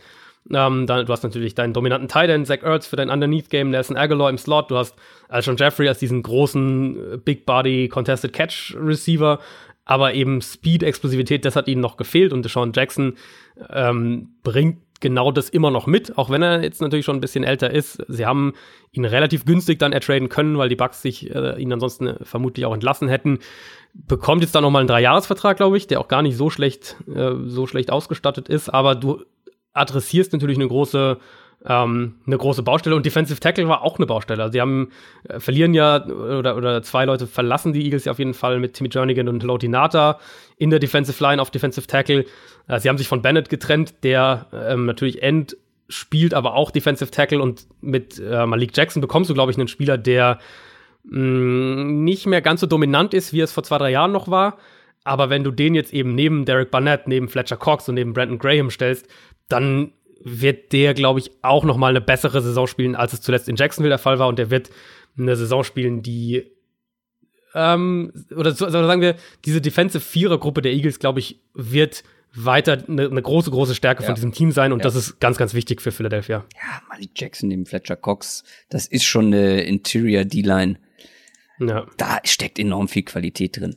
ähm, 0.51 0.87
dann, 0.87 1.05
du 1.05 1.11
hast 1.11 1.23
natürlich 1.23 1.55
deinen 1.55 1.73
dominanten 1.73 2.07
Tight 2.07 2.29
End, 2.29 2.47
Zach 2.47 2.63
Ertz 2.63 2.87
für 2.87 2.95
dein 2.95 3.09
Underneath 3.09 3.49
Game, 3.49 3.69
Nelson 3.69 3.97
Aguilar 3.97 4.29
im 4.29 4.37
Slot. 4.37 4.71
Du 4.71 4.77
hast 4.77 4.95
Alshon 5.27 5.57
Jeffrey 5.57 5.87
als 5.87 5.99
diesen 5.99 6.23
großen 6.23 7.13
äh, 7.13 7.17
Big 7.17 7.45
Body 7.45 7.87
Contested 7.87 8.33
Catch 8.33 8.75
Receiver. 8.79 9.39
Aber 9.85 10.13
eben 10.13 10.41
Speed, 10.41 10.83
Explosivität, 10.83 11.45
das 11.45 11.55
hat 11.55 11.67
ihnen 11.67 11.81
noch 11.81 11.97
gefehlt 11.97 12.31
und 12.31 12.45
Deshaun 12.45 12.73
Jackson 12.75 13.15
ähm, 13.71 14.35
bringt 14.43 14.77
genau 14.99 15.31
das 15.31 15.49
immer 15.49 15.71
noch 15.71 15.87
mit, 15.87 16.17
auch 16.17 16.29
wenn 16.29 16.41
er 16.41 16.61
jetzt 16.61 16.81
natürlich 16.81 17.05
schon 17.05 17.17
ein 17.17 17.21
bisschen 17.21 17.43
älter 17.43 17.71
ist. 17.71 18.03
Sie 18.07 18.25
haben 18.25 18.53
ihn 18.91 19.05
relativ 19.05 19.45
günstig 19.45 19.79
dann 19.79 19.93
ertraden 19.93 20.29
können, 20.29 20.57
weil 20.57 20.69
die 20.69 20.75
Bucks 20.75 21.01
sich 21.01 21.33
äh, 21.33 21.59
ihn 21.59 21.71
ansonsten 21.73 22.07
äh, 22.07 22.25
vermutlich 22.25 22.65
auch 22.65 22.73
entlassen 22.73 23.07
hätten. 23.07 23.39
Bekommt 23.93 24.41
jetzt 24.41 24.53
dann 24.53 24.63
nochmal 24.63 24.81
einen 24.81 24.89
Dreijahresvertrag, 24.89 25.57
glaube 25.57 25.77
ich, 25.77 25.87
der 25.87 25.99
auch 25.99 26.07
gar 26.07 26.21
nicht 26.21 26.37
so 26.37 26.49
schlecht, 26.49 26.97
äh, 27.13 27.31
so 27.45 27.65
schlecht 27.65 27.91
ausgestattet 27.91 28.49
ist, 28.49 28.69
aber 28.69 28.95
du 28.95 29.23
adressierst 29.73 30.33
natürlich 30.33 30.57
eine 30.57 30.67
große 30.67 31.17
ähm, 31.65 32.15
eine 32.25 32.37
große 32.37 32.63
Baustelle 32.63 32.95
und 32.95 33.05
Defensive 33.05 33.39
Tackle 33.39 33.67
war 33.67 33.81
auch 33.81 33.97
eine 33.97 34.05
Baustelle. 34.05 34.41
Also, 34.41 34.59
haben 34.59 34.91
äh, 35.27 35.39
verlieren 35.39 35.73
ja 35.73 36.05
oder, 36.05 36.55
oder 36.55 36.81
zwei 36.83 37.05
Leute 37.05 37.27
verlassen 37.27 37.73
die 37.73 37.83
Eagles 37.83 38.05
ja 38.05 38.13
auf 38.13 38.19
jeden 38.19 38.33
Fall 38.33 38.59
mit 38.59 38.75
Timmy 38.75 38.89
Jernigan 38.91 39.27
und 39.27 39.43
Loti 39.43 39.67
Nata 39.67 40.19
in 40.57 40.69
der 40.69 40.79
Defensive 40.79 41.21
Line 41.21 41.41
auf 41.41 41.51
Defensive 41.51 41.85
Tackle. 41.87 42.25
Äh, 42.67 42.79
sie 42.79 42.87
haben 42.87 42.97
sich 42.97 43.09
von 43.09 43.21
Bennett 43.21 43.49
getrennt, 43.49 43.95
der 44.03 44.47
ähm, 44.53 44.85
natürlich 44.85 45.21
End 45.21 45.57
spielt, 45.89 46.33
aber 46.33 46.53
auch 46.53 46.71
Defensive 46.71 47.11
Tackle 47.11 47.41
und 47.41 47.67
mit 47.81 48.19
äh, 48.19 48.45
Malik 48.45 48.71
Jackson 48.75 49.01
bekommst 49.01 49.29
du, 49.29 49.33
glaube 49.33 49.51
ich, 49.51 49.57
einen 49.57 49.67
Spieler, 49.67 49.97
der 49.97 50.39
mm, 51.03 52.03
nicht 52.03 52.25
mehr 52.25 52.41
ganz 52.41 52.61
so 52.61 52.67
dominant 52.67 53.13
ist, 53.13 53.33
wie 53.33 53.41
es 53.41 53.51
vor 53.51 53.63
zwei, 53.63 53.79
drei 53.79 53.91
Jahren 53.91 54.11
noch 54.11 54.29
war. 54.29 54.57
Aber 55.03 55.29
wenn 55.29 55.43
du 55.43 55.51
den 55.51 55.75
jetzt 55.75 55.93
eben 55.93 56.13
neben 56.13 56.45
Derek 56.45 56.71
Barnett, 56.71 57.07
neben 57.07 57.29
Fletcher 57.29 57.57
Cox 57.57 57.89
und 57.89 57.95
neben 57.95 58.13
Brandon 58.13 58.37
Graham 58.37 58.69
stellst, 58.69 59.07
dann 59.49 59.91
wird 60.21 60.73
der, 60.73 60.93
glaube 60.93 61.19
ich, 61.19 61.31
auch 61.41 61.63
noch 61.63 61.77
mal 61.77 61.89
eine 61.89 62.01
bessere 62.01 62.41
Saison 62.41 62.67
spielen, 62.67 62.95
als 62.95 63.13
es 63.13 63.21
zuletzt 63.21 63.49
in 63.49 63.55
Jacksonville 63.55 63.91
der 63.91 63.99
Fall 63.99 64.19
war. 64.19 64.27
Und 64.27 64.39
der 64.39 64.49
wird 64.49 64.69
eine 65.17 65.35
Saison 65.35 65.63
spielen, 65.63 66.01
die 66.01 66.45
ähm, 67.55 68.11
oder, 68.35 68.51
so, 68.51 68.65
also 68.65 68.85
sagen 68.85 69.01
wir, 69.01 69.15
diese 69.45 69.61
Defensive 69.61 70.03
Vierer-Gruppe 70.03 70.61
der 70.61 70.73
Eagles, 70.73 70.99
glaube 70.99 71.19
ich, 71.19 71.39
wird 71.53 72.03
weiter 72.33 72.83
eine, 72.87 73.07
eine, 73.07 73.21
große, 73.21 73.49
große 73.49 73.73
Stärke 73.73 74.03
ja. 74.03 74.07
von 74.07 74.15
diesem 74.15 74.31
Team 74.31 74.51
sein 74.51 74.71
und 74.71 74.79
ja. 74.79 74.83
das 74.83 74.95
ist 74.95 75.19
ganz, 75.19 75.37
ganz 75.37 75.53
wichtig 75.53 75.81
für 75.81 75.91
Philadelphia. 75.91 76.45
Ja, 76.53 76.81
Malik 76.87 77.11
Jackson 77.15 77.49
neben 77.49 77.65
Fletcher 77.65 77.95
Cox, 77.95 78.43
das 78.69 78.85
ist 78.85 79.03
schon 79.03 79.27
eine 79.27 79.63
Interior 79.63 80.25
D-Line. 80.25 80.77
Ja. 81.59 81.87
Da 81.97 82.19
steckt 82.23 82.59
enorm 82.59 82.87
viel 82.87 83.03
Qualität 83.03 83.59
drin. 83.59 83.75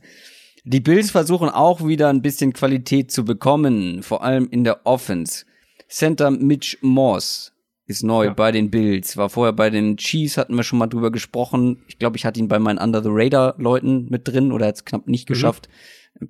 Die 0.64 0.80
Bills 0.80 1.10
versuchen 1.10 1.48
auch 1.48 1.84
wieder 1.84 2.08
ein 2.08 2.22
bisschen 2.22 2.52
Qualität 2.52 3.10
zu 3.10 3.24
bekommen, 3.24 4.02
vor 4.02 4.22
allem 4.22 4.48
in 4.50 4.64
der 4.64 4.86
Offense. 4.86 5.44
Center 5.92 6.30
Mitch 6.30 6.78
Morse 6.80 7.52
ist 7.86 8.02
neu 8.02 8.24
ja. 8.26 8.32
bei 8.32 8.50
den 8.50 8.70
Bills. 8.70 9.18
War 9.18 9.28
vorher 9.28 9.52
bei 9.52 9.68
den 9.68 9.98
Chiefs, 9.98 10.38
hatten 10.38 10.54
wir 10.54 10.62
schon 10.62 10.78
mal 10.78 10.86
drüber 10.86 11.12
gesprochen. 11.12 11.82
Ich 11.86 11.98
glaube, 11.98 12.16
ich 12.16 12.24
hatte 12.24 12.40
ihn 12.40 12.48
bei 12.48 12.58
meinen 12.58 12.78
Under 12.78 13.02
the 13.02 13.10
Radar 13.12 13.54
Leuten 13.58 14.06
mit 14.08 14.26
drin 14.26 14.52
oder 14.52 14.68
hat 14.68 14.76
es 14.76 14.84
knapp 14.86 15.06
nicht 15.06 15.28
mhm. 15.28 15.34
geschafft. 15.34 15.68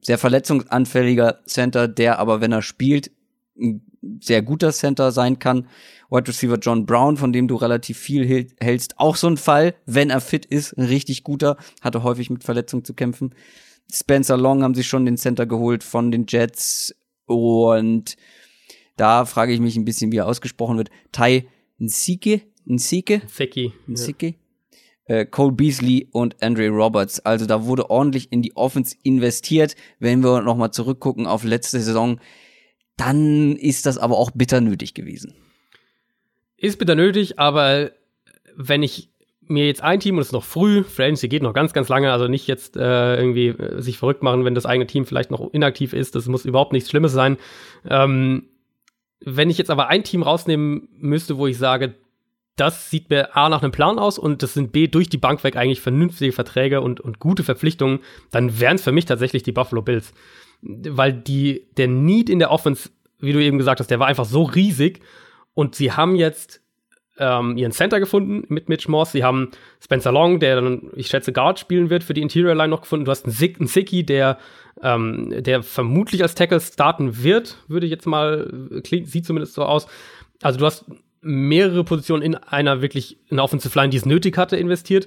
Sehr 0.01 0.19
verletzungsanfälliger 0.19 1.45
Center, 1.47 1.87
der 1.87 2.19
aber, 2.19 2.41
wenn 2.41 2.51
er 2.51 2.63
spielt, 2.63 3.13
ein 3.57 3.87
sehr 4.21 4.43
guter 4.43 4.73
Center 4.73 5.13
sein 5.13 5.39
kann. 5.39 5.69
Wide 6.11 6.27
Receiver 6.27 6.59
John 6.59 6.85
Brown, 6.85 7.17
von 7.17 7.33
dem 7.33 7.47
du 7.47 7.55
relativ 7.55 7.99
viel 7.99 8.49
hältst, 8.59 8.99
auch 8.99 9.15
so 9.15 9.29
ein 9.29 9.37
Fall, 9.37 9.77
wenn 9.87 10.11
er 10.11 10.21
fit 10.21 10.45
ist, 10.45 10.77
ein 10.77 10.87
richtig 10.87 11.23
guter, 11.23 11.57
hatte 11.81 12.03
häufig 12.03 12.31
mit 12.31 12.43
Verletzungen 12.43 12.85
zu 12.85 12.95
kämpfen. 12.95 13.33
Spencer 13.93 14.37
Long 14.37 14.65
haben 14.65 14.75
sie 14.75 14.83
schon 14.83 15.05
den 15.05 15.19
Center 15.19 15.47
geholt 15.47 15.85
von 15.85 16.11
den 16.11 16.27
Jets 16.29 16.97
und 17.27 18.17
da 19.03 19.25
frage 19.25 19.53
ich 19.53 19.59
mich 19.59 19.75
ein 19.75 19.85
bisschen, 19.85 20.13
wie 20.13 20.19
er 20.19 20.29
ausgesprochen 20.29 20.79
wird. 20.79 20.89
Tai 21.11 21.45
Nsike? 21.81 22.43
Nsike? 22.67 23.23
Nsike. 23.27 23.73
Nsike? 23.89 24.35
Ja. 25.09 25.17
Äh, 25.17 25.27
Cole 25.27 25.51
Beasley 25.51 26.07
und 26.13 26.41
Andre 26.41 26.69
Roberts. 26.69 27.19
Also 27.19 27.47
da 27.47 27.65
wurde 27.65 27.91
ordentlich 27.91 28.31
in 28.31 28.43
die 28.43 28.55
Offense 28.55 28.95
investiert. 29.03 29.75
Wenn 29.99 30.23
wir 30.23 30.43
nochmal 30.43 30.71
zurückgucken 30.71 31.27
auf 31.27 31.43
letzte 31.43 31.81
Saison, 31.81 32.21
dann 32.97 33.57
ist 33.57 33.87
das 33.87 33.99
aber 33.99 34.17
auch 34.17 34.31
bitter 34.31 34.61
nötig 34.61 34.95
gewesen. 34.95 35.35
Ist 36.57 36.79
bitter 36.79 36.95
nötig, 36.95 37.41
aber 37.41 37.91
wenn 38.55 38.85
ich 38.85 39.11
mir 39.41 39.67
jetzt 39.67 39.83
ein 39.83 39.99
Team 39.99 40.15
und 40.15 40.21
es 40.21 40.29
ist 40.29 40.33
noch 40.33 40.45
früh, 40.45 40.85
Frenzy 40.85 41.27
geht 41.27 41.43
noch 41.43 41.55
ganz, 41.55 41.73
ganz 41.73 41.89
lange, 41.89 42.13
also 42.13 42.29
nicht 42.29 42.47
jetzt 42.47 42.77
äh, 42.77 43.17
irgendwie 43.17 43.57
sich 43.83 43.99
verrückt 43.99 44.23
machen, 44.23 44.45
wenn 44.45 44.55
das 44.55 44.65
eigene 44.65 44.87
Team 44.87 45.07
vielleicht 45.07 45.33
noch 45.33 45.53
inaktiv 45.53 45.93
ist, 45.93 46.15
das 46.15 46.29
muss 46.29 46.45
überhaupt 46.45 46.73
nichts 46.73 46.89
Schlimmes 46.89 47.11
sein. 47.11 47.37
Ähm, 47.89 48.45
wenn 49.25 49.51
ich 49.51 49.59
jetzt 49.59 49.71
aber 49.71 49.89
ein 49.89 50.05
Team 50.05 50.23
rausnehmen 50.23 50.89
müsste, 50.99 51.39
wo 51.39 51.47
ich 51.47 51.59
sage, 51.59 51.95
das 52.57 52.91
sieht 52.91 53.11
mir 53.11 53.37
A 53.37 53.49
nach 53.49 53.63
einem 53.63 53.73
Plan 53.73 53.99
aus 53.99 54.19
und 54.19 54.43
das 54.43 54.55
sind 54.55 54.73
B 54.73 54.87
durch 54.87 55.09
die 55.09 55.19
Bank 55.19 55.43
weg 55.43 55.57
eigentlich 55.57 55.81
vernünftige 55.81 56.33
Verträge 56.33 56.81
und, 56.81 57.01
und 57.01 57.19
gute 57.19 57.45
Verpflichtungen, 57.45 58.01
dann 58.31 58.61
wären 58.61 58.77
es 58.77 58.83
für 58.83 58.93
mich 58.93 59.07
tatsächlich 59.07 59.43
die 59.43 59.53
Buffalo 59.53 59.83
Bills. 59.83 60.13
Weil 60.61 61.13
die, 61.13 61.67
der 61.77 61.89
Need 61.89 62.31
in 62.31 62.39
der 62.39 62.51
Offense, 62.51 62.91
wie 63.19 63.33
du 63.33 63.43
eben 63.43 63.59
gesagt 63.59 63.81
hast, 63.81 63.91
der 63.91 63.99
war 63.99 64.07
einfach 64.07 64.27
so 64.27 64.43
riesig 64.43 65.01
und 65.55 65.75
sie 65.75 65.93
haben 65.93 66.15
jetzt 66.15 66.62
ähm, 67.19 67.57
ihren 67.57 67.73
Center 67.73 68.01
gefunden 68.01 68.45
mit 68.49 68.69
Mitch 68.69 68.91
Moss. 68.91 69.13
Sie 69.13 69.25
haben 69.25 69.51
Spencer 69.81 70.13
Long, 70.13 70.41
der 70.41 70.57
dann, 70.57 70.91
ich 70.95 71.09
schätze, 71.09 71.33
Guard 71.33 71.59
spielen 71.59 71.91
wird, 71.91 72.05
für 72.05 72.15
die 72.15 72.23
Interior 72.23 72.55
Line 72.55 72.69
noch 72.69 72.83
gefunden. 72.83 73.05
Du 73.05 73.11
hast 73.11 73.25
einen, 73.25 73.33
Sick, 73.33 73.61
einen 73.61 73.67
Sicky, 73.67 74.05
der, 74.05 74.39
ähm, 74.83 75.33
der 75.43 75.63
vermutlich 75.63 76.23
als 76.23 76.35
Tackle 76.35 76.61
starten 76.61 77.23
wird, 77.23 77.59
würde 77.69 77.87
ich 77.87 77.93
jetzt 77.93 78.07
mal, 78.07 78.51
klingt, 78.83 79.09
sieht 79.09 79.27
zumindest 79.27 79.55
so 79.55 79.65
aus. 79.65 79.87
Also 80.43 80.59
du 80.59 80.65
hast 80.65 80.87
mehrere 81.21 81.85
Positionen 81.85 82.23
in 82.23 82.35
einer 82.35 82.83
wirklich 82.83 83.19
in 83.29 83.39
Offensive 83.39 83.79
Line, 83.79 83.91
die 83.91 83.97
es 83.97 84.07
nötig 84.07 84.37
hatte, 84.37 84.57
investiert. 84.57 85.07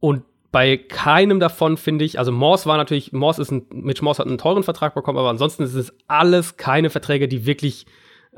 Und 0.00 0.22
bei 0.50 0.76
keinem 0.76 1.38
davon 1.40 1.76
finde 1.76 2.04
ich, 2.04 2.18
also 2.18 2.32
Morse 2.32 2.66
war 2.66 2.76
natürlich, 2.76 3.12
Morse 3.12 3.42
ist 3.42 3.50
ein, 3.50 3.66
Mitch 3.70 4.02
Morse 4.02 4.20
hat 4.20 4.26
einen 4.26 4.38
teuren 4.38 4.62
Vertrag 4.62 4.94
bekommen, 4.94 5.18
aber 5.18 5.28
ansonsten 5.28 5.62
ist 5.62 5.74
es 5.74 5.92
alles 6.08 6.56
keine 6.56 6.90
Verträge, 6.90 7.28
die 7.28 7.46
wirklich, 7.46 7.86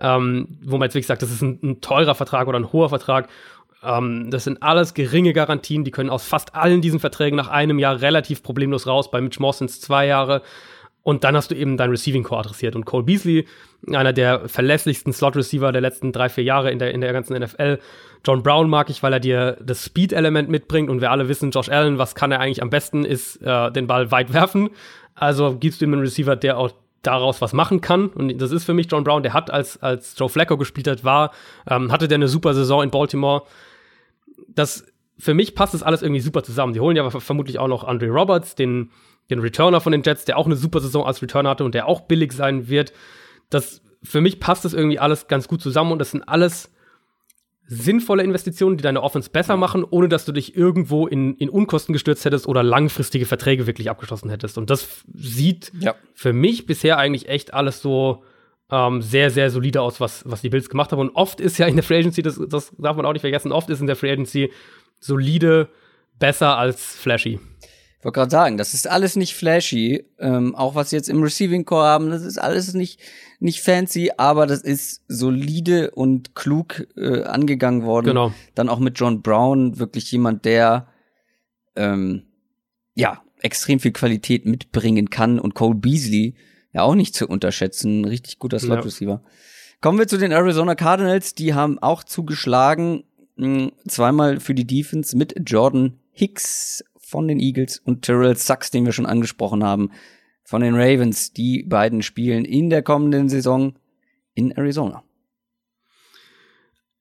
ähm, 0.01 0.59
wo 0.63 0.79
man 0.79 0.87
jetzt 0.87 0.95
wirklich 0.95 1.07
sagt, 1.07 1.23
das 1.23 1.31
ist 1.31 1.43
ein, 1.43 1.59
ein 1.63 1.81
teurer 1.81 2.15
Vertrag 2.15 2.49
oder 2.49 2.59
ein 2.59 2.73
hoher 2.73 2.89
Vertrag. 2.89 3.29
Ähm, 3.83 4.31
das 4.31 4.45
sind 4.45 4.63
alles 4.63 4.95
geringe 4.95 5.33
Garantien, 5.33 5.85
die 5.85 5.91
können 5.91 6.11
aus 6.11 6.27
fast 6.27 6.55
allen 6.55 6.81
diesen 6.81 7.01
Verträgen 7.01 7.37
nach 7.37 7.49
einem 7.49 7.79
Jahr 7.79 8.01
relativ 8.01 8.43
problemlos 8.43 8.87
raus. 8.87 9.11
Bei 9.11 9.21
Mitch 9.21 9.41
es 9.65 9.81
zwei 9.81 10.07
Jahre. 10.07 10.43
Und 11.03 11.25
dann 11.25 11.37
hast 11.37 11.51
du 11.51 11.55
eben 11.55 11.79
dein 11.79 11.91
Receiving 11.91 12.23
Core 12.23 12.41
adressiert. 12.41 12.77
Und 12.77 12.85
Cole 12.85 13.05
Beasley, 13.05 13.47
einer 13.91 14.13
der 14.13 14.49
verlässlichsten 14.49 15.13
Slot-Receiver 15.13 15.73
der 15.73 15.81
letzten 15.81 16.13
drei, 16.13 16.29
vier 16.29 16.45
Jahre 16.45 16.71
in 16.71 16.79
der, 16.79 16.93
in 16.93 17.01
der 17.01 17.13
ganzen 17.13 17.41
NFL. 17.41 17.79
John 18.27 18.43
Brown 18.43 18.69
mag 18.69 18.91
ich, 18.91 19.03
weil 19.03 19.15
er 19.15 19.21
dir 19.21 19.57
das 19.63 19.85
Speed-Element 19.85 20.51
mitbringt. 20.51 20.91
Und 20.91 21.01
wir 21.01 21.11
alle 21.11 21.29
wissen, 21.29 21.51
Josh 21.51 21.71
Allen, 21.71 21.97
was 21.97 22.15
kann 22.15 22.31
er 22.31 22.41
eigentlich 22.41 22.63
am 22.63 22.69
besten, 22.69 23.05
ist 23.07 23.41
äh, 23.41 23.71
den 23.73 23.87
Ball 23.87 24.11
weit 24.11 24.35
werfen. 24.35 24.71
Also 25.15 25.57
gibst 25.57 25.81
du 25.81 25.87
ihm 25.87 25.95
einen 25.95 26.03
Receiver, 26.03 26.37
der 26.37 26.59
auch 26.59 26.73
daraus 27.03 27.41
was 27.41 27.53
machen 27.53 27.81
kann. 27.81 28.09
Und 28.09 28.39
das 28.39 28.53
ist 28.53 28.65
für 28.65 28.75
mich 28.75 28.89
John 28.91 29.05
Brown, 29.05 29.23
der 29.23 29.33
hat, 29.33 29.51
als, 29.51 29.83
als 29.83 30.15
Joe 30.19 30.29
Flacco 30.29 30.57
gespielt 30.57 30.89
hat, 30.89 31.05
war, 31.05 31.33
ähm, 31.69 31.93
hatte 31.93 32.09
der 32.09 32.17
eine 32.17 32.29
super 32.29 32.55
Saison 32.55 32.83
in 32.83 32.91
Baltimore. 32.91 33.43
Das, 34.49 34.85
für 35.19 35.35
mich 35.35 35.55
passt 35.55 35.75
das 35.75 35.83
alles 35.83 36.03
irgendwie 36.03 36.21
super 36.21 36.43
zusammen. 36.43 36.73
Die 36.73 36.81
holen 36.81 36.97
ja 36.97 37.09
vermutlich 37.11 37.59
auch 37.59 37.69
noch 37.69 37.85
Andre 37.85 38.09
Roberts, 38.09 38.55
den 38.55 38.91
den 39.31 39.41
Returner 39.41 39.81
von 39.81 39.93
den 39.93 40.03
Jets, 40.03 40.25
der 40.25 40.39
auch 40.39 40.47
eine 40.47 40.57
super 40.57 40.81
Saison 40.81 41.07
als 41.07 41.21
Returner 41.23 41.51
hatte 41.51 41.65
und 41.65 41.75
der 41.75 41.87
auch 41.87 42.03
billig 42.03 42.33
sein 42.33 42.69
wird. 42.69 42.93
Das, 43.51 43.83
für 44.03 44.21
mich 44.21 44.41
passt 44.41 44.65
das 44.65 44.75
irgendwie 44.75 44.99
alles 44.99 45.29
ganz 45.29 45.49
gut 45.49 45.61
zusammen 45.61 45.93
und 45.93 45.99
das 45.99 46.13
sind 46.13 46.29
alles 46.29 46.71
sinnvolle 47.71 48.23
Investitionen, 48.23 48.79
die 48.79 48.83
deine 48.83 49.03
Offense 49.03 49.29
besser 49.29 49.59
machen, 49.59 49.85
ohne 49.89 50.09
dass 50.09 50.25
du 50.25 50.33
dich 50.33 50.57
irgendwo 50.57 51.07
in, 51.07 51.35
in 51.35 51.51
Unkosten 51.51 51.93
gestürzt 51.93 52.25
hättest 52.25 52.49
oder 52.49 52.63
langfristige 52.63 53.27
Verträge 53.27 53.67
wirklich 53.67 53.91
abgeschlossen 53.91 54.31
hättest. 54.31 54.57
Und 54.57 54.71
das 54.71 55.05
sieht 55.15 55.71
ja. 55.79 55.95
für 56.15 56.33
mich 56.33 56.65
bisher 56.65 56.97
eigentlich 56.97 57.29
echt 57.29 57.53
alles 57.53 57.83
so 57.83 58.25
ähm, 58.71 59.03
sehr, 59.03 59.31
sehr 59.31 59.51
solide 59.51 59.83
aus, 59.83 60.01
was, 60.01 60.23
was 60.25 60.41
die 60.41 60.49
Bills 60.49 60.71
gemacht 60.71 60.93
haben. 60.93 61.01
Und 61.01 61.11
oft 61.11 61.41
ist 61.41 61.59
ja 61.59 61.67
in 61.67 61.77
der 61.77 61.83
Free 61.83 61.99
Agency, 61.99 62.23
das, 62.23 62.41
das 62.49 62.73
darf 62.79 62.97
man 62.97 63.05
auch 63.05 63.13
nicht 63.13 63.21
vergessen, 63.21 63.53
oft 63.53 63.69
ist 63.69 63.81
in 63.81 63.87
der 63.87 63.97
Free 63.97 64.13
Agency 64.13 64.51
solide 64.99 65.69
besser 66.19 66.57
als 66.57 66.97
flashy. 66.97 67.39
Ich 67.99 68.05
wollte 68.05 68.21
gerade 68.21 68.31
sagen, 68.31 68.59
das 68.59 68.75
ist 68.75 68.89
alles 68.89 69.17
nicht 69.17 69.35
flashy. 69.35 70.05
Ähm, 70.21 70.55
auch 70.55 70.77
was 70.77 70.91
sie 70.91 70.97
jetzt 70.97 71.09
im 71.09 71.23
Receiving 71.23 71.65
Core 71.65 71.87
haben, 71.87 72.11
das 72.11 72.23
ist 72.23 72.39
alles 72.39 72.73
nicht, 72.75 73.01
nicht 73.41 73.61
fancy, 73.61 74.13
aber 74.17 74.47
das 74.47 74.63
ist 74.63 75.03
solide 75.09 75.91
und 75.91 76.37
klug 76.37 76.87
äh, 76.97 77.25
angegangen 77.25 77.83
worden. 77.83 78.07
Genau. 78.07 78.33
Dann 78.55 78.69
auch 78.69 78.79
mit 78.79 78.99
John 79.01 79.21
Brown, 79.21 79.81
wirklich 79.81 80.13
jemand, 80.13 80.45
der 80.45 80.87
ähm, 81.75 82.23
ja 82.95 83.23
extrem 83.41 83.81
viel 83.81 83.93
Qualität 83.93 84.47
mitbringen 84.47 85.11
kann 85.11 85.41
und 85.41 85.55
Cole 85.55 85.75
Beasley 85.75 86.35
ja 86.73 86.83
auch 86.83 86.95
nicht 86.95 87.15
zu 87.15 87.27
unterschätzen, 87.27 88.05
richtig 88.05 88.39
guter 88.39 88.61
Slot 88.61 88.85
Receiver. 88.85 89.23
Ja. 89.25 89.31
Kommen 89.81 89.99
wir 89.99 90.09
zu 90.09 90.19
den 90.19 90.33
Arizona 90.33 90.75
Cardinals, 90.75 91.35
die 91.35 91.55
haben 91.55 91.79
auch 91.79 92.05
zugeschlagen, 92.05 93.05
mh, 93.37 93.47
hm, 93.47 93.73
zweimal 93.89 94.41
für 94.41 94.55
die 94.55 94.67
Defense 94.67 95.17
mit 95.17 95.35
Jordan 95.47 95.99
Hicks 96.11 96.85
von 97.09 97.27
den 97.27 97.41
Eagles 97.41 97.79
und 97.79 98.03
Terrell 98.03 98.37
Sachs, 98.37 98.71
den 98.71 98.85
wir 98.85 98.93
schon 98.93 99.07
angesprochen 99.07 99.65
haben, 99.65 99.91
von 100.45 100.61
den 100.61 100.75
Ravens. 100.75 101.33
Die 101.33 101.63
beiden 101.63 102.03
spielen 102.03 102.45
in 102.45 102.69
der 102.69 102.83
kommenden 102.83 103.31
Saison 103.31 103.75
in 104.35 104.51
Arizona. 104.51 105.03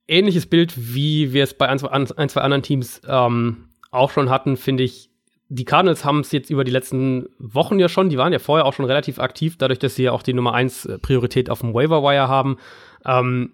Ähnliches 0.08 0.46
Bild, 0.46 0.74
wie 0.78 1.34
wir 1.34 1.44
es 1.44 1.54
bei 1.54 1.68
ein, 1.68 1.78
zwei, 1.80 1.90
ein, 1.90 2.30
zwei 2.30 2.42
anderen 2.42 2.64
Teams 2.64 3.02
ähm, 3.06 3.68
auch 3.92 4.12
schon 4.12 4.30
hatten, 4.30 4.56
finde 4.56 4.84
ich. 4.84 5.10
Die 5.50 5.66
Cardinals 5.66 6.06
haben 6.06 6.22
es 6.22 6.32
jetzt 6.32 6.50
über 6.50 6.64
die 6.64 6.72
letzten 6.72 7.28
Wochen 7.38 7.80
ja 7.80 7.90
schon, 7.90 8.10
die 8.10 8.18
waren 8.18 8.34
ja 8.34 8.40
vorher 8.40 8.66
auch 8.66 8.74
schon 8.74 8.86
relativ 8.86 9.20
aktiv, 9.20 9.58
dadurch, 9.58 9.80
dass 9.80 9.96
sie 9.96 10.04
ja 10.04 10.12
auch 10.12 10.24
die 10.24 10.34
Nummer 10.34 10.54
1 10.54 10.86
äh, 10.86 11.00
Priorität 11.00 11.50
auf 11.50 11.60
dem 11.60 11.74
Waiver 11.74 12.02
Wire 12.02 12.30
haben. 12.30 12.58
Ähm, 13.06 13.54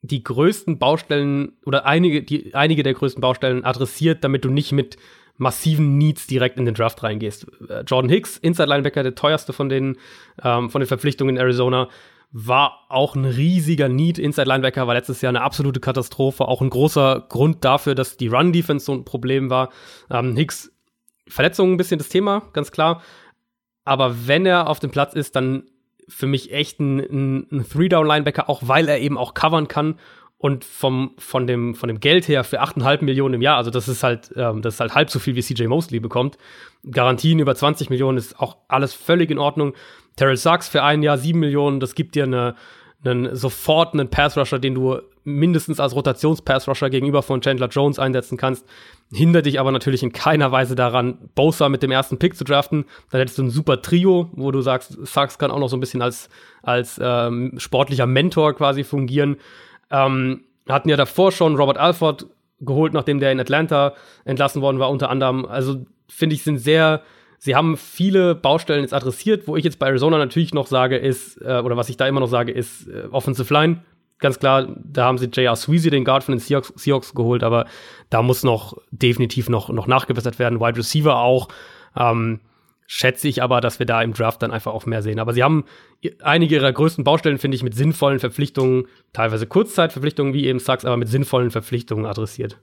die 0.00 0.22
größten 0.22 0.78
Baustellen 0.78 1.52
oder 1.66 1.84
einige, 1.84 2.22
die, 2.22 2.54
einige 2.54 2.82
der 2.82 2.94
größten 2.94 3.20
Baustellen 3.20 3.64
adressiert, 3.64 4.24
damit 4.24 4.44
du 4.44 4.50
nicht 4.50 4.72
mit 4.72 4.96
massiven 5.38 5.98
Needs 5.98 6.26
direkt 6.26 6.58
in 6.58 6.64
den 6.64 6.74
Draft 6.74 7.02
reingehst. 7.02 7.46
Äh, 7.68 7.82
Jordan 7.86 8.08
Hicks, 8.08 8.36
Inside 8.38 8.68
Linebacker, 8.68 9.02
der 9.02 9.14
teuerste 9.14 9.52
von 9.52 9.68
den, 9.68 9.96
ähm, 10.42 10.70
von 10.70 10.80
den 10.80 10.88
Verpflichtungen 10.88 11.36
in 11.36 11.40
Arizona, 11.40 11.88
war 12.32 12.86
auch 12.88 13.14
ein 13.14 13.24
riesiger 13.24 13.88
Need. 13.88 14.18
Inside 14.18 14.48
Linebacker 14.48 14.86
war 14.86 14.94
letztes 14.94 15.22
Jahr 15.22 15.30
eine 15.30 15.42
absolute 15.42 15.80
Katastrophe. 15.80 16.46
Auch 16.48 16.60
ein 16.60 16.70
großer 16.70 17.26
Grund 17.28 17.64
dafür, 17.64 17.94
dass 17.94 18.16
die 18.16 18.28
Run 18.28 18.52
Defense 18.52 18.84
so 18.84 18.92
ein 18.92 19.04
Problem 19.04 19.48
war. 19.50 19.70
Ähm, 20.10 20.36
Hicks 20.36 20.72
Verletzungen 21.28 21.74
ein 21.74 21.76
bisschen 21.76 21.98
das 21.98 22.08
Thema, 22.08 22.42
ganz 22.52 22.70
klar. 22.70 23.02
Aber 23.84 24.26
wenn 24.26 24.46
er 24.46 24.68
auf 24.68 24.80
dem 24.80 24.90
Platz 24.90 25.14
ist, 25.14 25.36
dann 25.36 25.64
für 26.08 26.26
mich 26.26 26.52
echt 26.52 26.78
ein, 26.80 26.98
ein, 27.00 27.46
ein 27.50 27.68
Three-Down-Linebacker, 27.68 28.48
auch 28.48 28.62
weil 28.64 28.88
er 28.88 29.00
eben 29.00 29.18
auch 29.18 29.34
covern 29.34 29.68
kann 29.68 29.98
und 30.46 30.64
vom, 30.64 31.10
von, 31.18 31.48
dem, 31.48 31.74
von 31.74 31.88
dem 31.88 31.98
Geld 31.98 32.28
her 32.28 32.44
für 32.44 32.62
8,5 32.62 33.02
Millionen 33.02 33.34
im 33.34 33.42
Jahr, 33.42 33.56
also 33.56 33.72
das 33.72 33.88
ist 33.88 34.04
halt, 34.04 34.30
ähm, 34.36 34.62
das 34.62 34.74
ist 34.74 34.80
halt 34.80 34.94
halb 34.94 35.10
so 35.10 35.18
viel, 35.18 35.34
wie 35.34 35.42
CJ 35.42 35.66
Mosley 35.66 35.98
bekommt. 35.98 36.38
Garantien 36.88 37.40
über 37.40 37.56
20 37.56 37.90
Millionen 37.90 38.16
ist 38.16 38.38
auch 38.38 38.56
alles 38.68 38.94
völlig 38.94 39.32
in 39.32 39.38
Ordnung. 39.38 39.74
Terrell 40.14 40.36
Sachs 40.36 40.68
für 40.68 40.84
ein 40.84 41.02
Jahr 41.02 41.18
7 41.18 41.40
Millionen, 41.40 41.80
das 41.80 41.96
gibt 41.96 42.14
dir 42.14 42.22
eine, 42.22 42.54
einen, 43.04 43.34
sofort 43.34 43.92
einen 43.92 44.08
Pass-Rusher, 44.08 44.60
den 44.60 44.76
du 44.76 45.00
mindestens 45.24 45.80
als 45.80 45.96
Rotations-Pass-Rusher 45.96 46.90
gegenüber 46.90 47.24
von 47.24 47.40
Chandler 47.40 47.66
Jones 47.66 47.98
einsetzen 47.98 48.38
kannst. 48.38 48.64
Hindert 49.12 49.46
dich 49.46 49.58
aber 49.58 49.72
natürlich 49.72 50.04
in 50.04 50.12
keiner 50.12 50.52
Weise 50.52 50.76
daran, 50.76 51.18
Bosa 51.34 51.68
mit 51.68 51.82
dem 51.82 51.90
ersten 51.90 52.18
Pick 52.18 52.36
zu 52.36 52.44
draften. 52.44 52.84
Dann 53.10 53.18
hättest 53.18 53.38
du 53.38 53.42
ein 53.42 53.50
super 53.50 53.82
Trio, 53.82 54.30
wo 54.34 54.52
du 54.52 54.60
sagst, 54.60 54.96
Sachs 55.04 55.38
kann 55.38 55.50
auch 55.50 55.58
noch 55.58 55.68
so 55.68 55.76
ein 55.76 55.80
bisschen 55.80 56.02
als, 56.02 56.28
als 56.62 57.00
ähm, 57.02 57.54
sportlicher 57.56 58.06
Mentor 58.06 58.54
quasi 58.54 58.84
fungieren. 58.84 59.38
Ähm, 59.90 60.44
hatten 60.68 60.88
ja 60.88 60.96
davor 60.96 61.32
schon 61.32 61.56
Robert 61.56 61.78
Alford 61.78 62.26
geholt, 62.60 62.92
nachdem 62.92 63.20
der 63.20 63.32
in 63.32 63.40
Atlanta 63.40 63.94
entlassen 64.24 64.62
worden 64.62 64.78
war, 64.78 64.90
unter 64.90 65.10
anderem. 65.10 65.44
Also 65.44 65.84
finde 66.08 66.34
ich, 66.34 66.42
sind 66.42 66.58
sehr, 66.58 67.02
sie 67.38 67.54
haben 67.54 67.76
viele 67.76 68.34
Baustellen 68.34 68.82
jetzt 68.82 68.94
adressiert. 68.94 69.46
Wo 69.46 69.56
ich 69.56 69.64
jetzt 69.64 69.78
bei 69.78 69.86
Arizona 69.86 70.18
natürlich 70.18 70.54
noch 70.54 70.66
sage, 70.66 70.96
ist, 70.96 71.40
äh, 71.42 71.60
oder 71.60 71.76
was 71.76 71.88
ich 71.88 71.96
da 71.96 72.06
immer 72.06 72.20
noch 72.20 72.28
sage, 72.28 72.52
ist 72.52 72.88
äh, 72.88 73.08
Offensive 73.10 73.52
Line. 73.52 73.82
Ganz 74.18 74.38
klar, 74.38 74.74
da 74.82 75.04
haben 75.04 75.18
sie 75.18 75.26
J.R. 75.26 75.56
Sweezy, 75.56 75.90
den 75.90 76.04
Guard 76.04 76.24
von 76.24 76.32
den 76.32 76.38
Seahawks, 76.38 76.72
Seahawks, 76.74 77.14
geholt, 77.14 77.42
aber 77.42 77.66
da 78.08 78.22
muss 78.22 78.44
noch 78.44 78.78
definitiv 78.90 79.50
noch, 79.50 79.68
noch 79.68 79.86
nachgebessert 79.86 80.38
werden. 80.38 80.58
Wide 80.58 80.78
Receiver 80.78 81.18
auch. 81.18 81.48
Ähm, 81.94 82.40
schätze 82.86 83.28
ich 83.28 83.42
aber, 83.42 83.60
dass 83.60 83.78
wir 83.78 83.86
da 83.86 84.02
im 84.02 84.12
Draft 84.12 84.42
dann 84.42 84.50
einfach 84.50 84.72
auch 84.72 84.86
mehr 84.86 85.02
sehen. 85.02 85.18
Aber 85.18 85.32
sie 85.32 85.42
haben 85.42 85.64
einige 86.22 86.54
ihrer 86.54 86.72
größten 86.72 87.04
Baustellen, 87.04 87.38
finde 87.38 87.56
ich, 87.56 87.62
mit 87.62 87.74
sinnvollen 87.74 88.18
Verpflichtungen, 88.18 88.86
teilweise 89.12 89.46
Kurzzeitverpflichtungen, 89.46 90.34
wie 90.34 90.46
eben 90.46 90.58
Sachs, 90.58 90.84
aber 90.84 90.96
mit 90.96 91.08
sinnvollen 91.08 91.50
Verpflichtungen 91.50 92.06
adressiert. 92.06 92.60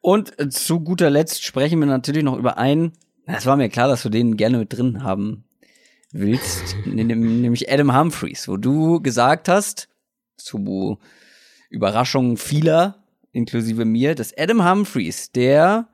Und 0.00 0.52
zu 0.52 0.80
guter 0.80 1.10
Letzt 1.10 1.44
sprechen 1.44 1.78
wir 1.78 1.86
natürlich 1.86 2.24
noch 2.24 2.36
über 2.36 2.58
einen, 2.58 2.92
es 3.24 3.46
war 3.46 3.56
mir 3.56 3.68
klar, 3.68 3.88
dass 3.88 4.02
du 4.02 4.08
den 4.08 4.36
gerne 4.36 4.58
mit 4.58 4.72
drin 4.72 5.04
haben 5.04 5.44
willst, 6.12 6.76
nämlich 6.84 7.72
Adam 7.72 7.96
Humphreys, 7.96 8.48
wo 8.48 8.56
du 8.56 9.00
gesagt 9.00 9.48
hast, 9.48 9.88
zu 10.36 10.98
Überraschung 11.70 12.36
vieler, 12.36 12.96
inklusive 13.30 13.84
mir, 13.84 14.14
dass 14.14 14.36
Adam 14.36 14.68
Humphreys, 14.68 15.30
der 15.30 15.88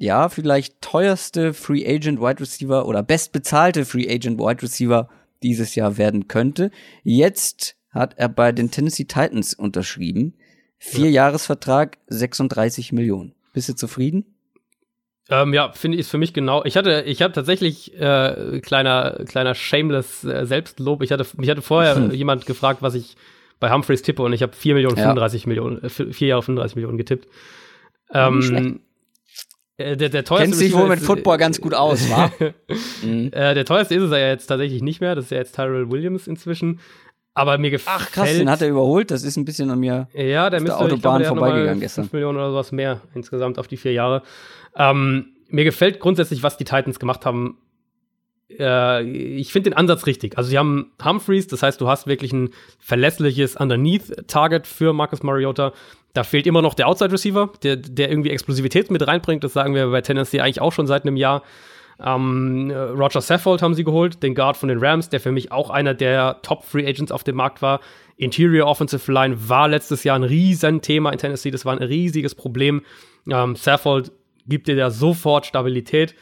ja, 0.00 0.30
vielleicht 0.30 0.80
teuerste 0.80 1.52
Free 1.52 1.86
Agent 1.86 2.20
Wide 2.20 2.40
Receiver 2.40 2.88
oder 2.88 3.02
bestbezahlte 3.02 3.84
Free 3.84 4.08
Agent 4.10 4.40
Wide 4.40 4.62
Receiver 4.62 5.10
dieses 5.42 5.74
Jahr 5.74 5.98
werden 5.98 6.26
könnte. 6.26 6.70
Jetzt 7.04 7.76
hat 7.90 8.14
er 8.16 8.30
bei 8.30 8.50
den 8.52 8.70
Tennessee 8.70 9.04
Titans 9.04 9.52
unterschrieben. 9.52 10.32
Vier 10.78 11.10
ja. 11.10 11.26
Jahresvertrag, 11.26 11.98
36 12.06 12.92
Millionen. 12.92 13.34
Bist 13.52 13.68
du 13.68 13.74
zufrieden? 13.74 14.24
Ähm, 15.28 15.52
ja, 15.52 15.70
finde 15.72 15.96
ich 15.96 16.00
ist 16.00 16.10
für 16.10 16.16
mich 16.16 16.32
genau. 16.32 16.64
Ich 16.64 16.78
hatte, 16.78 17.02
ich 17.06 17.20
habe 17.20 17.34
tatsächlich 17.34 17.94
äh, 18.00 18.60
kleiner, 18.62 19.22
kleiner 19.26 19.54
shameless 19.54 20.24
äh, 20.24 20.46
Selbstlob. 20.46 21.02
Ich 21.02 21.12
hatte, 21.12 21.26
mich 21.36 21.50
hatte 21.50 21.60
vorher 21.60 21.96
hm. 21.96 22.10
jemand 22.12 22.46
gefragt, 22.46 22.80
was 22.80 22.94
ich 22.94 23.16
bei 23.60 23.70
Humphreys 23.70 24.00
tippe 24.00 24.22
und 24.22 24.32
ich 24.32 24.42
habe 24.42 24.54
4 24.54 24.74
Millionen, 24.74 24.96
35 24.96 25.42
ja. 25.42 25.48
Millionen, 25.48 25.84
äh, 25.84 25.90
4 25.90 26.26
Jahre 26.26 26.42
35 26.42 26.76
Millionen 26.76 26.96
getippt. 26.96 27.28
Ähm, 28.14 28.80
äh, 29.80 29.96
der, 29.96 30.08
der 30.08 30.24
teuerste 30.24 30.46
Kennst 30.46 30.60
dich 30.60 30.74
wohl 30.74 30.88
mit 30.88 31.00
Football 31.00 31.38
ganz 31.38 31.60
gut 31.60 31.74
aus, 31.74 32.08
wa? 32.10 32.30
mhm. 33.02 33.30
äh, 33.32 33.54
der 33.54 33.64
teuerste 33.64 33.94
ist 33.94 34.02
es 34.02 34.10
ja 34.10 34.18
jetzt 34.18 34.46
tatsächlich 34.46 34.82
nicht 34.82 35.00
mehr. 35.00 35.14
Das 35.14 35.26
ist 35.26 35.30
ja 35.30 35.38
jetzt 35.38 35.54
Tyrell 35.54 35.90
Williams 35.90 36.26
inzwischen. 36.26 36.80
Aber 37.32 37.58
mir 37.58 37.70
gefällt. 37.70 37.96
Ach 38.00 38.10
krass, 38.10 38.32
den 38.32 38.50
hat 38.50 38.60
er 38.60 38.68
überholt. 38.68 39.10
Das 39.10 39.22
ist 39.22 39.36
ein 39.36 39.44
bisschen 39.44 39.70
an 39.70 39.80
mir. 39.80 40.08
Ja, 40.12 40.50
der 40.50 40.60
der 40.60 40.78
Autobahn 40.78 41.22
glaube, 41.22 41.40
vorbeigegangen 41.40 41.80
gestern. 41.80 42.04
5 42.04 42.12
Millionen 42.12 42.38
oder 42.38 42.50
sowas 42.50 42.72
mehr 42.72 43.00
insgesamt 43.14 43.58
auf 43.58 43.68
die 43.68 43.76
vier 43.76 43.92
Jahre. 43.92 44.22
Ähm, 44.76 45.32
mir 45.48 45.64
gefällt 45.64 46.00
grundsätzlich, 46.00 46.42
was 46.42 46.56
die 46.56 46.64
Titans 46.64 46.98
gemacht 46.98 47.24
haben 47.24 47.58
äh, 48.58 49.02
ich 49.02 49.52
finde 49.52 49.70
den 49.70 49.76
Ansatz 49.76 50.06
richtig. 50.06 50.36
Also 50.36 50.50
sie 50.50 50.58
haben 50.58 50.92
Humphreys, 51.02 51.46
das 51.46 51.62
heißt, 51.62 51.80
du 51.80 51.88
hast 51.88 52.06
wirklich 52.06 52.32
ein 52.32 52.50
verlässliches 52.78 53.56
Underneath-Target 53.56 54.66
für 54.66 54.92
Marcus 54.92 55.22
Mariota. 55.22 55.72
Da 56.12 56.24
fehlt 56.24 56.46
immer 56.46 56.62
noch 56.62 56.74
der 56.74 56.88
Outside-Receiver, 56.88 57.52
der, 57.62 57.76
der 57.76 58.10
irgendwie 58.10 58.30
Explosivität 58.30 58.90
mit 58.90 59.06
reinbringt. 59.06 59.44
Das 59.44 59.52
sagen 59.52 59.74
wir 59.74 59.88
bei 59.88 60.00
Tennessee 60.00 60.40
eigentlich 60.40 60.60
auch 60.60 60.72
schon 60.72 60.86
seit 60.86 61.02
einem 61.04 61.16
Jahr. 61.16 61.42
Ähm, 62.02 62.70
Roger 62.70 63.20
Saffold 63.20 63.62
haben 63.62 63.74
sie 63.74 63.84
geholt, 63.84 64.22
den 64.22 64.34
Guard 64.34 64.56
von 64.56 64.68
den 64.68 64.78
Rams, 64.78 65.10
der 65.10 65.20
für 65.20 65.32
mich 65.32 65.52
auch 65.52 65.70
einer 65.70 65.94
der 65.94 66.40
Top-Free 66.42 66.86
Agents 66.86 67.12
auf 67.12 67.24
dem 67.24 67.36
Markt 67.36 67.62
war. 67.62 67.80
Interior 68.16 68.68
Offensive 68.68 69.10
Line 69.12 69.36
war 69.48 69.68
letztes 69.68 70.04
Jahr 70.04 70.16
ein 70.16 70.24
Riesenthema 70.24 71.10
in 71.10 71.18
Tennessee. 71.18 71.50
Das 71.50 71.64
war 71.64 71.76
ein 71.76 71.82
riesiges 71.82 72.34
Problem. 72.34 72.82
Ähm, 73.30 73.54
Saffold 73.54 74.12
gibt 74.46 74.68
dir 74.68 74.76
da 74.76 74.90
sofort 74.90 75.46
Stabilität. 75.46 76.14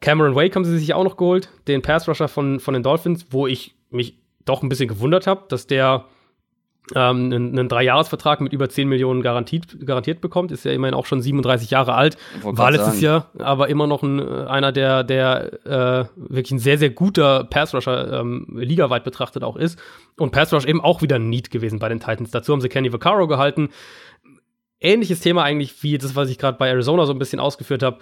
Cameron 0.00 0.34
Wake 0.34 0.54
haben 0.54 0.64
sie 0.64 0.78
sich 0.78 0.94
auch 0.94 1.04
noch 1.04 1.16
geholt, 1.16 1.48
den 1.66 1.82
Pass 1.82 2.08
Rusher 2.08 2.28
von, 2.28 2.60
von 2.60 2.74
den 2.74 2.82
Dolphins, 2.82 3.26
wo 3.30 3.46
ich 3.46 3.74
mich 3.90 4.18
doch 4.44 4.62
ein 4.62 4.68
bisschen 4.68 4.88
gewundert 4.88 5.26
habe, 5.26 5.44
dass 5.48 5.66
der 5.66 6.04
ähm, 6.94 7.32
einen, 7.32 7.58
einen 7.58 7.68
Dreijahresvertrag 7.68 8.40
mit 8.40 8.52
über 8.52 8.68
10 8.68 8.88
Millionen 8.88 9.22
garantiert, 9.22 9.86
garantiert 9.86 10.20
bekommt. 10.20 10.52
Ist 10.52 10.64
ja 10.64 10.72
immerhin 10.72 10.94
auch 10.94 11.06
schon 11.06 11.22
37 11.22 11.70
Jahre 11.70 11.94
alt. 11.94 12.18
War 12.42 12.70
letztes. 12.70 13.00
Jahr 13.00 13.30
aber 13.38 13.68
immer 13.68 13.86
noch 13.86 14.02
ein, 14.02 14.20
einer, 14.20 14.70
der, 14.70 15.02
der 15.02 15.64
äh, 15.64 16.04
wirklich 16.16 16.52
ein 16.52 16.58
sehr, 16.58 16.76
sehr 16.76 16.90
guter 16.90 17.44
Pass-Rusher 17.44 18.20
ähm, 18.20 18.46
ligaweit 18.54 19.04
betrachtet 19.04 19.42
auch 19.42 19.56
ist. 19.56 19.78
Und 20.18 20.32
Pass-Rush 20.32 20.66
eben 20.66 20.82
auch 20.82 21.00
wieder 21.00 21.16
ein 21.16 21.30
Need 21.30 21.50
gewesen 21.50 21.78
bei 21.78 21.88
den 21.88 22.00
Titans. 22.00 22.30
Dazu 22.30 22.52
haben 22.52 22.60
sie 22.60 22.68
Kenny 22.68 22.92
Vaccaro 22.92 23.26
gehalten. 23.26 23.70
Ähnliches 24.78 25.20
Thema 25.20 25.42
eigentlich 25.42 25.82
wie 25.82 25.96
das, 25.96 26.14
was 26.14 26.28
ich 26.28 26.36
gerade 26.36 26.58
bei 26.58 26.68
Arizona 26.68 27.06
so 27.06 27.12
ein 27.12 27.18
bisschen 27.18 27.40
ausgeführt 27.40 27.82
habe 27.82 27.98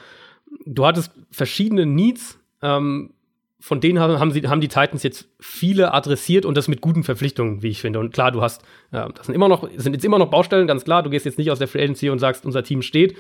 du 0.64 0.86
hattest 0.86 1.12
verschiedene 1.30 1.86
Needs, 1.86 2.38
ähm, 2.62 3.14
von 3.62 3.80
denen 3.80 4.00
haben, 4.00 4.32
sie, 4.32 4.42
haben 4.48 4.60
die 4.60 4.68
Titans 4.68 5.04
jetzt 5.04 5.28
viele 5.38 5.94
adressiert 5.94 6.44
und 6.44 6.56
das 6.56 6.66
mit 6.66 6.80
guten 6.80 7.04
Verpflichtungen, 7.04 7.62
wie 7.62 7.68
ich 7.68 7.80
finde. 7.80 8.00
Und 8.00 8.12
klar, 8.12 8.32
du 8.32 8.42
hast, 8.42 8.62
äh, 8.90 9.08
das 9.14 9.26
sind 9.26 9.36
immer 9.36 9.48
noch, 9.48 9.68
sind 9.76 9.92
jetzt 9.92 10.04
immer 10.04 10.18
noch 10.18 10.30
Baustellen, 10.30 10.66
ganz 10.66 10.84
klar. 10.84 11.04
Du 11.04 11.10
gehst 11.10 11.26
jetzt 11.26 11.38
nicht 11.38 11.50
aus 11.50 11.60
der 11.60 11.68
Free 11.68 11.82
Agency 11.82 12.10
und 12.10 12.18
sagst, 12.18 12.44
unser 12.44 12.64
Team 12.64 12.82
steht. 12.82 13.16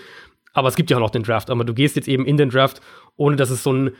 Aber 0.52 0.66
es 0.66 0.74
gibt 0.74 0.90
ja 0.90 0.96
auch 0.96 1.00
noch 1.00 1.10
den 1.10 1.22
Draft. 1.22 1.48
Aber 1.48 1.64
du 1.64 1.74
gehst 1.74 1.94
jetzt 1.94 2.08
eben 2.08 2.26
in 2.26 2.36
den 2.36 2.50
Draft, 2.50 2.80
ohne 3.16 3.36
dass 3.36 3.50
es 3.50 3.62
so 3.62 3.70
einen 3.70 3.92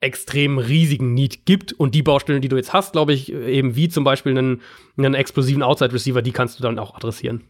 extrem 0.00 0.58
riesigen 0.58 1.14
Need 1.14 1.44
gibt. 1.44 1.72
Und 1.72 1.96
die 1.96 2.04
Baustellen, 2.04 2.40
die 2.40 2.48
du 2.48 2.56
jetzt 2.56 2.72
hast, 2.72 2.92
glaube 2.92 3.12
ich, 3.12 3.32
eben 3.32 3.74
wie 3.74 3.88
zum 3.88 4.04
Beispiel 4.04 4.38
einen, 4.38 4.62
einen 4.96 5.14
explosiven 5.14 5.64
Outside 5.64 5.92
Receiver, 5.92 6.22
die 6.22 6.32
kannst 6.32 6.60
du 6.60 6.62
dann 6.62 6.78
auch 6.78 6.94
adressieren. 6.94 7.42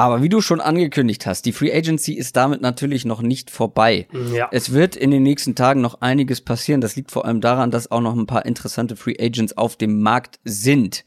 Aber 0.00 0.22
wie 0.22 0.30
du 0.30 0.40
schon 0.40 0.62
angekündigt 0.62 1.26
hast, 1.26 1.44
die 1.44 1.52
Free 1.52 1.70
Agency 1.70 2.14
ist 2.14 2.34
damit 2.34 2.62
natürlich 2.62 3.04
noch 3.04 3.20
nicht 3.20 3.50
vorbei. 3.50 4.08
Ja. 4.32 4.48
Es 4.50 4.72
wird 4.72 4.96
in 4.96 5.10
den 5.10 5.22
nächsten 5.22 5.54
Tagen 5.54 5.82
noch 5.82 6.00
einiges 6.00 6.40
passieren. 6.40 6.80
Das 6.80 6.96
liegt 6.96 7.10
vor 7.10 7.26
allem 7.26 7.42
daran, 7.42 7.70
dass 7.70 7.90
auch 7.90 8.00
noch 8.00 8.16
ein 8.16 8.26
paar 8.26 8.46
interessante 8.46 8.96
Free 8.96 9.16
Agents 9.20 9.58
auf 9.58 9.76
dem 9.76 10.00
Markt 10.00 10.40
sind. 10.42 11.04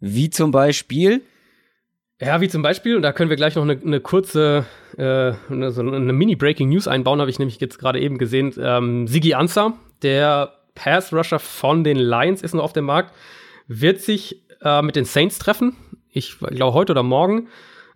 Wie 0.00 0.28
zum 0.28 0.50
Beispiel. 0.50 1.22
Ja, 2.20 2.40
wie 2.40 2.48
zum 2.48 2.62
Beispiel, 2.62 2.96
und 2.96 3.02
da 3.02 3.12
können 3.12 3.30
wir 3.30 3.36
gleich 3.36 3.54
noch 3.54 3.62
eine, 3.62 3.80
eine 3.80 4.00
kurze, 4.00 4.66
äh, 4.96 5.32
eine, 5.48 5.70
so 5.70 5.82
eine 5.82 6.12
Mini-Breaking 6.12 6.68
News 6.68 6.88
einbauen, 6.88 7.20
habe 7.20 7.30
ich 7.30 7.38
nämlich 7.38 7.60
jetzt 7.60 7.78
gerade 7.78 8.00
eben 8.00 8.18
gesehen. 8.18 8.52
Ähm, 8.58 9.06
Sigi 9.06 9.34
Ansah, 9.34 9.74
der 10.02 10.52
Pass-Rusher 10.74 11.38
von 11.38 11.84
den 11.84 11.96
Lions, 11.96 12.42
ist 12.42 12.54
noch 12.54 12.64
auf 12.64 12.72
dem 12.72 12.86
Markt, 12.86 13.14
wird 13.68 14.00
sich 14.00 14.42
äh, 14.62 14.82
mit 14.82 14.96
den 14.96 15.04
Saints 15.04 15.38
treffen. 15.38 15.76
Ich 16.10 16.40
glaube 16.40 16.74
heute 16.74 16.90
oder 16.90 17.04
morgen. 17.04 17.46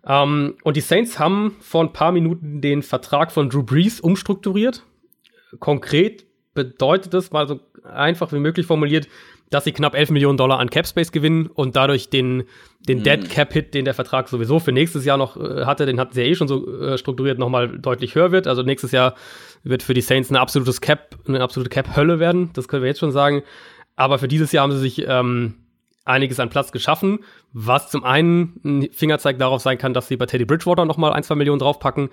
Ähm, 0.05 0.55
und 0.63 0.77
die 0.77 0.81
Saints 0.81 1.19
haben 1.19 1.55
vor 1.59 1.83
ein 1.83 1.93
paar 1.93 2.11
Minuten 2.11 2.61
den 2.61 2.81
Vertrag 2.83 3.31
von 3.31 3.49
Drew 3.49 3.63
Brees 3.63 3.99
umstrukturiert. 3.99 4.83
Konkret 5.59 6.25
bedeutet 6.53 7.13
das 7.13 7.31
mal 7.31 7.47
so 7.47 7.59
einfach 7.83 8.31
wie 8.33 8.39
möglich 8.39 8.65
formuliert, 8.65 9.07
dass 9.49 9.65
sie 9.65 9.73
knapp 9.73 9.95
11 9.95 10.11
Millionen 10.11 10.37
Dollar 10.37 10.59
an 10.59 10.69
Cap 10.69 10.87
Space 10.87 11.11
gewinnen 11.11 11.47
und 11.47 11.75
dadurch 11.75 12.09
den, 12.09 12.43
den 12.79 12.99
mhm. 12.99 13.03
Dead 13.03 13.29
Cap 13.29 13.51
Hit, 13.51 13.73
den 13.73 13.85
der 13.85 13.93
Vertrag 13.93 14.29
sowieso 14.29 14.59
für 14.59 14.71
nächstes 14.71 15.03
Jahr 15.05 15.17
noch 15.17 15.35
äh, 15.37 15.65
hatte, 15.65 15.85
den 15.85 15.99
hatten 15.99 16.13
sie 16.13 16.21
ja 16.21 16.27
eh 16.27 16.35
schon 16.35 16.47
so 16.47 16.81
äh, 16.81 16.97
strukturiert, 16.97 17.37
nochmal 17.37 17.77
deutlich 17.77 18.15
höher 18.15 18.31
wird. 18.31 18.47
Also 18.47 18.63
nächstes 18.63 18.91
Jahr 18.91 19.15
wird 19.63 19.83
für 19.83 19.93
die 19.93 20.01
Saints 20.01 20.31
ein 20.31 20.37
absolutes 20.37 20.79
Cap, 20.79 21.17
eine 21.27 21.41
absolute 21.41 21.69
Cap 21.69 21.95
Hölle 21.95 22.19
werden. 22.19 22.51
Das 22.53 22.69
können 22.69 22.81
wir 22.81 22.87
jetzt 22.87 22.99
schon 22.99 23.11
sagen. 23.11 23.43
Aber 23.97 24.19
für 24.19 24.29
dieses 24.29 24.53
Jahr 24.53 24.63
haben 24.63 24.71
sie 24.71 24.79
sich 24.79 25.05
ähm, 25.05 25.55
einiges 26.05 26.39
an 26.39 26.49
Platz 26.49 26.71
geschaffen, 26.71 27.19
was 27.53 27.89
zum 27.89 28.03
einen 28.03 28.59
ein 28.63 28.89
Fingerzeig 28.91 29.37
darauf 29.37 29.61
sein 29.61 29.77
kann, 29.77 29.93
dass 29.93 30.07
sie 30.07 30.17
bei 30.17 30.25
Teddy 30.25 30.45
Bridgewater 30.45 30.85
nochmal 30.85 31.13
ein, 31.13 31.23
zwei 31.23 31.35
Millionen 31.35 31.59
draufpacken, 31.59 32.09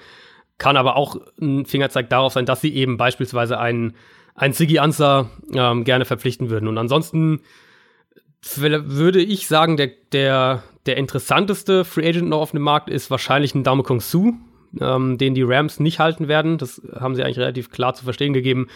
kann 0.59 0.77
aber 0.77 0.97
auch 0.97 1.16
ein 1.40 1.65
Fingerzeig 1.65 2.10
darauf 2.10 2.32
sein, 2.32 2.47
dass 2.47 2.60
sie 2.60 2.74
eben 2.74 2.97
beispielsweise 2.97 3.59
einen, 3.59 3.94
einen 4.35 4.52
Siggy 4.52 4.78
Answer 4.78 5.31
ähm, 5.55 5.85
gerne 5.85 6.05
verpflichten 6.05 6.51
würden. 6.51 6.69
Und 6.69 6.77
ansonsten 6.78 7.40
würde 8.43 9.20
ich 9.20 9.48
sagen, 9.48 9.77
der, 9.77 9.90
der, 10.12 10.62
der 10.86 10.97
interessanteste 10.97 11.85
Free 11.85 12.09
Agent 12.09 12.28
noch 12.28 12.40
auf 12.40 12.52
dem 12.52 12.62
Markt 12.62 12.89
ist 12.89 13.10
wahrscheinlich 13.10 13.55
ein 13.55 13.65
Daume 13.65 13.82
Kong 13.82 14.01
Su, 14.01 14.35
ähm, 14.81 15.19
den 15.19 15.35
die 15.35 15.43
Rams 15.43 15.81
nicht 15.81 15.98
halten 15.98 16.28
werden. 16.28 16.59
Das 16.59 16.82
haben 16.98 17.15
sie 17.15 17.23
eigentlich 17.23 17.39
relativ 17.39 17.70
klar 17.70 17.94
zu 17.94 18.05
verstehen 18.05 18.32
gegeben. 18.32 18.69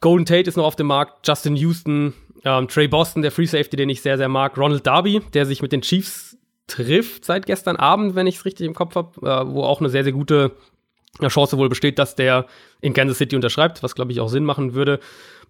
Golden 0.00 0.26
Tate 0.26 0.48
ist 0.48 0.56
noch 0.56 0.66
auf 0.66 0.76
dem 0.76 0.88
Markt, 0.88 1.26
Justin 1.26 1.56
Houston, 1.56 2.12
ähm, 2.44 2.68
Trey 2.68 2.88
Boston, 2.88 3.22
der 3.22 3.30
Free 3.30 3.46
Safety, 3.46 3.76
den 3.76 3.88
ich 3.88 4.02
sehr, 4.02 4.16
sehr 4.16 4.28
mag. 4.28 4.56
Ronald 4.56 4.86
Darby, 4.86 5.20
der 5.32 5.46
sich 5.46 5.62
mit 5.62 5.72
den 5.72 5.82
Chiefs 5.82 6.36
trifft 6.66 7.24
seit 7.24 7.46
gestern 7.46 7.76
Abend, 7.76 8.14
wenn 8.14 8.26
ich 8.26 8.36
es 8.36 8.44
richtig 8.44 8.66
im 8.66 8.74
Kopf 8.74 8.94
habe, 8.94 9.20
äh, 9.20 9.52
wo 9.52 9.64
auch 9.64 9.80
eine 9.80 9.90
sehr, 9.90 10.04
sehr 10.04 10.12
gute 10.12 10.52
Chance 11.28 11.58
wohl 11.58 11.68
besteht, 11.68 11.98
dass 11.98 12.16
der 12.16 12.46
in 12.80 12.92
Kansas 12.92 13.18
City 13.18 13.36
unterschreibt, 13.36 13.82
was 13.82 13.94
glaube 13.94 14.12
ich 14.12 14.20
auch 14.20 14.28
Sinn 14.28 14.44
machen 14.44 14.74
würde. 14.74 14.98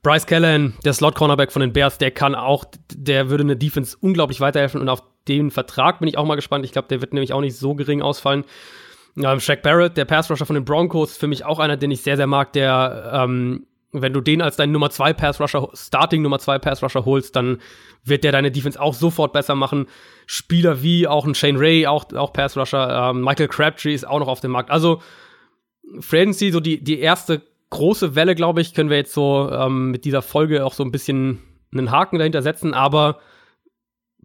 Bryce 0.02 0.26
Callahan, 0.26 0.74
der 0.84 0.92
Slot-Cornerback 0.92 1.50
von 1.50 1.60
den 1.60 1.72
Bears, 1.72 1.96
der 1.96 2.10
kann 2.10 2.34
auch, 2.34 2.66
der 2.92 3.30
würde 3.30 3.44
eine 3.44 3.56
Defense 3.56 3.96
unglaublich 3.98 4.40
weiterhelfen 4.40 4.80
und 4.80 4.90
auf 4.90 5.02
den 5.26 5.50
Vertrag 5.50 6.00
bin 6.00 6.08
ich 6.08 6.18
auch 6.18 6.26
mal 6.26 6.34
gespannt. 6.34 6.66
Ich 6.66 6.72
glaube, 6.72 6.88
der 6.88 7.00
wird 7.00 7.14
nämlich 7.14 7.32
auch 7.32 7.40
nicht 7.40 7.56
so 7.56 7.74
gering 7.74 8.02
ausfallen. 8.02 8.44
Ähm, 9.16 9.40
Shaq 9.40 9.62
Barrett, 9.62 9.96
der 9.96 10.04
Pass-Rusher 10.04 10.44
von 10.44 10.54
den 10.54 10.66
Broncos, 10.66 11.16
für 11.16 11.28
mich 11.28 11.46
auch 11.46 11.58
einer, 11.58 11.78
den 11.78 11.90
ich 11.90 12.02
sehr, 12.02 12.18
sehr 12.18 12.26
mag, 12.26 12.52
der 12.52 13.10
ähm, 13.14 13.66
wenn 14.02 14.12
du 14.12 14.20
den 14.20 14.42
als 14.42 14.56
deinen 14.56 14.72
Nummer 14.72 14.90
2 14.90 15.12
Pass 15.12 15.40
Rusher, 15.40 15.68
Starting 15.74 16.22
Nummer 16.22 16.38
2 16.38 16.58
Pass 16.58 16.82
Rusher 16.82 17.04
holst, 17.04 17.36
dann 17.36 17.58
wird 18.04 18.24
der 18.24 18.32
deine 18.32 18.50
Defense 18.50 18.80
auch 18.80 18.94
sofort 18.94 19.32
besser 19.32 19.54
machen. 19.54 19.86
Spieler 20.26 20.82
wie 20.82 21.06
auch 21.06 21.26
ein 21.26 21.34
Shane 21.34 21.58
Ray, 21.58 21.86
auch, 21.86 22.12
auch 22.12 22.32
Pass 22.32 22.56
Rusher, 22.56 23.10
ähm, 23.10 23.22
Michael 23.22 23.48
Crabtree 23.48 23.94
ist 23.94 24.06
auch 24.06 24.18
noch 24.18 24.28
auf 24.28 24.40
dem 24.40 24.50
Markt. 24.50 24.70
Also, 24.70 25.00
Frenzy, 26.00 26.50
so 26.50 26.60
die, 26.60 26.82
die 26.82 26.98
erste 26.98 27.42
große 27.70 28.14
Welle, 28.14 28.34
glaube 28.34 28.60
ich, 28.60 28.74
können 28.74 28.90
wir 28.90 28.96
jetzt 28.96 29.12
so 29.12 29.50
ähm, 29.50 29.90
mit 29.90 30.04
dieser 30.04 30.22
Folge 30.22 30.64
auch 30.64 30.74
so 30.74 30.82
ein 30.82 30.92
bisschen 30.92 31.40
einen 31.72 31.90
Haken 31.90 32.18
dahinter 32.18 32.42
setzen, 32.42 32.74
aber 32.74 33.18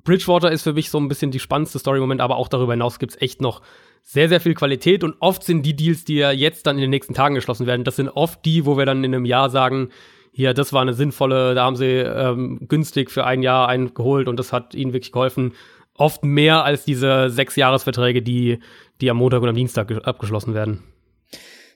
Bridgewater 0.04 0.52
ist 0.52 0.64
für 0.64 0.74
mich 0.74 0.90
so 0.90 0.98
ein 0.98 1.08
bisschen 1.08 1.32
die 1.32 1.40
spannendste 1.40 1.80
Story 1.80 1.98
im 1.98 2.02
Moment, 2.02 2.22
aber 2.22 2.38
auch 2.38 2.48
darüber 2.48 2.74
hinaus 2.74 3.00
gibt 3.00 3.14
es 3.14 3.22
echt 3.22 3.42
noch 3.42 3.62
sehr, 4.02 4.30
sehr 4.30 4.40
viel 4.40 4.54
Qualität 4.54 5.04
und 5.04 5.16
oft 5.20 5.44
sind 5.44 5.66
die 5.66 5.76
Deals, 5.76 6.06
die 6.06 6.16
ja 6.16 6.32
jetzt 6.32 6.66
dann 6.66 6.78
in 6.78 6.82
den 6.82 6.90
nächsten 6.90 7.14
Tagen 7.14 7.36
geschlossen 7.36 7.68
werden, 7.68 7.84
das 7.84 7.98
sind 7.98 8.10
oft 8.10 8.44
die, 8.46 8.66
wo 8.66 8.78
wir 8.78 8.86
dann 8.86 9.04
in 9.04 9.14
einem 9.14 9.26
Jahr 9.26 9.50
sagen, 9.50 9.90
hier, 10.32 10.54
das 10.54 10.74
war 10.74 10.82
eine 10.82 10.94
sinnvolle, 10.94 11.54
da 11.54 11.66
haben 11.66 11.76
sie 11.76 11.86
ähm, 11.86 12.60
günstig 12.68 13.12
für 13.12 13.26
ein 13.26 13.42
Jahr 13.42 13.68
einen 13.68 13.94
geholt 13.94 14.28
und 14.28 14.38
das 14.38 14.54
hat 14.54 14.74
ihnen 14.74 14.94
wirklich 14.94 15.12
geholfen. 15.12 15.54
Oft 15.96 16.24
mehr 16.24 16.64
als 16.64 16.86
diese 16.86 17.30
sechs 17.30 17.56
Jahresverträge, 17.56 18.22
die, 18.22 18.60
die 19.02 19.10
am 19.10 19.18
Montag 19.18 19.42
und 19.42 19.50
am 19.50 19.56
Dienstag 19.56 19.92
abgeschlossen 20.08 20.54
werden. 20.54 20.84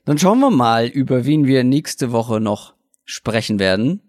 Dann 0.06 0.18
schauen 0.18 0.40
wir 0.40 0.50
mal, 0.50 0.86
über 0.86 1.26
wen 1.26 1.46
wir 1.46 1.62
nächste 1.64 2.12
Woche 2.12 2.40
noch 2.40 2.74
sprechen 3.04 3.58
werden. 3.58 4.00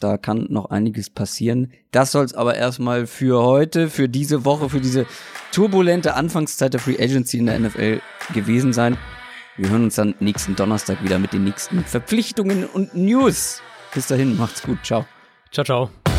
Da 0.00 0.16
kann 0.16 0.46
noch 0.48 0.70
einiges 0.70 1.10
passieren. 1.10 1.72
Das 1.92 2.12
soll 2.12 2.24
es 2.24 2.34
aber 2.34 2.56
erstmal 2.56 3.06
für 3.06 3.42
heute, 3.42 3.88
für 3.88 4.08
diese 4.08 4.44
Woche, 4.44 4.70
für 4.70 4.80
diese 4.80 5.06
turbulente 5.52 6.14
Anfangszeit 6.14 6.72
der 6.72 6.80
Free 6.80 6.98
Agency 6.98 7.38
in 7.38 7.46
der 7.46 7.60
NFL 7.60 8.00
gewesen 8.32 8.72
sein. 8.72 8.96
Wir 9.56 9.68
hören 9.68 9.84
uns 9.84 9.96
dann 9.96 10.14
nächsten 10.18 10.56
Donnerstag 10.56 11.04
wieder 11.04 11.18
mit 11.18 11.34
den 11.34 11.44
nächsten 11.44 11.84
Verpflichtungen 11.84 12.64
und 12.64 12.94
News. 12.94 13.60
Bis 13.94 14.06
dahin, 14.06 14.38
macht's 14.38 14.62
gut. 14.62 14.78
Ciao. 14.82 15.04
Ciao, 15.52 15.64
ciao. 15.64 16.09